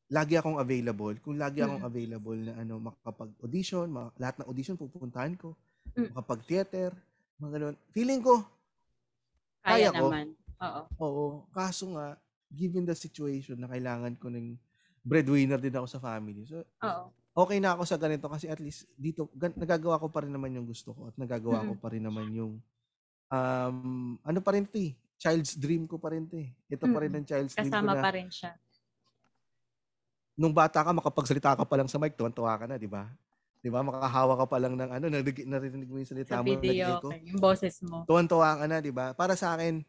lagi 0.08 0.40
akong 0.40 0.56
available. 0.64 1.16
Kung 1.20 1.36
lagi 1.36 1.60
akong 1.60 1.84
Mm. 1.84 1.90
available 1.92 2.40
na 2.40 2.54
ano 2.56 2.74
makapag-audition, 2.80 3.92
ma- 3.92 4.14
lahat 4.16 4.40
ng 4.40 4.48
audition 4.48 4.80
pupuntahan 4.80 5.36
ko, 5.36 5.52
Mm. 5.92 6.16
makapag-theater, 6.16 6.96
mga 7.38 7.52
ganun. 7.60 7.76
Feeling 7.92 8.24
ko 8.24 8.48
Kaya, 9.60 9.92
Kaya 9.92 10.00
ko. 10.00 10.08
naman. 10.08 10.28
Oo. 10.60 10.82
Oo. 11.00 11.26
Kaso 11.50 11.94
nga, 11.94 12.18
given 12.48 12.84
the 12.84 12.96
situation 12.96 13.56
na 13.56 13.68
kailangan 13.68 14.16
ko 14.16 14.32
ng 14.32 14.56
breadwinner 15.04 15.60
din 15.60 15.76
ako 15.76 15.88
sa 15.88 16.00
family. 16.00 16.44
So, 16.44 16.64
Oo. 16.64 17.04
okay 17.38 17.60
na 17.60 17.76
ako 17.76 17.84
sa 17.84 17.96
ganito 17.96 18.28
kasi 18.28 18.48
at 18.48 18.60
least 18.60 18.88
dito, 18.94 19.28
gan- 19.32 19.56
nagagawa 19.56 20.00
ko 20.00 20.08
pa 20.08 20.24
rin 20.24 20.32
naman 20.32 20.52
yung 20.52 20.68
gusto 20.68 20.92
ko 20.92 21.08
at 21.08 21.16
nagagawa 21.16 21.64
ko 21.64 21.74
pa 21.76 21.88
rin 21.92 22.04
naman 22.04 22.28
yung, 22.32 22.54
um, 23.30 23.78
ano 24.20 24.40
pa 24.40 24.52
rin 24.52 24.66
ito 24.66 24.80
eh, 24.80 24.92
child's 25.18 25.56
dream 25.56 25.86
ko 25.86 25.98
pa 25.98 26.12
rin 26.12 26.26
ito 26.26 26.38
eh. 26.38 26.50
Ito 26.68 26.86
pa 26.88 27.00
rin 27.00 27.14
ang 27.14 27.26
child's 27.26 27.56
dream 27.56 27.68
ko 27.68 27.78
Kasama 27.78 27.94
na 27.94 28.04
pa 28.04 28.12
rin 28.14 28.28
siya. 28.28 28.52
nung 30.38 30.54
bata 30.54 30.86
ka, 30.86 30.94
makapagsalita 30.94 31.58
ka 31.58 31.66
pa 31.66 31.76
lang 31.76 31.90
sa 31.90 31.98
mic, 31.98 32.14
tuwan-tuwa 32.14 32.54
ka 32.62 32.66
na, 32.70 32.78
di 32.78 32.86
ba? 32.86 33.10
Di 33.58 33.74
ba? 33.74 33.82
Makahawa 33.82 34.38
ka 34.38 34.46
pa 34.46 34.58
lang 34.62 34.78
ng 34.78 34.92
ano, 34.94 35.06
narinig, 35.10 35.50
narinig 35.50 35.90
mo 35.90 35.98
yung 35.98 36.06
salita 36.06 36.38
Sa 36.38 36.46
mo, 36.46 36.54
video, 36.54 37.02
okay. 37.02 37.26
yung 37.26 37.42
boses 37.42 37.82
mo. 37.82 38.06
tuwan-tuwa 38.06 38.62
ka 38.62 38.66
na, 38.70 38.78
di 38.78 38.94
ba? 38.94 39.18
Para 39.18 39.34
sa 39.34 39.58
akin, 39.58 39.82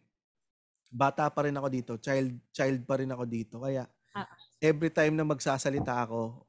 bata 0.89 1.29
pa 1.29 1.45
rin 1.47 1.57
ako 1.57 1.69
dito, 1.69 1.93
child 2.01 2.33
child 2.53 2.81
pa 2.89 3.01
rin 3.01 3.13
ako 3.13 3.25
dito. 3.29 3.57
Kaya 3.61 3.85
Ah. 4.17 4.27
every 4.59 4.91
time 4.91 5.15
na 5.15 5.25
magsasalita 5.29 5.93
ako, 6.09 6.43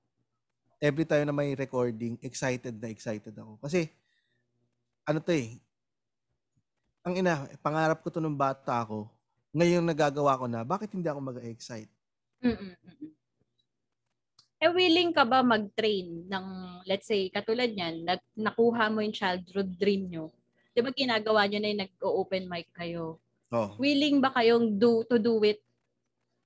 every 0.79 1.03
time 1.05 1.27
na 1.27 1.35
may 1.35 1.53
recording, 1.53 2.15
excited 2.23 2.79
na 2.79 2.89
excited 2.89 3.35
ako. 3.35 3.59
Kasi 3.59 3.91
ano 5.05 5.19
'to 5.19 5.33
eh. 5.35 5.59
Ang 7.03 7.19
ina, 7.23 7.47
pangarap 7.63 7.99
ko 8.03 8.07
'to 8.11 8.19
nung 8.23 8.35
bata 8.39 8.83
ako. 8.83 9.07
Ngayon 9.55 9.83
nagagawa 9.83 10.39
ko 10.39 10.45
na, 10.45 10.61
bakit 10.63 10.93
hindi 10.93 11.09
ako 11.09 11.19
mag-excite? 11.33 11.89
Mm-mm. 12.45 12.73
Eh, 14.59 14.67
willing 14.75 15.15
ka 15.15 15.23
ba 15.23 15.39
mag-train 15.39 16.27
ng, 16.27 16.47
let's 16.83 17.07
say, 17.07 17.31
katulad 17.31 17.71
niyan, 17.71 18.03
nag, 18.03 18.19
nakuha 18.35 18.91
mo 18.91 18.99
yung 18.99 19.15
childhood 19.15 19.71
dream 19.79 20.11
nyo. 20.11 20.35
Di 20.75 20.83
ba 20.83 20.91
ginagawa 20.91 21.47
nyo 21.47 21.59
na 21.63 21.69
yung 21.71 21.83
nag-open 21.87 22.43
mic 22.45 22.67
kayo? 22.75 23.23
Oh. 23.49 23.73
Willing 23.81 24.21
ba 24.21 24.29
kayong 24.29 24.77
do, 24.77 25.01
to 25.09 25.17
do 25.17 25.41
it 25.41 25.57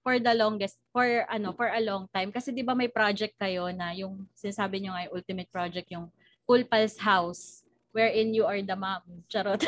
for 0.03 0.19
the 0.19 0.31
longest, 0.35 0.79
for 0.95 1.05
ano, 1.27 1.51
for 1.51 1.67
a 1.67 1.79
long 1.83 2.07
time? 2.15 2.31
Kasi 2.31 2.55
di 2.55 2.63
ba 2.63 2.71
may 2.75 2.87
project 2.87 3.35
kayo 3.35 3.67
na 3.75 3.91
yung 3.91 4.23
sinasabi 4.35 4.79
nyo 4.79 4.95
nga 4.95 5.03
yung 5.07 5.15
ultimate 5.19 5.51
project, 5.51 5.87
yung 5.91 6.07
Cool 6.47 6.63
Pals 6.67 6.99
House, 6.99 7.63
wherein 7.91 8.31
you 8.31 8.47
are 8.47 8.59
the 8.59 8.75
mom. 8.75 9.03
Charot. 9.27 9.63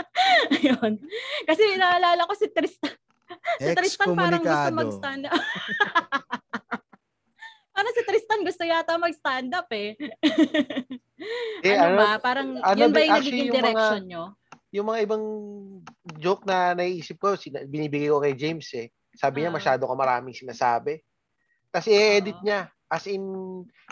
Ayun. 0.60 1.00
Kasi 1.48 1.62
naalala 1.76 2.28
ko 2.28 2.32
si 2.36 2.48
Tristan. 2.52 2.96
Si 3.60 3.70
Tristan 3.76 4.12
parang 4.16 4.44
gusto 4.44 4.70
mag-stand 4.72 5.24
up. 5.28 5.36
parang 7.74 7.92
si 7.92 8.02
Tristan 8.06 8.40
gusto 8.44 8.62
yata 8.64 8.96
mag-stand 9.00 9.50
up 9.52 9.68
eh. 9.72 9.96
Eh, 11.64 11.74
ano, 11.76 11.96
ano- 11.96 11.98
ba? 12.00 12.08
Parang 12.20 12.48
ano 12.60 12.76
yun 12.76 12.92
ba 12.92 13.00
yung 13.00 13.12
actually, 13.16 13.30
nagiging 13.32 13.48
yung 13.48 13.56
mga- 13.56 13.64
direction 13.72 14.02
nyo? 14.08 14.24
Yung 14.74 14.90
mga 14.90 15.06
ibang 15.06 15.24
joke 16.18 16.42
na 16.42 16.74
naiisip 16.74 17.22
ko, 17.22 17.38
sina- 17.38 17.62
binibigay 17.62 18.10
ko 18.10 18.18
kay 18.18 18.34
James 18.34 18.66
eh. 18.74 18.90
Sabi 19.14 19.46
niya, 19.46 19.54
Ah. 19.54 19.56
masyado 19.56 19.86
ka 19.86 19.94
maraming 19.94 20.34
sinasabi. 20.34 20.98
Tapos 21.70 21.86
i-edit 21.86 22.42
niya. 22.42 22.66
As 22.90 23.06
in, 23.06 23.22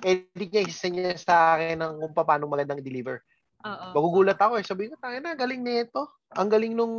edit 0.03 0.51
niya, 0.51 0.63
isa 0.67 0.91
niya 0.91 1.15
sa 1.15 1.55
akin 1.55 1.79
ng 1.79 1.95
kung 2.03 2.27
paano 2.27 2.51
magandang 2.51 2.83
deliver. 2.83 3.23
Oo. 3.63 3.87
Magugulat 3.95 4.35
ako 4.35 4.59
eh. 4.59 4.67
Sabi 4.67 4.91
ko, 4.91 4.99
tayo 4.99 5.23
na, 5.23 5.39
galing 5.39 5.63
nito. 5.63 6.19
Ang 6.35 6.51
galing 6.51 6.75
nung 6.75 6.95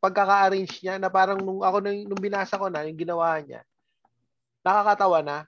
pagkaka-arrange 0.00 0.80
niya 0.80 0.96
na 0.96 1.12
parang 1.12 1.36
nung 1.36 1.60
ako 1.60 1.84
nung, 1.84 2.00
nung 2.08 2.20
binasa 2.20 2.56
ko 2.56 2.72
na, 2.72 2.88
yung 2.88 2.96
ginawa 2.96 3.36
niya, 3.44 3.60
nakakatawa 4.64 5.20
na. 5.20 5.38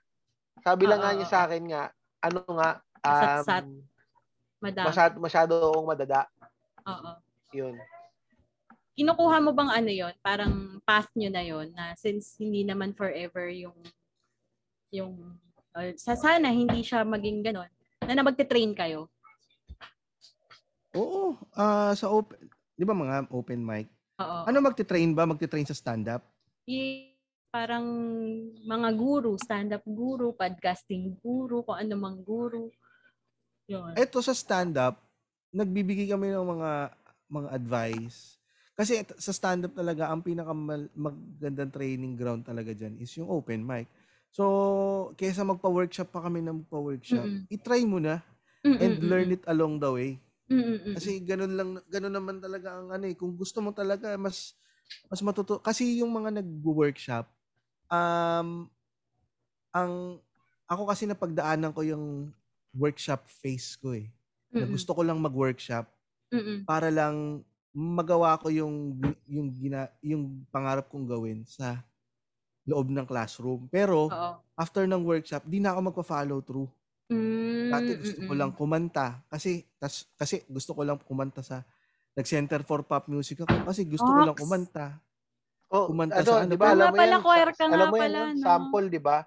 Sabi 0.61 0.85
lang 0.85 1.01
Oo, 1.01 1.05
nga 1.09 1.17
niya 1.17 1.27
sa 1.27 1.39
akin 1.49 1.63
nga, 1.65 1.83
ano 2.21 2.39
nga, 2.45 2.69
Satsat. 2.99 3.63
um, 3.65 3.81
Madam. 4.59 4.85
masyado, 4.85 5.13
masyado 5.17 5.51
akong 5.71 5.89
madada. 5.89 6.21
Oo. 6.85 7.11
Yun. 7.53 7.75
Kinukuha 8.93 9.37
mo 9.39 9.55
bang 9.55 9.71
ano 9.71 9.91
yon 9.91 10.13
Parang 10.19 10.83
path 10.83 11.07
nyo 11.15 11.29
na 11.31 11.43
yon 11.43 11.71
na 11.71 11.95
since 11.95 12.35
hindi 12.35 12.67
naman 12.67 12.91
forever 12.91 13.47
yung 13.47 13.77
yung 14.91 15.39
uh, 15.77 15.91
sa 15.95 16.19
sana 16.19 16.51
hindi 16.51 16.83
siya 16.83 17.07
maging 17.07 17.45
ganon 17.45 17.69
na 18.03 18.13
na 18.17 18.25
magte-train 18.25 18.73
kayo. 18.75 19.07
Oo. 20.97 21.37
ah 21.53 21.93
sa 21.93 22.09
open, 22.09 22.49
di 22.73 22.83
ba 22.83 22.97
mga 22.97 23.29
open 23.29 23.61
mic? 23.61 23.87
Oo. 24.19 24.49
Ano 24.49 24.57
magte-train 24.59 25.13
ba? 25.13 25.29
Magte-train 25.29 25.69
sa 25.69 25.77
stand-up? 25.77 26.25
Y- 26.65 27.13
parang 27.49 27.85
mga 28.61 28.89
guru, 28.93 29.33
stand-up 29.41 29.81
guru, 29.85 30.37
podcasting 30.37 31.17
guru, 31.17 31.65
kung 31.65 31.77
ano 31.81 31.93
mang 31.97 32.21
guru. 32.21 32.69
Yun. 33.65 33.97
Eto 33.97 34.21
sa 34.21 34.37
stand-up, 34.37 35.01
nagbibigay 35.49 36.09
kami 36.09 36.29
ng 36.29 36.45
mga 36.45 36.71
mga 37.29 37.49
advice. 37.53 38.37
Kasi 38.77 39.03
sa 39.19 39.31
stand-up 39.35 39.75
talaga, 39.75 40.07
ang 40.09 40.23
pinaka 40.23 40.51
magandang 40.95 41.71
training 41.73 42.15
ground 42.15 42.47
talaga 42.47 42.71
dyan 42.71 42.95
is 42.99 43.11
yung 43.19 43.27
open 43.27 43.61
mic. 43.63 43.87
So, 44.31 45.11
kesa 45.19 45.43
magpa-workshop 45.43 46.09
pa 46.13 46.23
kami 46.23 46.39
na 46.45 46.55
magpa-workshop, 46.55 47.27
Mm-mm. 47.27 47.47
itry 47.51 47.83
mo 47.83 47.99
na 47.99 48.21
Mm, 48.65 48.77
and 48.79 49.03
learn 49.03 49.33
it 49.35 49.43
along 49.49 49.81
the 49.83 49.91
way. 49.91 50.11
mm, 50.49 50.57
mm, 50.59 50.79
mm, 50.85 50.97
Kasi 50.97 51.21
ganun 51.21 51.53
lang 51.53 51.69
ganun 51.87 52.13
naman 52.15 52.37
talaga 52.41 52.77
ang 52.81 52.89
ano 52.89 53.05
eh. 53.07 53.15
Kung 53.15 53.37
gusto 53.37 53.61
mo 53.61 53.71
talaga 53.75 54.17
mas 54.17 54.57
mas 55.09 55.21
matuto 55.21 55.61
kasi 55.61 56.01
yung 56.01 56.09
mga 56.13 56.41
nagwo-workshop 56.41 57.25
um 57.89 58.69
ang 59.73 60.19
ako 60.69 60.83
kasi 60.89 61.05
napagdaanan 61.09 61.73
ko 61.73 61.81
yung 61.85 62.29
workshop 62.73 63.25
phase 63.25 63.73
ko 63.77 63.93
eh. 63.97 64.09
Na 64.57 64.65
mm, 64.65 64.69
gusto 64.69 64.93
ko 64.93 65.01
lang 65.01 65.17
mag-workshop 65.21 65.89
mm, 66.31 66.39
mm. 66.39 66.59
para 66.65 66.89
lang 66.93 67.41
magawa 67.73 68.35
ko 68.41 68.49
yung 68.49 68.97
yung 69.29 69.47
gina, 69.53 69.89
yung 70.01 70.43
pangarap 70.49 70.89
kong 70.89 71.05
gawin 71.05 71.45
sa 71.45 71.85
loob 72.65 72.89
ng 72.89 73.05
classroom. 73.07 73.69
Pero 73.69 74.09
Oo. 74.09 74.33
after 74.57 74.85
ng 74.85 75.01
workshop, 75.05 75.45
di 75.47 75.61
na 75.61 75.73
ako 75.73 75.79
magpa-follow 75.93 76.39
through. 76.45 76.69
Mm, 77.09 77.69
Dati 77.69 77.91
gusto 77.97 78.19
ko 78.25 78.33
mm, 78.33 78.39
lang 78.39 78.51
kumanta 78.53 79.21
kasi 79.29 79.65
tas, 79.81 80.05
kasi 80.17 80.45
gusto 80.49 80.73
ko 80.77 80.81
lang 80.85 80.97
kumanta 81.01 81.41
sa 81.41 81.65
nag-center 82.17 82.61
for 82.65 82.81
pop 82.85 83.05
music 83.09 83.41
ako 83.45 83.65
kasi 83.69 83.85
gusto 83.85 84.09
ko 84.13 84.19
lang 84.21 84.35
Ox. 84.35 84.41
kumanta. 84.41 84.87
Oh, 85.69 85.85
Kumanta 85.85 86.21
ano, 86.21 86.31
sa 86.33 86.41
ano 86.41 86.49
di 86.49 86.57
ba, 86.57 86.65
Oo 86.65 86.73
alam 86.73 86.85
nga 86.89 86.89
mo 86.89 86.97
pala, 86.97 87.15
yan, 87.15 87.21
choir 87.21 87.49
ka 87.53 87.65
alam 87.69 87.85
nga 87.85 87.91
mo 87.93 87.95
yan, 87.97 88.01
pala, 88.01 88.19
no? 88.19 88.25
no? 88.33 88.41
sample, 88.41 88.87
di 88.89 89.01
ba? 89.01 89.17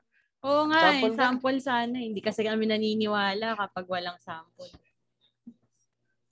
Oo 0.43 0.63
nga, 0.67 0.81
Sample 0.91 1.15
eh, 1.15 1.19
sample 1.19 1.59
sana. 1.63 1.97
Hindi 2.03 2.19
kasi 2.19 2.43
kami 2.43 2.67
naniniwala 2.67 3.55
kapag 3.55 3.87
walang 3.87 4.19
sample. 4.19 4.71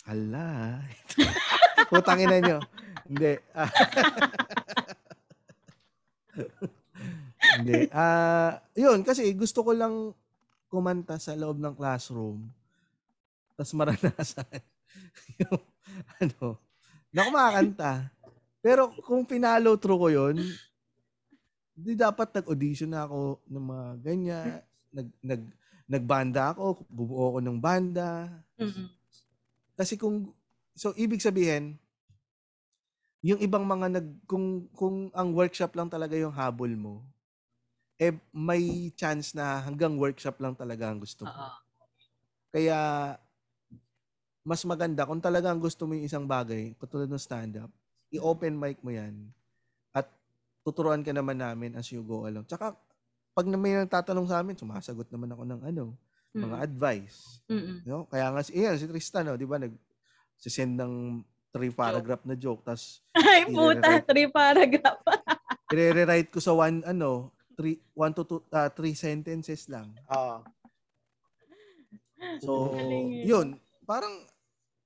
Hala. 0.06 0.80
Putangin 1.92 2.30
na 2.30 2.38
nyo. 2.40 2.58
Hindi. 3.08 3.32
Hindi. 7.60 7.90
Ah, 7.90 8.62
yun 8.76 9.02
kasi 9.02 9.32
gusto 9.34 9.66
ko 9.66 9.72
lang 9.74 10.14
kumanta 10.70 11.18
sa 11.18 11.34
loob 11.34 11.58
ng 11.58 11.74
classroom. 11.74 12.46
Tapos 13.58 13.74
maranasan 13.74 14.46
ano, 16.22 16.56
na 17.10 17.26
kumakanta. 17.26 17.92
Pero 18.62 18.94
kung 19.02 19.26
pinalo 19.26 19.76
through 19.80 20.00
ko 20.00 20.08
yun, 20.08 20.36
di 21.74 21.96
dapat 21.96 22.30
nag-audition 22.40 22.92
na 22.92 23.08
ako 23.08 23.40
ng 23.48 23.64
mga 23.66 23.86
ganyan. 24.04 24.60
Nag, 24.92 25.08
nag, 25.24 25.42
nagbanda 25.90 26.54
ako, 26.54 26.86
bumuo 26.86 27.34
ako 27.34 27.38
ng 27.40 27.58
banda. 27.58 28.30
Mm-mm. 28.60 28.99
Kasi 29.80 29.96
kung 29.96 30.36
so 30.76 30.92
ibig 30.92 31.24
sabihin 31.24 31.80
yung 33.24 33.40
ibang 33.40 33.64
mga 33.64 33.96
nag 33.96 34.08
kung 34.28 34.68
kung 34.76 35.08
ang 35.16 35.32
workshop 35.32 35.72
lang 35.72 35.88
talaga 35.88 36.20
yung 36.20 36.36
habol 36.36 36.72
mo 36.76 37.00
eh 38.00 38.16
may 38.32 38.92
chance 38.96 39.36
na 39.36 39.60
hanggang 39.60 39.96
workshop 40.00 40.40
lang 40.40 40.56
talaga 40.56 40.88
ang 40.88 41.00
gusto 41.00 41.28
mo. 41.28 41.36
Kaya 42.48 43.12
mas 44.40 44.64
maganda 44.64 45.04
kung 45.04 45.20
talagang 45.20 45.60
gusto 45.60 45.84
mo 45.84 45.92
yung 45.92 46.08
isang 46.08 46.24
bagay, 46.24 46.72
katulad 46.80 47.12
ng 47.12 47.20
stand-up, 47.20 47.68
i-open 48.08 48.56
mic 48.56 48.80
mo 48.80 48.88
yan 48.88 49.28
at 49.92 50.08
tuturuan 50.64 51.04
ka 51.04 51.12
naman 51.12 51.36
namin 51.36 51.76
as 51.76 51.92
you 51.92 52.00
go 52.00 52.24
along. 52.24 52.48
Tsaka 52.48 52.72
pag 53.36 53.46
may 53.48 53.76
nagtatanong 53.84 54.28
sa 54.28 54.40
amin, 54.40 54.56
sumasagot 54.56 55.12
naman 55.12 55.28
ako 55.36 55.44
ng 55.44 55.60
ano, 55.60 55.84
mga 56.30 56.56
Mm. 56.58 56.66
advice. 56.66 57.42
Mm-mm. 57.50 57.76
No? 57.82 58.06
Kaya 58.06 58.30
nga 58.30 58.40
si, 58.46 58.54
iyan, 58.54 58.78
si 58.78 58.86
Tristan, 58.86 59.26
no, 59.26 59.34
di 59.34 59.46
ba, 59.46 59.58
nag 59.58 59.74
send 60.40 60.78
ng 60.78 61.20
three 61.52 61.74
paragraph 61.74 62.24
na 62.24 62.38
joke, 62.38 62.64
tas 62.64 63.02
Ay, 63.18 63.44
puta. 63.50 64.00
Three 64.06 64.30
paragraph. 64.30 65.02
i-rewrite 65.74 66.30
ko 66.32 66.38
sa 66.40 66.54
one, 66.54 66.82
ano, 66.82 67.30
three, 67.58 67.78
one 67.92 68.14
to 68.14 68.22
two, 68.24 68.40
ah, 68.50 68.70
three 68.70 68.94
sentences 68.94 69.68
lang. 69.68 69.90
Oo. 70.08 70.40
So, 72.40 72.72
Galing 72.72 73.24
eh. 73.24 73.28
yun, 73.28 73.48
parang 73.84 74.12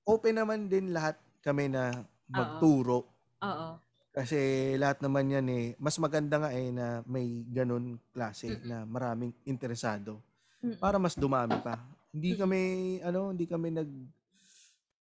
open 0.05 0.35
naman 0.37 0.67
din 0.67 0.91
lahat 0.91 1.17
kami 1.41 1.71
na 1.71 2.05
magturo. 2.27 3.05
Oo. 3.45 3.69
Kasi 4.15 4.39
lahat 4.79 5.03
naman 5.03 5.27
yan 5.27 5.47
eh, 5.51 5.67
mas 5.77 5.99
maganda 5.99 6.39
nga 6.39 6.51
eh 6.55 6.71
na 6.71 7.03
may 7.05 7.43
ganun 7.51 7.99
klase 8.15 8.55
Mm-mm. 8.55 8.67
na 8.71 8.77
maraming 8.87 9.35
interesado 9.43 10.23
Mm-mm. 10.65 10.81
para 10.81 10.97
mas 10.97 11.13
dumami 11.13 11.61
pa. 11.61 11.77
Hindi 12.09 12.41
kami, 12.41 12.61
ano, 13.05 13.37
hindi 13.37 13.45
kami 13.45 13.69
nag, 13.75 13.91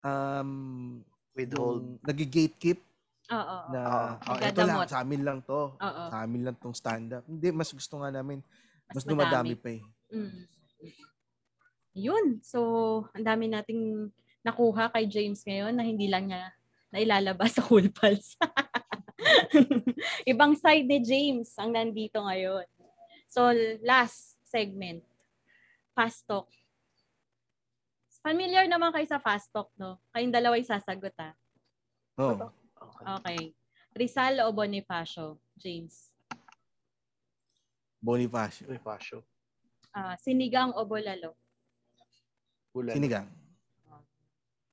um, 0.06 0.50
Withhold. 1.34 1.98
nag-gatekeep 2.06 2.78
Oo. 3.34 3.58
na 3.74 3.80
Oo. 4.22 4.30
oh, 4.30 4.36
ito 4.38 4.60
lang, 4.62 4.78
sa 4.86 5.02
amin 5.02 5.22
lang 5.26 5.38
to. 5.42 5.74
Oo. 5.74 6.02
Sa 6.14 6.22
amin 6.22 6.42
lang 6.46 6.54
tong 6.62 6.76
stand-up. 6.76 7.26
Hindi, 7.26 7.50
mas 7.50 7.74
gusto 7.74 7.98
nga 7.98 8.14
namin, 8.14 8.38
mas, 8.86 9.02
Mas 9.02 9.04
dumadami 9.04 9.58
madami. 9.58 9.60
pa 9.60 9.68
eh. 9.74 9.82
Mm. 10.14 10.42
Yun. 11.98 12.26
So, 12.46 12.58
ang 13.10 13.26
dami 13.26 13.50
nating 13.50 14.14
nakuha 14.46 14.94
kay 14.94 15.10
James 15.10 15.42
ngayon 15.42 15.74
na 15.74 15.82
hindi 15.82 16.06
lang 16.06 16.30
niya 16.30 16.54
nailalabas 16.94 17.58
sa 17.58 17.66
Cool 17.66 17.90
Pals. 17.90 18.38
Ibang 20.30 20.54
side 20.56 20.86
ni 20.86 20.98
James 21.02 21.52
ang 21.58 21.74
nandito 21.74 22.22
ngayon. 22.22 22.64
So, 23.28 23.50
last 23.84 24.40
segment. 24.46 25.04
Fast 25.98 26.22
Talk. 26.30 26.46
Familiar 28.22 28.70
naman 28.70 28.94
kayo 28.94 29.02
sa 29.10 29.18
Fast 29.18 29.50
Talk, 29.50 29.74
no? 29.74 29.98
Kayong 30.14 30.30
dalawa 30.30 30.54
sasagot, 30.62 31.10
ah. 31.18 31.34
Oh. 32.14 32.38
Okay. 32.78 33.02
Okay. 33.18 33.42
Rizal 33.98 34.38
o 34.46 34.54
Bonifacio? 34.54 35.42
James. 35.58 36.14
Bonifacio. 37.98 38.70
Pasyo. 38.78 39.26
Ah, 39.90 40.14
sinigang 40.22 40.70
o 40.78 40.86
bolalo? 40.86 41.34
Bulan. 42.70 42.94
Sinigang. 42.94 43.26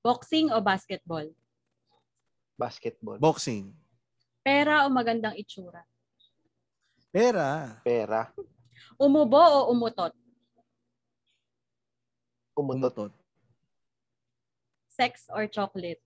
Boxing 0.06 0.54
o 0.54 0.62
basketball? 0.62 1.26
Basketball. 2.54 3.18
Boxing. 3.18 3.74
Pera 4.46 4.86
o 4.86 4.94
magandang 4.94 5.34
itsura? 5.34 5.82
Pera. 7.10 7.82
Pera. 7.82 8.30
Umubo 9.02 9.42
o 9.42 9.74
umutot? 9.74 10.14
Umutot. 12.56 13.12
Sex 14.88 15.28
or 15.28 15.44
chocolate? 15.52 16.00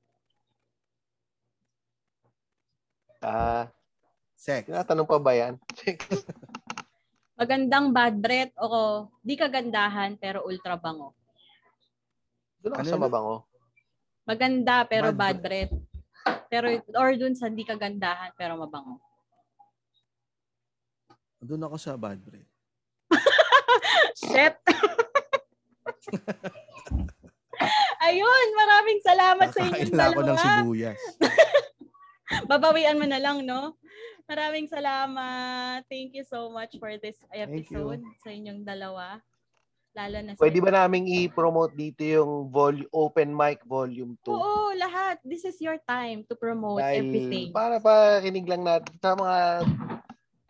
Ah, 3.22 3.70
Sex. 4.34 4.66
tinatanong 4.66 5.06
pa 5.06 5.22
ba 5.22 5.38
yan? 5.38 5.62
Magandang 7.40 7.94
bad 7.94 8.18
breath 8.18 8.52
o 8.58 9.08
di 9.22 9.38
kagandahan 9.38 10.18
pero 10.18 10.42
ultra 10.44 10.74
bango? 10.74 11.14
Doon 12.60 12.74
ako 12.76 12.82
Ano 12.82 12.90
sa 12.90 13.00
mabango. 13.00 13.38
Maganda 14.26 14.76
pero 14.90 15.14
Bad 15.14 15.16
bad, 15.16 15.38
breath. 15.40 15.74
Pero 16.50 16.66
or 16.98 17.14
dun 17.14 17.38
sa 17.38 17.48
di 17.48 17.62
kagandahan 17.62 18.34
pero 18.34 18.58
mabango. 18.58 18.98
Doon 21.40 21.70
ako 21.70 21.76
sa 21.78 21.94
bad 21.94 22.20
breath. 22.20 22.52
Shit. 24.26 24.58
Ayun, 28.08 28.48
maraming 28.56 29.00
salamat 29.04 29.48
sa 29.52 29.60
inyong 29.68 29.92
Kakain 29.92 30.00
ako 30.00 30.20
ng 30.24 30.28
dalawa. 30.32 30.44
sibuyas. 30.44 31.02
Babawian 32.50 33.00
mo 33.02 33.06
na 33.10 33.20
lang, 33.20 33.44
no? 33.44 33.76
Maraming 34.30 34.70
salamat. 34.70 35.82
Thank 35.90 36.14
you 36.14 36.24
so 36.24 36.54
much 36.54 36.78
for 36.78 36.94
this 37.02 37.18
episode 37.34 38.00
sa 38.22 38.30
inyong 38.30 38.62
dalawa. 38.64 39.18
Lalo 39.98 40.18
na 40.22 40.38
sa 40.38 40.42
Pwede 40.46 40.62
ba 40.62 40.70
naming 40.70 41.10
i-promote 41.10 41.74
dito 41.74 42.06
yung 42.06 42.54
vol- 42.54 42.86
open 42.94 43.34
mic 43.34 43.66
volume 43.66 44.14
2? 44.22 44.30
Oo, 44.30 44.70
lahat. 44.78 45.18
This 45.26 45.50
is 45.50 45.58
your 45.58 45.82
time 45.82 46.22
to 46.30 46.38
promote 46.38 46.86
everything. 46.86 47.50
para 47.50 47.82
pa 47.82 48.22
kinig 48.22 48.46
lang 48.46 48.62
natin 48.62 48.94
sa 49.02 49.18
mga 49.18 49.38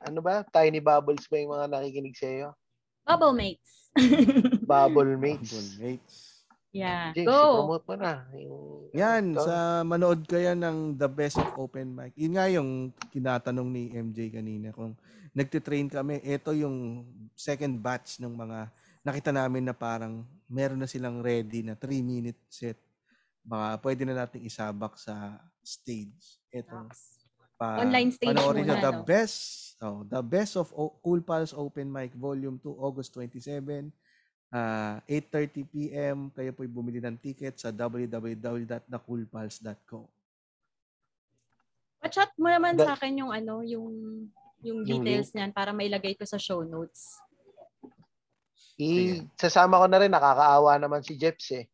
ano 0.04 0.20
ba? 0.20 0.44
Tiny 0.52 0.84
Bubbles 0.84 1.24
ba 1.32 1.40
yung 1.40 1.56
mga 1.56 1.66
nakikinig 1.72 2.16
sa 2.20 2.28
iyo? 2.28 2.50
Bubble 3.08 3.36
mates. 3.36 3.88
Bubble 4.70 5.18
mates. 5.18 5.82
Mates. 5.82 6.16
yeah, 6.70 7.10
James, 7.18 7.26
go. 7.26 7.66
promote 7.66 7.86
mo 7.90 7.96
na. 7.98 8.14
Yung, 8.38 8.94
Yan, 8.94 9.34
ito. 9.34 9.42
sa 9.42 9.82
manood 9.82 10.22
ko 10.30 10.38
yan 10.38 10.62
ng 10.62 10.78
The 10.94 11.10
Best 11.10 11.42
of 11.42 11.50
Open 11.58 11.98
Mic. 11.98 12.14
Yun 12.14 12.38
nga 12.38 12.46
yung 12.46 12.94
tinatanong 13.10 13.66
ni 13.66 13.90
MJ 13.90 14.30
kanina 14.30 14.70
kung 14.70 14.94
nagtitrain 15.34 15.90
kami. 15.90 16.22
Ito 16.22 16.54
yung 16.54 17.06
second 17.34 17.82
batch 17.82 18.22
ng 18.22 18.30
mga 18.30 18.70
nakita 19.02 19.34
namin 19.34 19.66
na 19.66 19.74
parang 19.74 20.22
meron 20.46 20.78
na 20.78 20.86
silang 20.86 21.26
ready 21.26 21.66
na 21.66 21.74
3-minute 21.74 22.38
set. 22.46 22.78
Baka 23.42 23.82
pwede 23.82 24.06
na 24.06 24.14
nating 24.26 24.46
isabak 24.46 24.94
sa 25.02 25.42
stage. 25.66 26.38
Ito. 26.54 26.86
Pa, 27.58 27.82
Online 27.82 28.14
stage 28.14 28.30
panoorin 28.32 28.64
muna, 28.70 28.80
The 28.80 28.94
no? 28.94 29.04
Best 29.04 29.38
oh, 29.84 30.00
The 30.08 30.22
Best 30.24 30.54
of 30.56 30.72
O- 30.72 30.96
Cool 31.04 31.20
Pals 31.20 31.52
Open 31.52 31.92
Mic 31.92 32.16
Volume 32.16 32.56
2, 32.56 32.72
August 32.78 33.12
27. 33.18 33.92
Ah, 34.50 34.98
8.30 35.06 35.62
p.m. 35.70 36.34
Kayo 36.34 36.50
po'y 36.58 36.66
bumili 36.66 36.98
ng 36.98 37.14
ticket 37.22 37.54
sa 37.62 37.70
www.thecoolpals.co. 37.70 40.10
Pa-chat 42.02 42.34
mo 42.40 42.48
naman 42.50 42.74
Da- 42.74 42.90
sa 42.90 42.98
akin 42.98 43.22
yung 43.22 43.30
ano, 43.30 43.62
yung 43.62 43.86
yung 44.60 44.84
Yung 44.84 45.06
details 45.06 45.32
niyan 45.32 45.54
para 45.54 45.70
mailagay 45.70 46.18
ko 46.18 46.26
sa 46.26 46.42
show 46.42 46.66
notes. 46.66 47.22
I, 48.80 49.20
sasama 49.36 49.80
ko 49.80 49.86
na 49.92 50.00
rin, 50.00 50.12
nakakaawa 50.12 50.80
naman 50.80 51.04
si 51.04 51.20
Jeps 51.20 51.52
eh. 51.52 51.68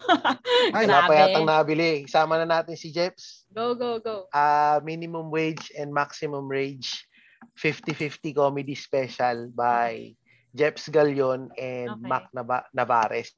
Ay, 0.74 0.88
Wala 0.88 1.04
pa 1.04 1.12
Grabe. 1.12 1.20
yatang 1.28 1.46
nabili. 1.46 2.08
Isama 2.08 2.40
na 2.40 2.48
natin 2.48 2.72
si 2.74 2.88
Jeps. 2.90 3.44
Go, 3.52 3.76
go, 3.76 4.00
go. 4.00 4.24
Ah, 4.32 4.80
minimum 4.80 5.28
wage 5.28 5.68
and 5.76 5.92
maximum 5.92 6.48
wage 6.48 7.04
50-50 7.54 8.32
comedy 8.32 8.74
special 8.74 9.52
by 9.52 10.16
Jeps 10.50 10.88
Galion 10.88 11.48
and 11.54 11.94
Okay. 11.94 12.06
Mac 12.06 12.24
Nava- 12.30 12.68
Navares. 12.70 13.30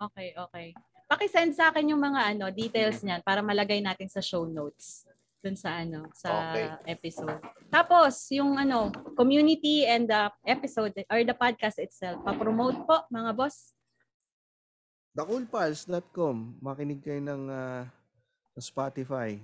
Okay, 0.00 0.32
okay. 0.34 0.66
Paki-send 1.06 1.52
sa 1.52 1.70
akin 1.70 1.90
yung 1.90 2.00
mga 2.00 2.34
ano, 2.34 2.48
details 2.48 3.02
niyan 3.02 3.20
para 3.20 3.40
malagay 3.40 3.78
natin 3.78 4.06
sa 4.06 4.22
show 4.22 4.46
notes 4.46 5.04
dun 5.40 5.56
sa 5.56 5.80
ano, 5.80 6.06
sa 6.12 6.52
Okay. 6.52 6.66
episode. 6.90 7.40
Tapos, 7.68 8.28
yung 8.30 8.54
ano, 8.54 8.90
community 9.14 9.86
and 9.86 10.06
the 10.06 10.28
episode 10.44 10.92
or 11.08 11.22
the 11.22 11.32
podcast 11.32 11.78
itself, 11.78 12.20
pa-promote 12.22 12.76
po, 12.84 13.06
mga 13.08 13.30
boss. 13.32 13.72
Thecoolpals.com. 15.16 16.62
Makinig 16.62 17.02
kayo 17.02 17.18
ng 17.18 17.42
sa 18.50 18.60
Spotify. 18.62 19.38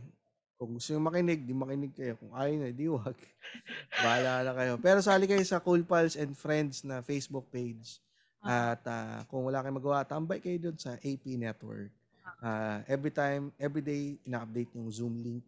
Kung 0.57 0.81
gusto 0.81 0.97
nyo 0.97 1.05
makinig, 1.05 1.45
di 1.45 1.53
makinig 1.53 1.93
kayo. 1.93 2.17
Kung 2.17 2.33
ayaw 2.33 2.55
nyo, 2.57 2.69
di 2.73 2.87
wag. 2.89 3.17
Bahala 4.05 4.41
na 4.41 4.53
kayo. 4.57 4.73
Pero 4.81 5.05
sali 5.05 5.29
kayo 5.29 5.45
sa 5.45 5.61
Cool 5.61 5.85
Pals 5.85 6.17
and 6.17 6.33
Friends 6.33 6.81
na 6.81 7.05
Facebook 7.05 7.45
page. 7.53 8.01
At 8.41 8.81
ah, 8.89 9.21
kung 9.29 9.45
wala 9.45 9.61
kayong 9.61 9.77
magawa, 9.77 10.09
tambay 10.09 10.41
kayo 10.41 10.57
doon 10.57 10.79
sa 10.81 10.97
AP 10.97 11.37
Network. 11.37 11.93
Ah, 12.41 12.81
every 12.89 13.13
time, 13.13 13.53
every 13.61 13.85
day, 13.85 14.17
ina-update 14.25 14.73
yung 14.73 14.89
Zoom 14.89 15.21
link. 15.21 15.45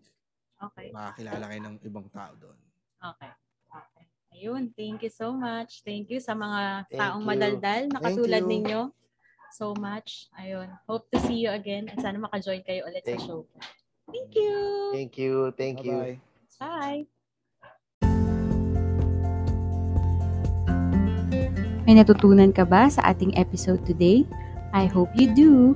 Okay. 0.60 0.92
Makakilala 0.92 1.44
kayo 1.48 1.60
ng 1.64 1.76
ibang 1.88 2.08
tao 2.12 2.32
doon. 2.36 2.58
Okay. 3.00 3.32
Okay. 3.72 4.04
Ayun, 4.38 4.62
thank 4.76 5.00
you 5.00 5.12
so 5.12 5.32
much. 5.32 5.80
Thank 5.88 6.12
you 6.12 6.20
sa 6.20 6.36
mga 6.36 6.84
Thank 6.92 7.00
taong 7.00 7.24
you. 7.24 7.30
madaldal 7.32 7.82
na 7.88 7.98
katulad 8.04 8.44
ninyo. 8.44 8.92
So 9.56 9.72
much. 9.72 10.28
Ayun. 10.36 10.68
Hope 10.84 11.08
to 11.08 11.18
see 11.24 11.48
you 11.48 11.50
again 11.54 11.88
and 11.88 11.96
sana 11.96 12.20
maka-join 12.20 12.60
kayo 12.60 12.84
ulit 12.84 13.00
sa 13.08 13.16
Thank- 13.16 13.24
show. 13.24 13.48
Thank 14.08 14.34
you. 14.34 14.90
Thank 14.92 15.18
you. 15.18 15.52
Thank 15.56 15.84
you. 15.84 16.18
Bye-bye. 16.60 17.06
Bye. 17.06 17.06
May 21.88 21.96
natutunan 21.96 22.52
ka 22.52 22.68
ba 22.68 22.92
sa 22.92 23.00
ating 23.08 23.32
episode 23.40 23.80
today? 23.88 24.28
I 24.76 24.84
hope 24.84 25.08
you 25.16 25.32
do. 25.32 25.72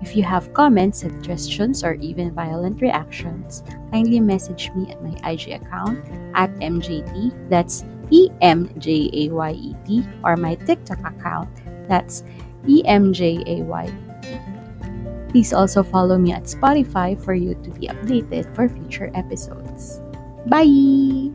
If 0.00 0.16
you 0.16 0.24
have 0.24 0.52
comments, 0.52 1.00
suggestions, 1.00 1.84
or 1.84 2.00
even 2.00 2.32
violent 2.32 2.80
reactions, 2.80 3.64
kindly 3.92 4.20
message 4.20 4.72
me 4.76 4.88
at 4.92 5.00
my 5.04 5.16
IG 5.24 5.56
account 5.56 6.00
at 6.36 6.52
MJT, 6.60 7.32
that's 7.48 7.84
E-M-J-A-Y-E-T, 8.12 9.88
or 10.24 10.36
my 10.36 10.56
TikTok 10.64 11.00
account, 11.04 11.48
that's 11.88 12.24
E 12.68 12.80
E-M-J-A-Y-E-T. 12.84 14.53
Please 15.34 15.52
also 15.52 15.82
follow 15.82 16.16
me 16.16 16.30
at 16.30 16.44
Spotify 16.46 17.18
for 17.18 17.34
you 17.34 17.58
to 17.66 17.70
be 17.74 17.90
updated 17.90 18.46
for 18.54 18.68
future 18.70 19.10
episodes. 19.18 19.98
Bye! 20.46 21.34